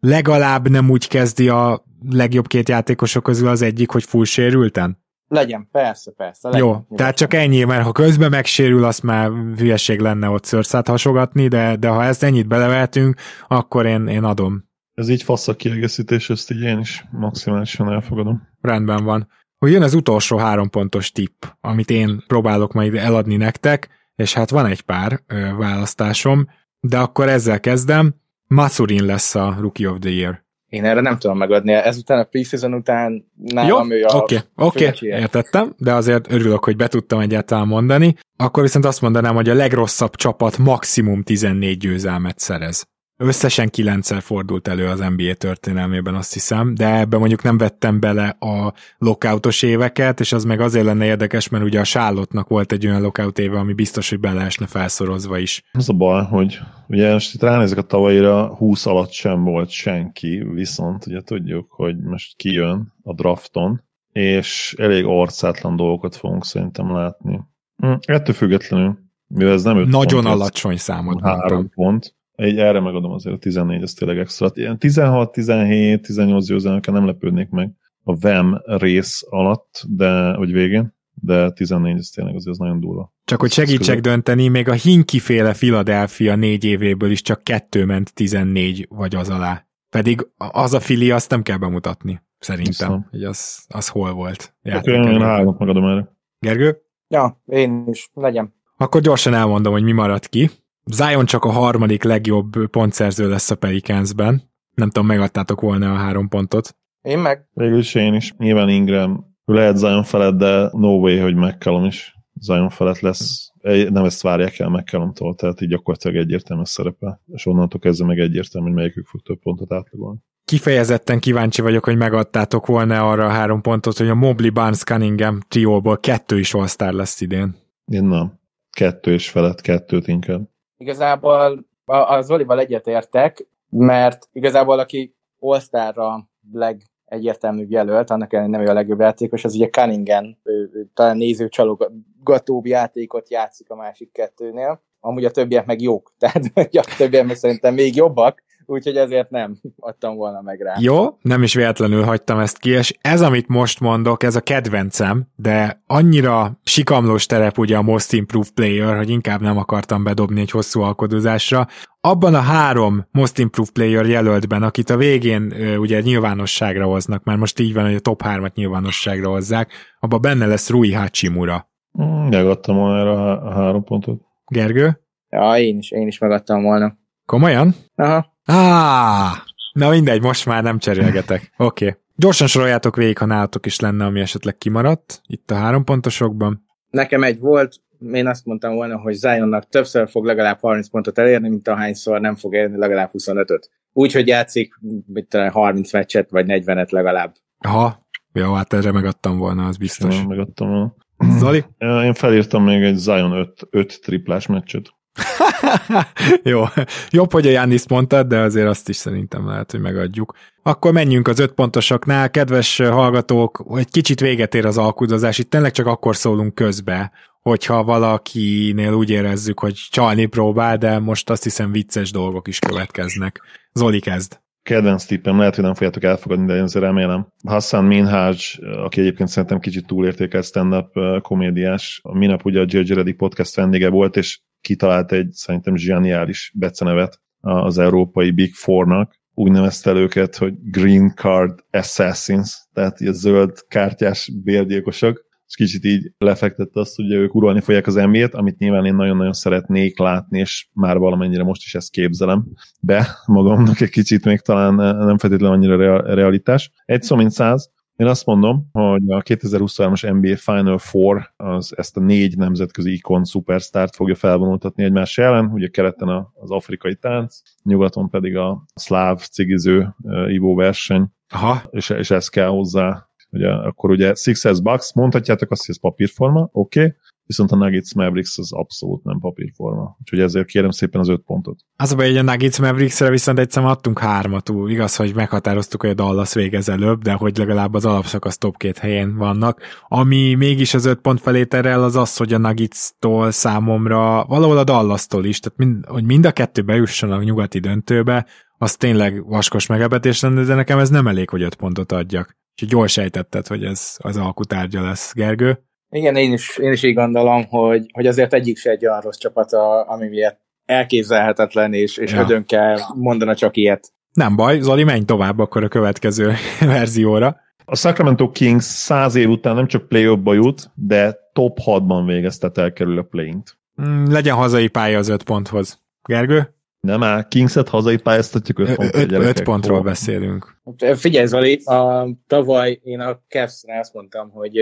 legalább 0.00 0.68
nem 0.68 0.90
úgy 0.90 1.08
kezdi 1.08 1.48
a 1.48 1.84
legjobb 2.10 2.46
két 2.46 2.68
játékosok 2.68 3.22
közül 3.22 3.48
az 3.48 3.62
egyik, 3.62 3.90
hogy 3.90 4.04
full 4.04 4.24
sérülten? 4.24 5.02
Legyen, 5.28 5.68
persze, 5.72 6.12
persze. 6.16 6.48
Legyen, 6.48 6.66
Jó, 6.66 6.72
nyugodtan. 6.72 6.96
tehát 6.96 7.16
csak 7.16 7.34
ennyi, 7.34 7.64
mert 7.64 7.84
ha 7.84 7.92
közben 7.92 8.30
megsérül, 8.30 8.84
azt 8.84 9.02
már 9.02 9.30
hülyeség 9.56 10.00
lenne 10.00 10.28
ott 10.28 10.44
szőrszát 10.44 10.88
hasogatni, 10.88 11.48
de, 11.48 11.76
de 11.76 11.88
ha 11.88 12.04
ezt 12.04 12.22
ennyit 12.22 12.48
belevehetünk, 12.48 13.16
akkor 13.48 13.86
én, 13.86 14.06
én 14.06 14.24
adom. 14.24 14.72
Ez 14.94 15.08
így 15.08 15.22
fasz 15.22 15.48
a 15.48 15.56
kiegészítés, 15.56 16.30
ezt 16.30 16.50
így 16.50 16.60
én 16.60 16.78
is 16.78 17.04
maximálisan 17.10 17.92
elfogadom. 17.92 18.48
Rendben 18.60 19.04
van. 19.04 19.28
Hogy 19.58 19.72
jön 19.72 19.82
az 19.82 19.94
utolsó 19.94 20.36
három 20.36 20.70
pontos 20.70 21.12
tipp, 21.12 21.44
amit 21.60 21.90
én 21.90 22.24
próbálok 22.26 22.72
majd 22.72 22.94
eladni 22.94 23.36
nektek, 23.36 23.88
és 24.16 24.34
hát 24.34 24.50
van 24.50 24.66
egy 24.66 24.80
pár 24.80 25.20
ö, 25.26 25.56
választásom, 25.56 26.48
de 26.80 26.98
akkor 26.98 27.28
ezzel 27.28 27.60
kezdem. 27.60 28.14
Masurin 28.46 29.04
lesz 29.04 29.34
a 29.34 29.56
Rookie 29.60 29.90
of 29.90 29.98
the 29.98 30.10
Year. 30.10 30.42
Én 30.68 30.84
erre 30.84 31.00
nem 31.00 31.18
tudom 31.18 31.38
megadni. 31.38 31.72
Ezután 31.72 32.18
a 32.18 32.24
preseason 32.24 32.74
után 32.74 33.12
Jó, 33.36 33.54
nálam 33.54 33.90
ő 33.90 34.04
a 34.04 34.16
oké, 34.16 34.38
oké, 34.54 34.84
főcsiek. 34.84 35.20
értettem, 35.20 35.74
de 35.78 35.92
azért 35.92 36.32
örülök, 36.32 36.64
hogy 36.64 36.76
be 36.76 36.88
tudtam 36.88 37.20
egyáltalán 37.20 37.66
mondani. 37.66 38.14
Akkor 38.36 38.62
viszont 38.62 38.84
azt 38.84 39.00
mondanám, 39.00 39.34
hogy 39.34 39.48
a 39.48 39.54
legrosszabb 39.54 40.14
csapat 40.14 40.58
maximum 40.58 41.22
14 41.22 41.78
győzelmet 41.78 42.38
szerez. 42.38 42.86
Összesen 43.16 43.68
kilencszer 43.70 44.22
fordult 44.22 44.68
elő 44.68 44.86
az 44.86 44.98
NBA 45.16 45.34
történelmében, 45.34 46.14
azt 46.14 46.32
hiszem, 46.32 46.74
de 46.74 46.98
ebben 46.98 47.18
mondjuk 47.18 47.42
nem 47.42 47.58
vettem 47.58 48.00
bele 48.00 48.28
a 48.28 48.72
lockoutos 48.98 49.62
éveket, 49.62 50.20
és 50.20 50.32
az 50.32 50.44
meg 50.44 50.60
azért 50.60 50.84
lenne 50.84 51.04
érdekes, 51.04 51.48
mert 51.48 51.64
ugye 51.64 51.80
a 51.80 51.84
Charlotte-nak 51.84 52.48
volt 52.48 52.72
egy 52.72 52.86
olyan 52.86 53.00
lockout 53.00 53.38
éve, 53.38 53.58
ami 53.58 53.72
biztos, 53.72 54.08
hogy 54.10 54.20
bele 54.20 54.42
esne 54.42 54.66
felszorozva 54.66 55.38
is. 55.38 55.62
Az 55.72 55.88
a 55.88 55.92
baj, 55.92 56.24
hogy 56.24 56.58
ugye 56.88 57.12
most 57.12 57.34
itt 57.34 57.42
ránézek 57.42 57.78
a 57.78 57.82
tavalyira, 57.82 58.54
20 58.56 58.86
alatt 58.86 59.10
sem 59.10 59.44
volt 59.44 59.70
senki, 59.70 60.44
viszont 60.52 61.06
ugye 61.06 61.20
tudjuk, 61.20 61.72
hogy 61.72 61.96
most 61.98 62.36
kijön 62.36 62.92
a 63.02 63.14
drafton, 63.14 63.82
és 64.12 64.74
elég 64.78 65.04
arcátlan 65.04 65.76
dolgokat 65.76 66.16
fogunk 66.16 66.44
szerintem 66.44 66.92
látni. 66.92 67.40
Hm, 67.76 67.92
Ettől 68.00 68.34
függetlenül, 68.34 68.98
mivel 69.26 69.52
ez 69.52 69.62
nem 69.62 69.76
5 69.78 69.86
Nagyon 69.88 70.22
pont, 70.22 70.34
alacsony 70.34 70.76
számot 70.76 71.20
három 71.22 71.40
mondtam. 71.40 71.70
pont, 71.84 72.14
egy, 72.34 72.58
erre 72.58 72.80
megadom 72.80 73.12
azért 73.12 73.36
a 73.36 73.38
14, 73.38 73.82
ez 73.82 73.92
tényleg 73.92 74.18
extra. 74.18 74.50
Ilyen 74.54 74.78
16, 74.78 75.32
17, 75.32 76.02
18 76.02 76.46
győzelmekkel 76.46 76.94
nem 76.94 77.06
lepődnék 77.06 77.48
meg 77.48 77.70
a 78.02 78.16
VEM 78.16 78.62
rész 78.64 79.24
alatt, 79.28 79.84
de, 79.88 80.36
vagy 80.36 80.52
végén, 80.52 80.94
de 81.14 81.50
14 81.50 81.98
ez 81.98 82.08
tényleg 82.08 82.34
azért 82.34 82.50
az 82.50 82.58
nagyon 82.58 82.80
durva. 82.80 83.12
Csak 83.24 83.40
hogy 83.40 83.52
segítsek 83.52 84.00
dönteni, 84.00 84.48
még 84.48 84.68
a 84.68 84.72
Hinki 84.72 85.18
féle 85.18 85.52
Philadelphia 85.52 86.34
négy 86.36 86.64
évéből 86.64 87.10
is 87.10 87.22
csak 87.22 87.42
kettő 87.42 87.84
ment 87.84 88.14
14 88.14 88.86
vagy 88.90 89.14
az 89.14 89.28
alá. 89.28 89.66
Pedig 89.90 90.26
az 90.36 90.74
a 90.74 90.80
fili 90.80 91.10
azt 91.10 91.30
nem 91.30 91.42
kell 91.42 91.56
bemutatni, 91.56 92.22
szerintem, 92.38 92.88
Viszont. 92.88 93.06
hogy 93.10 93.24
az, 93.24 93.64
az 93.68 93.88
hol 93.88 94.12
volt. 94.12 94.54
Akkor 94.62 94.92
én 94.92 95.20
hármat 95.20 95.58
megadom 95.58 95.84
erre. 95.84 96.16
Gergő? 96.38 96.78
Ja, 97.08 97.42
én 97.46 97.84
is. 97.86 98.10
Legyen. 98.14 98.54
Akkor 98.76 99.00
gyorsan 99.00 99.34
elmondom, 99.34 99.72
hogy 99.72 99.82
mi 99.82 99.92
maradt 99.92 100.28
ki. 100.28 100.50
Zion 100.84 101.24
csak 101.24 101.44
a 101.44 101.50
harmadik 101.50 102.02
legjobb 102.02 102.66
pontszerző 102.70 103.28
lesz 103.28 103.50
a 103.50 103.54
Pelicansben. 103.54 104.52
Nem 104.74 104.90
tudom, 104.90 105.06
megadtátok 105.06 105.60
volna 105.60 105.92
a 105.92 105.96
három 105.96 106.28
pontot. 106.28 106.76
Én 107.02 107.18
meg. 107.18 107.48
Végül 107.52 107.78
is 107.78 107.94
én 107.94 108.14
is. 108.14 108.34
Nyilván 108.38 108.68
Ingram 108.68 109.32
ő 109.46 109.54
lehet 109.54 109.76
Zion 109.76 110.04
felett, 110.04 110.34
de 110.34 110.68
no 110.72 110.88
way, 110.88 111.20
hogy 111.20 111.34
McCallum 111.34 111.84
is 111.84 112.14
Zion 112.40 112.68
felett 112.68 113.00
lesz. 113.00 113.52
Nem 113.88 114.04
ezt 114.04 114.22
várják 114.22 114.58
el 114.58 114.68
McCallumtól, 114.68 115.34
tehát 115.34 115.60
így 115.60 115.68
gyakorlatilag 115.68 116.16
egyértelmű 116.16 116.64
szerepe. 116.64 117.20
És 117.26 117.46
onnantól 117.46 117.80
kezdve 117.80 118.06
meg 118.06 118.18
egyértelmű, 118.18 118.66
hogy 118.66 118.76
melyikük 118.76 119.06
fog 119.06 119.22
több 119.22 119.38
pontot 119.38 119.72
átlagolni. 119.72 120.18
Kifejezetten 120.44 121.20
kíváncsi 121.20 121.62
vagyok, 121.62 121.84
hogy 121.84 121.96
megadtátok 121.96 122.66
volna 122.66 123.10
arra 123.10 123.26
a 123.26 123.30
három 123.30 123.60
pontot, 123.60 123.98
hogy 123.98 124.08
a 124.08 124.14
Mobley 124.14 124.50
Barnes 124.50 124.82
Cunningham 124.82 125.40
trióból 125.48 125.98
kettő 125.98 126.38
is 126.38 126.54
all 126.54 126.66
lesz 126.78 127.20
idén. 127.20 127.54
Én 127.84 128.04
nem. 128.04 128.40
Kettő 128.70 129.12
és 129.12 129.30
felett, 129.30 129.60
kettőt 129.60 130.08
inkább. 130.08 130.52
Igazából 130.84 131.66
a, 131.84 131.96
a 131.96 132.22
Zolival 132.22 132.58
egyetértek, 132.58 133.46
mert 133.68 134.28
igazából 134.32 134.78
aki 134.78 135.14
All-Star-ra 135.38 136.28
legegyértelműbb 136.52 137.70
jelölt, 137.70 138.10
annak 138.10 138.32
ellenére 138.32 138.56
nem 138.56 138.66
ő 138.66 138.70
a 138.70 138.74
legjobb 138.74 139.00
játékos, 139.00 139.44
az 139.44 139.54
ugye 139.54 139.68
Cunningham, 139.68 140.36
ő, 140.42 140.70
ő 140.72 140.90
talán 140.94 141.16
néző 141.16 141.48
csalogatóbb 141.48 142.66
játékot 142.66 143.30
játszik 143.30 143.70
a 143.70 143.76
másik 143.76 144.12
kettőnél. 144.12 144.82
Amúgy 145.00 145.24
a 145.24 145.30
többiek 145.30 145.66
meg 145.66 145.80
jók, 145.80 146.12
tehát 146.18 146.42
a 146.72 146.94
többiek 146.96 147.26
meg 147.26 147.36
szerintem 147.36 147.74
még 147.74 147.96
jobbak, 147.96 148.42
úgyhogy 148.66 148.96
ezért 148.96 149.30
nem 149.30 149.56
adtam 149.76 150.16
volna 150.16 150.40
meg 150.40 150.60
rá. 150.60 150.74
Jó, 150.78 151.18
nem 151.22 151.42
is 151.42 151.54
véletlenül 151.54 152.02
hagytam 152.02 152.38
ezt 152.38 152.58
ki, 152.58 152.70
és 152.70 152.94
ez, 153.00 153.22
amit 153.22 153.48
most 153.48 153.80
mondok, 153.80 154.22
ez 154.22 154.36
a 154.36 154.40
kedvencem, 154.40 155.26
de 155.36 155.82
annyira 155.86 156.60
sikamlós 156.62 157.26
terep 157.26 157.58
ugye 157.58 157.76
a 157.76 157.82
Most 157.82 158.12
Improved 158.12 158.50
Player, 158.50 158.96
hogy 158.96 159.10
inkább 159.10 159.40
nem 159.40 159.58
akartam 159.58 160.04
bedobni 160.04 160.40
egy 160.40 160.50
hosszú 160.50 160.80
alkodozásra. 160.80 161.66
Abban 162.00 162.34
a 162.34 162.40
három 162.40 163.06
Most 163.10 163.38
Improved 163.38 163.72
Player 163.72 164.06
jelöltben, 164.06 164.62
akit 164.62 164.90
a 164.90 164.96
végén 164.96 165.54
ugye 165.78 166.00
nyilvánosságra 166.00 166.84
hoznak, 166.84 167.24
már 167.24 167.36
most 167.36 167.58
így 167.58 167.74
van, 167.74 167.84
hogy 167.84 167.94
a 167.94 168.00
top 168.00 168.22
3-at 168.24 168.54
nyilvánosságra 168.54 169.28
hozzák, 169.28 169.72
abban 170.00 170.20
benne 170.20 170.46
lesz 170.46 170.70
Rui 170.70 170.92
Hachimura. 170.92 171.68
Mm, 172.02 172.28
Megadtam 172.28 172.76
volna 172.76 172.98
erre 172.98 173.10
a 173.10 173.52
három 173.52 173.84
pontot. 173.84 174.20
Gergő? 174.46 174.98
Ja, 175.28 175.56
én 175.56 175.78
is, 175.78 175.90
én 175.90 176.06
is 176.06 176.18
megadtam 176.18 176.62
volna. 176.62 176.96
Komolyan? 177.26 177.74
Aha. 177.94 178.33
Á, 178.44 179.42
na 179.72 179.88
mindegy, 179.88 180.22
most 180.22 180.46
már 180.46 180.62
nem 180.62 180.78
cserélgetek. 180.78 181.52
Oké. 181.56 181.86
Okay. 181.86 181.98
Gyorsan 182.16 182.46
soroljátok 182.46 182.96
végig, 182.96 183.18
ha 183.18 183.24
nálatok 183.24 183.66
is 183.66 183.80
lenne, 183.80 184.04
ami 184.04 184.20
esetleg 184.20 184.58
kimaradt, 184.58 185.20
itt 185.26 185.50
a 185.50 185.54
három 185.54 185.84
pontosokban. 185.84 186.64
Nekem 186.90 187.22
egy 187.22 187.38
volt, 187.38 187.74
én 188.12 188.26
azt 188.26 188.44
mondtam 188.44 188.74
volna, 188.74 188.98
hogy 188.98 189.14
Zionnak 189.14 189.68
többször 189.68 190.08
fog 190.08 190.24
legalább 190.24 190.58
30 190.60 190.88
pontot 190.88 191.18
elérni, 191.18 191.48
mint 191.48 191.68
ahányszor 191.68 192.20
nem 192.20 192.34
fog 192.34 192.54
elérni 192.54 192.78
legalább 192.78 193.10
25-öt. 193.12 193.70
Úgyhogy 193.92 194.26
játszik 194.26 194.74
mit 195.06 195.28
tudom, 195.28 195.50
30 195.50 195.92
meccset, 195.92 196.30
vagy 196.30 196.44
40-et 196.48 196.90
legalább. 196.90 197.34
Aha, 197.58 198.06
jó, 198.32 198.52
hát 198.52 198.72
erre 198.72 198.92
megadtam 198.92 199.38
volna, 199.38 199.66
az 199.66 199.76
biztos. 199.76 200.14
Én 200.14 200.26
megadtam 200.26 200.68
volna. 200.68 200.94
Zoli? 201.38 201.64
Én 201.78 202.14
felírtam 202.14 202.64
még 202.64 202.82
egy 202.82 202.96
Zion 202.96 203.32
5, 203.32 203.68
5 203.70 204.00
triplás 204.02 204.46
meccset. 204.46 204.94
Jó, 206.42 206.62
jobb, 207.10 207.32
hogy 207.32 207.46
a 207.46 207.50
Jániszt 207.50 207.88
mondtad, 207.88 208.26
de 208.26 208.38
azért 208.38 208.68
azt 208.68 208.88
is 208.88 208.96
szerintem 208.96 209.46
lehet, 209.46 209.70
hogy 209.70 209.80
megadjuk. 209.80 210.34
Akkor 210.62 210.92
menjünk 210.92 211.28
az 211.28 211.38
öt 211.38 211.52
pontosoknál. 211.52 212.30
Kedves 212.30 212.78
hallgatók, 212.78 213.64
egy 213.76 213.90
kicsit 213.90 214.20
véget 214.20 214.54
ér 214.54 214.66
az 214.66 214.78
alkudozás, 214.78 215.38
itt 215.38 215.50
tényleg 215.50 215.72
csak 215.72 215.86
akkor 215.86 216.16
szólunk 216.16 216.54
közbe, 216.54 217.12
hogyha 217.40 217.84
valakinél 217.84 218.92
úgy 218.92 219.10
érezzük, 219.10 219.60
hogy 219.60 219.74
csalni 219.90 220.26
próbál, 220.26 220.76
de 220.76 220.98
most 220.98 221.30
azt 221.30 221.42
hiszem 221.42 221.72
vicces 221.72 222.10
dolgok 222.10 222.48
is 222.48 222.58
következnek. 222.58 223.40
Zoli 223.72 224.00
kezd. 224.00 224.38
kedvenc 224.62 225.04
tippem, 225.04 225.38
lehet, 225.38 225.54
hogy 225.54 225.64
nem 225.64 225.74
fogjátok 225.74 226.02
elfogadni, 226.02 226.46
de 226.46 226.56
én 226.56 226.62
azért 226.62 226.84
remélem. 226.84 227.26
Hassan 227.46 227.84
Minhaj, 227.84 228.36
aki 228.84 229.00
egyébként 229.00 229.28
szerintem 229.28 229.58
kicsit 229.58 229.86
túlértékelt 229.86 230.44
stand-up 230.44 230.92
komédiás, 231.22 232.00
minap 232.12 232.44
ugye 232.44 232.60
a 232.60 232.64
Judge 232.66 232.94
Reddy 232.94 233.12
podcast 233.12 233.54
vendége 233.54 233.88
volt, 233.88 234.16
és 234.16 234.40
kitalált 234.64 235.12
egy 235.12 235.30
szerintem 235.32 235.76
zseniális 235.76 236.52
becenevet 236.54 237.20
az 237.40 237.78
európai 237.78 238.30
Big 238.30 238.54
Four-nak. 238.54 239.14
Úgy 239.34 239.50
nevezte 239.50 239.92
őket, 239.92 240.36
hogy 240.36 240.54
Green 240.62 241.12
Card 241.14 241.58
Assassins, 241.70 242.68
tehát 242.72 243.00
ilyen 243.00 243.12
zöld 243.12 243.58
kártyás 243.68 244.30
bérgyilkosok, 244.44 245.24
és 245.46 245.54
kicsit 245.54 245.84
így 245.84 246.12
lefektette 246.18 246.80
azt, 246.80 246.96
hogy 246.96 247.12
ők 247.12 247.34
uralni 247.34 247.60
fogják 247.60 247.86
az 247.86 247.94
NBA-t, 247.94 248.34
amit 248.34 248.58
nyilván 248.58 248.84
én 248.84 248.94
nagyon-nagyon 248.94 249.32
szeretnék 249.32 249.98
látni, 249.98 250.38
és 250.38 250.68
már 250.72 250.98
valamennyire 250.98 251.42
most 251.42 251.62
is 251.64 251.74
ezt 251.74 251.90
képzelem 251.90 252.44
be 252.80 253.08
magamnak 253.26 253.80
egy 253.80 253.90
kicsit, 253.90 254.24
még 254.24 254.40
talán 254.40 254.74
nem 254.74 255.18
feltétlenül 255.18 255.56
annyira 255.56 255.76
rea- 255.76 256.14
realitás. 256.14 256.70
Egy 256.84 257.02
szó 257.02 257.16
mint 257.16 257.30
száz, 257.30 257.70
én 257.96 258.06
azt 258.06 258.26
mondom, 258.26 258.68
hogy 258.72 259.10
a 259.10 259.22
2023-as 259.22 260.20
NBA 260.20 260.36
Final 260.36 260.78
Four 260.78 261.32
az 261.36 261.72
ezt 261.76 261.96
a 261.96 262.00
négy 262.00 262.36
nemzetközi 262.36 262.92
ikon 262.92 263.24
szupersztárt 263.24 263.94
fogja 263.94 264.14
felvonultatni 264.14 264.84
egymás 264.84 265.18
ellen, 265.18 265.46
ugye 265.46 265.68
keleten 265.68 266.08
az 266.34 266.50
afrikai 266.50 266.94
tánc, 266.94 267.40
nyugaton 267.62 268.10
pedig 268.10 268.36
a 268.36 268.64
szláv 268.74 269.18
cigiző 269.18 269.94
ivó 270.28 270.54
verseny, 270.54 271.12
Aha, 271.28 271.62
és, 271.70 271.90
és 271.90 272.10
ez 272.10 272.28
kell 272.28 272.48
hozzá. 272.48 273.08
Ugye, 273.30 273.50
akkor 273.50 273.90
ugye 273.90 274.14
Sixers 274.14 274.60
Bucks, 274.60 274.94
mondhatjátok 274.94 275.50
azt, 275.50 275.66
hogy 275.66 275.74
ez 275.74 275.80
papírforma, 275.80 276.48
oké, 276.52 276.80
okay, 276.80 276.94
viszont 277.26 277.52
a 277.52 277.56
Nuggets 277.56 277.94
Mavericks 277.94 278.38
az 278.38 278.52
abszolút 278.52 279.04
nem 279.04 279.18
papírforma. 279.18 279.96
Úgyhogy 280.00 280.20
ezért 280.20 280.46
kérem 280.46 280.70
szépen 280.70 281.00
az 281.00 281.08
öt 281.08 281.22
pontot. 281.26 281.58
Az 281.76 281.94
baj, 281.94 282.06
hogy 282.06 282.16
a 282.16 282.22
Nuggets 282.22 282.58
Mavericksre 282.58 283.10
viszont 283.10 283.38
egyszer 283.38 283.64
adtunk 283.64 283.98
hármat, 283.98 284.50
úgy 284.50 284.70
igaz, 284.70 284.96
hogy 284.96 285.14
meghatároztuk, 285.14 285.80
hogy 285.80 285.90
a 285.90 285.94
Dallas 285.94 286.34
végez 286.34 286.68
előbb, 286.68 287.02
de 287.02 287.12
hogy 287.12 287.36
legalább 287.36 287.74
az 287.74 287.84
alapszakasz 287.84 288.38
top 288.38 288.56
két 288.56 288.78
helyén 288.78 289.16
vannak. 289.16 289.60
Ami 289.88 290.34
mégis 290.34 290.74
az 290.74 290.84
öt 290.84 291.00
pont 291.00 291.20
felé 291.20 291.44
terel, 291.44 291.82
az 291.82 291.96
az, 291.96 292.16
hogy 292.16 292.32
a 292.32 292.38
Nuggets-tól 292.38 293.30
számomra, 293.30 294.24
valahol 294.24 294.58
a 294.58 294.64
Dallas-tól 294.64 295.24
is, 295.24 295.40
tehát 295.40 295.58
mind, 295.58 295.84
hogy 295.86 296.04
mind 296.04 296.26
a 296.26 296.32
kettő 296.32 296.62
bejusson 296.62 297.12
a 297.12 297.22
nyugati 297.22 297.58
döntőbe, 297.58 298.26
az 298.58 298.76
tényleg 298.76 299.26
vaskos 299.26 299.66
megebetés 299.66 300.20
lenne, 300.20 300.42
de 300.42 300.54
nekem 300.54 300.78
ez 300.78 300.88
nem 300.88 301.06
elég, 301.06 301.28
hogy 301.28 301.42
öt 301.42 301.54
pontot 301.54 301.92
adjak. 301.92 302.36
És 302.54 302.66
jól 302.70 302.86
sejtetted, 302.86 303.46
hogy 303.46 303.64
ez 303.64 303.96
az 303.98 304.16
alkutárgya 304.16 304.82
lesz, 304.82 305.14
Gergő. 305.14 305.64
Igen, 305.94 306.16
én 306.16 306.32
is, 306.32 306.58
én 306.58 306.72
is 306.72 306.82
így 306.82 306.94
gondolom, 306.94 307.44
hogy, 307.48 307.86
hogy 307.92 308.06
azért 308.06 308.34
egyik 308.34 308.58
se 308.58 308.70
egy 308.70 308.86
olyan 308.86 309.00
rossz 309.00 309.18
csapat, 309.18 309.52
a, 309.52 309.90
ami 309.90 310.08
miatt 310.08 310.40
elképzelhetetlen, 310.64 311.72
és, 311.72 311.96
és 311.96 312.12
ja. 312.12 312.20
ödön 312.20 312.44
kell 312.44 312.78
mondana 312.94 313.34
csak 313.34 313.56
ilyet. 313.56 313.92
Nem 314.12 314.36
baj, 314.36 314.60
Zoli, 314.60 314.84
menj 314.84 315.04
tovább 315.04 315.38
akkor 315.38 315.64
a 315.64 315.68
következő 315.68 316.32
verzióra. 316.60 317.36
A 317.64 317.76
Sacramento 317.76 318.30
Kings 318.30 318.64
száz 318.64 319.14
év 319.14 319.28
után 319.28 319.54
nem 319.54 319.66
csak 319.66 319.88
play 319.88 320.16
ba 320.16 320.34
jut, 320.34 320.70
de 320.74 321.18
top 321.32 321.58
6-ban 321.64 322.02
végezte 322.06 322.50
elkerül 322.54 322.98
a 322.98 323.02
play-int. 323.02 323.56
Mm, 323.82 324.04
legyen 324.04 324.34
hazai 324.34 324.68
pálya 324.68 324.98
az 324.98 325.08
öt 325.08 325.22
ponthoz. 325.22 325.80
Gergő? 326.04 326.54
Nem 326.80 327.02
áll, 327.02 327.28
Kingset 327.28 327.68
hazai 327.68 327.96
pályáztatjuk 327.96 328.58
5 328.58 328.74
pontról. 328.74 329.22
5 329.22 329.42
pontról 329.42 329.82
beszélünk. 329.82 330.60
Figyelj 330.94 331.26
Zoli, 331.26 331.60
a, 331.64 332.08
tavaly 332.26 332.80
én 332.82 333.00
a 333.00 333.20
Cavs-re 333.28 333.78
azt 333.78 333.94
mondtam, 333.94 334.30
hogy 334.30 334.58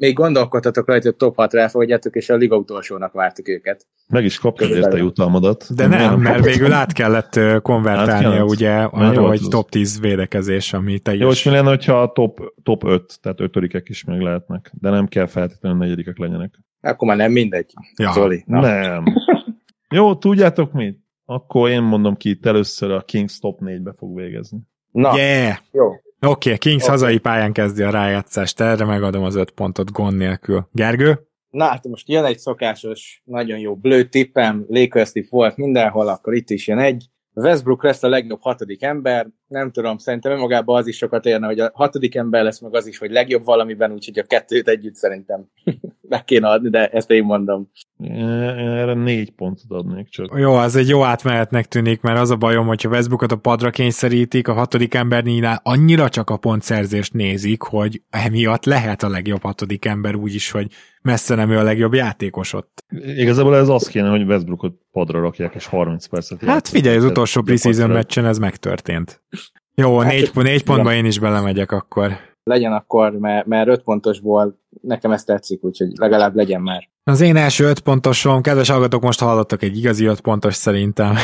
még 0.00 0.14
gondolkodhatok 0.14 0.86
rajta, 0.86 1.08
hogy 1.08 1.16
top 1.16 1.36
6 1.36 1.54
elfogadjátok, 1.54 2.14
és 2.14 2.30
a 2.30 2.34
liga 2.34 2.56
utolsónak 2.56 3.12
vártuk 3.12 3.48
őket. 3.48 3.86
Meg 4.08 4.24
is 4.24 4.38
kaptad 4.38 4.70
érte 4.70 4.96
jutalmadat. 4.96 5.74
De 5.74 5.86
nem, 5.86 6.00
nem 6.00 6.20
mert 6.20 6.44
végül 6.44 6.72
át 6.72 6.92
kellett 6.92 7.62
konvertálnia 7.62 8.42
át 8.42 8.50
ugye 8.50 8.82
arra, 8.82 9.26
hogy 9.26 9.40
top 9.48 9.70
10 9.70 10.00
védekezés, 10.00 10.72
ami 10.72 10.98
teljes. 10.98 11.22
Jó, 11.22 11.30
és 11.30 11.44
mi 11.44 11.50
lenne, 11.50 11.68
hogyha 11.68 12.02
a 12.02 12.12
top, 12.12 12.52
top 12.62 12.84
5, 12.84 13.20
tehát 13.20 13.40
ötödikek 13.40 13.88
is 13.88 14.04
meg 14.04 14.20
lehetnek, 14.20 14.72
de 14.80 14.90
nem 14.90 15.06
kell 15.06 15.26
feltétlenül 15.26 15.78
negyedikek 15.78 16.18
legyenek. 16.18 16.58
Akkor 16.80 17.08
már 17.08 17.16
nem 17.16 17.32
mindegy, 17.32 17.72
ja. 17.96 18.12
Zoli. 18.12 18.44
Na. 18.46 18.60
Nem. 18.60 19.04
Jó, 19.90 20.14
tudjátok 20.14 20.72
mit? 20.72 21.02
Akkor 21.24 21.70
én 21.70 21.82
mondom 21.82 22.16
ki 22.16 22.30
itt 22.30 22.46
először 22.46 22.90
a 22.90 23.00
Kings 23.00 23.38
top 23.38 23.60
4-be 23.64 23.94
fog 23.98 24.16
végezni. 24.16 24.58
Na, 24.90 25.16
yeah. 25.16 25.56
jó. 25.72 25.92
Oké, 26.24 26.30
okay, 26.30 26.58
Kings 26.58 26.82
okay. 26.82 26.96
hazai 26.96 27.18
pályán 27.18 27.52
kezdi 27.52 27.82
a 27.82 27.90
rájátszást, 27.90 28.60
erre 28.60 28.84
megadom 28.84 29.24
az 29.24 29.34
öt 29.34 29.50
pontot 29.50 29.92
gond 29.92 30.16
nélkül. 30.16 30.68
Gergő? 30.72 31.26
Na 31.50 31.64
hát 31.64 31.88
most 31.88 32.08
jön 32.08 32.24
egy 32.24 32.38
szokásos, 32.38 33.22
nagyon 33.24 33.58
jó 33.58 33.76
blő 33.76 34.04
tippem, 34.04 34.64
Lakers 34.68 35.12
volt 35.30 35.56
mindenhol, 35.56 36.08
akkor 36.08 36.34
itt 36.34 36.50
is 36.50 36.66
jön 36.66 36.78
egy. 36.78 37.06
Westbrook 37.34 37.82
lesz 37.82 38.02
a 38.02 38.08
legjobb 38.08 38.40
hatodik 38.40 38.82
ember, 38.82 39.26
nem 39.54 39.70
tudom, 39.70 39.98
szerintem 39.98 40.32
önmagában 40.32 40.76
az 40.76 40.86
is 40.86 40.96
sokat 40.96 41.26
érne, 41.26 41.46
hogy 41.46 41.60
a 41.60 41.70
hatodik 41.74 42.14
ember 42.14 42.42
lesz, 42.42 42.60
meg 42.60 42.74
az 42.74 42.86
is, 42.86 42.98
hogy 42.98 43.10
legjobb 43.10 43.44
valamiben, 43.44 43.92
úgyhogy 43.92 44.18
a 44.18 44.22
kettőt 44.22 44.68
együtt 44.68 44.94
szerintem 44.94 45.48
meg 46.08 46.24
kéne 46.24 46.48
adni, 46.48 46.70
de 46.70 46.88
ezt 46.88 47.10
én 47.10 47.24
mondom. 47.24 47.70
Erre 47.98 48.94
négy 48.94 49.30
pontot 49.30 49.70
adnék 49.70 50.08
csak. 50.08 50.34
Jó, 50.36 50.54
az 50.54 50.76
egy 50.76 50.88
jó 50.88 51.04
átmenetnek 51.04 51.66
tűnik, 51.66 52.00
mert 52.00 52.18
az 52.18 52.30
a 52.30 52.36
bajom, 52.36 52.66
hogyha 52.66 52.88
Westbrookot 52.88 53.32
a 53.32 53.36
padra 53.36 53.70
kényszerítik, 53.70 54.48
a 54.48 54.52
hatodik 54.52 54.94
embernél 54.94 55.60
annyira 55.62 56.08
csak 56.08 56.30
a 56.30 56.36
pontszerzést 56.36 57.12
nézik, 57.12 57.62
hogy 57.62 58.02
emiatt 58.10 58.64
lehet 58.64 59.02
a 59.02 59.08
legjobb 59.08 59.42
hatodik 59.42 59.84
ember 59.84 60.14
úgy 60.14 60.34
is, 60.34 60.50
hogy 60.50 60.66
messze 61.02 61.34
nem 61.34 61.50
ő 61.50 61.58
a 61.58 61.62
legjobb 61.62 61.94
játékos 61.94 62.52
ott. 62.52 62.84
Igazából 63.16 63.56
ez 63.56 63.68
az 63.68 63.88
kéne, 63.88 64.08
hogy 64.08 64.22
Westbrookot 64.22 64.74
padra 64.92 65.20
rakják, 65.20 65.54
és 65.54 65.66
30 65.66 66.06
percet 66.06 66.44
Hát 66.44 66.68
figyelj, 66.68 66.96
az 66.96 67.04
utolsó 67.04 67.42
preseason 67.42 67.90
meccsen 67.90 68.26
ez 68.26 68.38
megtörtént. 68.38 69.22
Jó, 69.74 69.98
hát, 69.98 70.12
négy, 70.12 70.30
négy 70.34 70.64
pontba 70.64 70.92
én 70.92 71.04
is 71.04 71.18
belemegyek 71.18 71.72
akkor. 71.72 72.16
Legyen 72.42 72.72
akkor, 72.72 73.12
mert, 73.12 73.46
mert 73.46 73.68
öt 73.68 73.82
pontosból 73.82 74.58
nekem 74.82 75.12
ezt 75.12 75.26
tetszik, 75.26 75.64
úgyhogy 75.64 75.88
legalább 75.94 76.34
legyen 76.34 76.60
már. 76.60 76.88
Az 77.04 77.20
én 77.20 77.36
első 77.36 77.64
öt 77.64 77.80
pontosom, 77.80 78.42
kedves 78.42 78.68
hallgatók, 78.68 79.02
most 79.02 79.20
hallottak 79.20 79.62
egy 79.62 79.76
igazi 79.76 80.04
öt 80.04 80.20
pontos 80.20 80.54
szerintem. 80.54 81.16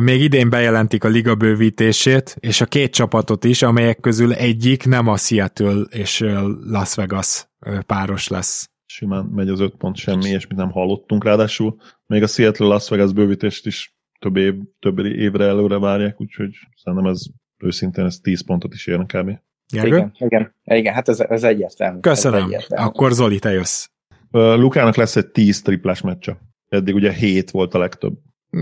Még 0.00 0.20
idén 0.20 0.50
bejelentik 0.50 1.04
a 1.04 1.08
liga 1.08 1.34
bővítését, 1.34 2.36
és 2.40 2.60
a 2.60 2.66
két 2.66 2.92
csapatot 2.92 3.44
is, 3.44 3.62
amelyek 3.62 4.00
közül 4.00 4.32
egyik 4.32 4.86
nem 4.86 5.08
a 5.08 5.16
Seattle 5.16 5.80
és 5.90 6.24
Las 6.66 6.94
Vegas 6.94 7.48
páros 7.86 8.28
lesz. 8.28 8.70
Simán 8.86 9.24
megy 9.24 9.48
az 9.48 9.60
öt 9.60 9.74
pont, 9.76 9.96
semmi, 9.96 10.28
és 10.28 10.46
mit 10.46 10.58
nem 10.58 10.70
hallottunk. 10.70 11.24
Ráadásul 11.24 11.76
még 12.06 12.22
a 12.22 12.26
Seattle 12.26 12.66
Las 12.66 12.88
Vegas 12.88 13.12
bővítést 13.12 13.66
is 13.66 13.95
több, 14.26 14.36
év, 14.36 14.54
több 14.80 14.98
évre 14.98 15.44
előre 15.44 15.78
várják, 15.78 16.20
úgyhogy 16.20 16.50
szerintem 16.76 17.10
ez 17.10 17.22
őszintén 17.58 18.04
ez 18.04 18.18
10 18.18 18.44
pontot 18.44 18.74
is 18.74 18.86
érne 18.86 19.04
kb. 19.04 19.38
Igen, 19.72 20.12
igen, 20.18 20.54
igen, 20.64 20.94
hát 20.94 21.08
ez, 21.08 21.20
ez 21.20 21.44
egyértelmű. 21.44 22.00
Köszönöm. 22.00 22.38
Ez 22.38 22.44
egyértelmű. 22.44 22.88
Akkor 22.88 23.12
Zoli, 23.12 23.38
te 23.38 23.50
jössz. 23.50 23.86
Lukának 24.30 24.96
lesz 24.96 25.16
egy 25.16 25.26
10 25.26 25.62
triplás 25.62 26.00
meccse. 26.00 26.38
Eddig 26.68 26.94
ugye 26.94 27.12
7 27.12 27.50
volt 27.50 27.74
a 27.74 27.78
legtöbb. 27.78 28.14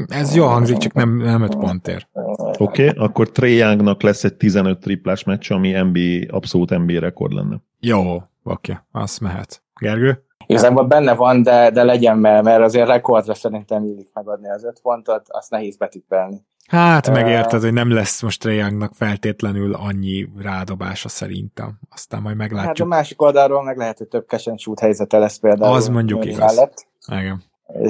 Ez 0.09 0.35
jó 0.35 0.47
hangzik, 0.47 0.77
csak 0.77 0.93
nem, 0.93 1.17
nem 1.17 1.43
5 1.43 1.57
pontért. 1.57 2.09
Oké, 2.13 2.89
okay, 2.89 3.05
akkor 3.05 3.31
Trey 3.31 3.57
Youngnak 3.57 4.03
lesz 4.03 4.25
egy 4.25 4.35
15 4.35 4.81
triplás 4.81 5.25
meccs, 5.25 5.53
ami 5.53 5.71
NBA, 5.71 6.37
abszolút 6.37 6.71
NBA 6.71 6.99
rekord 6.99 7.33
lenne. 7.33 7.63
Jó, 7.81 8.01
oké, 8.15 8.23
okay, 8.43 8.77
azt 8.93 9.21
mehet. 9.21 9.63
Gergő? 9.81 10.25
Igazából 10.47 10.85
benne 10.85 11.15
van, 11.15 11.43
de, 11.43 11.71
de 11.71 11.85
legyen 11.85 12.19
mert, 12.19 12.45
mert 12.45 12.63
azért 12.63 12.87
rekordra 12.87 13.35
szerintem 13.35 13.85
illik 13.85 14.09
megadni 14.13 14.51
az 14.51 14.65
5 14.65 14.81
pontot, 14.83 15.27
azt 15.29 15.51
nehéz 15.51 15.77
betippelni. 15.77 16.45
Hát 16.67 17.11
megérted, 17.11 17.61
hogy 17.61 17.73
nem 17.73 17.93
lesz 17.93 18.23
most 18.23 18.41
Trae 18.41 18.73
feltétlenül 18.93 19.75
annyi 19.75 20.29
rádobása 20.43 21.09
szerintem. 21.09 21.79
Aztán 21.91 22.23
majd 22.23 22.37
meglátjuk. 22.37 22.67
Hát 22.67 22.81
a 22.81 22.85
másik 22.85 23.23
oldalról 23.23 23.63
meg 23.63 23.77
lehet, 23.77 23.99
hogy 23.99 24.09
több 24.09 24.27
kesen 24.27 24.57
shoot 24.57 24.81
helyzete 24.81 25.19
lesz 25.19 25.37
például. 25.37 25.75
Az 25.75 25.89
mondjuk 25.89 26.25
igaz. 26.25 26.55
Mellett. 26.55 26.87
Igen. 27.07 27.43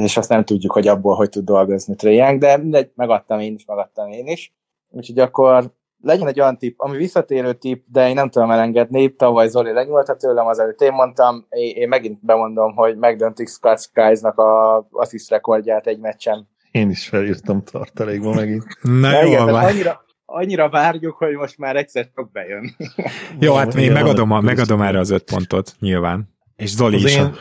És 0.02 0.16
azt 0.16 0.28
nem 0.28 0.44
tudjuk, 0.44 0.72
hogy 0.72 0.88
abból 0.88 1.14
hogy 1.14 1.28
tud 1.28 1.44
dolgozni 1.44 1.94
Trae 1.94 2.36
de 2.38 2.57
mindegy, 2.57 2.90
megadtam 2.94 3.40
én 3.40 3.55
is, 3.55 3.64
megadtam 3.64 4.11
én 4.11 4.26
is. 4.26 4.55
Úgyhogy 4.90 5.18
akkor 5.18 5.70
legyen 6.05 6.28
egy 6.28 6.40
olyan 6.40 6.59
tipp, 6.59 6.74
ami 6.78 6.96
visszatérő 6.96 7.52
tipp, 7.52 7.84
de 7.86 8.09
én 8.09 8.14
nem 8.14 8.28
tudom 8.28 8.50
elengedni. 8.50 9.14
Tavaly 9.14 9.48
Zoli 9.48 9.72
lenyúlta 9.72 10.16
tőlem, 10.16 10.46
az 10.46 10.59
előtt 10.59 10.80
én 10.80 10.92
mondtam, 10.92 11.46
én, 11.48 11.76
én 11.76 11.88
megint 11.88 12.24
bemondom, 12.24 12.74
hogy 12.74 12.96
megdöntik 12.96 13.48
Scott 13.48 13.80
Skies-nak 13.80 14.38
a 14.38 14.76
assist 14.90 15.30
rekordját 15.30 15.86
egy 15.86 15.98
meccsen. 15.98 16.48
Én 16.70 16.90
is 16.90 17.09
felírtam 17.09 17.62
tartalékba 17.62 18.34
megint. 18.34 18.64
Na 18.82 19.22
jó, 19.22 19.28
igen, 19.28 19.48
annyira, 19.48 20.05
annyira 20.24 20.68
várjuk, 20.68 21.16
hogy 21.16 21.34
most 21.34 21.59
már 21.59 21.76
egyszer 21.76 22.09
csak 22.14 22.32
bejön. 22.32 22.76
jó, 23.40 23.55
hát 23.55 23.74
még 23.74 23.92
megadom, 23.92 24.30
a, 24.30 24.40
megadom 24.40 24.82
erre 24.82 24.98
az 24.98 25.11
öt 25.11 25.24
pontot, 25.24 25.72
nyilván. 25.80 26.28
És 26.57 26.74
Zoli 26.74 26.96
is. 26.96 27.16
Én... 27.16 27.34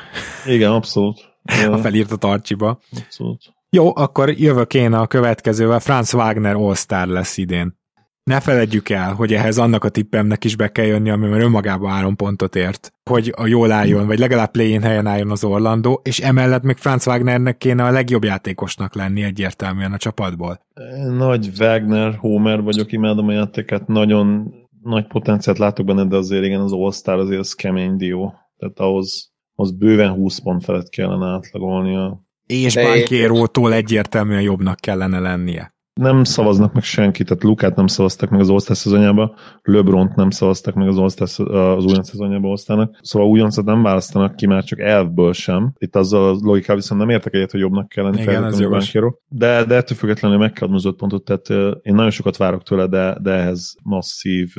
Igen, 0.45 0.71
abszolút. 0.71 1.31
A 1.71 1.77
felírt 1.77 2.11
a 2.11 2.15
tarcsiba. 2.15 2.79
Abszolút. 3.05 3.41
Jó, 3.69 3.95
akkor 3.95 4.29
jövök 4.29 4.73
én 4.73 4.93
a 4.93 5.07
következővel. 5.07 5.79
Franz 5.79 6.13
Wagner 6.13 6.55
All-Star 6.55 7.07
lesz 7.07 7.37
idén 7.37 7.81
ne 8.23 8.39
feledjük 8.39 8.89
el, 8.89 9.13
hogy 9.13 9.33
ehhez 9.33 9.57
annak 9.57 9.83
a 9.83 9.89
tippemnek 9.89 10.43
is 10.43 10.55
be 10.55 10.67
kell 10.67 10.85
jönni, 10.85 11.09
ami 11.09 11.27
már 11.27 11.41
önmagában 11.41 11.91
három 11.91 12.15
pontot 12.15 12.55
ért, 12.55 12.93
hogy 13.09 13.33
a 13.37 13.45
jól 13.45 13.71
álljon, 13.71 14.05
vagy 14.07 14.19
legalább 14.19 14.51
play 14.51 14.79
helyen 14.81 15.07
álljon 15.07 15.31
az 15.31 15.43
Orlando, 15.43 15.99
és 16.03 16.19
emellett 16.19 16.63
még 16.63 16.77
Franz 16.77 17.07
Wagnernek 17.07 17.57
kéne 17.57 17.83
a 17.83 17.91
legjobb 17.91 18.23
játékosnak 18.23 18.95
lenni 18.95 19.23
egyértelműen 19.23 19.91
a 19.91 19.97
csapatból. 19.97 20.59
Nagy 21.17 21.51
Wagner, 21.59 22.15
Homer 22.15 22.61
vagyok, 22.61 22.91
imádom 22.91 23.27
a 23.27 23.31
játékát, 23.31 23.87
nagyon 23.87 24.53
nagy 24.83 25.07
potenciált 25.07 25.57
látok 25.57 25.85
benne, 25.85 26.05
de 26.05 26.15
azért 26.15 26.43
igen, 26.43 26.61
az 26.61 26.71
All-Star 26.71 27.19
azért 27.19 27.39
az 27.39 27.53
kemény 27.53 27.95
dió. 27.95 28.33
Tehát 28.57 28.79
ahhoz, 28.79 29.31
az 29.55 29.71
bőven 29.71 30.11
20 30.11 30.39
pont 30.39 30.63
felett 30.63 30.89
kellene 30.89 31.25
átlagolnia. 31.25 32.21
És 32.45 32.75
Bankérótól 32.75 33.73
egyértelműen 33.73 34.41
jobbnak 34.41 34.79
kellene 34.79 35.19
lennie 35.19 35.72
nem 35.93 36.23
szavaznak 36.23 36.73
meg 36.73 36.83
senkit, 36.83 37.27
tehát 37.27 37.43
Lukát 37.43 37.75
nem 37.75 37.87
szavaztak 37.87 38.29
meg 38.29 38.39
az 38.39 38.49
All-Star 38.49 38.75
szezonjába, 38.75 39.35
LeBront 39.61 40.15
nem 40.15 40.29
szavaztak 40.29 40.73
meg 40.73 40.87
az 40.87 40.97
All-Star, 40.97 41.47
az 41.77 41.85
újonc 41.85 42.09
szezonjába 42.09 42.47
osztának, 42.47 42.99
szóval 43.01 43.27
újoncot 43.27 43.65
nem 43.65 43.83
választanak 43.83 44.35
ki 44.35 44.45
már 44.45 44.63
csak 44.63 44.79
elfből 44.79 45.33
sem. 45.33 45.73
Itt 45.77 45.95
azzal 45.95 46.29
a 46.29 46.37
logikával 46.41 46.75
viszont 46.75 46.99
nem 47.01 47.09
értek 47.09 47.33
egyet, 47.33 47.51
hogy 47.51 47.59
jobbnak 47.59 47.87
kell 47.87 48.03
lenni 48.03 48.61
jogos. 48.61 48.91
De, 49.27 49.65
de 49.65 49.75
ettől 49.75 49.97
függetlenül 49.97 50.37
meg 50.37 50.51
kell 50.51 50.67
adni 50.67 50.93
pontot, 50.93 51.23
tehát 51.23 51.75
én 51.81 51.93
nagyon 51.93 52.11
sokat 52.11 52.37
várok 52.37 52.63
tőle, 52.63 52.87
de, 52.87 53.17
de 53.21 53.31
ehhez 53.31 53.75
masszív 53.83 54.53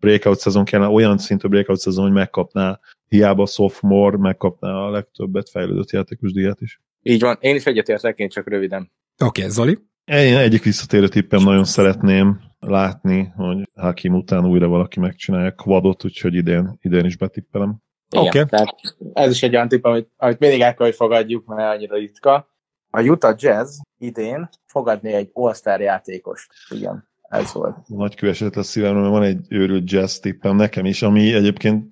breakout 0.00 0.38
szezon 0.38 0.64
kellene, 0.64 0.90
olyan 0.90 1.18
szintű 1.18 1.48
breakout 1.48 1.78
szezon, 1.78 2.04
hogy 2.04 2.12
megkapná 2.12 2.80
hiába 3.08 3.46
sophomore, 3.46 4.16
megkapná 4.16 4.72
a 4.72 4.90
legtöbbet 4.90 5.50
fejlődött 5.50 5.90
játékos 5.90 6.32
díjat 6.32 6.60
is. 6.60 6.80
Így 7.02 7.20
van, 7.20 7.36
én 7.40 7.54
is 7.54 7.64
egyetértek, 7.64 8.18
én 8.18 8.28
csak 8.28 8.48
röviden. 8.48 8.92
Oké, 9.24 9.40
okay, 9.40 9.52
Zoli? 9.52 9.78
Én 10.10 10.36
egyik 10.36 10.62
visszatérő 10.62 11.08
tippem 11.08 11.42
nagyon 11.42 11.64
szeretném 11.64 12.40
látni, 12.58 13.32
hogy 13.36 13.68
Hakim 13.74 14.14
után 14.14 14.46
újra 14.46 14.68
valaki 14.68 15.00
megcsinálja 15.00 15.52
kvadot, 15.52 16.04
úgyhogy 16.04 16.34
idén, 16.34 16.78
idén 16.82 17.04
is 17.04 17.16
betippelem. 17.16 17.76
Oké. 18.16 18.44
tehát 18.44 18.74
ez 19.12 19.30
is 19.30 19.42
egy 19.42 19.54
olyan 19.54 19.68
tipp, 19.68 19.84
amit, 19.84 20.08
amit 20.16 20.38
mindig 20.38 20.60
el 20.60 20.74
kell, 20.74 20.86
hogy 20.86 20.94
fogadjuk, 20.94 21.46
mert 21.46 21.74
annyira 21.74 21.96
ritka. 21.96 22.48
A 22.90 23.02
Utah 23.02 23.34
Jazz 23.38 23.78
idén 23.98 24.48
fogadni 24.66 25.12
egy 25.12 25.30
All-Star 25.32 25.80
játékost. 25.80 26.52
Igen, 26.70 27.08
ez 27.20 27.52
volt. 27.52 27.88
Nagy 27.88 28.14
kőeset 28.14 28.54
lesz 28.54 28.68
szívemre, 28.68 29.00
mert 29.00 29.12
van 29.12 29.22
egy 29.22 29.46
őrült 29.48 29.90
jazz 29.90 30.18
tippem 30.18 30.56
nekem 30.56 30.84
is, 30.84 31.02
ami 31.02 31.34
egyébként 31.34 31.86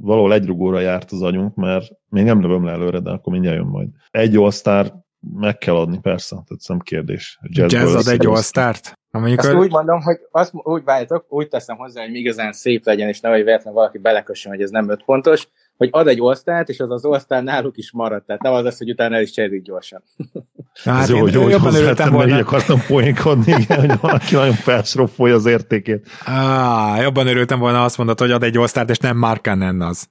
valahol 0.00 0.32
egy 0.32 0.46
rugóra 0.46 0.80
járt 0.80 1.12
az 1.12 1.22
agyunk, 1.22 1.54
mert 1.54 1.92
még 2.08 2.24
nem 2.24 2.40
lövöm 2.40 2.64
le 2.64 2.72
előre, 2.72 3.00
de 3.00 3.10
akkor 3.10 3.32
mindjárt 3.32 3.56
jön 3.56 3.66
majd. 3.66 3.88
Egy 4.10 4.36
all 4.36 4.50
meg 5.40 5.58
kell 5.58 5.76
adni, 5.76 5.98
persze, 5.98 6.28
tehát 6.30 6.68
nem 6.68 6.78
kérdés. 6.78 7.38
Jazz 7.42 7.94
ad 7.94 8.08
egy 8.08 8.26
all-start? 8.26 8.98
Mondjuk, 9.10 9.38
Azt 9.38 9.52
úgy 9.54 9.70
mondom, 9.70 10.00
hogy 10.00 10.16
azt 10.30 10.50
úgy 10.54 10.84
váltok, 10.84 11.26
úgy 11.28 11.48
teszem 11.48 11.76
hozzá, 11.76 12.02
hogy 12.02 12.14
igazán 12.14 12.52
szép 12.52 12.86
legyen, 12.86 13.08
és 13.08 13.20
nehogy 13.20 13.44
véletlenül 13.44 13.78
valaki 13.78 13.98
belekössön, 13.98 14.52
hogy 14.52 14.62
ez 14.62 14.70
nem 14.70 14.88
öt 14.90 15.04
pontos, 15.04 15.48
hogy 15.76 15.88
ad 15.92 16.08
egy 16.08 16.20
osztályt, 16.20 16.68
és 16.68 16.80
az 16.80 16.90
az 16.90 17.04
osztály 17.04 17.42
náluk 17.42 17.76
is 17.76 17.92
marad. 17.92 18.24
Tehát 18.24 18.42
nem 18.42 18.52
az 18.52 18.64
lesz, 18.64 18.78
hogy 18.78 18.90
utána 18.90 19.14
el 19.14 19.22
is 19.22 19.30
cserélik 19.30 19.62
gyorsan. 19.62 20.02
Na, 20.32 20.40
Hát 20.84 20.96
hát 20.96 21.08
jó, 21.08 21.18
hogy, 21.20 21.34
hogy 21.34 21.50
jobban 21.50 21.74
örültem 21.74 22.10
mert 22.10 22.22
így 22.22 22.30
volna. 22.30 22.46
akartam 22.46 22.82
poénkodni, 22.86 23.52
igen, 23.58 23.80
hogy 23.80 24.00
valaki 24.00 24.34
nagyon 24.34 24.52
felsropolja 24.52 25.34
az 25.34 25.46
értékét. 25.46 26.08
Á, 26.24 27.00
jobban 27.02 27.26
örültem 27.26 27.58
volna, 27.58 27.84
azt 27.84 27.98
mondod, 27.98 28.18
hogy 28.18 28.30
ad 28.30 28.42
egy 28.42 28.56
all 28.56 28.86
és 28.86 28.98
nem 28.98 29.16
Markanen 29.16 29.80
az. 29.80 30.08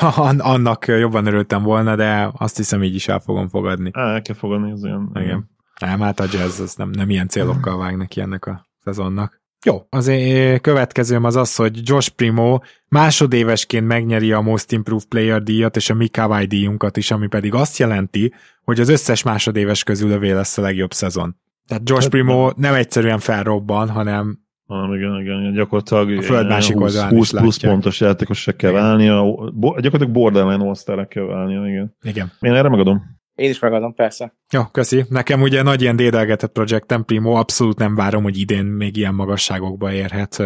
An- 0.00 0.40
Annak 0.40 0.86
jobban 0.86 1.26
örültem 1.26 1.62
volna, 1.62 1.96
de 1.96 2.30
azt 2.36 2.56
hiszem 2.56 2.82
így 2.82 2.94
is 2.94 3.08
el 3.08 3.20
fogom 3.20 3.48
fogadni. 3.48 3.90
El 3.94 4.22
kell 4.22 4.36
fogadni, 4.36 4.72
az 4.72 4.84
olyan. 4.84 5.10
Igen. 5.14 5.50
Nem, 5.80 6.00
hát 6.00 6.20
a 6.20 6.24
jazz 6.32 6.60
az 6.60 6.74
nem, 6.74 6.90
nem 6.90 7.10
ilyen 7.10 7.28
célokkal 7.28 7.78
vág 7.78 7.96
neki 7.96 8.20
ennek 8.20 8.46
a 8.46 8.66
szezonnak. 8.84 9.40
Jó, 9.64 9.86
az 9.88 10.06
én 10.06 10.60
következőm 10.60 11.24
az 11.24 11.36
az, 11.36 11.56
hogy 11.56 11.88
Josh 11.88 12.08
Primo 12.08 12.58
másodévesként 12.88 13.86
megnyeri 13.86 14.32
a 14.32 14.40
Most 14.40 14.72
Improved 14.72 15.08
Player 15.08 15.42
díjat 15.42 15.76
és 15.76 15.90
a 15.90 15.94
Mikawai 15.94 16.46
díjunkat 16.46 16.96
is, 16.96 17.10
ami 17.10 17.26
pedig 17.26 17.54
azt 17.54 17.78
jelenti, 17.78 18.34
hogy 18.64 18.80
az 18.80 18.88
összes 18.88 19.22
másodéves 19.22 19.82
közül 19.82 20.10
övé 20.10 20.30
lesz 20.30 20.58
a 20.58 20.62
legjobb 20.62 20.92
szezon. 20.92 21.36
Tehát 21.66 21.88
Josh 21.88 22.02
Hát 22.02 22.10
Primo 22.10 22.50
nem 22.56 22.74
egyszerűen 22.74 23.18
felrobban, 23.18 23.88
hanem 23.88 24.41
Ah, 24.66 24.96
igen, 24.96 25.20
igen, 25.20 25.40
igen, 25.40 25.52
gyakorlatilag 25.52 26.18
A 26.18 26.22
föld 26.22 26.48
másik 26.48 26.74
20, 26.76 26.82
oldalán 26.82 27.10
20 27.10 27.32
is 27.32 27.38
plusz 27.38 27.54
látják. 27.54 27.72
pontos 27.72 28.00
játékosra 28.00 28.52
kell 28.52 28.70
Igen. 28.70 28.82
válnia, 28.82 29.22
bo- 29.54 29.80
gyakorlatilag 29.80 30.10
borderline 30.12 30.64
all 30.86 31.06
kell 31.06 31.24
válnia, 31.24 31.66
igen. 31.66 31.96
igen. 32.02 32.32
Én 32.40 32.54
erre 32.54 32.68
megadom. 32.68 33.02
Én 33.34 33.50
is 33.50 33.58
megadom, 33.58 33.94
persze. 33.94 34.32
Jó, 34.52 34.62
köszi. 34.64 35.04
Nekem 35.08 35.42
ugye 35.42 35.62
nagy 35.62 35.80
ilyen 35.80 35.96
dédelgetett 35.96 36.52
projektem 36.52 37.04
Primo, 37.04 37.30
abszolút 37.32 37.78
nem 37.78 37.94
várom, 37.94 38.22
hogy 38.22 38.38
idén 38.38 38.64
még 38.64 38.96
ilyen 38.96 39.14
magasságokba 39.14 39.92
érhet, 39.92 40.42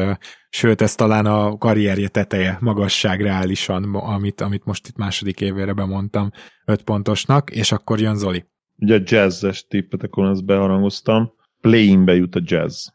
sőt, 0.48 0.80
ez 0.80 0.94
talán 0.94 1.26
a 1.26 1.58
karrierje 1.58 2.08
teteje 2.08 2.56
magasság 2.60 3.20
reálisan, 3.20 3.94
amit, 3.94 4.40
amit 4.40 4.64
most 4.64 4.88
itt 4.88 4.96
második 4.96 5.40
évére 5.40 5.72
bemondtam, 5.72 6.30
öt 6.66 6.82
pontosnak, 6.82 7.50
és 7.50 7.72
akkor 7.72 8.00
jön 8.00 8.16
Zoli. 8.16 8.44
Ugye 8.78 8.96
a 8.98 9.02
jazzes 9.04 9.66
tippet, 9.66 10.02
akkor 10.02 10.28
ezt 10.28 10.44
beharangoztam. 10.44 11.32
Play-inbe 11.60 12.14
jut 12.14 12.34
a 12.34 12.40
jazz. 12.44 12.86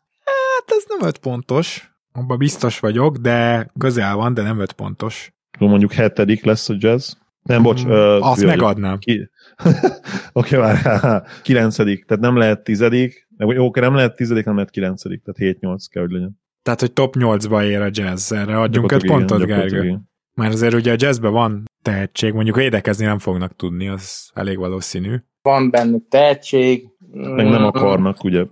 Ez 0.78 0.84
nem 0.88 1.07
öt 1.07 1.17
pontos, 1.17 1.91
abban 2.11 2.38
biztos 2.38 2.80
vagyok, 2.80 3.17
de 3.17 3.69
közel 3.80 4.15
van, 4.15 4.34
de 4.34 4.41
nem 4.41 4.59
öt 4.59 4.72
pontos. 4.72 5.34
Mondjuk 5.59 5.93
hetedik 5.93 6.45
lesz 6.45 6.69
a 6.69 6.76
jazz. 6.78 7.11
Nem, 7.41 7.61
bocs. 7.63 7.86
Mm, 7.86 7.89
ö, 7.89 8.19
Azt 8.19 8.45
megadnám. 8.45 8.97
Ki... 8.97 9.30
Oké, 10.34 10.55
várjál, 10.55 11.28
kilencedik, 11.43 12.05
tehát 12.05 12.24
nem 12.24 12.38
lehet 12.38 12.63
tizedik, 12.63 13.28
jó, 13.38 13.65
oké, 13.65 13.80
nem 13.80 13.95
lehet 13.95 14.15
tizedik, 14.15 14.45
nem 14.45 14.55
lehet 14.55 14.69
kilencedik, 14.69 15.22
tehát 15.24 15.57
7-8 15.59 15.86
kell, 15.89 16.01
hogy 16.01 16.11
legyen. 16.11 16.39
Tehát, 16.63 16.80
hogy 16.80 16.93
top 16.93 17.15
8-ba 17.19 17.63
ér 17.63 17.82
a 17.82 17.89
jazz, 17.91 18.32
erre 18.32 18.59
adjunk 18.59 18.91
öt 18.91 19.05
pontot, 19.05 19.45
Gergő. 19.45 19.99
Mert 20.34 20.53
azért 20.53 20.74
ugye 20.74 20.91
a 20.91 20.95
jazzben 20.97 21.32
van 21.32 21.63
tehetség, 21.82 22.34
mondjuk 22.34 22.57
édekezni 22.57 23.05
nem 23.05 23.19
fognak 23.19 23.55
tudni, 23.55 23.88
az 23.88 24.32
elég 24.34 24.57
valószínű. 24.57 25.15
Van 25.41 25.69
bennük 25.69 26.07
tehetség. 26.07 26.88
Meg 27.11 27.49
nem 27.49 27.63
akarnak, 27.63 28.24
ugye, 28.24 28.45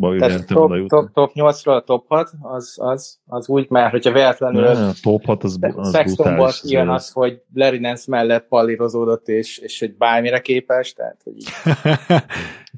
baj, 0.00 0.18
Tehát 0.18 0.38
értem 0.38 0.56
oda 0.56 0.76
top, 0.76 0.88
top, 0.88 1.12
top 1.12 1.30
8-ról 1.34 1.76
a 1.76 1.80
top 1.80 2.04
6, 2.08 2.30
az, 2.40 2.74
az, 2.76 3.18
az 3.26 3.48
úgy 3.48 3.66
már, 3.68 3.90
hogyha 3.90 4.12
véletlenül 4.12 4.60
Ne, 4.60 4.92
top 5.02 5.24
6 5.24 5.44
az, 5.44 5.58
az 5.60 5.92
Sextonból 5.92 6.34
brutális. 6.34 6.60
jön 6.64 6.88
Ez- 6.88 6.94
az, 6.94 7.10
hogy 7.10 7.42
Larry 7.54 7.78
Nance 7.78 8.04
mellett 8.06 8.46
pallírozódott, 8.48 9.28
és, 9.28 9.58
és 9.58 9.78
hogy 9.78 9.96
bármire 9.96 10.40
képes, 10.40 10.92
tehát 10.92 11.20
hogy. 11.24 11.36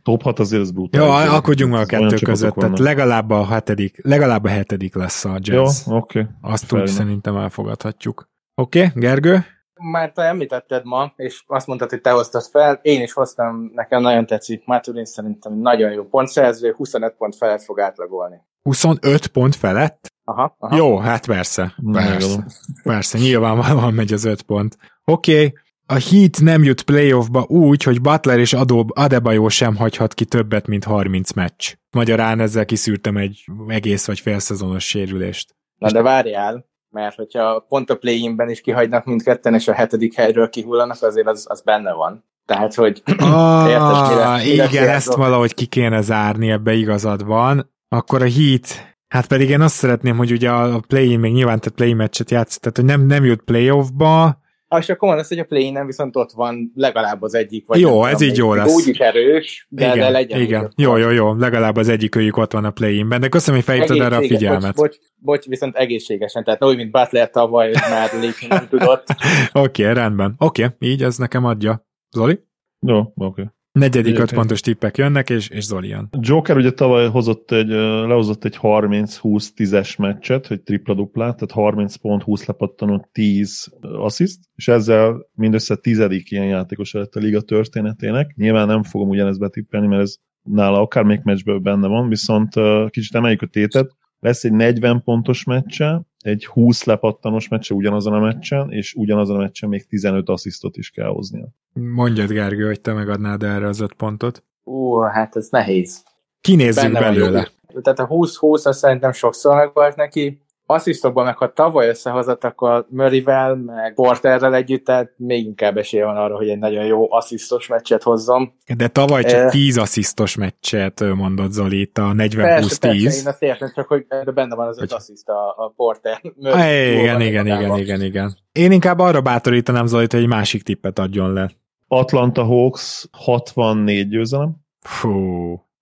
Top 0.03 0.23
6 0.23 0.39
azért 0.39 0.63
az 0.63 0.73
Jó, 0.75 0.75
brutális. 0.75 1.31
alkudjunk 1.31 1.73
meg 1.73 1.81
a 1.81 1.85
Ez 1.95 1.99
olyan 1.99 2.09
kettő 2.11 2.25
között, 2.25 2.55
tehát 2.55 2.79
legalább 2.79 3.31
a 3.31 3.47
hetedik, 3.47 4.05
legalább 4.05 4.45
a 4.45 4.49
hetedik 4.49 4.95
lesz 4.95 5.25
a 5.25 5.39
Jó, 5.43 5.55
jazz. 5.55 5.87
oké. 5.89 6.21
Okay. 6.21 6.33
Azt 6.41 6.65
fair 6.65 6.83
úgy 6.83 6.89
szerintem 6.89 7.37
elfogadhatjuk. 7.37 8.31
Oké, 8.55 8.85
okay, 8.85 9.01
Gergő? 9.01 9.45
Már 9.91 10.13
te 10.13 10.23
említetted 10.23 10.85
ma, 10.85 11.13
és 11.17 11.43
azt 11.47 11.67
mondtad, 11.67 11.91
hogy 11.91 12.01
te 12.01 12.11
hoztad 12.11 12.43
fel, 12.43 12.79
én 12.83 13.03
is 13.03 13.13
hoztam, 13.13 13.71
nekem 13.75 14.03
nagyon 14.03 14.27
tetszik, 14.27 14.67
Maturin 14.67 15.05
szerintem 15.05 15.53
nagyon 15.53 15.93
jó 15.93 16.05
pontszerző, 16.05 16.75
25 16.77 17.15
pont 17.19 17.37
felett 17.37 17.63
fog 17.63 17.81
átlagolni. 17.81 18.37
25 18.63 19.27
pont 19.27 19.57
felett? 19.57 20.13
Aha, 20.25 20.57
aha. 20.59 20.77
Jó, 20.77 20.99
hát 20.99 21.27
persze. 21.27 21.75
Persze, 21.93 22.47
persze 22.83 23.19
nyilvánvalóan 23.19 23.95
megy 23.95 24.13
az 24.13 24.25
5 24.25 24.43
pont. 24.43 24.77
Oké, 25.05 25.33
okay. 25.35 25.53
a 25.87 26.11
Heat 26.11 26.41
nem 26.41 26.63
jut 26.63 26.83
playoffba 26.83 27.45
úgy, 27.49 27.83
hogy 27.83 28.01
Butler 28.01 28.39
és 28.39 28.53
Adob 28.53 28.91
Adebayo 28.95 29.49
sem 29.49 29.77
hagyhat 29.77 30.15
ki 30.15 30.25
többet, 30.25 30.67
mint 30.67 30.85
30 30.85 31.33
meccs. 31.33 31.75
Magyarán 31.91 32.41
ezzel 32.41 32.65
kiszűrtem 32.65 33.17
egy 33.17 33.45
egész 33.67 34.07
vagy 34.07 34.21
félszezonos 34.21 34.85
sérülést. 34.85 35.55
Na 35.79 35.91
de 35.91 36.03
várjál, 36.03 36.67
mert 36.93 37.17
hogyha 37.17 37.65
pont 37.69 37.91
a 37.91 37.97
play-inben 37.97 38.49
is 38.49 38.61
kihagynak 38.61 39.05
mindketten, 39.05 39.55
és 39.55 39.69
a 39.69 39.73
hetedik 39.73 40.15
helyről 40.15 40.49
kihullanak, 40.49 41.03
azért 41.03 41.27
az, 41.27 41.47
az 41.49 41.63
benne 41.63 41.93
van. 41.93 42.25
Tehát, 42.47 42.75
hogy 42.75 43.03
Ah, 43.19 43.71
Érted, 43.71 44.09
mire- 44.09 44.45
mire 44.45 44.65
igen, 44.65 44.89
ezt 44.89 45.15
valahogy 45.15 45.55
ki 45.55 45.67
kéne 45.67 46.01
zárni, 46.01 46.51
ebbe 46.51 46.73
igazad 46.73 47.25
van. 47.25 47.71
Akkor 47.89 48.23
a 48.23 48.29
Heat, 48.29 48.97
hát 49.09 49.27
pedig 49.27 49.49
én 49.51 49.61
azt 49.61 49.75
szeretném, 49.75 50.17
hogy 50.17 50.33
ugye 50.33 50.51
a 50.51 50.81
play-in 50.89 51.21
még 51.21 51.33
nyilván 51.33 51.61
tehát 51.61 51.77
play 51.77 51.95
meccset 51.95 52.31
játszott, 52.31 52.61
tehát 52.61 52.77
hogy 52.77 52.87
nem, 52.87 53.07
nem 53.07 53.25
jut 53.25 53.43
playoffba, 53.43 54.41
és 54.79 54.89
akkor 54.89 55.09
mondasz, 55.09 55.29
hogy 55.29 55.39
a 55.39 55.45
play 55.45 55.71
nem 55.71 55.87
viszont 55.87 56.17
ott 56.17 56.33
van 56.33 56.73
legalább 56.75 57.23
az 57.23 57.35
egyik. 57.35 57.67
Vagy 57.67 57.81
Jó, 57.81 58.05
ez 58.05 58.21
így 58.21 58.37
jó 58.37 58.55
lesz. 58.55 58.75
Úgy 58.75 58.89
is 58.89 58.99
erős, 58.99 59.67
de, 59.69 59.85
igen, 59.85 59.99
de 59.99 60.11
legyen. 60.11 60.41
igen. 60.41 60.73
Jó, 60.77 60.91
van. 60.91 61.01
jó, 61.01 61.11
jó, 61.11 61.35
legalább 61.35 61.77
az 61.77 61.89
egyik 61.89 62.17
őjük 62.17 62.37
ott 62.37 62.53
van 62.53 62.65
a 62.65 62.71
play-inben, 62.71 63.21
de 63.21 63.29
köszönöm, 63.29 63.61
hogy 63.61 63.69
felhívtad 63.69 64.01
erre 64.01 64.17
a 64.17 64.21
figyelmet. 64.21 64.75
Bocs, 64.75 64.97
bocs, 64.97 64.97
bocs, 65.17 65.47
viszont 65.47 65.77
egészségesen, 65.77 66.45
tehát 66.45 66.65
úgy, 66.65 66.77
mint 66.77 66.91
Butler 66.91 67.31
tavaly, 67.31 67.67
hogy 67.67 67.81
már 67.91 68.11
lépni 68.21 68.47
nem 68.47 68.69
tudott. 68.69 69.07
Oké, 69.53 69.83
okay, 69.83 69.95
rendben. 69.95 70.35
Oké, 70.39 70.65
okay, 70.65 70.91
így 70.91 71.03
ez 71.03 71.17
nekem 71.17 71.45
adja. 71.45 71.87
Zoli? 72.11 72.41
Jó, 72.87 72.99
oké. 72.99 73.15
Okay. 73.15 73.45
Negyedik 73.73 74.19
öt 74.19 74.33
pontos 74.33 74.61
tippek 74.61 74.97
jönnek, 74.97 75.31
és, 75.31 75.49
és 75.49 75.65
Zoli 75.65 75.89
jön. 75.89 76.09
Joker 76.21 76.57
ugye 76.57 76.71
tavaly 76.71 77.09
hozott 77.09 77.51
egy, 77.51 77.69
lehozott 77.69 78.45
egy 78.45 78.59
30-20-10-es 78.63 79.99
meccset, 79.99 80.47
hogy 80.47 80.63
tripla-duplát, 80.63 81.35
tehát 81.35 81.51
30 81.51 81.97
pont, 81.97 82.23
20 82.23 82.45
lepattanó, 82.45 83.09
10 83.13 83.73
assziszt, 83.81 84.41
és 84.55 84.69
ezzel 84.69 85.27
mindössze 85.35 85.77
tizedik 85.77 86.31
ilyen 86.31 86.47
játékos 86.47 86.93
lett 86.93 87.15
a 87.15 87.21
liga 87.21 87.41
történetének. 87.41 88.35
Nyilván 88.37 88.67
nem 88.67 88.83
fogom 88.83 89.09
ugyanezt 89.09 89.39
betippelni, 89.39 89.87
mert 89.87 90.03
ez 90.03 90.17
nála 90.43 90.81
akármelyik 90.81 91.23
meccsben 91.23 91.63
benne 91.63 91.87
van, 91.87 92.09
viszont 92.09 92.51
kicsit 92.89 93.15
emeljük 93.15 93.43
a 93.43 93.47
tétet, 93.47 93.97
lesz 94.19 94.45
egy 94.45 94.53
40 94.53 95.03
pontos 95.03 95.45
meccse, 95.45 96.03
egy 96.23 96.47
20 96.47 96.85
lepattanos 96.85 97.49
meccse 97.49 97.75
ugyanazon 97.75 98.13
a 98.13 98.21
meccsen, 98.21 98.73
és 98.73 98.95
ugyanazon 98.95 99.37
a 99.37 99.41
meccsen 99.41 99.69
még 99.69 99.87
15 99.87 100.29
asszisztot 100.29 100.77
is 100.77 100.91
kell 100.91 101.09
hoznia. 101.09 101.49
Mondjad, 101.73 102.31
Gergő, 102.31 102.67
hogy 102.67 102.81
te 102.81 102.93
megadnád 102.93 103.43
erre 103.43 103.67
az 103.67 103.81
öt 103.81 103.93
pontot. 103.93 104.45
Ú, 104.65 104.99
hát 104.99 105.37
ez 105.37 105.49
nehéz. 105.51 106.05
Kinézzük 106.41 106.83
Benne 106.83 107.01
belőle. 107.01 107.49
Tehát 107.83 107.99
a 107.99 108.07
20-20 108.07 108.67
az 108.67 108.79
szerintem 108.79 109.13
sokszor 109.13 109.57
megvolt 109.57 109.97
neki. 109.97 110.43
Asszisztokban 110.73 111.25
meg, 111.25 111.37
ha 111.37 111.53
tavaly 111.53 111.89
összehozott, 111.89 112.45
akkor 112.45 112.87
Murrayvel, 112.89 113.55
meg 113.55 113.95
Porterrel 113.95 114.55
együtt, 114.55 114.85
tehát 114.85 115.13
még 115.17 115.45
inkább 115.47 115.77
esély 115.77 116.01
van 116.01 116.17
arra, 116.17 116.37
hogy 116.37 116.49
egy 116.49 116.59
nagyon 116.59 116.85
jó 116.85 117.13
asszisztos 117.13 117.67
meccset 117.67 118.03
hozzon. 118.03 118.53
De 118.77 118.89
tavaly 118.89 119.23
csak 119.25 119.41
Eh. 119.41 119.51
10 119.51 119.77
asszisztos 119.77 120.37
meccset 120.37 121.01
mondott 121.15 121.51
Zoli 121.53 121.81
itt 121.81 121.99
a 121.99 122.13
Persze, 122.17 122.79
persze, 122.79 122.95
én 122.95 123.11
40-20-10. 123.11 123.27
azt 123.27 123.43
értem, 123.43 123.73
csak 123.75 123.87
hogy 123.87 124.07
benne 124.35 124.55
van 124.55 124.69
az 124.69 124.79
öt 124.83 124.93
assziszt 124.93 125.29
a, 125.29 125.55
a 125.57 125.73
Porter. 125.77 126.21
Ah, 126.23 126.33
Murray 126.37 127.01
igen, 127.01 127.13
van 127.13 127.21
igen, 127.21 127.47
igen, 127.47 127.57
magában. 127.57 127.79
igen, 127.79 128.03
igen. 128.03 128.37
Én 128.53 128.73
inkább 128.73 128.99
arra 128.99 129.21
bátorítanám 129.21 129.87
Zolit, 129.87 130.13
hogy 130.13 130.21
egy 130.21 130.29
másik 130.29 130.63
tippet 130.63 130.99
adjon 130.99 131.33
le. 131.33 131.51
Atlanta 131.89 132.45
Hawks 132.45 133.07
64 133.13 134.09
győzelem, 134.09 134.57
Fú. 134.81 135.11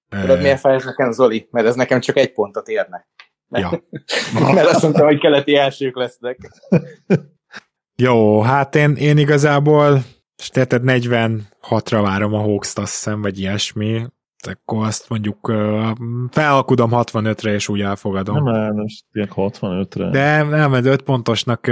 Tudod, 0.09 0.37
eh, 0.37 0.43
miért 0.43 0.61
fáj 0.61 0.75
ez 0.75 0.85
nekem, 0.85 1.12
Zoli? 1.12 1.49
Mert 1.51 1.67
ez 1.67 1.75
nekem 1.75 2.01
csak 2.01 2.17
egy 2.17 2.33
pontot 2.33 2.69
érne. 2.69 3.07
Ja. 3.51 3.83
Mert 4.55 4.67
azt 4.67 4.83
mondtam, 4.83 5.07
hogy 5.07 5.19
keleti 5.19 5.57
elsők 5.57 5.97
lesznek. 5.97 6.39
Jó, 8.03 8.41
hát 8.41 8.75
én, 8.75 8.95
én 8.95 9.19
igazából, 9.19 10.03
és 10.37 10.49
tehát 10.49 10.73
46-ra 10.85 11.99
várom 12.03 12.35
a 12.35 12.39
Hawks-t, 12.39 12.79
azt 12.79 12.95
hiszem, 12.95 13.23
vagy 13.23 13.39
ilyesmi. 13.39 14.07
akkor 14.49 14.87
azt 14.87 15.09
mondjuk 15.09 15.53
felalkudom 16.31 16.91
65-re, 16.93 17.53
és 17.53 17.69
úgy 17.69 17.81
elfogadom. 17.81 18.45
Nem 18.45 18.75
most 18.75 19.05
65-re. 19.13 20.11
De 20.11 20.43
nem, 20.43 20.71
mert 20.71 20.87
5 20.87 21.03
pontosnak 21.03 21.71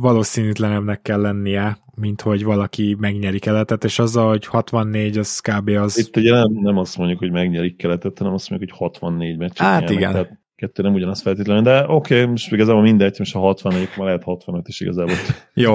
valószínűtlenebbnek 0.00 1.02
kell 1.02 1.20
lennie, 1.20 1.78
mint 1.94 2.20
hogy 2.20 2.44
valaki 2.44 2.96
megnyeri 2.98 3.38
keletet, 3.38 3.84
és 3.84 3.98
azzal, 3.98 4.28
hogy 4.28 4.46
64, 4.46 5.18
az 5.18 5.40
kb. 5.40 5.68
az... 5.68 5.98
Itt 5.98 6.16
ugye 6.16 6.32
nem, 6.32 6.52
nem 6.52 6.78
azt 6.78 6.96
mondjuk, 6.96 7.18
hogy 7.18 7.30
megnyerik 7.30 7.76
keletet, 7.76 8.18
hanem 8.18 8.32
azt 8.32 8.50
mondjuk, 8.50 8.70
hogy 8.70 8.78
64 8.78 9.36
meccset 9.36 9.58
Hát 9.58 9.80
nyernek, 9.80 9.98
igen. 9.98 10.12
Tehát 10.12 10.44
kettő 10.56 10.82
nem 10.82 10.94
ugyanaz 10.94 11.20
feltétlenül, 11.20 11.62
de 11.62 11.84
oké, 11.88 12.20
okay, 12.20 12.30
most 12.30 12.52
igazából 12.52 12.82
mindegy, 12.82 13.18
most 13.18 13.34
a 13.34 13.38
64, 13.38 13.88
ma 13.96 14.04
lehet 14.04 14.22
65 14.22 14.68
is 14.68 14.80
igazából. 14.80 15.14
Jó. 15.54 15.74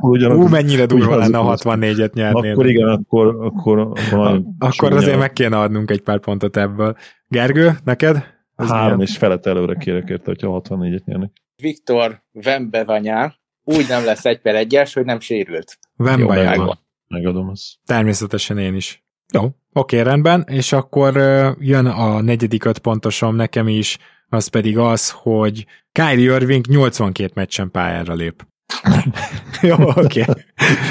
Ú, 0.00 0.46
mennyire 0.46 0.86
durva 0.86 1.16
lenne 1.16 1.38
a 1.38 1.56
64-et 1.56 2.12
nyerni. 2.12 2.50
Akkor 2.50 2.66
igen, 2.66 2.88
akkor, 2.88 3.26
akkor, 3.40 3.78
akkor, 3.78 4.42
akkor 4.58 4.92
azért 4.92 5.18
meg 5.18 5.32
kéne 5.32 5.58
adnunk 5.58 5.90
egy 5.90 6.00
pár 6.00 6.20
pontot 6.20 6.56
ebből. 6.56 6.96
Gergő, 7.28 7.70
neked? 7.84 8.16
Ez 8.56 8.68
Három 8.68 8.84
milyen? 8.84 9.00
és 9.00 9.16
felett 9.16 9.46
előre 9.46 9.74
kérek 9.74 10.08
érte, 10.08 10.24
hogyha 10.24 10.62
64-et 10.64 11.04
nyernek. 11.04 11.32
Viktor 11.56 12.22
Vembevanyá 12.32 13.34
úgy 13.64 13.88
nem 13.88 14.04
lesz 14.04 14.24
egy 14.24 14.40
per 14.40 14.54
egyes, 14.54 14.94
hogy 14.94 15.04
nem 15.04 15.20
sérült. 15.20 15.78
Vembevanyá. 15.96 16.78
Megadom 17.08 17.48
azt. 17.48 17.74
Természetesen 17.86 18.58
én 18.58 18.74
is. 18.74 19.07
Jó, 19.32 19.48
oké, 19.72 20.00
rendben, 20.00 20.44
és 20.48 20.72
akkor 20.72 21.16
jön 21.58 21.86
a 21.86 22.20
negyedik 22.20 22.64
öt 22.64 22.78
pontosom 22.78 23.36
nekem 23.36 23.68
is, 23.68 23.98
az 24.28 24.46
pedig 24.46 24.78
az, 24.78 25.10
hogy 25.10 25.66
Kyrie 25.92 26.34
Irving 26.34 26.66
82 26.66 27.30
meccsen 27.34 27.70
pályára 27.70 28.14
lép. 28.14 28.46
Jó, 29.60 29.76
oké. 29.78 30.20
Okay. 30.20 30.34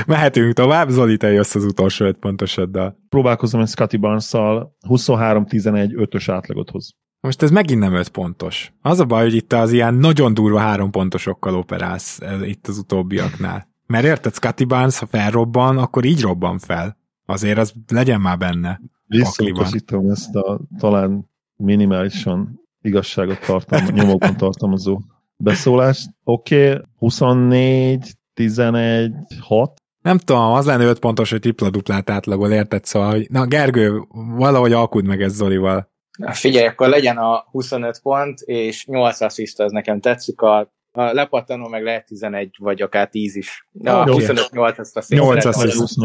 Mehetünk 0.06 0.54
tovább. 0.54 0.90
Zoli, 0.90 1.18
te 1.18 1.32
jössz 1.32 1.56
az 1.56 1.64
utolsó 1.64 2.06
öt 2.06 2.18
pontosoddal. 2.18 2.98
Próbálkozom 3.10 3.62
egy 3.62 3.68
Scotty 3.68 3.98
Barnes-szal 3.98 4.76
23-11 4.90 5.90
5-ös 5.96 6.28
átlagot 6.32 6.70
hoz. 6.70 6.96
Most 7.20 7.42
ez 7.42 7.52
megint 7.52 7.80
nem 7.80 7.94
öt 7.94 8.10
pontos. 8.10 8.74
Az 8.82 9.00
a 9.00 9.06
baj, 9.06 9.24
hogy 9.24 9.36
itt 9.36 9.54
az 9.54 9.72
ilyen 9.72 9.94
nagyon 9.94 10.34
durva 10.34 10.60
három 10.60 10.92
pontosokkal 10.92 11.56
operálsz 11.56 12.20
itt 12.44 12.68
az 12.68 12.78
utóbbiaknál. 12.78 13.68
Mert 13.86 14.06
érted, 14.06 14.34
Scotty 14.34 14.66
Barnes, 14.66 15.00
ha 15.00 15.06
felrobban, 15.06 15.78
akkor 15.78 16.06
így 16.06 16.22
robban 16.22 16.60
fel. 16.60 16.98
Azért 17.30 17.58
az 17.58 17.74
legyen 17.88 18.22
már 18.22 18.38
benne. 18.38 18.82
Visszautasítom 19.08 20.10
ezt 20.10 20.36
a 20.36 20.60
talán 20.80 21.30
minimálisan 21.56 22.62
igazságot 22.82 23.40
tartalmazó, 23.40 23.94
nyomokon 23.98 24.38
tartalmazó 24.38 25.02
beszólást. 25.38 26.10
Oké, 26.24 26.70
okay, 26.70 26.82
24, 26.98 28.12
11, 28.34 29.12
6. 29.40 29.82
Nem 30.02 30.18
tudom, 30.18 30.42
az 30.42 30.66
lenne 30.66 30.84
5 30.84 31.00
pontos, 31.00 31.30
hogy 31.30 31.40
tripla-duplát 31.40 32.10
átlagol, 32.10 32.52
érted? 32.52 32.86
Szóval, 32.86 33.12
hogy 33.12 33.28
na 33.30 33.46
Gergő, 33.46 34.04
valahogy 34.36 34.74
alkud 34.74 35.06
meg 35.06 35.22
ez 35.22 35.34
Zolival. 35.34 35.92
Na 36.18 36.34
figyelj, 36.34 36.68
akkor 36.68 36.88
legyen 36.90 37.18
a 37.18 37.46
25 37.52 38.00
pont, 38.02 38.40
és 38.40 38.86
8 38.86 39.22
assziszt, 39.22 39.60
az 39.60 39.72
nekem 39.72 40.00
tetszik, 40.00 40.42
a, 40.42 40.60
a 40.92 41.02
lepattanó 41.02 41.68
meg 41.68 41.84
lehet 41.84 42.06
11, 42.06 42.56
vagy 42.60 42.82
akár 42.82 43.10
10 43.10 43.36
is. 43.36 43.68
De 43.72 43.92
a 43.92 44.06
25-8 44.06 44.78
azt 44.78 45.12
a 45.12 45.16
8 45.16 45.46
assziszt. 45.46 45.96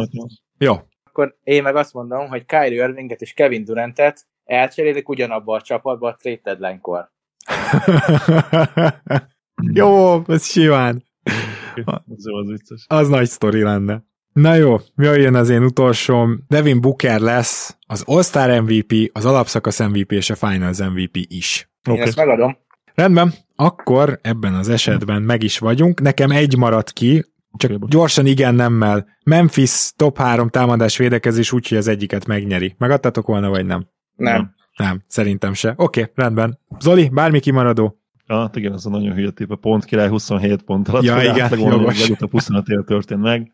Jó, 0.59 0.75
akkor 1.13 1.37
én 1.43 1.63
meg 1.63 1.77
azt 1.77 1.93
mondom, 1.93 2.29
hogy 2.29 2.45
Kyrie 2.45 2.89
Irvinget 2.89 3.21
és 3.21 3.33
Kevin 3.33 3.65
Durantet 3.65 4.27
elcserélik 4.45 5.09
ugyanabba 5.09 5.55
a 5.55 5.61
csapatba 5.61 6.09
a 6.09 6.17
trade 6.17 6.41
deadline-kor. 6.43 7.11
jó, 9.81 10.23
ez 10.27 10.45
simán. 10.45 11.03
Az, 11.85 12.27
az, 12.33 12.49
vicces. 12.49 12.85
az 12.89 13.09
nagy 13.09 13.27
sztori 13.27 13.63
lenne. 13.63 14.03
Na 14.33 14.55
jó, 14.55 14.77
jöjjön 14.97 15.35
az 15.35 15.49
én 15.49 15.63
utolsóm. 15.63 16.45
Devin 16.49 16.81
Booker 16.81 17.21
lesz 17.21 17.77
az 17.87 18.03
All-Star 18.07 18.61
MVP, 18.61 19.11
az 19.13 19.25
alapszakasz 19.25 19.81
MVP 19.81 20.13
és 20.13 20.31
a 20.31 20.35
Finals 20.35 20.79
MVP 20.79 21.17
is. 21.29 21.71
Én 21.89 21.93
okay. 21.93 22.07
ezt 22.07 22.17
megadom. 22.17 22.57
Rendben, 22.95 23.33
akkor 23.57 24.19
ebben 24.23 24.55
az 24.55 24.69
esetben 24.69 25.23
meg 25.23 25.43
is 25.43 25.59
vagyunk. 25.59 26.01
Nekem 26.01 26.31
egy 26.31 26.57
maradt 26.57 26.93
ki, 26.93 27.25
csak 27.57 27.85
gyorsan 27.85 28.27
igen 28.27 28.55
nemmel. 28.55 29.07
Memphis 29.25 29.93
top 29.97 30.19
3 30.19 30.49
támadás 30.49 30.97
védekezés 30.97 31.53
úgy, 31.53 31.69
hogy 31.69 31.79
az 31.79 31.89
egyiket 31.89 32.27
megnyeri. 32.27 32.75
Megadtatok 32.79 33.27
volna, 33.27 33.49
vagy 33.49 33.67
nem? 33.67 33.87
Nem. 34.17 34.55
Nem, 34.77 35.03
szerintem 35.07 35.53
se. 35.55 35.75
Oké, 35.77 36.01
okay, 36.01 36.13
rendben. 36.15 36.59
Zoli, 36.79 37.09
bármi 37.09 37.41
kimaradó? 37.41 37.99
Ja, 38.27 38.39
hát 38.39 38.57
igen, 38.57 38.73
ez 38.73 38.87
a 38.87 38.91
nagyon 38.91 39.15
hülye 39.15 39.31
tipp. 39.31 39.51
A 39.51 39.57
pont 39.57 39.85
király 39.85 40.09
27 40.09 40.63
pont 40.63 40.89
alatt. 40.89 41.03
Ja, 41.03 41.23
igen, 41.23 41.59
jogos. 41.59 42.01
Legutóbb 42.01 42.31
25 42.31 42.69
év 42.69 42.79
történt 42.79 43.21
meg. 43.21 43.53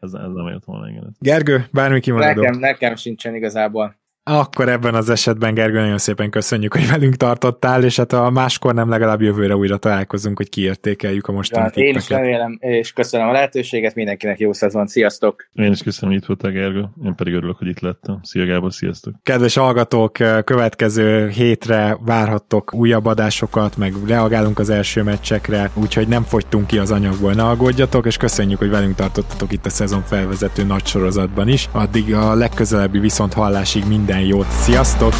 Ez, 0.00 0.12
ez 0.12 0.32
nem 0.32 0.46
jött 0.46 0.64
volna, 0.64 0.88
igen. 0.88 1.16
Gergő, 1.18 1.66
bármi 1.72 2.00
kimaradó? 2.00 2.40
Nekem, 2.40 2.58
nekem 2.58 2.96
sincsen 2.96 3.34
igazából. 3.34 3.96
Akkor 4.26 4.68
ebben 4.68 4.94
az 4.94 5.10
esetben, 5.10 5.54
Gergő, 5.54 5.80
nagyon 5.80 5.98
szépen 5.98 6.30
köszönjük, 6.30 6.72
hogy 6.72 6.88
velünk 6.88 7.14
tartottál, 7.14 7.84
és 7.84 7.96
hát 7.96 8.12
a 8.12 8.30
máskor 8.30 8.74
nem 8.74 8.88
legalább 8.88 9.20
jövőre 9.20 9.56
újra 9.56 9.76
találkozunk, 9.76 10.36
hogy 10.36 10.48
kiértékeljük 10.48 11.26
a 11.26 11.32
mostani 11.32 11.70
ja, 11.74 11.84
Én 11.84 11.94
is 11.94 12.08
remélem, 12.08 12.58
és 12.60 12.92
köszönöm 12.92 13.28
a 13.28 13.32
lehetőséget, 13.32 13.94
mindenkinek 13.94 14.38
jó 14.38 14.52
szezon, 14.52 14.86
sziasztok! 14.86 15.48
Én 15.52 15.72
is 15.72 15.82
köszönöm, 15.82 16.14
hogy 16.14 16.22
itt 16.22 16.26
voltál, 16.28 16.50
Gergő. 16.50 16.84
Én 17.04 17.14
pedig 17.14 17.34
örülök, 17.34 17.56
hogy 17.56 17.66
itt 17.66 17.80
lettem. 17.80 18.18
Szia 18.22 18.46
Gábor, 18.46 18.72
sziasztok! 18.72 19.14
Kedves 19.22 19.54
hallgatók, 19.54 20.12
következő 20.44 21.28
hétre 21.28 21.96
várhattok 22.00 22.74
újabb 22.74 23.06
adásokat, 23.06 23.76
meg 23.76 23.92
reagálunk 24.06 24.58
az 24.58 24.70
első 24.70 25.02
meccsekre, 25.02 25.70
úgyhogy 25.74 26.08
nem 26.08 26.22
fogytunk 26.22 26.66
ki 26.66 26.78
az 26.78 26.90
anyagból, 26.90 27.32
ne 27.32 27.44
aggódjatok, 27.44 28.06
és 28.06 28.16
köszönjük, 28.16 28.58
hogy 28.58 28.70
velünk 28.70 28.94
tartottatok 28.94 29.52
itt 29.52 29.66
a 29.66 29.70
szezon 29.70 30.02
felvezető 30.02 30.64
nagy 30.64 30.86
sorozatban 30.86 31.48
is. 31.48 31.68
Addig 31.72 32.14
a 32.14 32.34
legközelebbi 32.34 32.98
viszont 32.98 33.32
hallásig 33.32 33.86
minden 33.88 34.12
minden 34.14 34.36
jót, 34.36 34.50
sziasztok! 34.50 35.14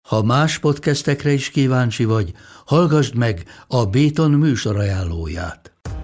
Ha 0.00 0.22
más 0.22 0.58
podcastekre 0.58 1.32
is 1.32 1.50
kíváncsi 1.50 2.04
vagy, 2.04 2.32
hallgassd 2.66 3.14
meg 3.14 3.44
a 3.66 3.86
Béton 3.86 4.30
műsor 4.30 4.76
ajánlóját. 4.76 5.77